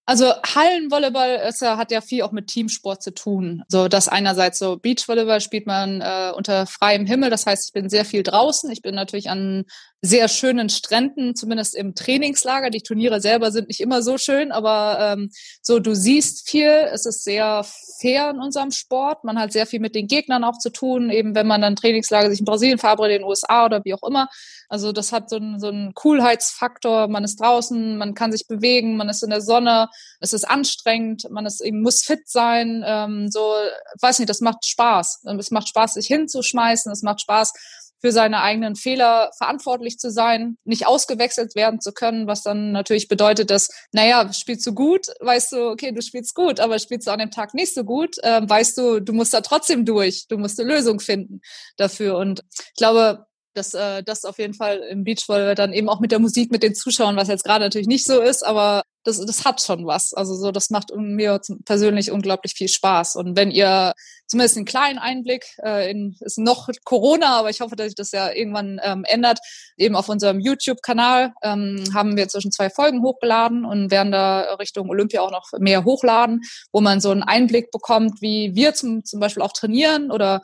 Also 0.10 0.32
Hallenvolleyball 0.42 1.36
ist 1.50 1.62
ja, 1.62 1.76
hat 1.76 1.92
ja 1.92 2.00
viel 2.00 2.22
auch 2.22 2.32
mit 2.32 2.48
Teamsport 2.48 3.04
zu 3.04 3.14
tun. 3.14 3.64
So 3.68 3.90
das 3.90 4.08
einerseits 4.08 4.58
so 4.58 4.78
Beachvolleyball 4.78 5.42
spielt 5.42 5.68
man 5.68 6.00
äh, 6.00 6.32
unter 6.34 6.66
freiem 6.66 7.06
Himmel. 7.06 7.30
Das 7.30 7.46
heißt, 7.46 7.68
ich 7.68 7.74
bin 7.74 7.90
sehr 7.90 8.06
viel 8.06 8.24
draußen. 8.24 8.72
Ich 8.72 8.82
bin 8.82 8.96
natürlich 8.96 9.30
an 9.30 9.66
sehr 10.02 10.28
schönen 10.28 10.70
Stränden, 10.70 11.36
zumindest 11.36 11.76
im 11.76 11.96
Trainingslager. 11.96 12.70
Die 12.70 12.82
Turniere 12.82 13.20
selber 13.20 13.52
sind 13.52 13.68
nicht 13.68 13.80
immer 13.80 14.04
so 14.04 14.18
schön, 14.18 14.52
aber 14.52 14.98
ähm, 15.00 15.30
so 15.62 15.80
du 15.80 15.96
siehst 15.96 16.48
viel. 16.48 16.70
Es 16.70 17.06
ist 17.06 17.24
sehr 17.24 17.66
fair 18.00 18.30
in 18.30 18.40
unserem 18.40 18.72
Sport. 18.72 19.24
Man 19.24 19.40
hat 19.40 19.52
sehr 19.52 19.66
viel 19.66 19.80
mit 19.80 19.96
den 19.96 20.08
Gegnern 20.08 20.44
auch 20.44 20.60
zu 20.60 20.70
tun, 20.70 21.10
eben 21.10 21.34
wenn 21.34 21.48
man 21.48 21.62
dann 21.62 21.76
Trainingslager 21.76 22.30
sich 22.30 22.40
in 22.40 22.46
Brasilien 22.46 22.78
verabredet, 22.78 23.18
in 23.18 23.22
den 23.24 23.30
USA 23.30 23.66
oder 23.66 23.84
wie 23.86 23.94
auch 23.96 24.08
immer. 24.08 24.30
Also 24.70 24.92
das 24.92 25.12
hat 25.12 25.30
so 25.30 25.38
einen, 25.38 25.60
so 25.60 25.68
einen 25.68 25.94
Coolheitsfaktor. 25.96 27.08
Man 27.08 27.24
ist 27.24 27.40
draußen, 27.40 27.98
man 27.98 28.14
kann 28.14 28.32
sich 28.32 28.48
bewegen, 28.48 28.98
man 28.98 29.10
ist 29.10 29.24
in 29.24 29.32
der 29.32 29.42
Sonne, 29.42 29.90
es 30.20 30.34
ist 30.34 30.48
anstrengend, 30.48 31.28
man 31.32 31.46
ist 31.46 31.62
eben 31.62 31.82
muss 31.82 32.04
fit 32.04 32.28
sein. 32.28 32.84
Ähm, 32.86 33.30
so, 33.32 33.54
weiß 34.00 34.20
nicht, 34.20 34.30
das 34.30 34.42
macht 34.42 34.66
Spaß. 34.68 35.24
Es 35.40 35.52
macht 35.52 35.70
Spaß, 35.70 35.96
sich 35.96 36.08
hinzuschmeißen. 36.08 36.92
Es 36.92 37.02
macht 37.02 37.22
Spaß, 37.22 37.54
für 38.00 38.12
seine 38.12 38.42
eigenen 38.42 38.76
Fehler 38.76 39.32
verantwortlich 39.38 39.98
zu 39.98 40.12
sein, 40.12 40.58
nicht 40.64 40.88
ausgewechselt 40.88 41.56
werden 41.56 41.82
zu 41.82 41.92
können, 41.92 42.28
was 42.28 42.44
dann 42.44 42.72
natürlich 42.72 43.08
bedeutet, 43.08 43.50
dass, 43.50 43.70
naja, 43.92 44.32
spielst 44.34 44.66
du 44.68 44.74
gut, 44.74 45.08
weißt 45.20 45.54
du, 45.54 45.70
okay, 45.70 45.92
du 45.92 46.02
spielst 46.02 46.36
gut, 46.36 46.60
aber 46.60 46.80
spielst 46.80 47.08
du 47.08 47.12
an 47.12 47.20
dem 47.20 47.32
Tag 47.32 47.54
nicht 47.54 47.74
so 47.74 47.84
gut, 47.84 48.18
äh, 48.24 48.42
weißt 48.48 48.78
du, 48.78 49.00
du 49.00 49.14
musst 49.14 49.34
da 49.34 49.42
trotzdem 49.42 49.86
durch, 49.86 50.28
du 50.28 50.38
musst 50.38 50.60
eine 50.60 50.72
Lösung 50.72 51.00
finden 51.00 51.42
dafür. 51.78 52.18
Und 52.18 52.44
ich 52.52 52.78
glaube, 52.78 53.26
dass 53.58 53.74
äh, 53.74 54.04
das 54.04 54.26
auf 54.26 54.38
jeden 54.38 54.54
Fall 54.54 54.78
im 54.90 55.04
Beachvolleyball 55.04 55.56
dann 55.56 55.74
eben 55.74 55.90
auch 55.90 56.00
mit 56.00 56.12
der 56.12 56.20
Musik, 56.20 56.52
mit 56.52 56.64
den 56.64 56.76
Zuschauern, 56.76 57.16
was 57.16 57.28
jetzt 57.28 57.44
gerade 57.44 57.66
natürlich 57.66 57.88
nicht 57.88 58.06
so 58.06 58.22
ist, 58.22 58.46
aber 58.46 58.84
das, 59.08 59.26
das 59.26 59.46
hat 59.46 59.62
schon 59.62 59.88
was. 59.88 60.14
Also 60.14 60.36
so, 60.36 60.52
das 60.52 60.70
macht 60.70 60.92
mir 60.94 61.40
persönlich 61.66 62.12
unglaublich 62.12 62.54
viel 62.54 62.68
Spaß. 62.68 63.16
Und 63.16 63.38
wenn 63.38 63.52
ihr 63.52 63.94
zumindest 64.28 64.58
einen 64.58 64.66
kleinen 64.66 65.00
Einblick 65.00 65.46
äh, 65.64 65.90
in 65.90 66.18
ist 66.20 66.38
noch 66.38 66.68
Corona, 66.84 67.38
aber 67.38 67.50
ich 67.50 67.62
hoffe, 67.62 67.78
dass 67.78 67.88
sich 67.88 67.96
das 67.96 68.12
ja 68.12 68.32
irgendwann 68.32 68.82
ähm, 68.84 69.06
ändert. 69.06 69.40
Eben 69.78 69.96
auf 69.96 70.10
unserem 70.10 70.42
YouTube-Kanal 70.42 71.34
ähm, 71.42 71.86
haben 71.94 72.18
wir 72.18 72.28
zwischen 72.28 72.52
zwei 72.52 72.70
Folgen 72.70 73.02
hochgeladen 73.02 73.64
und 73.64 73.92
werden 73.92 74.12
da 74.12 74.56
Richtung 74.56 74.90
Olympia 74.90 75.22
auch 75.22 75.32
noch 75.32 75.52
mehr 75.58 75.86
hochladen, 75.86 76.42
wo 76.74 76.82
man 76.82 77.00
so 77.00 77.12
einen 77.12 77.24
Einblick 77.24 77.72
bekommt, 77.72 78.22
wie 78.22 78.56
wir 78.56 78.74
zum, 78.74 79.06
zum 79.06 79.22
Beispiel 79.22 79.42
auch 79.42 79.54
trainieren 79.54 80.12
oder 80.12 80.42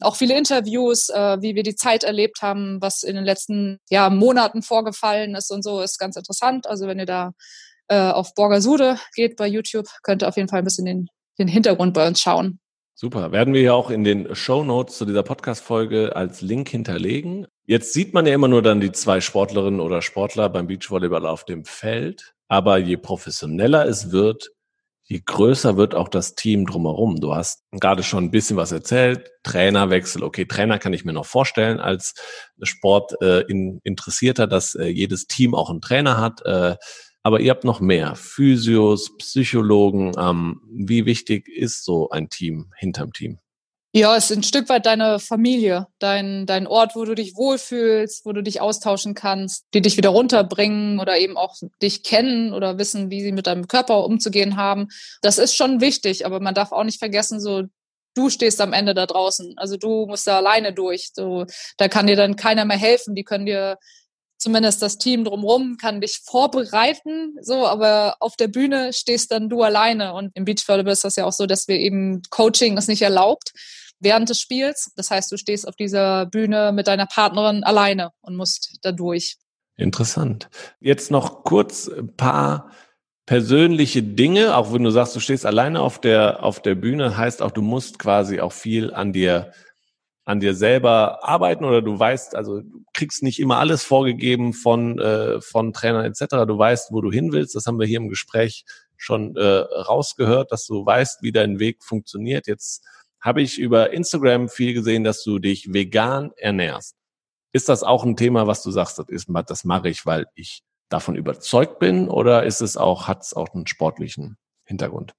auch 0.00 0.16
viele 0.16 0.36
Interviews, 0.36 1.08
äh, 1.08 1.38
wie 1.40 1.54
wir 1.54 1.62
die 1.62 1.74
Zeit 1.74 2.04
erlebt 2.04 2.42
haben, 2.42 2.78
was 2.80 3.02
in 3.02 3.16
den 3.16 3.24
letzten 3.24 3.78
ja, 3.88 4.10
Monaten 4.10 4.62
vorgefallen 4.62 5.34
ist 5.34 5.50
und 5.50 5.62
so, 5.62 5.80
ist 5.80 5.98
ganz 5.98 6.16
interessant. 6.16 6.66
Also 6.66 6.86
wenn 6.86 6.98
ihr 6.98 7.06
da 7.06 7.32
äh, 7.88 7.98
auf 7.98 8.34
Borgasude 8.34 8.98
geht 9.14 9.36
bei 9.36 9.46
YouTube, 9.46 9.86
könnt 10.02 10.22
ihr 10.22 10.28
auf 10.28 10.36
jeden 10.36 10.48
Fall 10.48 10.60
ein 10.60 10.64
bisschen 10.64 10.86
den, 10.86 11.08
den 11.38 11.48
Hintergrund 11.48 11.94
bei 11.94 12.06
uns 12.06 12.20
schauen. 12.20 12.60
Super. 12.98 13.30
Werden 13.30 13.52
wir 13.52 13.60
ja 13.60 13.74
auch 13.74 13.90
in 13.90 14.04
den 14.04 14.34
Show 14.34 14.64
Notes 14.64 14.96
zu 14.96 15.04
dieser 15.04 15.22
Podcast-Folge 15.22 16.16
als 16.16 16.40
Link 16.40 16.70
hinterlegen. 16.70 17.46
Jetzt 17.66 17.92
sieht 17.92 18.14
man 18.14 18.24
ja 18.24 18.32
immer 18.32 18.48
nur 18.48 18.62
dann 18.62 18.80
die 18.80 18.92
zwei 18.92 19.20
Sportlerinnen 19.20 19.80
oder 19.80 20.00
Sportler 20.00 20.48
beim 20.48 20.66
Beachvolleyball 20.66 21.26
auf 21.26 21.44
dem 21.44 21.66
Feld. 21.66 22.32
Aber 22.48 22.78
je 22.78 22.96
professioneller 22.96 23.86
es 23.86 24.12
wird, 24.12 24.50
je 25.08 25.22
größer 25.24 25.76
wird 25.76 25.94
auch 25.94 26.08
das 26.08 26.34
Team 26.34 26.66
drumherum. 26.66 27.20
Du 27.20 27.34
hast 27.34 27.62
gerade 27.70 28.02
schon 28.02 28.24
ein 28.24 28.30
bisschen 28.30 28.56
was 28.56 28.72
erzählt. 28.72 29.30
Trainerwechsel. 29.44 30.22
Okay, 30.22 30.46
Trainer 30.46 30.78
kann 30.78 30.92
ich 30.92 31.04
mir 31.04 31.12
noch 31.12 31.26
vorstellen 31.26 31.78
als 31.78 32.14
Sport 32.62 33.20
äh, 33.22 33.44
dass 34.48 34.74
äh, 34.74 34.86
jedes 34.86 35.26
Team 35.26 35.54
auch 35.54 35.70
einen 35.70 35.80
Trainer 35.80 36.20
hat. 36.20 36.44
Äh, 36.44 36.76
aber 37.22 37.40
ihr 37.40 37.50
habt 37.50 37.64
noch 37.64 37.80
mehr. 37.80 38.14
Physios, 38.16 39.16
Psychologen. 39.16 40.12
Ähm, 40.18 40.60
wie 40.72 41.06
wichtig 41.06 41.48
ist 41.48 41.84
so 41.84 42.10
ein 42.10 42.28
Team 42.28 42.72
hinterm 42.76 43.12
Team? 43.12 43.38
Ja, 43.92 44.14
es 44.14 44.30
ist 44.30 44.36
ein 44.36 44.42
Stück 44.42 44.68
weit 44.68 44.84
deine 44.84 45.18
Familie, 45.18 45.86
dein, 45.98 46.44
dein 46.44 46.66
Ort, 46.66 46.94
wo 46.96 47.04
du 47.06 47.14
dich 47.14 47.34
wohlfühlst, 47.34 48.26
wo 48.26 48.32
du 48.32 48.42
dich 48.42 48.60
austauschen 48.60 49.14
kannst, 49.14 49.64
die 49.72 49.80
dich 49.80 49.96
wieder 49.96 50.10
runterbringen 50.10 51.00
oder 51.00 51.16
eben 51.16 51.38
auch 51.38 51.54
dich 51.80 52.02
kennen 52.02 52.52
oder 52.52 52.78
wissen, 52.78 53.10
wie 53.10 53.22
sie 53.22 53.32
mit 53.32 53.46
deinem 53.46 53.68
Körper 53.68 54.04
umzugehen 54.04 54.56
haben. 54.56 54.88
Das 55.22 55.38
ist 55.38 55.56
schon 55.56 55.80
wichtig, 55.80 56.26
aber 56.26 56.40
man 56.40 56.54
darf 56.54 56.72
auch 56.72 56.84
nicht 56.84 56.98
vergessen, 56.98 57.40
so 57.40 57.62
du 58.16 58.30
stehst 58.30 58.60
am 58.60 58.72
Ende 58.72 58.94
da 58.94 59.06
draußen. 59.06 59.54
Also 59.56 59.76
du 59.76 60.06
musst 60.06 60.26
da 60.26 60.38
alleine 60.38 60.72
durch. 60.72 61.10
So, 61.14 61.46
da 61.76 61.88
kann 61.88 62.06
dir 62.06 62.16
dann 62.16 62.36
keiner 62.36 62.64
mehr 62.64 62.78
helfen. 62.78 63.14
Die 63.14 63.24
können 63.24 63.46
dir 63.46 63.78
zumindest 64.46 64.80
das 64.80 64.96
Team 64.96 65.24
drumherum 65.24 65.76
kann 65.76 66.00
dich 66.00 66.20
vorbereiten, 66.24 67.36
so, 67.40 67.66
aber 67.66 68.14
auf 68.20 68.36
der 68.36 68.46
Bühne 68.46 68.92
stehst 68.92 69.32
dann 69.32 69.48
du 69.48 69.64
alleine. 69.64 70.14
Und 70.14 70.30
im 70.34 70.44
Beachvolleyball 70.44 70.92
ist 70.92 71.02
das 71.02 71.16
ja 71.16 71.24
auch 71.24 71.32
so, 71.32 71.46
dass 71.46 71.66
wir 71.66 71.76
eben 71.80 72.22
Coaching 72.30 72.78
ist 72.78 72.86
nicht 72.88 73.02
erlaubt 73.02 73.50
während 73.98 74.28
des 74.28 74.40
Spiels. 74.40 74.92
Das 74.94 75.10
heißt, 75.10 75.32
du 75.32 75.36
stehst 75.36 75.66
auf 75.66 75.74
dieser 75.74 76.26
Bühne 76.26 76.70
mit 76.70 76.86
deiner 76.86 77.06
Partnerin 77.06 77.64
alleine 77.64 78.12
und 78.20 78.36
musst 78.36 78.78
da 78.82 78.92
durch. 78.92 79.36
Interessant. 79.76 80.48
Jetzt 80.78 81.10
noch 81.10 81.42
kurz 81.42 81.88
ein 81.88 82.14
paar 82.14 82.70
persönliche 83.26 84.04
Dinge, 84.04 84.56
auch 84.56 84.72
wenn 84.72 84.84
du 84.84 84.90
sagst, 84.90 85.16
du 85.16 85.20
stehst 85.20 85.44
alleine 85.44 85.80
auf 85.80 86.00
der, 86.00 86.44
auf 86.44 86.62
der 86.62 86.76
Bühne, 86.76 87.16
heißt 87.16 87.42
auch, 87.42 87.50
du 87.50 87.62
musst 87.62 87.98
quasi 87.98 88.38
auch 88.38 88.52
viel 88.52 88.94
an 88.94 89.12
dir, 89.12 89.50
an 90.26 90.40
dir 90.40 90.54
selber 90.54 91.26
arbeiten 91.26 91.64
oder 91.64 91.80
du 91.80 91.96
weißt, 91.98 92.34
also 92.34 92.60
du 92.60 92.84
kriegst 92.92 93.22
nicht 93.22 93.38
immer 93.38 93.58
alles 93.58 93.84
vorgegeben 93.84 94.52
von, 94.52 94.98
äh, 94.98 95.40
von 95.40 95.72
Trainern 95.72 96.04
etc. 96.04 96.44
Du 96.46 96.58
weißt, 96.58 96.90
wo 96.90 97.00
du 97.00 97.12
hin 97.12 97.32
willst. 97.32 97.54
Das 97.54 97.66
haben 97.66 97.78
wir 97.78 97.86
hier 97.86 97.98
im 97.98 98.08
Gespräch 98.08 98.64
schon 98.96 99.36
äh, 99.36 99.42
rausgehört, 99.44 100.50
dass 100.50 100.66
du 100.66 100.84
weißt, 100.84 101.22
wie 101.22 101.30
dein 101.30 101.60
Weg 101.60 101.84
funktioniert. 101.84 102.48
Jetzt 102.48 102.84
habe 103.20 103.40
ich 103.40 103.58
über 103.58 103.92
Instagram 103.92 104.48
viel 104.48 104.74
gesehen, 104.74 105.04
dass 105.04 105.22
du 105.22 105.38
dich 105.38 105.72
vegan 105.72 106.32
ernährst. 106.36 106.96
Ist 107.52 107.68
das 107.68 107.84
auch 107.84 108.04
ein 108.04 108.16
Thema, 108.16 108.48
was 108.48 108.64
du 108.64 108.72
sagst, 108.72 108.98
das, 108.98 109.08
ist, 109.08 109.28
das 109.46 109.64
mache 109.64 109.88
ich, 109.88 110.06
weil 110.06 110.26
ich 110.34 110.64
davon 110.88 111.14
überzeugt 111.14 111.78
bin 111.78 112.08
oder 112.08 112.42
ist 112.42 112.60
es 112.60 112.76
auch, 112.76 113.06
hat 113.06 113.22
es 113.22 113.32
auch 113.32 113.54
einen 113.54 113.68
sportlichen 113.68 114.38
Hintergrund? 114.64 115.14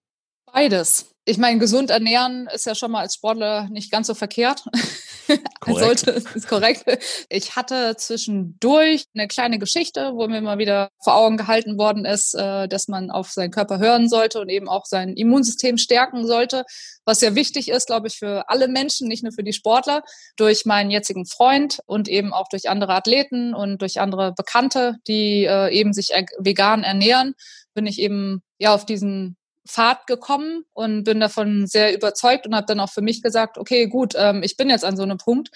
Beides. 0.57 1.13
Ich 1.23 1.37
meine, 1.37 1.59
gesund 1.59 1.91
ernähren 1.91 2.49
ist 2.51 2.65
ja 2.65 2.73
schon 2.73 2.89
mal 2.89 3.01
als 3.01 3.13
Sportler 3.13 3.67
nicht 3.69 3.91
ganz 3.91 4.07
so 4.07 4.15
verkehrt. 4.15 4.63
Korrekt. 5.59 5.99
Sollte, 5.99 6.11
ist 6.33 6.47
korrekt. 6.47 6.83
Ich 7.29 7.55
hatte 7.55 7.95
zwischendurch 7.95 9.03
eine 9.13 9.27
kleine 9.27 9.59
Geschichte, 9.59 10.13
wo 10.15 10.27
mir 10.27 10.41
mal 10.41 10.57
wieder 10.57 10.89
vor 11.03 11.15
Augen 11.15 11.37
gehalten 11.37 11.77
worden 11.77 12.05
ist, 12.05 12.33
äh, 12.33 12.67
dass 12.67 12.87
man 12.87 13.11
auf 13.11 13.29
seinen 13.29 13.51
Körper 13.51 13.77
hören 13.77 14.09
sollte 14.09 14.39
und 14.39 14.49
eben 14.49 14.67
auch 14.67 14.85
sein 14.85 15.13
Immunsystem 15.15 15.77
stärken 15.77 16.25
sollte, 16.25 16.63
was 17.05 17.21
ja 17.21 17.35
wichtig 17.35 17.69
ist, 17.69 17.85
glaube 17.85 18.07
ich, 18.07 18.17
für 18.17 18.49
alle 18.49 18.67
Menschen, 18.67 19.07
nicht 19.07 19.21
nur 19.21 19.33
für 19.33 19.43
die 19.43 19.53
Sportler, 19.53 20.01
durch 20.37 20.65
meinen 20.65 20.89
jetzigen 20.89 21.27
Freund 21.27 21.81
und 21.85 22.07
eben 22.07 22.33
auch 22.33 22.47
durch 22.49 22.67
andere 22.67 22.95
Athleten 22.95 23.53
und 23.53 23.81
durch 23.83 23.99
andere 23.99 24.33
Bekannte, 24.33 24.95
die 25.07 25.43
äh, 25.43 25.69
eben 25.69 25.93
sich 25.93 26.13
vegan 26.39 26.83
ernähren, 26.83 27.35
bin 27.75 27.85
ich 27.85 27.99
eben 27.99 28.41
ja 28.57 28.73
auf 28.73 28.85
diesen 28.85 29.37
Pfad 29.67 30.07
gekommen 30.07 30.63
und 30.73 31.03
bin 31.03 31.19
davon 31.19 31.67
sehr 31.67 31.93
überzeugt 31.93 32.47
und 32.47 32.55
habe 32.55 32.65
dann 32.67 32.79
auch 32.79 32.91
für 32.91 33.01
mich 33.01 33.21
gesagt, 33.21 33.57
okay, 33.57 33.87
gut, 33.87 34.13
ähm, 34.17 34.41
ich 34.43 34.57
bin 34.57 34.69
jetzt 34.69 34.85
an 34.85 34.97
so 34.97 35.03
einem 35.03 35.17
Punkt, 35.17 35.49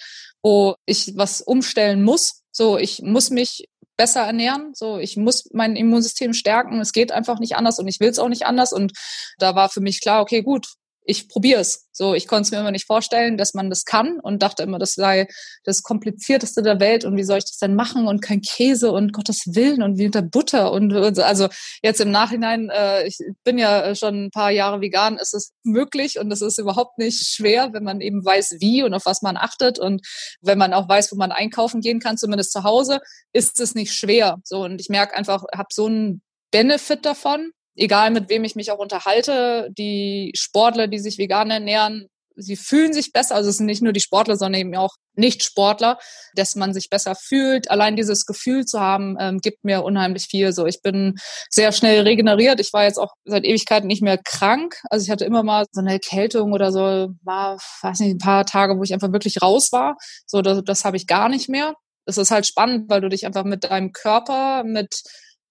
wo 0.44 0.76
ich 0.86 1.14
was 1.16 1.42
umstellen 1.42 2.04
muss. 2.04 2.44
So, 2.52 2.78
ich 2.78 3.02
muss 3.02 3.30
mich 3.30 3.70
besser 3.98 4.22
ernähren. 4.22 4.72
So, 4.74 4.98
ich 4.98 5.16
muss 5.18 5.50
mein 5.54 5.76
Immunsystem 5.76 6.34
stärken. 6.34 6.80
Es 6.80 6.92
geht 6.92 7.12
einfach 7.12 7.40
nicht 7.40 7.56
anders 7.56 7.80
und 7.80 7.88
ich 7.88 8.00
will 8.00 8.10
es 8.10 8.20
auch 8.20 8.30
nicht 8.30 8.46
anders. 8.46 8.74
Und 8.74 8.94
da 9.38 9.56
war 9.56 9.70
für 9.70 9.82
mich 9.82 10.02
klar, 10.02 10.22
okay, 10.22 10.42
gut, 10.42 10.68
ich 11.04 11.28
probiere 11.28 11.62
es. 11.62 11.88
So, 11.92 12.14
ich 12.14 12.28
konnte 12.28 12.44
es 12.44 12.52
mir 12.52 12.60
immer 12.60 12.72
nicht 12.72 12.86
vorstellen, 12.86 13.38
dass 13.38 13.54
man 13.54 13.70
das 13.70 13.86
kann 13.86 14.20
und 14.20 14.42
dachte 14.42 14.64
immer, 14.64 14.80
das 14.80 14.94
sei 14.94 15.28
das 15.64 15.84
komplizierteste 15.84 16.62
der 16.62 16.80
Welt 16.80 17.06
und 17.06 17.18
wie 17.18 17.24
soll 17.24 17.40
ich 17.40 17.46
das 17.46 17.58
denn 17.58 17.76
machen 17.76 18.08
und 18.08 18.22
kein 18.22 18.42
Käse 18.42 18.92
und 18.92 19.12
Gottes 19.12 19.44
Willen 19.54 19.82
und 19.82 19.98
wie 19.98 20.06
unter 20.06 20.22
Butter 20.22 20.72
und, 20.72 20.94
und 20.94 21.20
also 21.20 21.50
jetzt 21.82 22.00
im 22.00 22.12
Nachhinein, 22.12 22.70
äh, 22.70 23.06
ich 23.08 23.18
bin 23.44 23.58
ja 23.58 23.94
schon 23.96 24.26
ein 24.26 24.32
paar 24.32 24.52
Jahre 24.52 24.82
vegan, 24.82 25.18
ist 25.18 25.34
es 25.34 25.54
möglich 25.64 26.20
und 26.20 26.32
es 26.32 26.42
ist 26.42 26.60
überhaupt 26.60 26.98
nicht 26.98 27.28
schwer, 27.28 27.74
wenn 27.74 27.84
man 27.84 28.00
eben 28.00 28.24
weiß, 28.24 28.58
wie 28.60 28.84
und 28.84 28.94
auf 28.94 29.06
was 29.06 29.22
man 29.22 29.38
achtet 29.38 29.80
und 29.80 30.06
wenn 30.42 30.58
man 30.58 30.74
auch 30.74 30.88
weiß, 30.88 31.12
wo 31.12 31.16
man 31.16 31.32
einkaufen 31.32 31.82
gehen 31.82 32.00
kann, 32.00 32.18
zumindest 32.18 32.52
zu 32.52 32.64
Hause, 32.64 33.00
ist 33.34 33.60
es 33.60 33.76
nicht 33.76 33.94
schwer. 33.94 34.38
So 34.44 34.64
und 34.64 34.80
ich 34.80 34.90
merke 34.90 35.16
einfach, 35.16 35.44
habe 35.54 35.70
so 35.72 35.88
einen 35.88 36.22
Benefit 36.52 37.06
davon 37.06 37.52
egal 37.76 38.12
mit 38.12 38.30
wem 38.30 38.44
ich 38.44 38.56
mich 38.56 38.72
auch 38.72 38.80
unterhalte, 38.80 39.70
die 39.78 40.32
Sportler, 40.36 40.88
die 40.88 41.00
sich 41.00 41.18
vegan 41.18 41.52
ernähren, 41.52 42.08
sie 42.36 42.56
fühlen 42.56 42.94
sich 42.94 43.12
besser. 43.12 43.36
Also 43.36 43.50
es 43.50 43.58
sind 43.58 43.66
nicht 43.66 43.82
nur 43.82 43.94
die 43.94 44.00
Sportler, 44.00 44.36
sondern 44.36 44.62
eben 44.62 44.76
auch 44.76 44.96
Nicht-Sportler, 45.16 45.98
dass 46.36 46.56
man 46.56 46.74
sich 46.74 46.90
besser 46.90 47.16
fühlt. 47.16 47.70
Allein 47.70 47.96
dieses 47.96 48.26
Gefühl 48.26 48.66
zu 48.66 48.80
haben, 48.80 49.18
ähm, 49.20 49.40
gibt 49.40 49.64
mir 49.64 49.84
unheimlich 49.84 50.28
viel. 50.30 50.54
So, 50.54 50.66
ich 50.66 50.82
bin 50.82 51.16
sehr 51.50 51.72
schnell 51.72 52.02
regeneriert. 52.02 52.60
Ich 52.60 52.74
war 52.74 52.84
jetzt 52.84 52.98
auch 52.98 53.14
seit 53.26 53.46
Ewigkeiten 53.46 53.88
nicht 53.88 54.02
mehr 54.02 54.18
krank. 54.18 54.76
Also 54.90 55.04
ich 55.04 55.12
hatte 55.12 55.26
immer 55.26 55.44
mal 55.44 55.66
so 55.72 55.82
eine 55.82 55.94
Erkältung 55.94 56.54
oder 56.54 56.72
so, 56.72 57.10
war, 57.24 57.58
weiß 57.82 58.00
nicht, 58.00 58.16
ein 58.16 58.18
paar 58.20 58.46
Tage, 58.46 58.78
wo 58.78 58.84
ich 58.84 58.94
einfach 58.94 59.12
wirklich 59.12 59.42
raus 59.42 59.72
war. 59.72 59.96
So, 60.26 60.42
das, 60.42 60.64
das 60.64 60.86
habe 60.86 60.98
ich 60.98 61.08
gar 61.08 61.30
nicht 61.30 61.50
mehr. 61.50 61.74
Das 62.06 62.18
ist 62.18 62.32
halt 62.32 62.48
spannend, 62.48 62.90
weil 62.90 63.02
du 63.02 63.10
dich 63.10 63.26
einfach 63.26 63.44
mit 63.44 63.64
deinem 63.64 63.92
Körper, 63.92 64.64
mit 64.64 65.04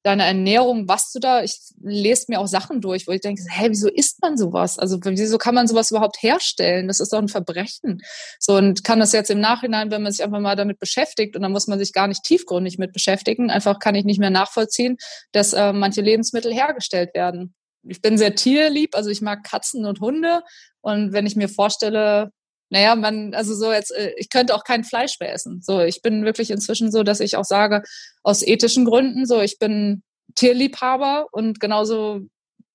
deine 0.03 0.25
Ernährung, 0.25 0.89
was 0.89 1.13
du 1.13 1.19
da, 1.19 1.43
ich 1.43 1.59
lese 1.83 2.27
mir 2.29 2.41
auch 2.41 2.47
Sachen 2.47 2.81
durch, 2.81 3.07
wo 3.07 3.13
ich 3.13 3.21
denke, 3.21 3.43
hä, 3.49 3.67
wieso 3.69 3.89
isst 3.89 4.23
man 4.23 4.39
sowas? 4.39 4.79
Also 4.79 4.99
wieso 5.03 5.37
kann 5.37 5.55
man 5.55 5.69
sowas 5.69 5.91
überhaupt 5.91 6.23
herstellen? 6.23 6.89
Das 6.89 7.01
ist 7.01 7.13
doch 7.13 7.19
ein 7.19 7.29
Verbrechen. 7.29 8.01
So 8.39 8.57
und 8.57 8.83
kann 8.83 9.01
das 9.01 9.13
jetzt 9.13 9.31
im 9.31 9.41
Nachhinein, 9.41 9.91
wenn 9.91 10.03
man 10.03 10.13
sich 10.13 10.25
einfach 10.25 10.41
mal 10.41 10.57
damit 10.57 10.79
beschäftigt 10.79 11.37
und 11.37 11.43
dann 11.43 11.53
muss 11.53 11.67
man 11.67 11.79
sich 11.79 11.93
gar 11.93 12.09
nicht 12.09 12.23
tiefgründig 12.23 12.79
mit 12.79 12.93
beschäftigen, 12.93 13.51
einfach 13.51 13.79
kann 13.79 13.95
ich 13.95 14.05
nicht 14.05 14.21
mehr 14.21 14.31
nachvollziehen, 14.31 14.97
dass 15.33 15.53
äh, 15.53 15.73
manche 15.73 16.01
Lebensmittel 16.01 16.53
hergestellt 16.53 17.15
werden. 17.15 17.55
Ich 17.83 18.01
bin 18.01 18.17
sehr 18.17 18.35
tierlieb, 18.35 18.95
also 18.95 19.11
ich 19.11 19.21
mag 19.21 19.45
Katzen 19.45 19.85
und 19.85 20.01
Hunde 20.01 20.43
und 20.81 21.13
wenn 21.13 21.27
ich 21.27 21.37
mir 21.37 21.49
vorstelle, 21.49 22.31
naja, 22.71 22.95
man, 22.95 23.35
also 23.35 23.55
so 23.55 23.73
jetzt, 23.73 23.91
äh, 23.91 24.13
ich 24.17 24.31
könnte 24.31 24.55
auch 24.55 24.65
kein 24.65 24.85
Fleisch 24.85 25.19
mehr 25.21 25.33
essen. 25.33 25.61
So, 25.61 25.81
ich 25.81 26.03
bin 26.03 26.25
wirklich 26.25 26.51
inzwischen 26.51 26.91
so, 26.93 27.03
dass 27.03 27.21
ich 27.21 27.37
auch 27.37 27.45
sage, 27.45 27.83
aus 28.23 28.43
ethischen 28.47 28.85
Gründen, 28.85 29.27
so, 29.27 29.41
ich 29.41 29.59
bin 29.59 30.03
Tierliebhaber 30.37 31.27
und 31.33 31.61
genauso, 31.61 32.21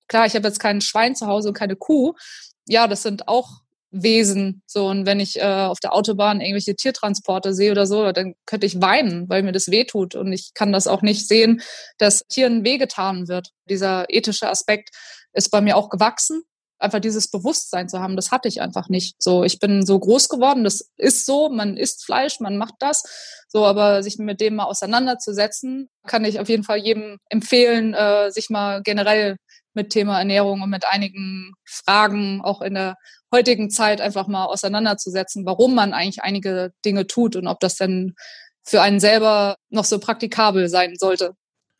klar, 0.08 0.26
ich 0.26 0.34
habe 0.34 0.46
jetzt 0.46 0.60
kein 0.60 0.82
Schwein 0.82 1.16
zu 1.16 1.26
Hause 1.26 1.48
und 1.48 1.54
keine 1.54 1.76
Kuh. 1.76 2.12
Ja, 2.68 2.86
das 2.88 3.02
sind 3.02 3.26
auch 3.28 3.62
Wesen. 3.90 4.62
So, 4.66 4.88
und 4.88 5.06
wenn 5.06 5.20
ich 5.20 5.40
äh, 5.40 5.44
auf 5.44 5.80
der 5.80 5.94
Autobahn 5.94 6.42
irgendwelche 6.42 6.76
Tiertransporte 6.76 7.54
sehe 7.54 7.70
oder 7.72 7.86
so, 7.86 8.12
dann 8.12 8.34
könnte 8.44 8.66
ich 8.66 8.82
weinen, 8.82 9.28
weil 9.30 9.42
mir 9.42 9.52
das 9.52 9.70
wehtut. 9.70 10.14
Und 10.14 10.32
ich 10.32 10.52
kann 10.52 10.72
das 10.72 10.86
auch 10.86 11.00
nicht 11.00 11.26
sehen, 11.26 11.62
dass 11.96 12.26
Tieren 12.28 12.64
wehgetan 12.64 13.28
wird. 13.28 13.52
Dieser 13.70 14.04
ethische 14.10 14.50
Aspekt 14.50 14.90
ist 15.32 15.50
bei 15.50 15.62
mir 15.62 15.76
auch 15.76 15.88
gewachsen 15.88 16.42
einfach 16.78 17.00
dieses 17.00 17.28
Bewusstsein 17.28 17.88
zu 17.88 18.00
haben, 18.00 18.16
das 18.16 18.30
hatte 18.30 18.48
ich 18.48 18.60
einfach 18.60 18.88
nicht. 18.88 19.16
So, 19.18 19.44
ich 19.44 19.58
bin 19.58 19.84
so 19.84 19.98
groß 19.98 20.28
geworden, 20.28 20.64
das 20.64 20.90
ist 20.96 21.26
so, 21.26 21.48
man 21.48 21.76
isst 21.76 22.04
Fleisch, 22.04 22.40
man 22.40 22.56
macht 22.58 22.74
das. 22.80 23.46
So, 23.48 23.64
aber 23.64 24.02
sich 24.02 24.18
mit 24.18 24.40
dem 24.40 24.56
mal 24.56 24.64
auseinanderzusetzen, 24.64 25.88
kann 26.06 26.24
ich 26.24 26.40
auf 26.40 26.48
jeden 26.48 26.64
Fall 26.64 26.78
jedem 26.78 27.18
empfehlen, 27.28 27.94
äh, 27.94 28.30
sich 28.30 28.50
mal 28.50 28.82
generell 28.82 29.36
mit 29.74 29.90
Thema 29.90 30.18
Ernährung 30.18 30.62
und 30.62 30.70
mit 30.70 30.86
einigen 30.86 31.52
Fragen 31.64 32.40
auch 32.42 32.62
in 32.62 32.74
der 32.74 32.96
heutigen 33.32 33.70
Zeit 33.70 34.00
einfach 34.00 34.26
mal 34.26 34.46
auseinanderzusetzen, 34.46 35.44
warum 35.46 35.74
man 35.74 35.92
eigentlich 35.92 36.22
einige 36.22 36.72
Dinge 36.84 37.06
tut 37.06 37.36
und 37.36 37.46
ob 37.46 37.60
das 37.60 37.76
denn 37.76 38.14
für 38.64 38.82
einen 38.82 39.00
selber 39.00 39.56
noch 39.70 39.84
so 39.84 39.98
praktikabel 40.00 40.68
sein 40.68 40.94
sollte. 40.96 41.34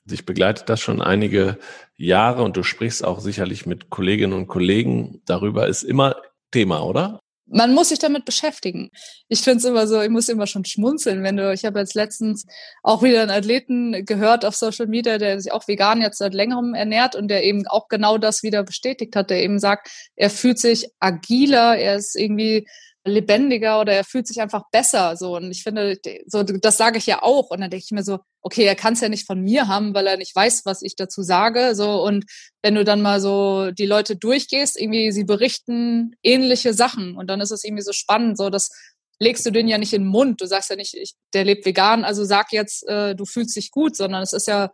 Dich 0.07 0.25
begleitet 0.25 0.69
das 0.69 0.81
schon 0.81 1.03
einige 1.03 1.59
Jahre 1.97 2.43
und 2.43 2.57
du 2.57 2.63
sprichst 2.63 3.05
auch 3.05 3.21
sicherlich 3.21 3.67
mit 3.67 3.91
Kolleginnen 3.91 4.33
und 4.33 4.47
Kollegen 4.47 5.21
darüber, 5.27 5.67
ist 5.67 5.83
immer 5.83 6.17
Thema, 6.53 6.85
oder? 6.85 7.19
Man 7.49 7.75
muss 7.75 7.91
sich 7.91 8.01
damit 8.01 8.25
beschäftigen. 8.25 8.91
Ich 9.29 9.41
finde 9.41 9.59
es 9.59 9.65
immer 9.65 9.87
so, 9.87 10.01
ich 10.01 10.09
muss 10.09 10.29
immer 10.29 10.49
schon 10.49 10.65
schmunzeln, 10.65 11.23
wenn 11.23 11.37
du, 11.37 11.53
ich 11.53 11.65
habe 11.65 11.79
jetzt 11.79 11.95
letztens 11.95 12.45
auch 12.83 13.05
wieder 13.05 13.23
einen 13.23 13.31
Athleten 13.31 14.05
gehört 14.05 14.45
auf 14.45 14.57
Social 14.57 14.87
Media, 14.87 15.19
der 15.19 15.41
sich 15.41 15.53
auch 15.53 15.69
vegan 15.69 16.01
jetzt 16.01 16.19
seit 16.19 16.35
längerem 16.35 16.75
ernährt 16.75 17.15
und 17.15 17.29
der 17.29 17.45
eben 17.45 17.67
auch 17.69 17.87
genau 17.89 18.19
das 18.19 18.43
wieder 18.43 18.65
bestätigt 18.65 19.15
hat, 19.15 19.31
der 19.31 19.43
eben 19.43 19.61
sagt, 19.61 19.91
er 20.17 20.31
fühlt 20.31 20.59
sich 20.59 20.89
agiler, 20.99 21.77
er 21.77 21.97
ist 21.97 22.17
irgendwie 22.17 22.67
lebendiger 23.05 23.81
oder 23.81 23.93
er 23.93 24.05
fühlt 24.05 24.27
sich 24.27 24.41
einfach 24.41 24.65
besser 24.73 25.17
so 25.17 25.37
und 25.37 25.51
ich 25.51 25.63
finde 25.63 25.97
so 26.27 26.43
das 26.43 26.77
sage 26.77 26.99
ich 26.99 27.07
ja 27.07 27.23
auch 27.23 27.51
und 27.51 27.61
dann 27.61 27.71
denke 27.71 27.85
ich 27.85 27.93
mir 27.93 28.03
so 28.03 28.19
okay 28.47 28.65
er 28.65 28.77
kann 28.77 28.93
es 28.93 29.01
ja 29.01 29.09
nicht 29.09 29.27
von 29.27 29.41
mir 29.41 29.67
haben 29.67 29.93
weil 29.93 30.07
er 30.07 30.17
nicht 30.17 30.35
weiß 30.35 30.65
was 30.65 30.81
ich 30.83 30.95
dazu 30.95 31.23
sage 31.23 31.75
so. 31.75 32.03
Und 32.05 32.25
wenn 32.63 32.77
du 32.77 32.85
dann 32.85 33.03
mal 33.03 33.21
so 33.21 33.73
die 33.73 33.87
Leute 33.87 34.15
durchgehst 34.15 34.81
irgendwie 34.81 35.11
sie 35.11 35.25
berichten 35.25 36.15
ähnliche 36.23 36.73
Sachen 36.73 37.17
und 37.17 37.27
dann 37.29 37.41
ist 37.41 37.51
es 37.51 37.65
irgendwie 37.65 37.83
so 37.83 37.93
spannend 37.93 38.39
so. 38.39 38.49
Das 38.49 38.71
legst 39.19 39.45
du 39.47 39.51
den 39.51 39.67
ja 39.67 39.79
nicht 39.79 39.93
in 39.95 40.03
den 40.03 40.11
Mund. 40.11 40.41
Du 40.41 40.47
sagst 40.47 40.71
ja 40.71 40.77
nicht 40.77 40.95
ich, 40.95 41.15
der 41.35 41.45
lebt 41.45 41.67
vegan 41.67 42.05
also 42.05 42.25
sag 42.25 42.53
jetzt 42.53 42.87
äh, 42.87 43.17
du 43.17 43.25
fühlst 43.25 43.57
dich 43.57 43.73
gut 43.73 43.97
sondern 43.97 44.23
es 44.23 44.33
ist 44.33 44.47
ja 44.47 44.71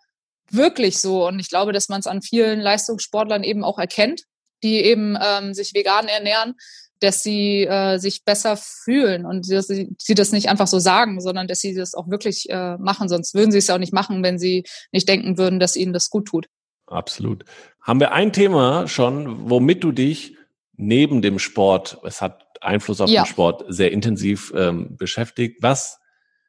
wirklich 0.51 0.99
so. 0.99 1.27
Und 1.27 1.41
ich 1.41 1.49
glaube 1.49 1.73
dass 1.73 1.89
man 1.89 2.01
es 2.01 2.07
an 2.07 2.21
vielen 2.21 2.61
Leistungssportlern 2.61 3.43
eben 3.43 3.65
auch 3.65 3.79
erkennt 3.79 4.25
die 4.63 4.85
eben 4.85 5.19
ähm, 5.21 5.55
sich 5.55 5.73
vegan 5.75 6.09
ernähren 6.09 6.55
dass 7.03 7.23
sie 7.23 7.65
äh, 7.65 7.99
sich 7.99 8.25
besser 8.25 8.57
fühlen 8.57 9.27
und 9.27 9.51
dass 9.51 9.67
sie, 9.67 9.95
sie 9.99 10.15
das 10.15 10.33
nicht 10.33 10.49
einfach 10.49 10.67
so 10.67 10.79
sagen, 10.79 11.21
sondern 11.21 11.49
dass 11.49 11.61
sie 11.61 11.75
das 11.75 11.95
auch 11.95 12.09
wirklich 12.09 12.49
äh, 12.49 12.77
machen. 12.79 13.09
Sonst 13.09 13.35
würden 13.35 13.51
sie 13.51 13.59
es 13.59 13.67
ja 13.67 13.75
auch 13.75 13.81
nicht 13.81 13.93
machen, 13.93 14.23
wenn 14.23 14.39
sie 14.39 14.65
nicht 14.93 15.09
denken 15.09 15.39
würden, 15.39 15.59
dass 15.59 15.77
ihnen 15.77 15.93
das 15.93 16.11
gut 16.11 16.27
tut. 16.27 16.47
Absolut. 16.87 17.45
Haben 17.81 18.01
wir 18.01 18.13
ein 18.13 18.33
Thema 18.33 18.87
schon, 18.87 19.51
womit 19.51 19.83
du 19.83 19.93
dich 19.93 20.37
neben 20.77 21.23
dem 21.23 21.39
Sport, 21.39 21.99
es 22.05 22.21
hat 22.21 22.45
Einfluss 22.61 23.01
auf 23.01 23.11
ja. 23.11 23.23
den 23.23 23.27
Sport, 23.27 23.65
sehr 23.69 23.93
intensiv 23.93 24.53
ähm, 24.57 24.97
beschäftigt. 24.97 25.63
Was 25.63 25.99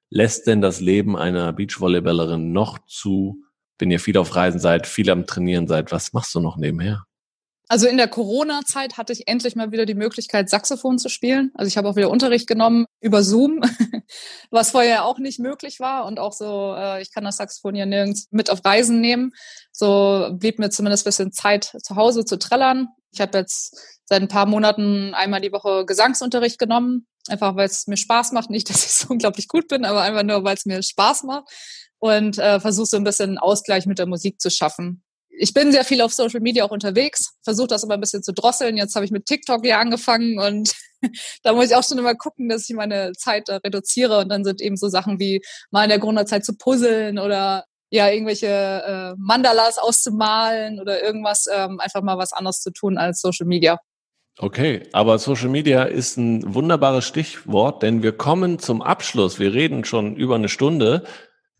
lässt 0.09 0.47
denn 0.47 0.61
das 0.61 0.79
Leben 0.79 1.17
einer 1.17 1.53
Beachvolleyballerin 1.53 2.51
noch 2.51 2.79
zu, 2.85 3.43
wenn 3.79 3.89
ihr 3.89 3.99
viel 3.99 4.17
auf 4.17 4.35
Reisen 4.35 4.59
seid, 4.59 4.85
viel 4.85 5.09
am 5.09 5.25
Trainieren 5.25 5.67
seid? 5.67 5.91
Was 5.91 6.13
machst 6.13 6.35
du 6.35 6.39
noch 6.39 6.57
nebenher? 6.57 7.05
Also 7.69 7.87
in 7.87 7.97
der 7.97 8.09
Corona-Zeit 8.09 8.97
hatte 8.97 9.13
ich 9.13 9.27
endlich 9.27 9.55
mal 9.55 9.71
wieder 9.71 9.85
die 9.85 9.95
Möglichkeit, 9.95 10.49
Saxophon 10.49 10.99
zu 10.99 11.09
spielen. 11.09 11.51
Also 11.55 11.67
ich 11.67 11.77
habe 11.77 11.87
auch 11.87 11.95
wieder 11.95 12.09
Unterricht 12.09 12.45
genommen 12.45 12.85
über 12.99 13.23
Zoom, 13.23 13.61
was 14.51 14.71
vorher 14.71 15.05
auch 15.05 15.17
nicht 15.17 15.39
möglich 15.39 15.79
war. 15.79 16.05
Und 16.05 16.19
auch 16.19 16.33
so, 16.33 16.75
äh, 16.75 17.01
ich 17.01 17.11
kann 17.11 17.23
das 17.23 17.37
Saxophon 17.37 17.75
ja 17.75 17.85
nirgends 17.85 18.27
mit 18.31 18.49
auf 18.49 18.63
Reisen 18.65 18.99
nehmen. 18.99 19.31
So 19.71 20.29
blieb 20.33 20.59
mir 20.59 20.69
zumindest 20.71 21.05
ein 21.05 21.09
bisschen 21.09 21.31
Zeit 21.31 21.75
zu 21.81 21.95
Hause 21.95 22.25
zu 22.25 22.37
trällern. 22.37 22.89
Ich 23.11 23.21
habe 23.21 23.37
jetzt 23.37 23.77
seit 24.05 24.21
ein 24.21 24.27
paar 24.27 24.45
Monaten 24.45 25.13
einmal 25.13 25.39
die 25.39 25.53
Woche 25.53 25.85
Gesangsunterricht 25.85 26.59
genommen. 26.59 27.07
Einfach 27.29 27.55
weil 27.55 27.67
es 27.67 27.87
mir 27.87 27.97
Spaß 27.97 28.33
macht. 28.33 28.49
Nicht, 28.49 28.69
dass 28.69 28.85
ich 28.85 28.91
so 28.91 29.07
unglaublich 29.09 29.47
gut 29.47 29.69
bin, 29.69 29.85
aber 29.85 30.01
einfach 30.01 30.23
nur, 30.23 30.43
weil 30.43 30.55
es 30.55 30.65
mir 30.65 30.83
Spaß 30.83 31.23
macht. 31.23 31.45
Und 31.99 32.37
äh, 32.39 32.59
versuche 32.59 32.87
so 32.87 32.97
ein 32.97 33.05
bisschen 33.05 33.37
Ausgleich 33.37 33.85
mit 33.85 33.99
der 33.99 34.05
Musik 34.05 34.41
zu 34.41 34.49
schaffen 34.49 35.01
ich 35.37 35.53
bin 35.53 35.71
sehr 35.71 35.83
viel 35.83 36.01
auf 36.01 36.13
Social 36.13 36.39
Media 36.39 36.63
auch 36.63 36.71
unterwegs, 36.71 37.33
versuche 37.43 37.67
das 37.67 37.83
aber 37.83 37.95
ein 37.95 38.01
bisschen 38.01 38.23
zu 38.23 38.33
drosseln. 38.33 38.77
Jetzt 38.77 38.95
habe 38.95 39.05
ich 39.05 39.11
mit 39.11 39.25
TikTok 39.25 39.65
ja 39.65 39.79
angefangen 39.79 40.39
und 40.39 40.73
da 41.43 41.53
muss 41.53 41.65
ich 41.65 41.75
auch 41.75 41.83
schon 41.83 41.97
immer 41.97 42.15
gucken, 42.15 42.49
dass 42.49 42.69
ich 42.69 42.75
meine 42.75 43.13
Zeit 43.13 43.43
da 43.47 43.57
reduziere. 43.57 44.19
Und 44.19 44.29
dann 44.29 44.43
sind 44.43 44.61
eben 44.61 44.77
so 44.77 44.89
Sachen 44.89 45.19
wie 45.19 45.41
mal 45.71 45.83
in 45.83 45.89
der 45.89 45.99
Corona-Zeit 45.99 46.45
zu 46.45 46.55
puzzeln 46.55 47.19
oder 47.19 47.65
ja, 47.89 48.09
irgendwelche 48.09 48.47
äh, 48.47 49.15
Mandalas 49.19 49.77
auszumalen 49.77 50.79
oder 50.79 51.03
irgendwas, 51.03 51.45
ähm, 51.51 51.79
einfach 51.79 52.01
mal 52.01 52.17
was 52.17 52.33
anderes 52.33 52.59
zu 52.61 52.71
tun 52.71 52.97
als 52.97 53.21
Social 53.21 53.45
Media. 53.45 53.79
Okay, 54.39 54.81
aber 54.93 55.19
Social 55.19 55.49
Media 55.49 55.83
ist 55.83 56.17
ein 56.17 56.55
wunderbares 56.55 57.05
Stichwort, 57.05 57.83
denn 57.83 58.01
wir 58.01 58.13
kommen 58.13 58.57
zum 58.57 58.81
Abschluss. 58.81 59.37
Wir 59.37 59.53
reden 59.53 59.85
schon 59.85 60.15
über 60.15 60.35
eine 60.35 60.49
Stunde. 60.49 61.03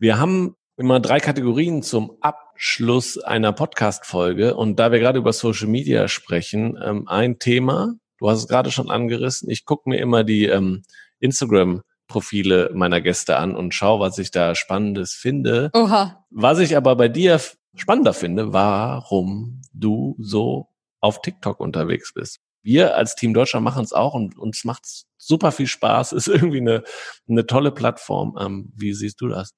Wir 0.00 0.18
haben 0.18 0.56
immer 0.76 1.00
drei 1.00 1.20
Kategorien 1.20 1.82
zum 1.82 2.16
Abschluss 2.20 3.18
einer 3.18 3.52
Podcast-Folge. 3.52 4.56
Und 4.56 4.78
da 4.78 4.90
wir 4.92 4.98
gerade 4.98 5.18
über 5.18 5.32
Social 5.32 5.68
Media 5.68 6.08
sprechen, 6.08 6.78
ähm, 6.82 7.06
ein 7.06 7.38
Thema, 7.38 7.94
du 8.18 8.28
hast 8.28 8.38
es 8.38 8.48
gerade 8.48 8.70
schon 8.70 8.90
angerissen, 8.90 9.50
ich 9.50 9.64
gucke 9.64 9.88
mir 9.88 9.98
immer 9.98 10.24
die 10.24 10.46
ähm, 10.46 10.82
Instagram-Profile 11.20 12.70
meiner 12.74 13.00
Gäste 13.00 13.36
an 13.36 13.54
und 13.54 13.74
schaue, 13.74 14.00
was 14.00 14.18
ich 14.18 14.30
da 14.30 14.54
Spannendes 14.54 15.12
finde. 15.12 15.70
Oha. 15.74 16.24
Was 16.30 16.58
ich 16.58 16.76
aber 16.76 16.96
bei 16.96 17.08
dir 17.08 17.40
spannender 17.76 18.14
finde, 18.14 18.52
warum 18.52 19.60
du 19.72 20.16
so 20.18 20.68
auf 21.00 21.20
TikTok 21.22 21.60
unterwegs 21.60 22.12
bist. 22.14 22.40
Wir 22.62 22.96
als 22.96 23.14
Team 23.14 23.34
Deutschland 23.34 23.62
machen 23.62 23.84
es 23.84 23.92
auch 23.92 24.14
und 24.14 24.38
uns 24.38 24.64
macht 24.64 24.86
super 25.18 25.52
viel 25.52 25.66
Spaß, 25.66 26.12
ist 26.12 26.28
irgendwie 26.28 26.60
eine, 26.60 26.82
eine 27.28 27.46
tolle 27.46 27.70
Plattform. 27.70 28.36
Ähm, 28.40 28.72
wie 28.74 28.92
siehst 28.92 29.20
du 29.20 29.28
das? 29.28 29.52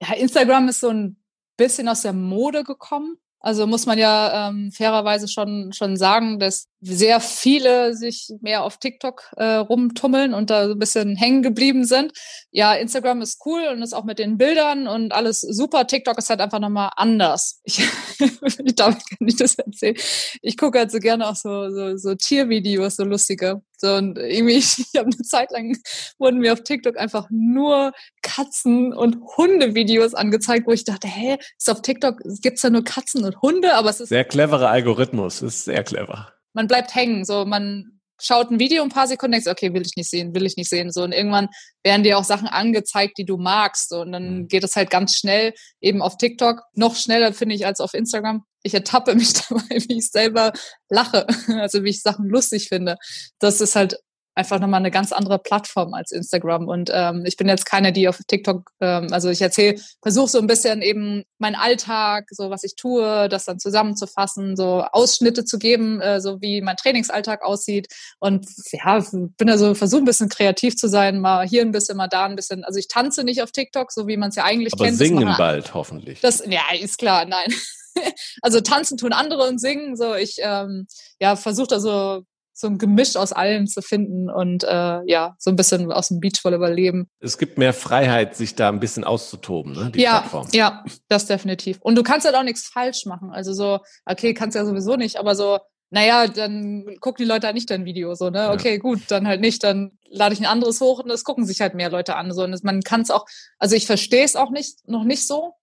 Ja, 0.00 0.14
Instagram 0.14 0.68
ist 0.68 0.80
so 0.80 0.88
ein 0.88 1.16
bisschen 1.56 1.88
aus 1.88 2.02
der 2.02 2.12
Mode 2.12 2.64
gekommen. 2.64 3.18
Also 3.44 3.66
muss 3.66 3.84
man 3.84 3.98
ja 3.98 4.48
ähm, 4.48 4.72
fairerweise 4.72 5.28
schon, 5.28 5.70
schon 5.74 5.98
sagen, 5.98 6.38
dass 6.38 6.66
sehr 6.80 7.20
viele 7.20 7.94
sich 7.94 8.30
mehr 8.40 8.64
auf 8.64 8.78
TikTok 8.78 9.32
äh, 9.36 9.56
rumtummeln 9.56 10.32
und 10.32 10.48
da 10.48 10.66
so 10.66 10.72
ein 10.72 10.78
bisschen 10.78 11.14
hängen 11.14 11.42
geblieben 11.42 11.84
sind. 11.84 12.12
Ja, 12.52 12.72
Instagram 12.72 13.20
ist 13.20 13.42
cool 13.44 13.68
und 13.70 13.82
ist 13.82 13.92
auch 13.92 14.04
mit 14.04 14.18
den 14.18 14.38
Bildern 14.38 14.88
und 14.88 15.12
alles 15.12 15.42
super. 15.42 15.86
TikTok 15.86 16.16
ist 16.16 16.30
halt 16.30 16.40
einfach 16.40 16.58
nochmal 16.58 16.90
anders. 16.96 17.60
Ich, 18.16 18.60
ich 18.60 18.76
kann 18.76 18.96
ich 19.26 19.36
das 19.36 19.56
erzählen. 19.56 19.96
Ich 20.40 20.56
gucke 20.56 20.78
halt 20.78 20.90
so 20.90 20.98
gerne 20.98 21.28
auch 21.28 21.34
so, 21.34 21.70
so, 21.70 21.96
so 21.96 22.14
Tiervideos, 22.14 22.96
so 22.96 23.04
lustige. 23.04 23.60
So, 23.76 23.94
und 23.94 24.18
irgendwie, 24.18 24.54
ich, 24.58 24.86
habe 24.96 25.10
eine 25.12 25.22
Zeit 25.22 25.50
lang 25.50 25.76
wurden 26.18 26.40
mir 26.40 26.52
auf 26.52 26.62
TikTok 26.62 26.98
einfach 26.98 27.26
nur 27.30 27.92
Katzen- 28.22 28.92
und 28.92 29.18
Hundevideos 29.36 30.14
angezeigt, 30.14 30.66
wo 30.66 30.72
ich 30.72 30.84
dachte, 30.84 31.08
hä, 31.08 31.38
ist 31.58 31.70
auf 31.70 31.82
TikTok, 31.82 32.20
gibt's 32.42 32.62
da 32.62 32.70
nur 32.70 32.84
Katzen 32.84 33.24
und 33.24 33.40
Hunde, 33.42 33.74
aber 33.74 33.90
es 33.90 34.00
ist. 34.00 34.08
Sehr 34.08 34.24
cleverer 34.24 34.70
Algorithmus, 34.70 35.42
ist 35.42 35.64
sehr 35.64 35.84
clever 35.84 36.34
man 36.54 36.68
bleibt 36.68 36.94
hängen. 36.94 37.24
So, 37.24 37.44
man 37.44 37.93
schaut 38.20 38.50
ein 38.50 38.58
Video 38.58 38.82
ein 38.82 38.88
paar 38.88 39.06
Sekunden, 39.06 39.32
denkst, 39.32 39.48
okay, 39.48 39.72
will 39.74 39.82
ich 39.82 39.96
nicht 39.96 40.10
sehen, 40.10 40.34
will 40.34 40.46
ich 40.46 40.56
nicht 40.56 40.70
sehen. 40.70 40.90
So, 40.90 41.02
und 41.02 41.12
irgendwann 41.12 41.48
werden 41.82 42.02
dir 42.02 42.18
auch 42.18 42.24
Sachen 42.24 42.48
angezeigt, 42.48 43.18
die 43.18 43.24
du 43.24 43.36
magst. 43.36 43.88
So, 43.88 44.00
und 44.00 44.12
dann 44.12 44.38
mhm. 44.38 44.48
geht 44.48 44.64
es 44.64 44.76
halt 44.76 44.90
ganz 44.90 45.16
schnell 45.16 45.52
eben 45.80 46.02
auf 46.02 46.16
TikTok. 46.16 46.62
Noch 46.74 46.96
schneller, 46.96 47.32
finde 47.32 47.54
ich, 47.54 47.66
als 47.66 47.80
auf 47.80 47.94
Instagram. 47.94 48.44
Ich 48.62 48.74
ertappe 48.74 49.14
mich 49.14 49.32
dabei, 49.48 49.82
wie 49.88 49.98
ich 49.98 50.10
selber 50.10 50.52
lache. 50.88 51.26
Also 51.64 51.84
wie 51.84 51.90
ich 51.90 52.02
Sachen 52.02 52.28
lustig 52.28 52.68
finde. 52.68 52.96
Das 53.38 53.60
ist 53.60 53.76
halt 53.76 53.98
einfach 54.34 54.58
nochmal 54.58 54.80
eine 54.80 54.90
ganz 54.90 55.12
andere 55.12 55.38
Plattform 55.38 55.94
als 55.94 56.10
Instagram. 56.10 56.68
Und 56.68 56.90
ähm, 56.92 57.24
ich 57.24 57.36
bin 57.36 57.48
jetzt 57.48 57.66
keine, 57.66 57.92
die 57.92 58.08
auf 58.08 58.18
TikTok, 58.26 58.70
ähm, 58.80 59.08
also 59.12 59.30
ich 59.30 59.40
erzähle, 59.40 59.80
versuche 60.02 60.28
so 60.28 60.38
ein 60.38 60.46
bisschen 60.46 60.82
eben 60.82 61.22
meinen 61.38 61.54
Alltag, 61.54 62.26
so 62.30 62.50
was 62.50 62.64
ich 62.64 62.74
tue, 62.76 63.28
das 63.28 63.44
dann 63.44 63.58
zusammenzufassen, 63.58 64.56
so 64.56 64.84
Ausschnitte 64.90 65.44
zu 65.44 65.58
geben, 65.58 66.00
äh, 66.00 66.20
so 66.20 66.40
wie 66.40 66.60
mein 66.62 66.76
Trainingsalltag 66.76 67.44
aussieht. 67.44 67.86
Und 68.18 68.46
ja, 68.72 69.04
bin 69.12 69.50
also 69.50 69.74
versuche 69.74 70.02
ein 70.02 70.06
bisschen 70.06 70.28
kreativ 70.28 70.76
zu 70.76 70.88
sein, 70.88 71.20
mal 71.20 71.46
hier 71.46 71.62
ein 71.62 71.72
bisschen, 71.72 71.96
mal 71.96 72.08
da 72.08 72.24
ein 72.24 72.36
bisschen. 72.36 72.64
Also 72.64 72.78
ich 72.78 72.88
tanze 72.88 73.24
nicht 73.24 73.42
auf 73.42 73.52
TikTok, 73.52 73.92
so 73.92 74.08
wie 74.08 74.16
man 74.16 74.30
es 74.30 74.36
ja 74.36 74.44
eigentlich 74.44 74.72
Aber 74.74 74.84
kennt. 74.84 74.98
Singen 74.98 75.34
bald, 75.38 75.74
hoffentlich. 75.74 76.20
Das, 76.20 76.42
ja, 76.48 76.62
ist 76.78 76.98
klar, 76.98 77.24
nein. 77.24 77.52
also 78.42 78.60
tanzen 78.60 78.98
tun 78.98 79.12
andere 79.12 79.46
und 79.46 79.60
singen. 79.60 79.96
So, 79.96 80.14
ich 80.14 80.36
ähm, 80.40 80.86
ja, 81.20 81.36
versuche 81.36 81.68
da 81.68 81.80
so 81.80 82.24
so 82.54 82.68
ein 82.68 82.78
Gemisch 82.78 83.16
aus 83.16 83.32
allem 83.32 83.66
zu 83.66 83.82
finden 83.82 84.30
und 84.30 84.62
äh, 84.64 85.00
ja, 85.06 85.34
so 85.38 85.50
ein 85.50 85.56
bisschen 85.56 85.90
aus 85.90 86.08
dem 86.08 86.20
Beachvolleyball 86.20 86.72
leben. 86.72 87.08
Es 87.20 87.36
gibt 87.36 87.58
mehr 87.58 87.74
Freiheit, 87.74 88.36
sich 88.36 88.54
da 88.54 88.68
ein 88.68 88.80
bisschen 88.80 89.02
auszutoben, 89.04 89.72
ne? 89.72 89.90
Die 89.90 90.00
ja, 90.00 90.20
Plattform. 90.20 90.48
ja, 90.52 90.84
das 91.08 91.26
definitiv. 91.26 91.78
Und 91.80 91.96
du 91.96 92.04
kannst 92.04 92.24
halt 92.24 92.36
auch 92.36 92.44
nichts 92.44 92.68
falsch 92.68 93.06
machen. 93.06 93.30
Also 93.32 93.52
so, 93.52 93.80
okay, 94.06 94.32
kannst 94.34 94.54
ja 94.54 94.64
sowieso 94.64 94.94
nicht, 94.94 95.16
aber 95.16 95.34
so, 95.34 95.58
naja, 95.90 96.28
dann 96.28 96.96
gucken 97.00 97.24
die 97.24 97.28
Leute 97.28 97.46
halt 97.46 97.54
nicht 97.54 97.70
dein 97.70 97.84
Video, 97.84 98.14
so, 98.14 98.30
ne? 98.30 98.50
Okay, 98.50 98.74
ja. 98.74 98.78
gut, 98.78 99.02
dann 99.08 99.26
halt 99.26 99.40
nicht, 99.40 99.62
dann 99.64 99.98
lade 100.08 100.32
ich 100.32 100.40
ein 100.40 100.46
anderes 100.46 100.80
hoch 100.80 101.00
und 101.00 101.08
das 101.08 101.24
gucken 101.24 101.44
sich 101.44 101.60
halt 101.60 101.74
mehr 101.74 101.90
Leute 101.90 102.14
an. 102.14 102.32
So. 102.32 102.44
Und 102.44 102.52
das, 102.52 102.62
man 102.62 102.82
kann 102.82 103.00
es 103.00 103.10
auch, 103.10 103.26
also 103.58 103.74
ich 103.74 103.86
verstehe 103.86 104.24
es 104.24 104.36
auch 104.36 104.50
nicht, 104.50 104.88
noch 104.88 105.04
nicht 105.04 105.26
so, 105.26 105.54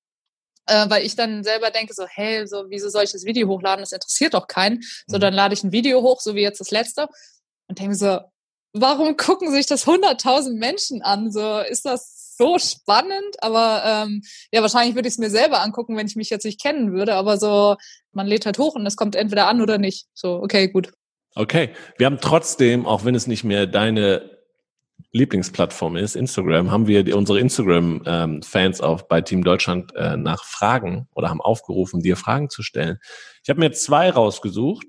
äh, 0.68 0.90
weil 0.90 1.06
ich 1.06 1.16
dann 1.16 1.44
selber 1.44 1.72
denke 1.72 1.94
so, 1.94 2.06
hey, 2.08 2.48
so 2.48 2.66
wieso 2.70 2.90
soll 2.90 3.04
ich 3.04 3.12
das 3.12 3.26
Video 3.26 3.48
hochladen? 3.48 3.82
Das 3.82 3.92
interessiert 3.92 4.34
doch 4.34 4.48
keinen. 4.48 4.82
So, 5.08 5.18
mhm. 5.18 5.22
dann 5.22 5.34
lade 5.34 5.54
ich 5.54 5.64
ein 5.64 5.72
Video 5.72 6.02
hoch, 6.02 6.22
so 6.22 6.36
wie 6.36 6.42
jetzt 6.42 6.60
das 6.60 6.72
letzte, 6.72 7.08
und 7.68 7.80
denke 7.80 7.96
so, 7.96 8.20
warum 8.74 9.18
gucken 9.18 9.52
sich 9.52 9.66
das 9.66 9.86
100.000 9.86 10.58
Menschen 10.58 11.02
an? 11.02 11.32
So, 11.32 11.60
ist 11.60 11.86
das 11.86 12.36
so 12.38 12.58
spannend? 12.58 13.36
Aber 13.40 13.84
ähm, 13.86 14.24
ja, 14.52 14.62
wahrscheinlich 14.62 14.96
würde 14.96 15.08
ich 15.08 15.16
es 15.16 15.20
mir 15.20 15.30
selber 15.30 15.62
angucken, 15.62 15.98
wenn 15.98 16.08
ich 16.08 16.16
mich 16.16 16.30
jetzt 16.30 16.46
nicht 16.46 16.62
kennen 16.62 16.94
würde. 16.94 17.16
Aber 17.16 17.38
so, 17.38 17.76
man 18.12 18.28
lädt 18.28 18.46
halt 18.46 18.58
hoch 18.58 18.76
und 18.76 18.86
es 18.86 18.96
kommt 18.96 19.16
entweder 19.16 19.48
an 19.48 19.62
oder 19.62 19.78
nicht. 19.78 20.08
So, 20.14 20.36
okay, 20.42 20.68
gut. 20.68 20.92
Okay, 21.36 21.70
wir 21.98 22.08
haben 22.08 22.20
trotzdem, 22.20 22.86
auch 22.86 23.06
wenn 23.06 23.16
es 23.16 23.26
nicht 23.26 23.44
mehr 23.46 23.66
deine 23.66 24.41
Lieblingsplattform 25.14 25.98
ist, 25.98 26.16
Instagram, 26.16 26.72
haben 26.72 26.88
wir 26.88 27.16
unsere 27.16 27.40
Instagram-Fans 27.40 28.80
ähm, 28.80 28.86
auch 28.86 29.02
bei 29.04 29.22
Team 29.22 29.44
Deutschland 29.44 29.94
äh, 29.96 30.16
nach 30.16 30.46
Fragen 30.46 31.08
oder 31.14 31.30
haben 31.30 31.42
aufgerufen, 31.42 32.02
dir 32.02 32.16
Fragen 32.16 32.50
zu 32.50 32.64
stellen. 32.64 32.98
Ich 33.44 33.50
habe 33.50 33.60
mir 33.60 33.72
zwei 33.72 34.10
rausgesucht. 34.10 34.88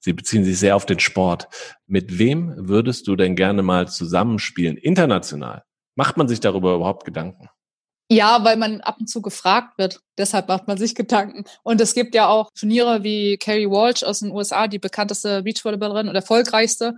Sie 0.00 0.12
beziehen 0.12 0.44
sich 0.44 0.58
sehr 0.58 0.76
auf 0.76 0.86
den 0.86 0.98
Sport. 0.98 1.46
Mit 1.86 2.18
wem 2.18 2.54
würdest 2.56 3.06
du 3.06 3.16
denn 3.16 3.36
gerne 3.36 3.62
mal 3.62 3.86
zusammenspielen, 3.86 4.76
international? 4.76 5.62
Macht 5.94 6.16
man 6.16 6.26
sich 6.26 6.40
darüber 6.40 6.74
überhaupt 6.74 7.04
Gedanken? 7.04 7.48
Ja, 8.12 8.42
weil 8.42 8.56
man 8.56 8.80
ab 8.80 8.96
und 8.98 9.06
zu 9.06 9.22
gefragt 9.22 9.78
wird. 9.78 10.00
Deshalb 10.18 10.48
macht 10.48 10.66
man 10.66 10.78
sich 10.78 10.96
Gedanken. 10.96 11.44
Und 11.62 11.80
es 11.80 11.94
gibt 11.94 12.16
ja 12.16 12.26
auch 12.26 12.50
Turniere 12.58 13.04
wie 13.04 13.36
Carrie 13.36 13.70
Walsh 13.70 14.02
aus 14.02 14.18
den 14.18 14.32
USA, 14.32 14.66
die 14.66 14.80
bekannteste 14.80 15.44
Beachvolleyballerin 15.44 16.08
und 16.08 16.16
erfolgreichste. 16.16 16.96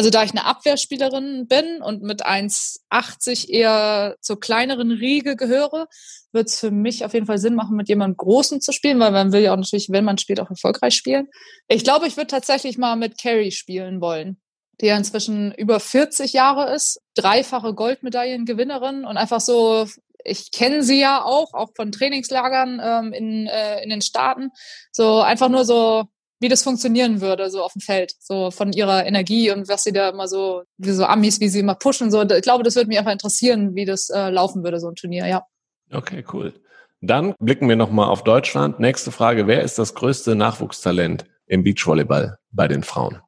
Also 0.00 0.08
da 0.08 0.22
ich 0.22 0.30
eine 0.30 0.46
Abwehrspielerin 0.46 1.46
bin 1.46 1.82
und 1.82 2.00
mit 2.00 2.24
1,80 2.24 3.50
eher 3.50 4.16
zur 4.22 4.40
kleineren 4.40 4.92
Riege 4.92 5.36
gehöre, 5.36 5.88
wird 6.32 6.48
es 6.48 6.58
für 6.58 6.70
mich 6.70 7.04
auf 7.04 7.12
jeden 7.12 7.26
Fall 7.26 7.36
Sinn 7.36 7.54
machen, 7.54 7.76
mit 7.76 7.90
jemandem 7.90 8.16
Großen 8.16 8.62
zu 8.62 8.72
spielen, 8.72 8.98
weil 8.98 9.10
man 9.10 9.30
will 9.30 9.42
ja 9.42 9.52
auch 9.52 9.58
natürlich, 9.58 9.90
wenn 9.90 10.06
man 10.06 10.16
spielt, 10.16 10.40
auch 10.40 10.48
erfolgreich 10.48 10.94
spielen. 10.94 11.28
Ich 11.68 11.84
glaube, 11.84 12.06
ich 12.06 12.16
würde 12.16 12.28
tatsächlich 12.28 12.78
mal 12.78 12.96
mit 12.96 13.20
Carrie 13.20 13.50
spielen 13.50 14.00
wollen, 14.00 14.40
die 14.80 14.86
ja 14.86 14.96
inzwischen 14.96 15.52
über 15.52 15.78
40 15.78 16.32
Jahre 16.32 16.74
ist, 16.74 17.02
dreifache 17.14 17.74
Goldmedaillengewinnerin 17.74 19.04
und 19.04 19.18
einfach 19.18 19.42
so 19.42 19.86
ich 20.24 20.50
kenne 20.50 20.82
sie 20.82 21.00
ja 21.00 21.22
auch, 21.22 21.52
auch 21.52 21.70
von 21.76 21.92
Trainingslagern 21.92 22.80
ähm, 22.82 23.12
in, 23.12 23.46
äh, 23.46 23.82
in 23.82 23.90
den 23.90 24.00
Staaten. 24.00 24.50
So 24.92 25.20
einfach 25.20 25.50
nur 25.50 25.66
so 25.66 26.08
wie 26.40 26.48
das 26.48 26.62
funktionieren 26.62 27.20
würde, 27.20 27.50
so 27.50 27.62
auf 27.62 27.74
dem 27.74 27.82
Feld, 27.82 28.14
so 28.18 28.50
von 28.50 28.72
ihrer 28.72 29.06
Energie 29.06 29.50
und 29.50 29.68
was 29.68 29.84
sie 29.84 29.92
da 29.92 30.08
immer 30.08 30.26
so, 30.26 30.62
wie 30.78 30.90
so 30.90 31.04
Amis, 31.04 31.38
wie 31.40 31.48
sie 31.48 31.60
immer 31.60 31.74
pushen, 31.74 32.10
so. 32.10 32.22
Ich 32.22 32.42
glaube, 32.42 32.64
das 32.64 32.76
würde 32.76 32.88
mich 32.88 32.98
einfach 32.98 33.12
interessieren, 33.12 33.74
wie 33.74 33.84
das 33.84 34.08
äh, 34.08 34.30
laufen 34.30 34.64
würde, 34.64 34.80
so 34.80 34.88
ein 34.88 34.96
Turnier, 34.96 35.26
ja. 35.26 35.44
Okay, 35.92 36.24
cool. 36.32 36.54
Dann 37.02 37.34
blicken 37.38 37.68
wir 37.68 37.76
nochmal 37.76 38.08
auf 38.08 38.24
Deutschland. 38.24 38.80
Nächste 38.80 39.12
Frage. 39.12 39.46
Wer 39.46 39.62
ist 39.62 39.78
das 39.78 39.94
größte 39.94 40.34
Nachwuchstalent 40.34 41.24
im 41.46 41.62
Beachvolleyball 41.62 42.38
bei 42.50 42.68
den 42.68 42.82
Frauen? 42.82 43.20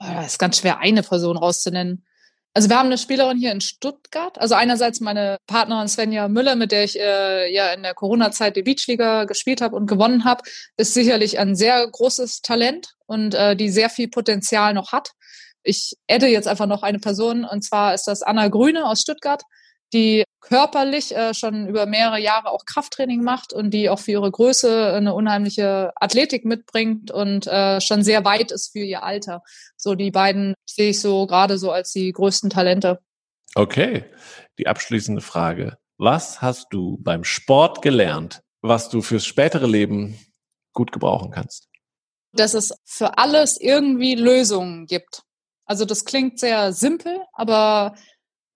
Oh, 0.00 0.06
das 0.14 0.32
ist 0.32 0.38
ganz 0.38 0.58
schwer, 0.58 0.78
eine 0.78 1.02
Person 1.02 1.36
rauszunennen. 1.36 2.05
Also 2.56 2.70
wir 2.70 2.78
haben 2.78 2.86
eine 2.86 2.96
Spielerin 2.96 3.36
hier 3.36 3.52
in 3.52 3.60
Stuttgart. 3.60 4.38
Also 4.38 4.54
einerseits 4.54 5.00
meine 5.00 5.36
Partnerin 5.46 5.88
Svenja 5.88 6.26
Müller, 6.26 6.56
mit 6.56 6.72
der 6.72 6.84
ich 6.84 6.98
äh, 6.98 7.52
ja 7.52 7.70
in 7.74 7.82
der 7.82 7.92
Corona-Zeit 7.92 8.56
die 8.56 8.62
Beachliga 8.62 9.24
gespielt 9.24 9.60
habe 9.60 9.76
und 9.76 9.86
gewonnen 9.86 10.24
habe, 10.24 10.42
ist 10.78 10.94
sicherlich 10.94 11.38
ein 11.38 11.54
sehr 11.54 11.86
großes 11.86 12.40
Talent 12.40 12.94
und 13.04 13.34
äh, 13.34 13.56
die 13.56 13.68
sehr 13.68 13.90
viel 13.90 14.08
Potenzial 14.08 14.72
noch 14.72 14.92
hat. 14.92 15.10
Ich 15.64 15.98
adde 16.10 16.28
jetzt 16.28 16.48
einfach 16.48 16.64
noch 16.64 16.82
eine 16.82 16.98
Person 16.98 17.44
und 17.44 17.62
zwar 17.62 17.92
ist 17.92 18.04
das 18.04 18.22
Anna 18.22 18.48
Grüne 18.48 18.86
aus 18.86 19.02
Stuttgart 19.02 19.42
die 19.92 20.24
körperlich 20.40 21.14
äh, 21.14 21.34
schon 21.34 21.66
über 21.68 21.86
mehrere 21.86 22.20
Jahre 22.20 22.50
auch 22.50 22.64
Krafttraining 22.64 23.22
macht 23.22 23.52
und 23.52 23.70
die 23.70 23.88
auch 23.88 23.98
für 23.98 24.12
ihre 24.12 24.30
Größe 24.30 24.92
eine 24.92 25.14
unheimliche 25.14 25.92
Athletik 25.96 26.44
mitbringt 26.44 27.10
und 27.10 27.46
äh, 27.46 27.80
schon 27.80 28.02
sehr 28.02 28.24
weit 28.24 28.52
ist 28.52 28.72
für 28.72 28.80
ihr 28.80 29.02
Alter. 29.02 29.42
So 29.76 29.94
die 29.94 30.10
beiden 30.10 30.54
sehe 30.64 30.90
ich 30.90 31.00
so 31.00 31.26
gerade 31.26 31.58
so 31.58 31.72
als 31.72 31.92
die 31.92 32.12
größten 32.12 32.50
Talente. 32.50 33.00
Okay, 33.54 34.04
die 34.58 34.66
abschließende 34.66 35.22
Frage. 35.22 35.78
Was 35.98 36.42
hast 36.42 36.68
du 36.70 36.98
beim 37.00 37.24
Sport 37.24 37.80
gelernt, 37.80 38.42
was 38.60 38.88
du 38.88 39.00
fürs 39.02 39.24
spätere 39.24 39.66
Leben 39.66 40.18
gut 40.72 40.92
gebrauchen 40.92 41.30
kannst? 41.30 41.68
Dass 42.32 42.54
es 42.54 42.74
für 42.84 43.18
alles 43.18 43.58
irgendwie 43.58 44.14
Lösungen 44.14 44.86
gibt. 44.86 45.22
Also 45.64 45.84
das 45.84 46.04
klingt 46.04 46.38
sehr 46.38 46.72
simpel, 46.72 47.18
aber 47.32 47.96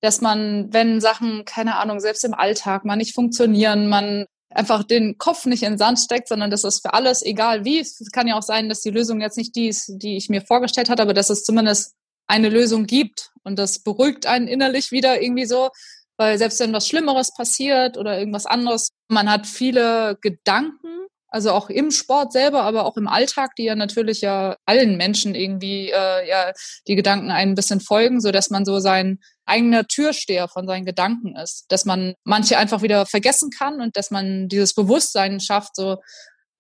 dass 0.01 0.21
man, 0.21 0.73
wenn 0.73 1.01
Sachen, 1.01 1.45
keine 1.45 1.77
Ahnung, 1.77 2.01
selbst 2.01 2.25
im 2.25 2.35
Alltag 2.35 2.85
mal 2.85 2.97
nicht 2.97 3.15
funktionieren, 3.15 3.89
man 3.89 4.27
einfach 4.53 4.83
den 4.83 5.17
Kopf 5.19 5.47
nicht 5.47 5.63
in 5.63 5.75
den 5.75 5.79
Sand 5.79 5.99
steckt, 5.99 6.29
sondern 6.29 6.51
dass 6.51 6.65
es 6.65 6.81
für 6.81 6.93
alles, 6.93 7.23
egal 7.23 7.65
wie, 7.65 7.79
es 7.79 8.11
kann 8.13 8.27
ja 8.27 8.37
auch 8.37 8.43
sein, 8.43 8.69
dass 8.69 8.81
die 8.81 8.91
Lösung 8.91 9.21
jetzt 9.21 9.37
nicht 9.37 9.55
die 9.55 9.69
ist, 9.69 9.93
die 9.97 10.17
ich 10.17 10.29
mir 10.29 10.43
vorgestellt 10.43 10.89
hatte, 10.89 11.03
aber 11.03 11.15
dass 11.15 11.31
es 11.31 11.45
zumindest 11.45 11.95
eine 12.27 12.49
Lösung 12.49 12.87
gibt 12.87 13.31
und 13.45 13.59
das 13.59 13.81
beruhigt 13.81 14.27
einen 14.27 14.49
innerlich 14.49 14.91
wieder 14.91 15.23
irgendwie 15.23 15.47
so, 15.47 15.71
weil 16.17 16.37
selbst 16.39 16.61
wenn 16.61 16.73
was 16.73 16.89
Schlimmeres 16.89 17.33
passiert 17.35 17.97
oder 17.97 18.19
irgendwas 18.19 18.47
anderes, 18.47 18.91
man 19.09 19.31
hat 19.31 19.47
viele 19.47 20.19
Gedanken, 20.21 21.00
also 21.31 21.53
auch 21.53 21.71
im 21.71 21.91
Sport 21.91 22.33
selber, 22.33 22.63
aber 22.63 22.85
auch 22.85 22.97
im 22.97 23.09
Alltag, 23.09 23.55
die 23.57 23.65
ja 23.65 23.75
natürlich 23.75 24.21
ja 24.21 24.57
allen 24.67 24.97
Menschen 24.97 25.35
irgendwie 25.35 25.91
äh, 25.91 26.29
ja 26.29 26.53
die 26.89 26.97
Gedanken 26.97 27.31
ein 27.31 27.55
bisschen 27.55 27.81
folgen, 27.81 28.21
so 28.21 28.33
dass 28.33 28.51
man 28.51 28.65
so 28.65 28.81
sein 28.81 29.19
eigener 29.47 29.87
Türsteher 29.87 30.49
von 30.49 30.67
seinen 30.67 30.85
Gedanken 30.85 31.37
ist, 31.37 31.67
dass 31.69 31.85
man 31.85 32.15
manche 32.25 32.59
einfach 32.59 32.83
wieder 32.83 33.07
vergessen 33.07 33.51
kann 33.51 33.81
und 33.81 33.97
dass 33.97 34.11
man 34.11 34.49
dieses 34.49 34.75
Bewusstsein 34.75 35.41
schafft, 35.41 35.77
so 35.77 35.99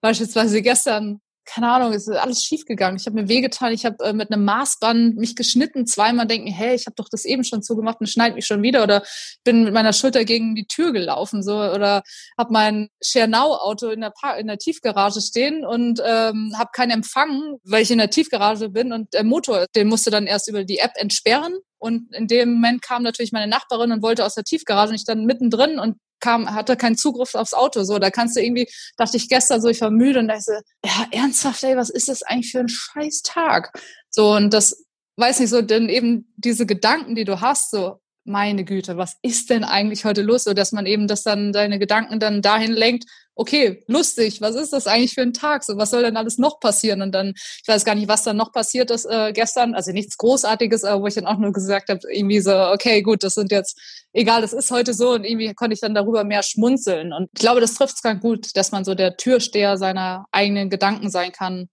beispielsweise 0.00 0.62
gestern 0.62 1.20
keine 1.52 1.68
Ahnung, 1.68 1.92
es 1.92 2.06
ist 2.06 2.16
alles 2.16 2.44
schief 2.44 2.64
gegangen. 2.64 2.96
Ich 2.96 3.06
habe 3.06 3.20
mir 3.20 3.28
wehgetan, 3.28 3.72
ich 3.72 3.84
habe 3.84 4.04
äh, 4.04 4.12
mit 4.12 4.32
einem 4.32 4.44
Maßband 4.44 5.16
mich 5.16 5.34
geschnitten, 5.34 5.84
zweimal 5.84 6.26
denken, 6.26 6.46
hey, 6.46 6.76
ich 6.76 6.86
habe 6.86 6.94
doch 6.94 7.08
das 7.10 7.24
eben 7.24 7.42
schon 7.42 7.60
zugemacht 7.60 8.00
und 8.00 8.06
schneid 8.06 8.36
mich 8.36 8.46
schon 8.46 8.62
wieder 8.62 8.84
oder 8.84 9.02
bin 9.42 9.64
mit 9.64 9.74
meiner 9.74 9.92
Schulter 9.92 10.24
gegen 10.24 10.54
die 10.54 10.66
Tür 10.66 10.92
gelaufen 10.92 11.42
so 11.42 11.56
oder 11.56 12.02
habe 12.38 12.52
mein 12.52 12.88
Schernau-Auto 13.02 13.88
in 13.88 14.00
der, 14.00 14.12
in 14.38 14.46
der 14.46 14.58
Tiefgarage 14.58 15.20
stehen 15.20 15.66
und 15.66 16.00
ähm, 16.04 16.54
habe 16.56 16.70
keinen 16.72 16.92
Empfang, 16.92 17.56
weil 17.64 17.82
ich 17.82 17.90
in 17.90 17.98
der 17.98 18.10
Tiefgarage 18.10 18.68
bin 18.68 18.92
und 18.92 19.12
der 19.12 19.24
Motor, 19.24 19.66
den 19.74 19.88
musste 19.88 20.10
dann 20.10 20.28
erst 20.28 20.48
über 20.48 20.62
die 20.62 20.78
App 20.78 20.92
entsperren 20.94 21.54
und 21.78 22.14
in 22.14 22.28
dem 22.28 22.52
Moment 22.54 22.82
kam 22.82 23.02
natürlich 23.02 23.32
meine 23.32 23.50
Nachbarin 23.50 23.90
und 23.90 24.02
wollte 24.02 24.24
aus 24.24 24.36
der 24.36 24.44
Tiefgarage 24.44 24.90
und 24.90 24.96
ich 24.96 25.04
dann 25.04 25.24
mittendrin 25.24 25.80
und 25.80 25.96
kam, 26.20 26.54
hatte 26.54 26.76
keinen 26.76 26.96
Zugriff 26.96 27.34
aufs 27.34 27.54
Auto. 27.54 27.84
So, 27.84 27.98
da 27.98 28.10
kannst 28.10 28.36
du 28.36 28.42
irgendwie, 28.42 28.68
dachte 28.96 29.16
ich 29.16 29.28
gestern 29.28 29.60
so, 29.60 29.68
ich 29.68 29.80
war 29.80 29.90
müde 29.90 30.20
und 30.20 30.28
da 30.28 30.36
ich 30.36 30.44
so, 30.44 30.52
ja, 30.84 31.06
ernsthaft, 31.10 31.62
ey, 31.64 31.76
was 31.76 31.90
ist 31.90 32.08
das 32.08 32.22
eigentlich 32.22 32.52
für 32.52 32.60
ein 32.60 32.68
scheiß 32.68 33.22
Tag? 33.22 33.72
So, 34.10 34.34
und 34.34 34.52
das, 34.54 34.84
weiß 35.16 35.40
nicht, 35.40 35.50
so, 35.50 35.62
denn 35.62 35.88
eben 35.88 36.32
diese 36.36 36.66
Gedanken, 36.66 37.14
die 37.14 37.24
du 37.24 37.40
hast, 37.40 37.70
so, 37.70 38.00
meine 38.24 38.64
Güte, 38.64 38.96
was 38.96 39.16
ist 39.22 39.50
denn 39.50 39.64
eigentlich 39.64 40.04
heute 40.04 40.22
los? 40.22 40.44
So, 40.44 40.52
dass 40.52 40.72
man 40.72 40.86
eben 40.86 41.08
das 41.08 41.22
dann, 41.22 41.52
deine 41.52 41.78
Gedanken 41.78 42.20
dann 42.20 42.42
dahin 42.42 42.72
lenkt, 42.72 43.04
okay, 43.34 43.82
lustig, 43.86 44.40
was 44.42 44.54
ist 44.54 44.72
das 44.72 44.86
eigentlich 44.86 45.14
für 45.14 45.22
ein 45.22 45.32
Tag? 45.32 45.64
So, 45.64 45.78
was 45.78 45.90
soll 45.90 46.02
denn 46.02 46.16
alles 46.16 46.36
noch 46.36 46.60
passieren? 46.60 47.00
Und 47.00 47.12
dann, 47.12 47.32
ich 47.34 47.66
weiß 47.66 47.84
gar 47.84 47.94
nicht, 47.94 48.08
was 48.08 48.22
dann 48.22 48.36
noch 48.36 48.52
passiert 48.52 48.90
ist 48.90 49.06
äh, 49.06 49.32
gestern. 49.32 49.74
Also 49.74 49.92
nichts 49.92 50.18
Großartiges, 50.18 50.84
aber 50.84 51.02
wo 51.02 51.06
ich 51.06 51.14
dann 51.14 51.26
auch 51.26 51.38
nur 51.38 51.52
gesagt 51.52 51.88
habe, 51.88 52.00
irgendwie 52.12 52.40
so, 52.40 52.54
okay, 52.54 53.00
gut, 53.02 53.24
das 53.24 53.34
sind 53.34 53.50
jetzt, 53.50 53.80
egal, 54.12 54.42
das 54.42 54.52
ist 54.52 54.70
heute 54.70 54.94
so 54.94 55.10
und 55.12 55.24
irgendwie 55.24 55.54
konnte 55.54 55.74
ich 55.74 55.80
dann 55.80 55.94
darüber 55.94 56.24
mehr 56.24 56.42
schmunzeln. 56.42 57.12
Und 57.12 57.28
ich 57.34 57.40
glaube, 57.40 57.60
das 57.60 57.74
trifft 57.74 57.96
es 57.96 58.02
ganz 58.02 58.20
gut, 58.20 58.56
dass 58.56 58.72
man 58.72 58.84
so 58.84 58.94
der 58.94 59.16
Türsteher 59.16 59.76
seiner 59.76 60.26
eigenen 60.32 60.70
Gedanken 60.70 61.10
sein 61.10 61.32
kann. 61.32 61.68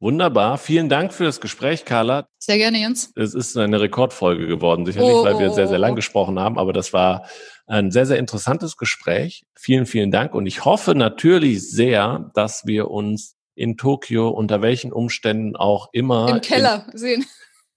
Wunderbar. 0.00 0.58
Vielen 0.58 0.88
Dank 0.88 1.14
für 1.14 1.24
das 1.24 1.40
Gespräch, 1.40 1.84
Carla. 1.84 2.28
Sehr 2.38 2.58
gerne, 2.58 2.78
Jens. 2.78 3.10
Es 3.16 3.32
ist 3.32 3.56
eine 3.56 3.80
Rekordfolge 3.80 4.46
geworden, 4.46 4.84
sicherlich, 4.84 5.14
oh, 5.14 5.24
weil 5.24 5.38
wir 5.38 5.50
sehr, 5.50 5.68
sehr 5.68 5.78
lang 5.78 5.92
oh. 5.92 5.94
gesprochen 5.94 6.38
haben, 6.38 6.58
aber 6.58 6.72
das 6.72 6.92
war 6.92 7.26
ein 7.66 7.90
sehr, 7.90 8.04
sehr 8.04 8.18
interessantes 8.18 8.76
Gespräch. 8.76 9.44
Vielen, 9.54 9.86
vielen 9.86 10.10
Dank. 10.10 10.34
Und 10.34 10.46
ich 10.46 10.64
hoffe 10.64 10.94
natürlich 10.94 11.70
sehr, 11.70 12.30
dass 12.34 12.66
wir 12.66 12.90
uns 12.90 13.36
in 13.54 13.76
Tokio 13.76 14.28
unter 14.28 14.60
welchen 14.62 14.92
Umständen 14.92 15.56
auch 15.56 15.88
immer 15.92 16.28
im 16.28 16.40
Keller 16.40 16.86
in, 16.92 16.98
sehen. 16.98 17.26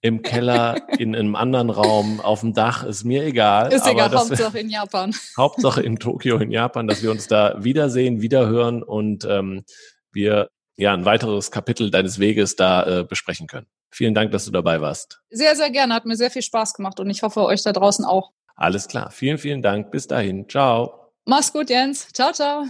Im 0.01 0.21
Keller, 0.21 0.87
in 0.99 1.15
einem 1.15 1.35
anderen 1.35 1.69
Raum, 1.69 2.21
auf 2.21 2.41
dem 2.41 2.53
Dach, 2.53 2.83
ist 2.83 3.03
mir 3.03 3.25
egal. 3.25 3.73
Ist 3.73 3.87
egal, 3.87 4.11
Hauptsache 4.13 4.53
wir, 4.53 4.61
in 4.61 4.69
Japan. 4.69 5.15
Hauptsache 5.37 5.81
in 5.81 5.97
Tokio, 5.97 6.37
in 6.37 6.51
Japan, 6.51 6.87
dass 6.87 7.01
wir 7.01 7.09
uns 7.09 7.27
da 7.27 7.55
wiedersehen, 7.57 8.21
wiederhören 8.21 8.83
und 8.83 9.25
ähm, 9.25 9.63
wir 10.11 10.49
ja 10.75 10.93
ein 10.93 11.05
weiteres 11.05 11.49
Kapitel 11.49 11.89
deines 11.89 12.19
Weges 12.19 12.55
da 12.55 12.99
äh, 12.99 13.03
besprechen 13.03 13.47
können. 13.47 13.65
Vielen 13.89 14.13
Dank, 14.13 14.31
dass 14.31 14.45
du 14.45 14.51
dabei 14.51 14.81
warst. 14.81 15.21
Sehr, 15.29 15.55
sehr 15.55 15.71
gerne. 15.71 15.93
Hat 15.93 16.05
mir 16.05 16.15
sehr 16.15 16.29
viel 16.29 16.43
Spaß 16.43 16.73
gemacht 16.75 16.99
und 16.99 17.09
ich 17.09 17.23
hoffe 17.23 17.43
euch 17.43 17.63
da 17.63 17.73
draußen 17.73 18.05
auch. 18.05 18.31
Alles 18.55 18.87
klar. 18.87 19.11
Vielen, 19.11 19.37
vielen 19.37 19.61
Dank. 19.61 19.91
Bis 19.91 20.07
dahin. 20.07 20.47
Ciao. 20.47 21.11
Mach's 21.25 21.51
gut, 21.51 21.69
Jens. 21.69 22.07
Ciao, 22.13 22.31
ciao. 22.31 22.65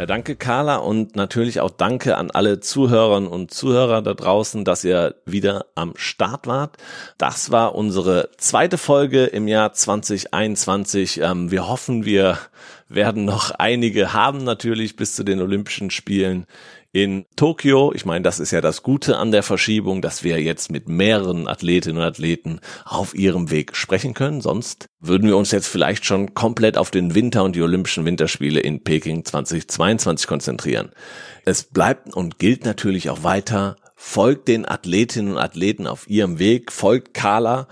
Ja, 0.00 0.06
danke 0.06 0.34
Carla 0.34 0.76
und 0.76 1.14
natürlich 1.14 1.60
auch 1.60 1.68
danke 1.68 2.16
an 2.16 2.30
alle 2.30 2.60
Zuhörerinnen 2.60 3.28
und 3.28 3.52
Zuhörer 3.52 4.00
da 4.00 4.14
draußen, 4.14 4.64
dass 4.64 4.82
ihr 4.82 5.16
wieder 5.26 5.66
am 5.74 5.92
Start 5.94 6.46
wart. 6.46 6.78
Das 7.18 7.50
war 7.50 7.74
unsere 7.74 8.30
zweite 8.38 8.78
Folge 8.78 9.26
im 9.26 9.46
Jahr 9.46 9.74
2021. 9.74 11.20
Ähm, 11.20 11.50
wir 11.50 11.68
hoffen, 11.68 12.06
wir 12.06 12.38
werden 12.88 13.26
noch 13.26 13.50
einige 13.50 14.14
haben 14.14 14.42
natürlich 14.42 14.96
bis 14.96 15.14
zu 15.14 15.22
den 15.22 15.42
Olympischen 15.42 15.90
Spielen 15.90 16.46
in 16.92 17.26
Tokio. 17.36 17.92
Ich 17.94 18.04
meine, 18.04 18.22
das 18.22 18.40
ist 18.40 18.50
ja 18.50 18.60
das 18.60 18.82
Gute 18.82 19.16
an 19.16 19.30
der 19.30 19.42
Verschiebung, 19.42 20.02
dass 20.02 20.24
wir 20.24 20.42
jetzt 20.42 20.70
mit 20.70 20.88
mehreren 20.88 21.46
Athletinnen 21.46 21.98
und 21.98 22.04
Athleten 22.04 22.60
auf 22.84 23.14
ihrem 23.14 23.50
Weg 23.50 23.76
sprechen 23.76 24.14
können. 24.14 24.40
Sonst 24.40 24.86
würden 24.98 25.28
wir 25.28 25.36
uns 25.36 25.52
jetzt 25.52 25.68
vielleicht 25.68 26.04
schon 26.04 26.34
komplett 26.34 26.76
auf 26.76 26.90
den 26.90 27.14
Winter 27.14 27.44
und 27.44 27.54
die 27.54 27.62
Olympischen 27.62 28.04
Winterspiele 28.04 28.60
in 28.60 28.82
Peking 28.82 29.24
2022 29.24 30.26
konzentrieren. 30.26 30.90
Es 31.44 31.64
bleibt 31.64 32.14
und 32.14 32.38
gilt 32.38 32.64
natürlich 32.64 33.10
auch 33.10 33.22
weiter, 33.22 33.76
folgt 33.94 34.48
den 34.48 34.68
Athletinnen 34.68 35.32
und 35.32 35.38
Athleten 35.38 35.86
auf 35.86 36.08
ihrem 36.08 36.38
Weg, 36.38 36.72
folgt 36.72 37.14
Carla 37.14 37.68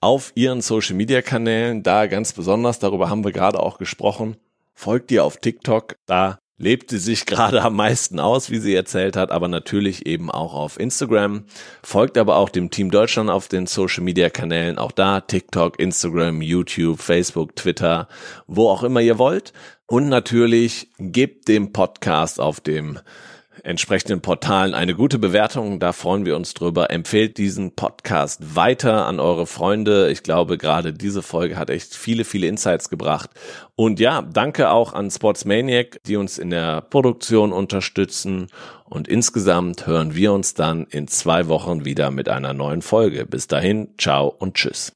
auf 0.00 0.32
ihren 0.34 0.62
Social 0.62 0.96
Media 0.96 1.20
Kanälen, 1.20 1.82
da 1.82 2.06
ganz 2.06 2.32
besonders, 2.32 2.78
darüber 2.78 3.10
haben 3.10 3.24
wir 3.24 3.32
gerade 3.32 3.60
auch 3.60 3.78
gesprochen. 3.78 4.36
Folgt 4.72 5.10
ihr 5.10 5.24
auf 5.24 5.36
TikTok, 5.36 5.96
da 6.06 6.38
lebt 6.60 6.90
sie 6.90 6.98
sich 6.98 7.26
gerade 7.26 7.62
am 7.62 7.74
meisten 7.74 8.20
aus, 8.20 8.50
wie 8.50 8.58
sie 8.58 8.74
erzählt 8.74 9.16
hat, 9.16 9.32
aber 9.32 9.48
natürlich 9.48 10.06
eben 10.06 10.30
auch 10.30 10.54
auf 10.54 10.78
Instagram. 10.78 11.44
Folgt 11.82 12.16
aber 12.16 12.36
auch 12.36 12.50
dem 12.50 12.70
Team 12.70 12.90
Deutschland 12.90 13.30
auf 13.30 13.48
den 13.48 13.66
Social 13.66 14.04
Media 14.04 14.30
Kanälen, 14.30 14.78
auch 14.78 14.92
da 14.92 15.20
TikTok, 15.20 15.80
Instagram, 15.80 16.42
YouTube, 16.42 17.00
Facebook, 17.00 17.56
Twitter, 17.56 18.06
wo 18.46 18.68
auch 18.68 18.84
immer 18.84 19.00
ihr 19.00 19.18
wollt. 19.18 19.52
Und 19.86 20.08
natürlich 20.08 20.90
gebt 20.98 21.48
dem 21.48 21.72
Podcast 21.72 22.38
auf 22.38 22.60
dem 22.60 23.00
entsprechenden 23.62 24.20
Portalen 24.20 24.74
eine 24.74 24.94
gute 24.94 25.18
Bewertung. 25.18 25.78
Da 25.78 25.92
freuen 25.92 26.24
wir 26.24 26.36
uns 26.36 26.54
drüber. 26.54 26.90
Empfehlt 26.90 27.38
diesen 27.38 27.74
Podcast 27.74 28.56
weiter 28.56 29.06
an 29.06 29.20
eure 29.20 29.46
Freunde. 29.46 30.10
Ich 30.10 30.22
glaube, 30.22 30.58
gerade 30.58 30.92
diese 30.92 31.22
Folge 31.22 31.56
hat 31.56 31.70
echt 31.70 31.94
viele, 31.94 32.24
viele 32.24 32.46
Insights 32.46 32.88
gebracht. 32.88 33.30
Und 33.76 34.00
ja, 34.00 34.22
danke 34.22 34.70
auch 34.70 34.92
an 34.92 35.10
Sportsmaniac, 35.10 36.00
die 36.04 36.16
uns 36.16 36.38
in 36.38 36.50
der 36.50 36.80
Produktion 36.80 37.52
unterstützen. 37.52 38.48
Und 38.84 39.08
insgesamt 39.08 39.86
hören 39.86 40.14
wir 40.14 40.32
uns 40.32 40.54
dann 40.54 40.86
in 40.90 41.08
zwei 41.08 41.48
Wochen 41.48 41.84
wieder 41.84 42.10
mit 42.10 42.28
einer 42.28 42.52
neuen 42.52 42.82
Folge. 42.82 43.26
Bis 43.26 43.46
dahin, 43.46 43.88
ciao 43.98 44.28
und 44.28 44.54
tschüss. 44.54 44.92